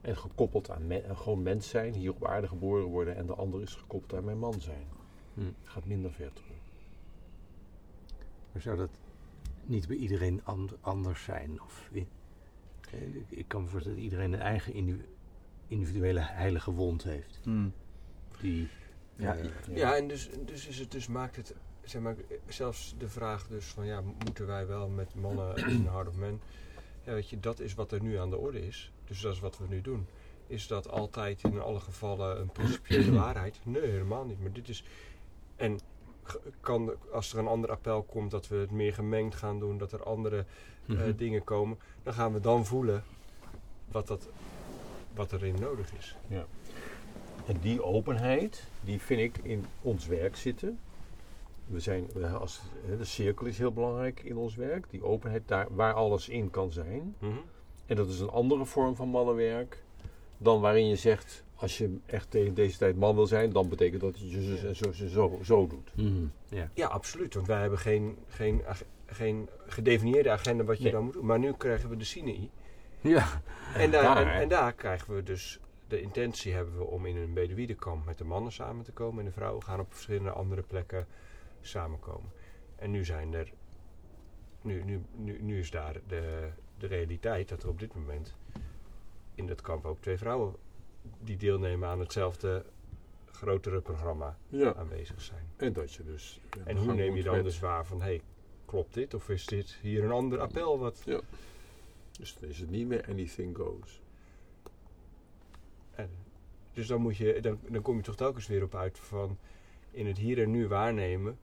En 0.00 0.16
gekoppeld 0.16 0.70
aan 0.70 0.86
me- 0.86 1.04
aan 1.08 1.16
gewoon 1.16 1.42
mens 1.42 1.68
zijn, 1.68 1.94
hier 1.94 2.10
op 2.10 2.26
aarde 2.26 2.48
geboren 2.48 2.84
worden. 2.86 3.16
En 3.16 3.26
de 3.26 3.34
ander 3.34 3.62
is 3.62 3.74
gekoppeld 3.74 4.14
aan 4.14 4.24
mijn 4.24 4.38
man 4.38 4.60
zijn. 4.60 4.86
Hm. 5.34 5.40
Gaat 5.62 5.84
minder 5.84 6.12
ver 6.12 6.32
terug. 6.32 6.48
Maar 8.52 8.62
zou 8.62 8.76
dat 8.76 8.90
niet 9.64 9.86
bij 9.88 9.96
iedereen 9.96 10.40
and- 10.44 10.74
anders 10.80 11.22
zijn? 11.24 11.62
Of, 11.62 11.90
eh, 11.92 12.02
ik- 13.14 13.24
ik 13.28 13.44
kan 13.48 13.62
me 13.62 13.68
voorstellen 13.68 13.96
dat 13.98 14.06
iedereen 14.06 14.32
een 14.32 14.40
eigen 14.40 14.72
individu- 14.74 15.08
individuele 15.66 16.20
heilige 16.20 16.70
wond 16.70 17.02
heeft. 17.02 17.40
Hmm. 17.42 17.72
Die, 18.40 18.68
Ja, 19.16 19.36
eh, 19.36 19.50
Ja, 19.76 19.96
en 19.96 20.08
dus, 20.08 20.30
dus, 20.46 20.66
is 20.66 20.78
het, 20.78 20.90
dus 20.90 21.06
maakt 21.06 21.36
het, 21.36 21.54
zeg 21.84 22.02
maar, 22.02 22.16
zelfs 22.46 22.94
de 22.98 23.08
vraag 23.08 23.46
dus 23.48 23.64
van 23.66 23.86
ja, 23.86 24.00
moeten 24.24 24.46
wij 24.46 24.66
wel 24.66 24.88
met 24.88 25.14
mannen 25.14 25.56
in 25.56 25.86
Heart 25.86 26.08
of 26.08 26.16
Man? 26.16 26.40
Ja, 27.04 27.12
weet 27.12 27.28
je, 27.30 27.40
dat 27.40 27.60
is 27.60 27.74
wat 27.74 27.92
er 27.92 28.02
nu 28.02 28.16
aan 28.18 28.30
de 28.30 28.36
orde 28.36 28.66
is. 28.66 28.92
Dus 29.10 29.20
dat 29.20 29.32
is 29.32 29.40
wat 29.40 29.58
we 29.58 29.64
nu 29.68 29.80
doen. 29.80 30.06
Is 30.46 30.66
dat 30.66 30.88
altijd 30.90 31.42
in 31.42 31.60
alle 31.60 31.80
gevallen 31.80 32.40
een 32.40 32.50
principiële 32.52 33.12
waarheid? 33.22 33.58
Nee, 33.62 33.82
helemaal 33.90 34.24
niet. 34.24 34.40
Maar 34.40 34.52
dit 34.52 34.68
is. 34.68 34.84
En 35.56 35.78
kan, 36.60 36.92
als 37.12 37.32
er 37.32 37.38
een 37.38 37.46
ander 37.46 37.70
appel 37.70 38.02
komt 38.02 38.30
dat 38.30 38.48
we 38.48 38.56
het 38.56 38.70
meer 38.70 38.94
gemengd 38.94 39.34
gaan 39.34 39.58
doen, 39.58 39.78
dat 39.78 39.92
er 39.92 40.02
andere 40.02 40.38
eh, 40.38 40.94
Mhm. 40.96 41.16
dingen 41.16 41.44
komen, 41.44 41.78
dan 42.02 42.12
gaan 42.12 42.32
we 42.32 42.40
dan 42.40 42.66
voelen 42.66 43.04
wat, 43.90 44.06
dat, 44.06 44.28
wat 45.14 45.32
erin 45.32 45.54
nodig 45.60 45.92
is. 45.98 46.16
En 47.46 47.56
die 47.60 47.82
openheid, 47.84 48.66
die 48.80 49.00
vind 49.00 49.20
ik 49.20 49.44
in 49.44 49.64
ons 49.82 50.06
werk 50.06 50.36
zitten. 50.36 50.78
We 51.66 51.80
zijn, 51.80 52.06
als, 52.40 52.60
de 52.98 53.04
cirkel 53.04 53.46
is 53.46 53.58
heel 53.58 53.72
belangrijk 53.72 54.20
in 54.22 54.36
ons 54.36 54.54
werk. 54.54 54.90
Die 54.90 55.04
openheid 55.04 55.42
daar, 55.48 55.66
waar 55.74 55.94
alles 55.94 56.28
in 56.28 56.50
kan 56.50 56.72
zijn. 56.72 57.16
En 57.90 57.96
dat 57.96 58.08
is 58.08 58.20
een 58.20 58.30
andere 58.30 58.64
vorm 58.64 58.96
van 58.96 59.08
mannenwerk 59.08 59.82
dan 60.38 60.60
waarin 60.60 60.88
je 60.88 60.96
zegt, 60.96 61.44
als 61.54 61.78
je 61.78 61.96
echt 62.06 62.30
tegen 62.30 62.54
deze 62.54 62.78
tijd 62.78 62.96
man 62.96 63.14
wil 63.14 63.26
zijn, 63.26 63.52
dan 63.52 63.68
betekent 63.68 64.00
dat 64.00 64.18
je 64.20 64.56
zo, 64.56 64.72
zo, 64.72 64.92
zo, 64.92 65.06
zo, 65.08 65.38
zo 65.42 65.66
doet. 65.66 65.96
Mhm, 65.96 66.24
ja. 66.48 66.70
Ja, 66.74 66.86
absoluut. 66.86 67.34
Want 67.34 67.46
wij 67.46 67.60
hebben 67.60 67.78
geen, 67.78 68.16
geen, 68.28 68.62
geen 69.06 69.48
gedefinieerde 69.66 70.30
agenda 70.30 70.64
wat 70.64 70.76
je 70.76 70.82
Nee. 70.82 70.92
dan 70.92 71.04
moet 71.04 71.12
doen. 71.12 71.26
Maar 71.26 71.38
nu 71.38 71.52
krijgen 71.52 71.88
we 71.90 71.96
de 71.96 72.04
Sinai. 72.04 72.50
ja. 73.00 73.42
En 73.74 73.90
daar, 73.90 74.02
daar- 74.02 74.26
en, 74.34 74.40
en 74.40 74.48
daar 74.48 74.72
krijgen 74.72 75.14
we 75.14 75.22
dus 75.22 75.60
de 75.88 76.00
intentie 76.00 76.52
hebben 76.52 76.78
we 76.78 76.84
om 76.84 77.06
in 77.06 77.16
een 77.16 77.32
bedewiedenkamp 77.34 78.04
met 78.06 78.18
de 78.18 78.24
mannen 78.24 78.52
samen 78.52 78.84
te 78.84 78.92
komen. 78.92 79.18
En 79.18 79.24
de 79.26 79.32
vrouwen 79.32 79.62
gaan 79.62 79.80
op 79.80 79.92
verschillende 79.92 80.30
andere 80.30 80.62
plekken 80.62 81.06
samenkomen. 81.60 82.30
En 82.76 82.90
nu 82.90 83.04
zijn 83.04 83.34
er. 83.34 83.52
Nu, 84.62 84.82
nu, 84.84 85.00
nu, 85.16 85.42
nu 85.42 85.58
is 85.58 85.70
daar 85.70 85.96
de, 86.06 86.48
de 86.80 86.86
realiteit 86.86 87.48
dat 87.48 87.62
er 87.62 87.68
op 87.68 87.78
dit 87.78 87.94
moment 87.94 88.34
in 89.34 89.46
dat 89.46 89.60
kamp 89.60 89.84
ook 89.84 90.00
twee 90.00 90.16
vrouwen 90.18 90.54
die 91.20 91.36
deelnemen 91.36 91.88
aan 91.88 92.00
hetzelfde 92.00 92.64
grotere 93.32 93.80
programma 93.80 94.38
Ja. 94.48 94.74
aanwezig 94.74 95.20
zijn. 95.20 95.44
En 95.56 95.72
dat 95.72 95.92
je 95.92 96.04
dus... 96.04 96.40
ja, 96.56 96.64
En 96.64 96.76
hoe 96.76 96.94
neem 96.94 97.16
je 97.16 97.22
dan 97.22 97.34
met- 97.34 97.44
dus 97.44 97.58
waar 97.60 97.86
van, 97.86 97.98
hé, 98.00 98.06
hey, 98.06 98.20
klopt 98.64 98.94
dit? 98.94 99.14
Of 99.14 99.28
is 99.28 99.46
dit 99.46 99.78
hier 99.82 100.04
een 100.04 100.10
ander 100.10 100.40
appel? 100.40 100.78
Wat? 100.78 101.02
Dus 102.18 102.34
dan 102.40 102.48
is 102.48 102.58
het 102.58 102.70
niet 102.70 102.86
meer 102.86 103.04
anything 103.08 103.56
goes. 103.56 104.00
En, 105.90 106.10
dus 106.72 106.86
dan, 106.86 107.00
moet 107.00 107.16
je, 107.16 107.40
dan, 107.40 107.58
dan 107.68 107.82
kom 107.82 107.96
je 107.96 108.02
toch 108.02 108.16
telkens 108.16 108.46
weer 108.46 108.62
op 108.62 108.74
uit 108.74 108.98
van 108.98 109.38
in 109.90 110.06
het 110.06 110.18
hier 110.18 110.42
en 110.42 110.50
nu 110.50 110.68
waarnemen. 110.68 111.38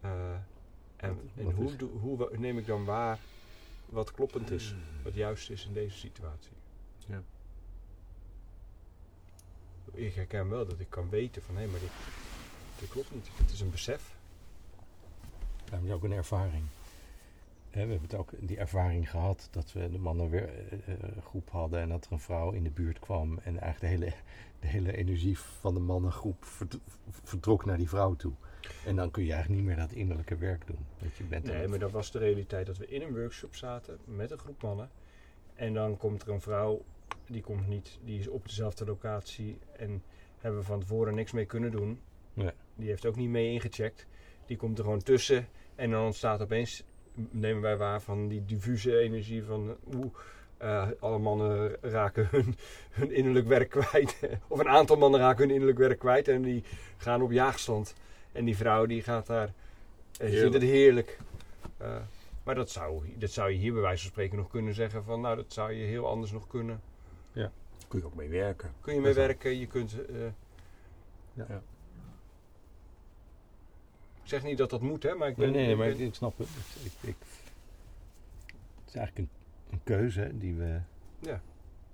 eh, 0.00 0.34
en 0.96 1.18
en 1.36 1.50
hoe, 1.50 1.70
hoe 2.00 2.28
neem 2.36 2.58
ik 2.58 2.66
dan 2.66 2.84
waar 2.84 3.18
wat 3.92 4.12
kloppend 4.12 4.50
is, 4.50 4.74
wat 5.02 5.14
juist 5.14 5.50
is 5.50 5.66
in 5.66 5.72
deze 5.72 5.98
situatie? 5.98 6.52
Ja. 7.06 7.22
Ik 9.92 10.14
herken 10.14 10.48
wel 10.48 10.66
dat 10.66 10.80
ik 10.80 10.90
kan 10.90 11.08
weten 11.08 11.42
van 11.42 11.56
hé, 11.56 11.66
maar 11.66 11.80
dit, 11.80 11.90
dit 12.78 12.88
klopt 12.88 13.14
niet. 13.14 13.28
Het 13.36 13.50
is 13.50 13.60
een 13.60 13.70
besef. 13.70 14.14
Is 15.84 15.90
ook 15.90 16.02
een 16.02 16.12
ervaring. 16.12 16.64
We 17.72 17.78
hebben 17.78 18.00
het 18.02 18.14
ook 18.14 18.30
die 18.40 18.58
ervaring 18.58 19.10
gehad 19.10 19.48
dat 19.50 19.72
we 19.72 19.90
de 19.90 19.98
mannengroep 19.98 21.50
hadden 21.50 21.80
en 21.80 21.88
dat 21.88 22.04
er 22.04 22.12
een 22.12 22.20
vrouw 22.20 22.50
in 22.50 22.62
de 22.62 22.70
buurt 22.70 22.98
kwam 22.98 23.38
en 23.38 23.58
eigenlijk 23.60 23.80
de 23.80 24.04
hele, 24.04 24.14
de 24.60 24.66
hele 24.66 24.96
energie 24.96 25.38
van 25.38 25.74
de 25.74 25.80
mannengroep 25.80 26.44
vert- 26.44 26.78
vertrok 27.10 27.64
naar 27.64 27.76
die 27.76 27.88
vrouw 27.88 28.14
toe. 28.14 28.32
En 28.86 28.96
dan 28.96 29.10
kun 29.10 29.24
je 29.24 29.32
eigenlijk 29.32 29.60
niet 29.62 29.70
meer 29.70 29.86
dat 29.86 29.92
innerlijke 29.92 30.36
werk 30.36 30.66
doen. 30.66 30.86
Dat 30.98 31.16
je 31.16 31.24
bent 31.24 31.44
Nee, 31.44 31.68
maar 31.68 31.78
dat 31.78 31.90
was 31.90 32.10
de 32.10 32.18
realiteit 32.18 32.66
dat 32.66 32.76
we 32.76 32.86
in 32.86 33.02
een 33.02 33.14
workshop 33.14 33.54
zaten 33.54 33.98
met 34.04 34.30
een 34.30 34.38
groep 34.38 34.62
mannen. 34.62 34.90
En 35.54 35.74
dan 35.74 35.96
komt 35.96 36.22
er 36.22 36.28
een 36.28 36.40
vrouw, 36.40 36.84
die 37.26 37.42
komt 37.42 37.68
niet, 37.68 37.98
die 38.04 38.18
is 38.18 38.28
op 38.28 38.46
dezelfde 38.46 38.84
locatie 38.84 39.58
en 39.76 40.02
hebben 40.38 40.60
we 40.60 40.66
van 40.66 40.80
tevoren 40.80 41.14
niks 41.14 41.32
mee 41.32 41.46
kunnen 41.46 41.70
doen. 41.70 42.00
Die 42.74 42.88
heeft 42.88 43.06
ook 43.06 43.16
niet 43.16 43.28
mee 43.28 43.52
ingecheckt. 43.52 44.06
Die 44.46 44.56
komt 44.56 44.78
er 44.78 44.84
gewoon 44.84 45.02
tussen 45.02 45.48
en 45.74 45.90
dan 45.90 46.04
ontstaat 46.04 46.40
opeens, 46.40 46.84
nemen 47.14 47.62
wij 47.62 47.76
waar 47.76 48.00
van 48.00 48.28
die 48.28 48.44
diffuse 48.44 48.98
energie 48.98 49.44
van 49.44 49.76
oeh, 49.94 50.14
eh, 50.56 50.88
alle 50.98 51.18
mannen 51.18 51.76
raken 51.80 52.28
hun, 52.30 52.56
hun 52.90 53.12
innerlijk 53.12 53.46
werk 53.46 53.70
kwijt. 53.70 54.18
of 54.48 54.58
een 54.58 54.68
aantal 54.68 54.96
mannen 54.96 55.20
raken 55.20 55.40
hun 55.40 55.50
innerlijk 55.50 55.78
werk 55.78 55.98
kwijt 55.98 56.28
en 56.28 56.42
die 56.42 56.64
gaan 56.96 57.22
op 57.22 57.30
jaagstand. 57.30 57.94
En 58.32 58.44
die 58.44 58.56
vrouw 58.56 58.86
die 58.86 59.02
gaat 59.02 59.26
daar, 59.26 59.52
en 60.18 60.30
die 60.30 60.38
vindt 60.38 60.54
het 60.54 60.62
heerlijk. 60.62 61.18
Eh, 61.76 61.96
maar 62.44 62.54
dat 62.54 62.70
zou, 62.70 63.02
dat 63.18 63.30
zou 63.30 63.50
je 63.50 63.56
hier 63.56 63.72
bij 63.72 63.82
wijze 63.82 64.02
van 64.02 64.10
spreken 64.10 64.36
nog 64.36 64.50
kunnen 64.50 64.74
zeggen 64.74 65.04
van 65.04 65.20
nou 65.20 65.36
dat 65.36 65.52
zou 65.52 65.72
je 65.72 65.84
heel 65.84 66.06
anders 66.08 66.32
nog 66.32 66.46
kunnen 66.46 66.80
Kun 67.88 67.98
je 67.98 68.04
ook 68.06 68.14
mee 68.14 68.28
werken. 68.28 68.72
Kun 68.80 68.94
je 68.94 69.00
mee 69.00 69.14
werken, 69.14 69.58
je 69.58 69.66
kunt... 69.66 70.06
eh, 70.06 70.16
Ja. 71.32 71.62
Zeg 74.32 74.42
niet 74.42 74.58
dat 74.58 74.70
dat 74.70 74.80
moet, 74.80 75.02
hè, 75.02 75.14
maar 75.14 75.28
ik 75.28 75.36
Nee, 75.36 75.50
ben... 75.50 75.56
nee, 75.56 75.70
ik 75.70 75.76
maar 75.76 75.86
ben- 75.86 76.00
ik, 76.00 76.06
ik 76.06 76.14
snap 76.14 76.38
het. 76.38 76.48
Ik, 76.84 76.92
ik, 77.00 77.16
het 78.78 78.88
is 78.88 78.94
eigenlijk 78.94 79.18
een, 79.18 79.28
een 79.72 79.80
keuze 79.84 80.30
die 80.38 80.54
we, 80.54 80.80
Ja. 81.18 81.40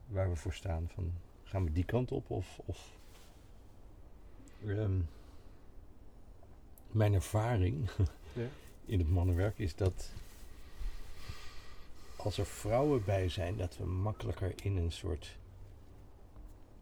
waar 0.07 0.29
we 0.31 0.37
voor 0.37 0.53
staan. 0.55 0.89
Van, 0.95 1.13
gaan 1.45 1.65
we 1.65 1.73
die 1.73 1.85
kant 1.85 2.13
op 2.13 2.31
of... 2.31 2.61
of 2.65 2.97
Ehm, 4.67 4.99
mijn 6.91 7.15
ervaring 7.15 7.91
Ja. 8.33 8.47
in 8.93 8.99
het 8.99 9.09
mannenwerk 9.11 9.59
is 9.59 9.75
dat 9.75 10.13
als 12.17 12.39
er 12.39 12.47
vrouwen 12.47 13.05
bij 13.05 13.29
zijn, 13.29 13.57
dat 13.57 13.77
we 13.77 13.85
makkelijker 13.85 14.53
in 14.63 14.77
een 14.77 14.93
soort 14.93 15.37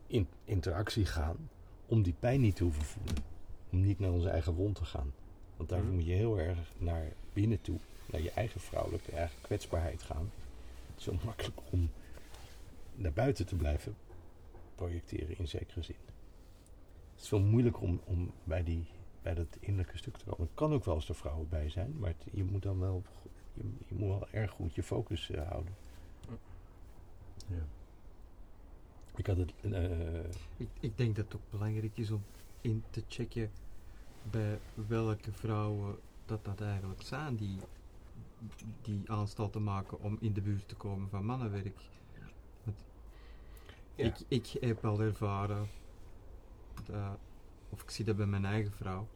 in- 0.07 0.29
interactie 0.45 1.05
gaan 1.07 1.51
om 1.87 2.03
die 2.03 2.15
pijn 2.19 2.41
niet 2.41 2.57
te 2.57 2.63
hoeven 2.63 2.85
voelen. 2.85 3.15
Om 3.71 3.81
niet 3.81 3.99
naar 3.99 4.11
onze 4.11 4.29
eigen 4.29 4.55
wond 4.55 4.75
te 4.75 4.85
gaan. 4.85 5.13
Want 5.57 5.69
daarvoor 5.69 5.87
Mhm. 5.89 5.97
moet 5.97 6.07
je 6.07 6.13
heel 6.15 6.39
erg 6.39 6.59
naar 6.79 7.13
binnen 7.33 7.61
toe, 7.61 7.79
naar 8.07 8.21
je 8.21 8.31
eigen 8.31 8.61
vrouwelijke, 8.61 9.13
eigen 9.13 9.41
kwetsbaarheid 9.41 10.03
gaan. 10.03 10.31
Het 10.87 10.97
is 10.99 11.05
zo 11.05 11.15
makkelijk 11.25 11.61
om 11.71 11.91
naar 12.95 13.13
buiten 13.13 13.47
te 13.47 13.57
blijven 13.57 13.97
projecteren 14.75 15.39
in 15.39 15.49
zekere 15.49 15.83
zin. 15.83 15.97
Het 17.15 17.21
is 17.25 17.29
veel 17.29 17.41
moeilijker 17.41 17.83
om, 17.83 18.01
om 18.05 18.31
bij, 18.45 18.63
die, 18.65 18.87
bij 19.23 19.35
dat 19.35 19.47
innerlijke 19.61 19.97
stuk 19.99 20.17
te 20.17 20.25
komen. 20.25 20.47
Het 20.47 20.55
kan 20.55 20.73
ook 20.73 20.85
wel 20.85 20.95
eens 20.95 21.09
er 21.09 21.15
vrouwen 21.15 21.49
bij 21.49 21.69
zijn, 21.71 21.99
maar 21.99 22.09
het- 22.09 22.27
je 22.33 22.45
moet 22.45 22.63
dan 22.63 22.79
wel, 22.79 23.03
je, 23.55 23.63
je 23.87 23.95
moet 23.95 24.09
wel 24.09 24.29
erg 24.31 24.51
goed 24.51 24.75
je 24.75 24.83
focus 24.83 25.31
eh, 25.31 25.49
houden. 25.49 25.75
Ja. 27.49 27.67
Ik 29.17 29.27
had 29.27 29.37
het. 29.37 29.53
eh, 29.61 30.19
Ik, 30.57 30.69
ik 30.81 30.97
denk 30.97 31.17
dat 31.17 31.25
het 31.25 31.35
ook 31.35 31.51
belangrijk 31.51 31.97
is 31.99 32.11
om 32.11 32.23
in 32.61 32.85
te 32.91 33.03
checken 33.09 33.51
bij 34.31 34.61
welke 34.89 35.33
vrouwen 35.33 35.99
dat 36.25 36.45
dat 36.45 36.61
eigenlijk 36.61 37.03
zijn 37.03 37.37
die, 37.37 37.59
die 38.83 39.11
aanstalten 39.11 39.63
maken 39.63 40.01
om 40.01 40.17
in 40.21 40.33
de 40.33 40.41
buurt 40.41 40.69
te 40.69 40.75
komen 40.75 41.09
van 41.09 41.25
mannenwerk. 41.25 41.81
Ja. 43.95 44.05
ik, 44.05 44.15
ik 44.29 44.47
heb 44.61 44.85
al 44.85 45.01
ervaren, 45.01 45.69
dat, 46.85 47.19
of 47.69 47.83
ik 47.83 47.91
zie 47.91 48.05
dat 48.05 48.17
bij 48.17 48.27
mijn 48.27 48.45
eigen 48.45 48.73
vrouw, 48.73 49.09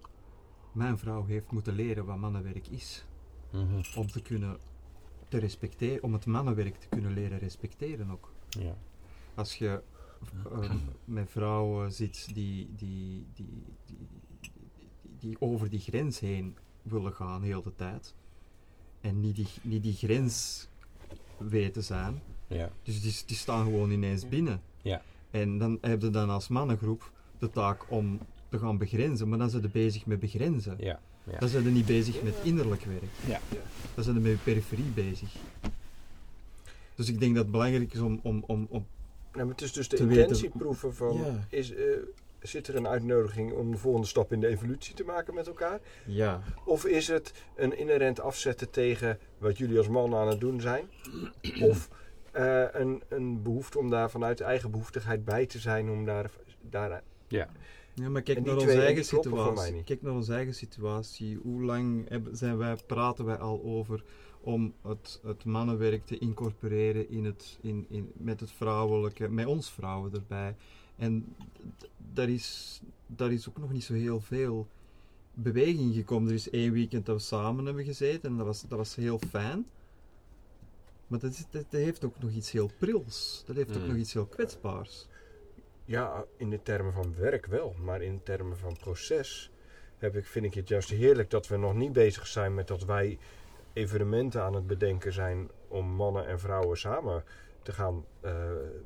mijn 0.73 0.99
vrouw 0.99 1.25
heeft 1.25 1.51
moeten 1.51 1.75
leren 1.75 2.05
wat 2.05 2.17
mannenwerk 2.17 2.67
is. 2.67 3.05
mhm, 3.51 3.83
Om 3.97 4.07
te 4.07 4.23
kunnen 4.23 4.59
te 5.29 5.39
respecteren, 5.39 6.03
om 6.03 6.13
het 6.13 6.27
mannenwerk 6.27 6.77
te 6.77 6.89
kunnen 6.89 7.13
leren 7.13 7.39
respecteren 7.39 8.11
ook 8.11 8.33
ja. 8.49 8.77
als 9.35 9.57
je 9.57 9.83
ehm, 10.53 10.77
met 11.05 11.31
vrouwen 11.31 11.93
zit 11.93 12.35
die, 12.35 12.75
die, 12.75 13.27
die, 13.35 13.65
die, 13.85 14.09
die, 15.21 15.37
over 15.39 15.71
die 15.71 15.81
grens 15.81 16.21
heen 16.21 16.57
willen 16.83 17.13
gaan 17.13 17.43
heel 17.43 17.63
de 17.63 17.75
tijd 17.77 18.15
en 19.01 19.21
niet 19.21 19.37
die, 19.37 19.47
niet 19.63 19.83
die 19.83 19.95
grens 19.95 20.69
weten 21.39 21.85
zijn, 21.85 22.23
Ja. 22.47 22.71
dus 22.83 23.03
die, 23.03 23.23
die 23.27 23.37
staan 23.37 23.65
gewoon 23.65 23.91
ineens 23.91 24.29
binnen. 24.29 24.63
Ja. 24.83 25.03
En 25.31 25.59
dan 25.59 25.79
heb 25.81 26.03
je 26.03 26.11
dan 26.11 26.31
als 26.31 26.49
mannengroep 26.49 27.13
de 27.39 27.51
taak 27.51 27.91
om 27.91 28.19
te 28.49 28.59
gaan 28.59 28.79
begrenzen, 28.79 29.29
maar 29.29 29.39
dan 29.39 29.51
zijn 29.51 29.63
ze 29.63 29.69
bezig 29.69 30.07
met 30.07 30.21
begrenzen. 30.21 30.77
Ja. 30.79 31.01
Ja. 31.25 31.39
Dan 31.39 31.49
zijn 31.49 31.63
ze 31.65 31.71
niet 31.71 31.87
bezig 31.87 32.23
met 32.23 32.35
innerlijk 32.43 32.85
werk. 32.85 33.03
Ja. 33.27 33.41
Dan 33.95 34.05
zijn 34.05 34.17
ze 34.17 34.23
met 34.23 34.45
periferie 34.45 34.91
bezig. 34.95 35.35
Dus 36.95 37.09
ik 37.09 37.21
denk 37.21 37.35
dat 37.35 37.43
het 37.43 37.53
belangrijk 37.53 37.93
is 37.93 38.01
om, 38.01 38.21
om, 38.23 38.45
om, 38.47 38.67
om 38.71 38.87
Nou, 39.33 39.45
maar 39.45 39.55
het 39.55 39.63
is 39.63 39.73
dus 39.73 39.89
de 39.89 39.97
intentieproeven 39.97 40.95
van... 40.95 41.17
Ja. 41.17 41.47
Is, 41.49 41.75
eh, 41.75 41.85
zit 42.41 42.69
er 42.69 42.77
een 42.77 42.89
uitnodiging 42.89 43.53
om 43.53 43.71
de 43.71 43.79
volgende 43.79 44.07
stap 44.07 44.33
in 44.33 44.41
de 44.41 44.47
evolutie 44.47 44.95
te 44.95 45.05
maken 45.05 45.35
met 45.35 45.47
elkaar? 45.47 45.81
ja, 46.07 46.43
Of 46.65 46.85
is 46.85 47.09
het 47.09 47.33
een 47.57 47.79
inherent 47.79 48.21
afzetten 48.21 48.71
tegen 48.71 49.19
wat 49.39 49.59
jullie 49.59 49.79
als 49.79 49.89
mannen 49.89 50.19
aan 50.19 50.29
het 50.29 50.41
doen 50.41 50.61
zijn? 50.61 50.89
Of 51.63 51.89
eh, 52.33 52.65
een, 52.73 53.03
een 53.09 53.43
behoefte 53.43 53.79
om 53.79 53.91
daar 53.91 54.11
vanuit 54.11 54.41
eigen 54.41 54.71
behoeftigheid 54.71 55.25
bij 55.25 55.47
te 55.47 55.59
zijn 55.59 55.91
om 55.91 56.05
daar... 56.05 56.31
daar 56.61 57.03
Ja, 57.95 58.09
maar 58.09 58.23
kijk 58.23 58.45
naar 58.45 58.55
onze 58.57 58.83
eigen 58.83 59.05
situatie. 59.05 59.85
Kijk 59.85 60.03
naar 60.03 60.13
onze 60.13 60.33
eigen 60.33 60.55
situatie. 60.55 61.39
Hoe 61.43 61.63
lang 61.63 62.09
hebben, 62.09 62.37
zijn 62.37 62.57
wij, 62.57 62.77
praten 62.87 63.25
wij 63.25 63.37
al 63.39 63.63
over 63.63 64.03
om 64.41 64.75
het, 64.83 65.21
het 65.23 65.45
mannenwerk 65.45 66.07
te 66.07 66.19
incorporeren 66.19 67.11
in 67.11 67.25
het, 67.25 67.59
in, 67.61 67.87
in, 67.89 68.13
met 68.17 68.41
het 68.41 68.51
vrouwelijke, 68.51 69.29
met 69.29 69.47
ons 69.47 69.71
vrouwen 69.71 70.13
erbij. 70.13 70.55
En 71.01 71.35
daar 72.15 72.29
is, 72.29 72.81
daar 73.07 73.33
is 73.33 73.49
ook 73.49 73.59
nog 73.59 73.73
niet 73.73 73.85
zo 73.85 73.93
heel 73.95 74.21
veel 74.21 74.67
beweging 75.35 75.95
gekomen. 75.95 76.29
Er 76.29 76.35
is 76.35 76.51
één 76.51 76.73
weekend 76.73 77.07
dat 77.07 77.17
we 77.17 77.23
samen 77.23 77.65
hebben 77.65 77.85
gezeten 77.85 78.31
en 78.31 78.37
dat 78.37 78.47
was, 78.47 78.61
dat 78.61 78.79
was 78.79 78.95
heel 78.95 79.19
fijn. 79.19 79.67
Maar 81.07 81.19
dat, 81.19 81.33
is, 81.33 81.45
dat, 81.51 81.65
dat 81.71 81.81
heeft 81.81 82.05
ook 82.05 82.19
nog 82.21 82.31
iets 82.31 82.51
heel 82.51 82.71
prils. 82.79 83.43
Dat 83.47 83.57
heeft 83.57 83.77
ook 83.77 83.83
Mm. 83.83 83.89
nog 83.89 83.97
iets 83.97 84.13
heel 84.13 84.27
kwetsbaars. 84.27 85.07
Ja, 85.85 86.25
in 86.37 86.51
de 86.51 86.63
termen 86.63 86.93
van 86.93 87.15
werk 87.17 87.47
wel, 87.47 87.75
maar 87.83 88.03
in 88.03 88.23
termen 88.23 88.57
van 88.57 88.77
proces 88.77 89.51
heb 89.99 90.17
ik, 90.17 90.27
vind 90.27 90.45
ik 90.45 90.55
het 90.55 90.69
juist 90.69 90.91
heerlijk 90.91 91.31
dat 91.31 91.49
we 91.49 91.57
nog 91.57 91.75
niet 91.75 91.93
bezig 91.93 92.27
zijn 92.27 92.55
met 92.55 92.69
dat 92.69 92.85
wij 92.85 93.19
evenementen 93.73 94.43
aan 94.43 94.55
het 94.55 94.67
bedenken 94.67 95.13
zijn 95.13 95.49
om 95.69 95.87
mannen 95.87 96.27
en 96.27 96.41
vrouwen 96.41 96.79
samen 96.79 97.25
te 97.63 97.73
gaan 97.73 98.05
eh, 98.21 98.33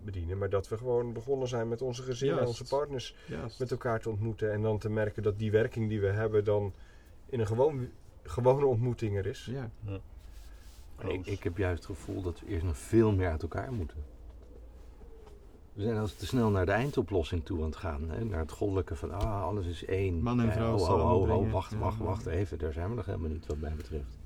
bedienen, 0.04 0.38
maar 0.38 0.48
dat 0.50 0.68
we 0.68 0.76
gewoon 0.76 1.12
begonnen 1.12 1.48
zijn 1.48 1.68
met 1.68 1.82
onze 1.82 2.02
gezinnen 2.02 2.40
en 2.40 2.46
onze 2.46 2.64
partners 2.64 3.14
Juist. 3.26 3.58
met 3.58 3.70
elkaar 3.70 4.00
te 4.00 4.08
ontmoeten 4.10 4.52
en 4.52 4.62
dan 4.62 4.78
te 4.78 4.88
merken 4.90 5.22
dat 5.22 5.38
die 5.38 5.50
werking 5.50 5.88
die 5.88 6.00
we 6.00 6.06
hebben 6.06 6.44
dan 6.44 6.72
in 7.26 7.40
een 7.40 7.46
gewoon, 7.46 7.88
gewone 8.22 8.66
ontmoeting 8.66 9.16
er 9.16 9.26
is. 9.26 9.48
Ja. 9.50 9.70
En 10.98 11.08
Ik, 11.10 11.26
ik 11.26 11.42
heb 11.42 11.56
juist 11.56 11.86
het 11.86 11.96
gevoel 11.96 12.22
dat 12.22 12.40
we 12.40 12.46
eerst 12.46 12.64
nog 12.64 12.76
veel 12.78 13.12
meer 13.12 13.30
uit 13.30 13.42
elkaar 13.42 13.72
moeten. 13.72 13.98
We 15.72 15.82
zijn 15.82 15.96
als 15.96 16.14
te 16.14 16.26
snel 16.26 16.50
naar 16.50 16.66
de 16.66 16.72
eindoplossing 16.72 17.44
toe 17.44 17.58
aan 17.58 17.64
het 17.64 17.76
gaan. 17.76 18.10
Hè? 18.10 18.24
Naar 18.24 18.38
het 18.38 18.50
goddelijke 18.52 18.96
van, 18.96 19.10
ah, 19.10 19.42
alles 19.42 19.66
is 19.66 19.84
één. 19.84 20.22
Man 20.22 20.40
en 20.40 20.46
Ja, 20.46 20.52
vrouw 20.52 20.74
oh, 20.78 20.88
oh, 20.88 21.20
oh, 21.30 21.30
oh, 21.38 21.52
wacht, 21.52 21.70
Ja. 21.72 21.78
wacht, 21.78 21.98
wacht 21.98 22.26
even. 22.26 22.58
Daar 22.58 22.72
zijn 22.72 22.88
we 22.88 22.94
nog 22.94 23.06
helemaal 23.06 23.28
niet 23.30 23.46
wat 23.46 23.56
mij 23.58 23.74
betreft. 23.74 24.18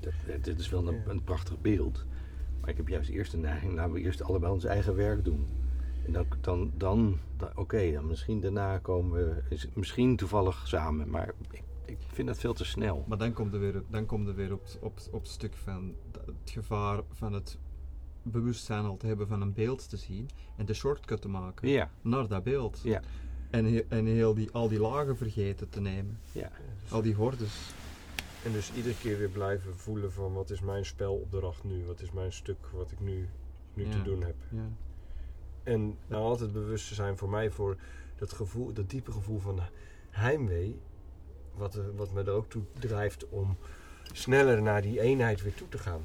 Dat, 0.00 0.12
dit 0.44 0.58
is 0.60 0.68
wel 0.68 0.88
een, 0.88 0.94
Ja. 0.94 1.02
een 1.10 1.24
prachtig 1.24 1.60
beeld. 1.60 2.04
Maar 2.64 2.72
ik 2.72 2.78
heb 2.78 2.88
juist 2.88 3.08
eerst 3.10 3.30
de 3.30 3.36
neiging, 3.38 3.74
laten 3.74 3.92
we 3.92 4.00
eerst 4.00 4.22
allebei 4.22 4.52
ons 4.52 4.64
eigen 4.64 4.94
werk 4.96 5.24
doen. 5.24 5.46
En 6.06 6.12
dan, 6.12 6.26
dan, 6.40 6.70
dan, 6.76 7.18
dan- 7.36 7.50
oké, 7.54 7.92
dan 7.92 8.06
misschien 8.06 8.40
daarna 8.40 8.78
komen 8.78 9.12
we, 9.26 9.42
is- 9.48 9.68
misschien 9.74 10.16
toevallig 10.16 10.68
samen. 10.68 11.10
Maar 11.10 11.28
ik, 11.50 11.62
ik 11.84 11.96
vind 12.12 12.28
dat 12.28 12.38
veel 12.38 12.54
te 12.54 12.64
snel. 12.64 13.04
Maar 13.08 13.18
dan 13.18 13.32
komt 13.32 13.52
er 13.54 13.60
weer, 13.60 13.82
dan 13.88 14.06
komt 14.06 14.28
er 14.28 14.34
weer 14.34 14.52
op, 14.52 14.62
op, 14.80 14.98
op 15.10 15.20
het 15.22 15.30
stuk 15.30 15.54
van 15.54 15.94
het 16.26 16.50
gevaar 16.50 17.00
van 17.10 17.32
het 17.32 17.58
bewustzijn 18.22 18.84
al 18.84 18.96
te 18.96 19.06
hebben 19.06 19.28
van 19.28 19.40
een 19.40 19.52
beeld 19.52 19.88
te 19.88 19.96
zien 19.96 20.28
en 20.56 20.66
de 20.66 20.74
shortcut 20.74 21.20
te 21.20 21.28
maken 21.28 21.68
Ja, 21.68 21.90
naar 22.02 22.28
dat 22.28 22.42
beeld. 22.42 22.80
ja, 22.84 23.00
En, 23.50 23.90
en 23.90 24.06
heel 24.06 24.34
die, 24.34 24.50
al 24.52 24.68
die 24.68 24.80
lagen 24.80 25.16
vergeten 25.16 25.68
te 25.68 25.80
nemen. 25.80 26.18
ja. 26.32 26.50
Al 26.90 27.02
die 27.02 27.14
hordes. 27.14 27.72
En 28.44 28.52
dus 28.52 28.72
iedere 28.72 28.94
keer 28.96 29.18
weer 29.18 29.28
blijven 29.28 29.76
voelen 29.76 30.12
van 30.12 30.32
wat 30.32 30.50
is 30.50 30.60
mijn 30.60 30.84
spelopdracht 30.84 31.64
nu, 31.64 31.84
wat 31.84 32.00
is 32.00 32.10
mijn 32.12 32.32
stuk 32.32 32.56
wat 32.72 32.90
ik 32.90 33.00
nu, 33.00 33.28
nu 33.74 33.88
te 33.88 34.02
doen 34.02 34.22
heb. 34.22 34.34
Ja. 34.50 34.68
En 35.62 35.98
nou 36.06 36.22
altijd 36.22 36.52
bewust 36.52 36.88
te 36.88 36.94
zijn 36.94 37.16
voor 37.16 37.28
mij 37.30 37.50
voor 37.50 37.76
dat 38.16 38.32
gevoel, 38.32 38.72
dat 38.72 38.90
diepe 38.90 39.12
gevoel 39.12 39.38
van 39.38 39.60
heimwee. 40.10 40.80
Wat, 41.54 41.74
er- 41.74 41.96
wat 41.96 42.12
me 42.12 42.22
er 42.22 42.30
ook 42.30 42.48
toe 42.50 42.62
drijft 42.78 43.28
om 43.28 43.56
sneller 44.12 44.62
naar 44.62 44.82
die 44.82 45.00
eenheid 45.00 45.42
weer 45.42 45.54
toe 45.54 45.68
te 45.68 45.78
gaan. 45.78 46.02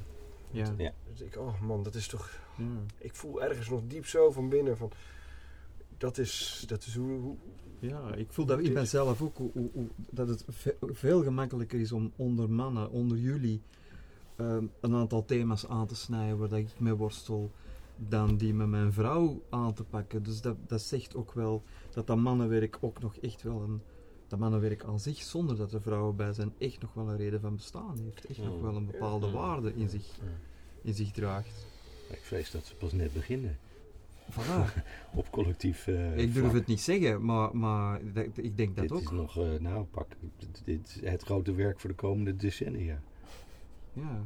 Ja. 0.51 0.73
Ja. 0.77 0.93
Dus 1.11 1.21
ik, 1.21 1.37
oh 1.37 1.61
man, 1.61 1.83
dat 1.83 1.95
is 1.95 2.07
toch. 2.07 2.29
Ja. 2.57 2.63
Ik 2.97 3.15
voel 3.15 3.43
ergens 3.43 3.69
nog 3.69 3.81
diep 3.87 4.05
zo 4.05 4.31
van 4.31 4.49
binnen 4.49 4.77
van. 4.77 4.91
Dat 5.99 6.17
is, 6.17 6.63
dat 6.67 6.85
is 6.85 6.95
hoe. 6.95 7.19
hoe 7.19 7.35
Ja, 7.79 8.13
ik 8.15 8.27
voel 8.31 8.45
dat 8.45 8.59
in 8.59 8.73
mezelf 8.73 9.21
ook 9.21 9.37
hoe, 9.37 9.49
hoe- 9.53 9.69
hoe- 9.73 9.87
dat 10.09 10.27
het 10.27 10.43
ve- 10.47 10.75
veel 10.81 11.23
gemakkelijker 11.23 11.79
is 11.79 11.91
om 11.91 12.11
onder 12.15 12.49
mannen, 12.49 12.91
onder 12.91 13.17
jullie, 13.17 13.61
ehm, 14.35 14.63
een 14.81 14.93
aantal 14.95 15.25
thema's 15.25 15.67
aan 15.67 15.87
te 15.87 15.95
snijden 15.95 16.37
waar 16.37 16.49
dat 16.49 16.57
ik 16.59 16.79
mee 16.79 16.93
worstel, 16.93 17.51
dan 17.95 18.37
die 18.37 18.53
met 18.53 18.67
mijn 18.67 18.93
vrouw 18.93 19.41
aan 19.49 19.73
te 19.73 19.83
pakken. 19.83 20.23
Dus 20.23 20.41
dat, 20.41 20.55
dat 20.67 20.81
zegt 20.81 21.15
ook 21.15 21.33
wel 21.33 21.63
dat 21.93 22.07
dat 22.07 22.17
mannenwerk 22.17 22.77
ook 22.81 22.99
nog 23.01 23.15
echt 23.17 23.41
wel 23.43 23.61
een. 23.61 23.81
Dat 24.27 24.39
mannenwerk 24.39 24.83
aan 24.83 24.99
zich, 24.99 25.17
zonder 25.23 25.57
dat 25.57 25.73
er 25.73 25.81
vrouwen 25.81 26.15
bij 26.15 26.33
zijn, 26.33 26.53
echt 26.57 26.81
nog 26.81 26.93
wel 26.93 27.09
een 27.09 27.17
reden 27.17 27.41
van 27.41 27.55
bestaan 27.55 27.97
heeft. 28.03 28.25
Echt 28.25 28.43
nog 28.43 28.55
Mm. 28.55 28.61
wel 28.61 28.75
een 28.75 28.85
bepaalde 28.85 29.29
waarde 29.31 29.73
in 29.75 29.89
zich, 29.89 30.19
in 30.81 30.93
zich 30.93 31.11
draagt. 31.11 31.65
Ik 32.09 32.19
vrees 32.21 32.51
dat 32.51 32.65
ze 32.65 32.75
pas 32.75 32.91
net 32.91 33.13
beginnen. 33.13 33.57
Voilà. 34.31 34.83
Op 35.15 35.29
collectief 35.31 35.87
eh, 35.87 36.17
ik 36.17 36.33
durf 36.33 36.45
vlak. 36.45 36.53
het 36.57 36.67
niet 36.67 36.81
zeggen, 36.81 37.25
maar, 37.25 37.57
maar 37.57 38.13
dat- 38.13 38.25
ik 38.35 38.57
denk 38.57 38.75
dat 38.75 38.87
dit 38.87 38.91
ook. 38.97 39.01
is 39.03 39.09
nog, 39.11 39.37
eh, 39.37 39.59
nou 39.59 39.85
pak, 39.85 40.07
dit, 40.37 40.61
dit 40.65 40.99
is 41.01 41.09
het 41.09 41.23
grote 41.23 41.53
werk 41.53 41.79
voor 41.79 41.89
de 41.89 41.95
komende 41.95 42.35
decennia. 42.35 43.01
Ja. 43.93 44.25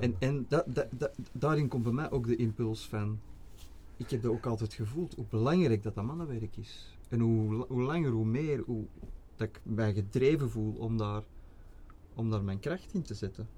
En, 0.00 0.14
en 0.18 0.46
da, 0.48 0.64
da, 0.66 0.88
da- 0.98 1.10
daarin 1.32 1.68
komt 1.68 1.82
bij 1.82 1.92
mij 1.92 2.10
ook 2.10 2.26
de 2.26 2.36
impuls 2.36 2.86
van 2.88 3.20
ik 3.96 4.10
heb 4.10 4.22
dat 4.22 4.32
ook 4.32 4.46
altijd 4.46 4.74
gevoeld, 4.74 5.14
hoe 5.14 5.24
belangrijk 5.28 5.82
dat 5.82 5.94
dat 5.94 6.04
mannenwerk 6.04 6.56
is. 6.56 6.96
En 7.08 7.20
hoe, 7.20 7.66
hoe 7.68 7.82
langer, 7.82 8.10
hoe 8.10 8.24
meer, 8.26 8.62
hoe, 8.66 8.84
dat 9.36 9.48
ik 9.48 9.60
mij 9.62 9.94
gedreven 9.94 10.50
voel 10.50 10.72
om 10.72 10.96
daar, 10.96 11.22
om 12.14 12.30
daar 12.30 12.42
mijn 12.42 12.60
kracht 12.60 12.94
in 12.94 13.02
te 13.02 13.14
zetten. 13.14 13.48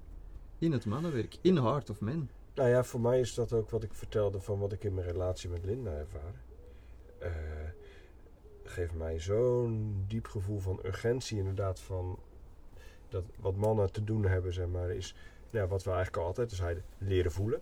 In 0.59 0.71
het 0.71 0.85
mannenwerk, 0.85 1.37
in 1.41 1.57
Heart 1.57 1.89
of 1.89 2.01
Men. 2.01 2.29
Nou 2.53 2.69
ja, 2.69 2.83
voor 2.83 2.99
mij 2.99 3.19
is 3.19 3.33
dat 3.33 3.53
ook 3.53 3.69
wat 3.69 3.83
ik 3.83 3.93
vertelde 3.93 4.41
van 4.41 4.59
wat 4.59 4.71
ik 4.71 4.83
in 4.83 4.93
mijn 4.93 5.07
relatie 5.07 5.49
met 5.49 5.65
Linda 5.65 5.91
ervaar. 5.91 6.33
Eh 7.19 7.29
geeft 8.71 8.93
mij 8.93 9.19
zo'n 9.19 10.03
diep 10.07 10.27
gevoel 10.27 10.59
van 10.59 10.79
urgentie 10.85 11.37
inderdaad 11.37 11.79
van 11.79 12.19
dat 13.09 13.23
wat 13.39 13.55
mannen 13.55 13.91
te 13.91 14.03
doen 14.03 14.25
hebben, 14.25 14.53
zeg 14.53 14.67
maar, 14.67 14.89
is 14.89 15.15
ja, 15.49 15.67
wat 15.67 15.83
we 15.83 15.89
eigenlijk 15.89 16.21
al 16.21 16.25
altijd 16.25 16.51
zeiden, 16.51 16.83
leren 16.97 17.31
voelen. 17.31 17.61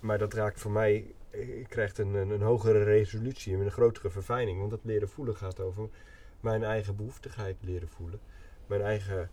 Maar 0.00 0.18
dat 0.18 0.32
raakt 0.32 0.60
voor 0.60 0.70
mij, 0.70 1.14
krijgt 1.68 1.98
een, 1.98 2.14
een, 2.14 2.30
een 2.30 2.42
hogere 2.42 2.82
resolutie 2.82 3.54
en 3.54 3.60
een 3.60 3.70
grotere 3.70 4.10
verfijning. 4.10 4.58
Want 4.58 4.70
dat 4.70 4.84
leren 4.84 5.08
voelen 5.08 5.36
gaat 5.36 5.60
over 5.60 5.88
mijn 6.40 6.64
eigen 6.64 6.96
behoeftigheid 6.96 7.56
leren 7.60 7.88
voelen. 7.88 8.20
Mijn 8.66 8.82
eigen 8.82 9.30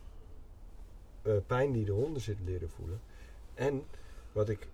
eh, 1.22 1.34
pijn 1.48 1.72
die 1.72 1.86
eronder 1.86 2.22
zit 2.22 2.38
leren 2.46 2.70
voelen. 2.70 3.02
En 3.54 3.84
wat 4.32 4.50
ik 4.50 4.68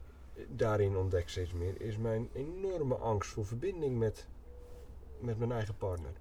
daarin 0.48 0.98
ontdek 0.98 1.30
steeds 1.30 1.54
meer, 1.54 1.82
is 1.82 1.98
mijn 1.98 2.30
enorme 2.34 2.96
angst 2.96 3.30
voor 3.30 3.46
verbinding 3.46 3.98
met, 3.98 4.28
met 5.20 5.38
mijn 5.38 5.52
eigen 5.52 5.78
partner. 5.78 6.12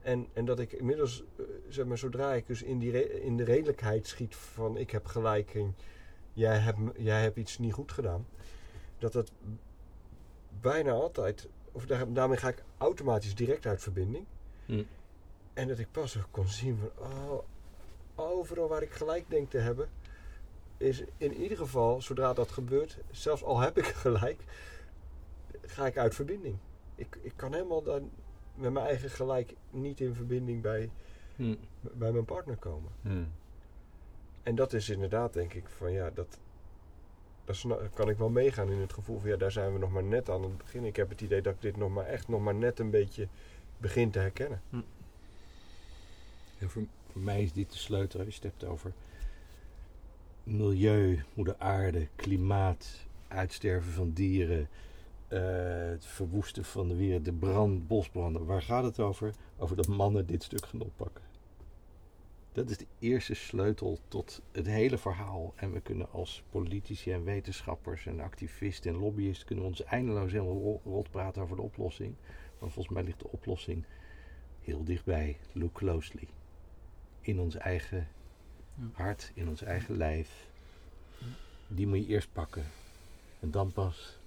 En, 0.00 0.26
en 0.32 0.44
dat 0.44 0.58
ik 0.58 0.72
inmiddels, 0.72 1.24
eh, 1.36 1.44
zeg 1.68 1.86
maar, 1.86 1.98
zodra 1.98 2.34
ik 2.34 2.46
dus 2.46 2.62
in, 2.62 2.78
die 2.78 3.20
in 3.20 3.36
de 3.36 3.44
redelijkheid 3.44 4.06
schiet 4.06 4.36
van 4.36 4.76
ik 4.76 4.90
heb 4.90 5.06
gelijk 5.06 5.54
en 5.54 5.76
jij 6.32 6.58
hebt, 6.58 6.78
jij 6.96 7.22
hebt 7.22 7.36
iets 7.36 7.58
niet 7.58 7.72
goed 7.72 7.92
gedaan, 7.92 8.26
dat 8.98 9.12
dat 9.12 9.32
bijna 10.60 10.92
altijd, 10.92 11.48
of 11.72 11.86
daar, 11.86 12.12
daarmee 12.12 12.36
ga 12.36 12.48
ik 12.48 12.62
automatisch 12.78 13.34
direct 13.34 13.66
uit 13.66 13.82
verbinding. 13.82 14.24
Hm. 14.66 14.82
En 15.52 15.68
dat 15.68 15.78
ik 15.78 15.90
pas 15.90 16.18
ook 16.18 16.28
kon 16.30 16.48
zien 16.48 16.78
van, 16.78 17.06
oh, 17.06 17.42
overal 18.14 18.68
waar 18.68 18.82
ik 18.82 18.90
gelijk 18.90 19.30
denk 19.30 19.50
te 19.50 19.58
hebben, 19.58 19.88
is 20.76 21.02
in 21.16 21.34
ieder 21.34 21.56
geval, 21.56 22.02
zodra 22.02 22.32
dat 22.32 22.50
gebeurt, 22.50 22.98
zelfs 23.10 23.42
al 23.44 23.60
heb 23.60 23.78
ik 23.78 23.84
gelijk, 24.06 24.40
ga 25.66 25.86
ik 25.86 25.98
uit 25.98 26.14
verbinding. 26.14 26.56
Ik, 26.94 27.18
ik 27.22 27.32
kan 27.36 27.52
helemaal 27.52 27.82
dan 27.82 28.10
met 28.54 28.72
mijn 28.72 28.86
eigen 28.86 29.10
gelijk 29.10 29.54
niet 29.70 30.00
in 30.00 30.14
verbinding 30.14 30.62
bij, 30.62 30.90
Hm. 31.36 31.54
bij 31.80 32.12
mijn 32.12 32.24
partner 32.24 32.56
komen. 32.56 32.90
En 34.42 34.54
dat 34.54 34.72
is 34.72 34.88
inderdaad, 34.88 35.32
denk 35.32 35.54
ik, 35.54 35.64
van 35.68 35.92
ja, 35.92 36.10
dat, 36.14 36.38
dat 37.44 37.64
kan 37.94 38.08
ik 38.08 38.18
wel 38.18 38.28
meegaan 38.28 38.70
in 38.70 38.78
het 38.80 38.92
gevoel 38.92 39.18
van 39.18 39.28
ja, 39.28 39.36
daar 39.36 39.52
zijn 39.52 39.72
we 39.72 39.78
nog 39.78 39.90
maar 39.92 40.04
net 40.04 40.30
aan 40.30 40.42
het 40.42 40.58
begin. 40.58 40.84
Ik 40.84 40.96
heb 40.96 41.08
het 41.08 41.20
idee 41.20 41.42
dat 41.42 41.54
ik 41.54 41.60
dit 41.60 41.76
nog 41.76 41.90
maar 41.90 42.06
echt 42.06 42.28
nog 42.28 42.40
maar 42.40 42.54
net 42.54 42.78
een 42.78 42.90
beetje 42.90 43.28
begin 43.78 44.10
te 44.10 44.18
herkennen. 44.18 44.62
En 46.58 46.70
voor, 46.70 46.82
voor 47.12 47.20
mij 47.20 47.42
is 47.42 47.52
dit 47.52 47.72
de 47.72 47.78
sleutel. 47.78 48.20
Als 48.20 48.28
je 48.36 48.40
het 48.42 48.50
hebt 48.50 48.64
over 48.72 48.92
milieu, 50.46 51.22
moeder 51.34 51.54
aarde, 51.58 52.08
klimaat, 52.16 53.06
uitsterven 53.28 53.92
van 53.92 54.12
dieren, 54.12 54.68
eh, 55.28 55.40
het 55.88 56.06
verwoesten 56.06 56.64
van 56.64 56.88
de 56.88 56.96
wereld, 56.96 57.24
de 57.24 57.32
brand, 57.32 57.86
bosbranden. 57.86 58.44
Waar 58.46 58.62
gaat 58.62 58.84
het 58.84 59.00
over? 59.00 59.34
Over 59.56 59.76
dat 59.76 59.86
mannen 59.88 60.26
dit 60.26 60.42
stuk 60.42 60.66
gaan 60.66 60.80
oppakken. 60.80 61.24
Dat 62.52 62.70
is 62.70 62.76
de 62.76 62.86
eerste 62.98 63.34
sleutel 63.34 63.98
tot 64.08 64.42
het 64.52 64.66
hele 64.66 64.98
verhaal. 64.98 65.52
En 65.56 65.72
we 65.72 65.80
kunnen 65.80 66.12
als 66.12 66.42
politici 66.50 67.12
en 67.12 67.24
wetenschappers 67.24 68.06
en 68.06 68.20
activisten 68.20 68.92
en 68.92 68.98
lobbyisten 68.98 69.46
kunnen 69.46 69.64
we 69.64 69.70
ons 69.70 69.84
eindeloos 69.84 70.32
helemaal 70.32 70.62
ro- 70.62 70.80
rot 70.84 71.10
praten 71.10 71.42
over 71.42 71.56
de 71.56 71.62
oplossing. 71.62 72.14
Maar 72.58 72.70
volgens 72.70 72.94
mij 72.94 73.02
ligt 73.04 73.20
de 73.20 73.30
oplossing 73.30 73.84
heel 74.60 74.84
dichtbij. 74.84 75.36
Look 75.52 75.72
closely. 75.72 76.28
In 77.20 77.40
ons 77.40 77.56
eigen. 77.56 78.08
Hart, 78.92 79.30
in 79.34 79.48
ons 79.48 79.62
eigen 79.62 79.96
lijf. 79.96 80.46
Die 81.68 81.86
moet 81.86 81.98
je 81.98 82.06
eerst 82.06 82.32
pakken. 82.32 82.64
En 83.40 83.50
dan 83.50 83.72
pas. 83.72 84.18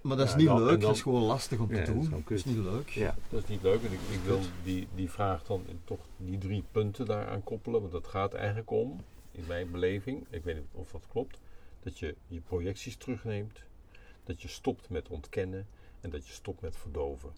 Maar 0.00 0.16
dat 0.16 0.26
is 0.26 0.32
Ja, 0.32 0.38
niet 0.38 0.46
dan- 0.46 0.58
leuk, 0.58 0.68
dan- 0.70 0.80
dat 0.80 0.94
is 0.94 1.02
gewoon 1.02 1.22
lastig 1.22 1.58
om 1.58 1.66
te 1.68 1.74
Ja, 1.74 1.84
dat 1.84 1.94
is 1.94 2.08
doen. 2.08 2.10
Dat 2.22 2.30
is 2.30 2.44
niet 2.44 2.56
leuk. 2.56 2.88
Ja. 2.88 3.14
Dat 3.28 3.42
is 3.42 3.48
niet 3.48 3.62
leuk. 3.62 3.82
En 3.82 3.92
ik, 3.92 4.00
ik 4.10 4.20
wil 4.24 4.40
die, 4.64 4.88
die 4.94 5.10
vraag 5.10 5.42
dan 5.44 5.64
toch 5.84 6.00
die 6.16 6.38
drie 6.38 6.64
punten 6.72 7.06
daaraan 7.06 7.42
koppelen. 7.44 7.80
Want 7.80 7.92
dat 7.92 8.06
gaat 8.06 8.34
eigenlijk 8.34 8.70
om, 8.70 9.04
in 9.30 9.44
mijn 9.46 9.70
beleving, 9.70 10.26
ik 10.30 10.44
weet 10.44 10.54
niet 10.56 10.64
of 10.72 10.90
dat 10.90 11.06
klopt, 11.08 11.38
dat 11.82 11.98
je 11.98 12.14
je 12.26 12.40
projecties 12.40 12.96
terugneemt. 12.96 13.62
Dat 14.24 14.42
je 14.42 14.48
stopt 14.48 14.88
met 14.90 15.08
ontkennen. 15.08 15.66
En 16.00 16.10
dat 16.10 16.26
je 16.26 16.32
stopt 16.32 16.60
met 16.60 16.76
verdoven. 16.76 17.32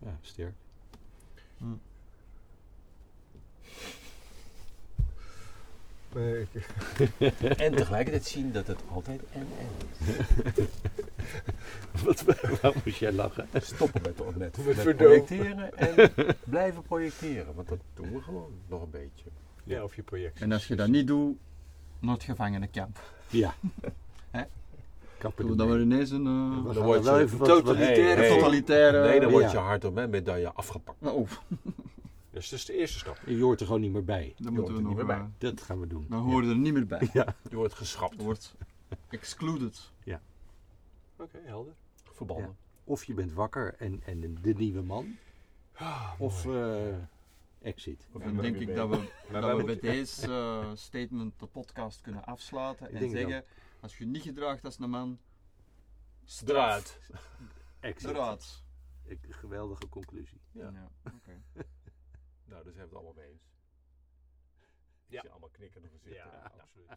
Ja, 0.00 0.18
sterk. 0.20 0.54
Maar 1.58 1.76
En 7.64 7.74
tegelijkertijd 7.74 8.24
zien 8.24 8.52
dat 8.52 8.66
het 8.66 8.78
altijd 8.92 9.20
en 9.32 9.46
en 9.58 9.66
is. 10.54 10.64
Wat, 12.04 12.24
waarom 12.60 12.80
moest 12.84 12.98
jij 12.98 13.12
lachen? 13.12 13.46
Stoppen 13.54 14.02
met, 14.02 14.36
met, 14.36 14.56
met, 14.84 14.96
projecteren 14.96 15.76
en 15.78 16.10
blijven 16.44 16.82
projecteren. 16.82 17.54
Want 17.54 17.68
dat 17.68 17.78
doen 17.94 18.12
we 18.12 18.20
gewoon 18.20 18.50
nog 18.68 18.82
een 18.82 18.90
beetje. 18.90 19.24
ja, 19.64 19.82
of 19.82 19.96
je 19.96 20.02
project. 20.02 20.40
En 20.40 20.52
als 20.52 20.66
je 20.66 20.74
dat 20.76 20.88
niet 20.88 21.06
doet, 21.06 21.36
naar 22.00 22.14
het 22.14 22.22
gevangenenkamp. 22.24 23.00
Ja. 23.28 23.54
Kappen 25.18 25.44
ermee. 25.60 25.80
ineens 25.80 26.10
een 26.10 26.26
eh, 26.26 26.64
gaan 26.64 26.74
dan 26.74 26.84
word 26.84 27.04
wel 27.04 27.18
je 27.18 27.24
even 27.24 27.38
wat- 27.38 27.48
wat- 27.48 27.58
totalitaire, 27.64 28.02
Hey, 28.20 28.28
hey. 28.28 28.28
totalitaire... 28.38 29.00
Nee, 29.08 29.20
dan 29.20 29.28
Ja. 29.28 29.34
wordt 29.34 29.50
je 29.50 29.58
hart 29.58 29.84
op 29.84 29.94
met 29.94 30.10
medaille 30.10 30.52
afgepakt. 30.52 30.98
Oh, 31.02 31.28
Dus 32.36 32.48
dat 32.48 32.58
is 32.58 32.64
de 32.64 32.72
eerste 32.72 32.98
stap. 32.98 33.18
Je 33.26 33.42
hoort 33.42 33.60
er 33.60 33.66
gewoon 33.66 33.80
niet 33.80 33.92
meer 33.92 34.04
bij. 34.04 34.34
dan 34.36 34.52
Je 34.52 34.58
moeten 34.58 34.74
we 34.74 34.80
er 34.80 34.86
nog... 34.86 34.96
niet 34.96 35.06
meer 35.06 35.16
eh, 35.16 35.24
Dat 35.38 35.60
gaan 35.60 35.80
we 35.80 35.86
doen. 35.86 36.06
dan 36.08 36.22
hoor 36.22 36.42
je 36.42 36.48
er 36.48 36.56
niet 36.56 36.72
meer 36.72 36.86
bij. 36.86 37.08
Ja. 37.12 37.36
Je 37.50 37.56
wordt 37.56 37.74
geschrapt, 37.74 38.16
Je 38.16 38.22
wordt 38.22 38.54
excluded. 39.08 39.92
Oké, 41.18 41.38
helder. 41.44 41.74
verbannen. 42.04 42.56
Of 42.84 43.04
je 43.04 43.14
bent 43.14 43.32
wakker 43.32 43.74
en, 43.74 44.02
en 44.04 44.38
de 44.42 44.54
nieuwe 44.54 44.82
man. 44.82 45.16
Of 46.18 46.46
eh, 46.46 46.96
exit. 47.62 48.08
Of 48.12 48.22
Dan 48.22 48.36
denk 48.36 48.56
ik 48.56 48.74
dat 48.74 48.88
we, 48.88 49.10
dat 49.32 49.56
we 49.56 49.64
bij 49.64 49.78
deze 49.78 50.26
eh, 50.26 50.70
statement 50.74 51.38
de 51.38 51.46
podcast 51.46 52.00
kunnen 52.00 52.24
afsluiten 52.24 52.94
Ik 52.94 53.00
en 53.00 53.10
zeggen, 53.10 53.44
als 53.80 53.98
je 53.98 54.06
niet 54.06 54.22
gedraagt 54.22 54.64
als 54.64 54.78
een 54.78 54.90
man, 54.90 55.18
Eruit. 56.46 57.00
Exit. 57.80 58.62
geweldige 59.28 59.88
conclusie. 59.88 60.40
Ja. 60.52 60.70
Ja, 60.72 60.90
oké. 61.14 61.42
Nou, 62.46 62.64
daar 62.64 62.72
zijn 62.72 62.88
we 62.88 62.94
het 62.94 62.94
allemaal 62.94 63.22
mee 63.22 63.30
eens. 63.30 63.42
Ja. 65.06 65.14
Ik 65.16 65.20
zie 65.20 65.30
allemaal 65.30 65.50
knikkende 65.50 65.88
gezichten. 65.88 66.14
Ja, 66.14 66.40
Nou, 66.48 66.60
absoluut. 66.60 66.90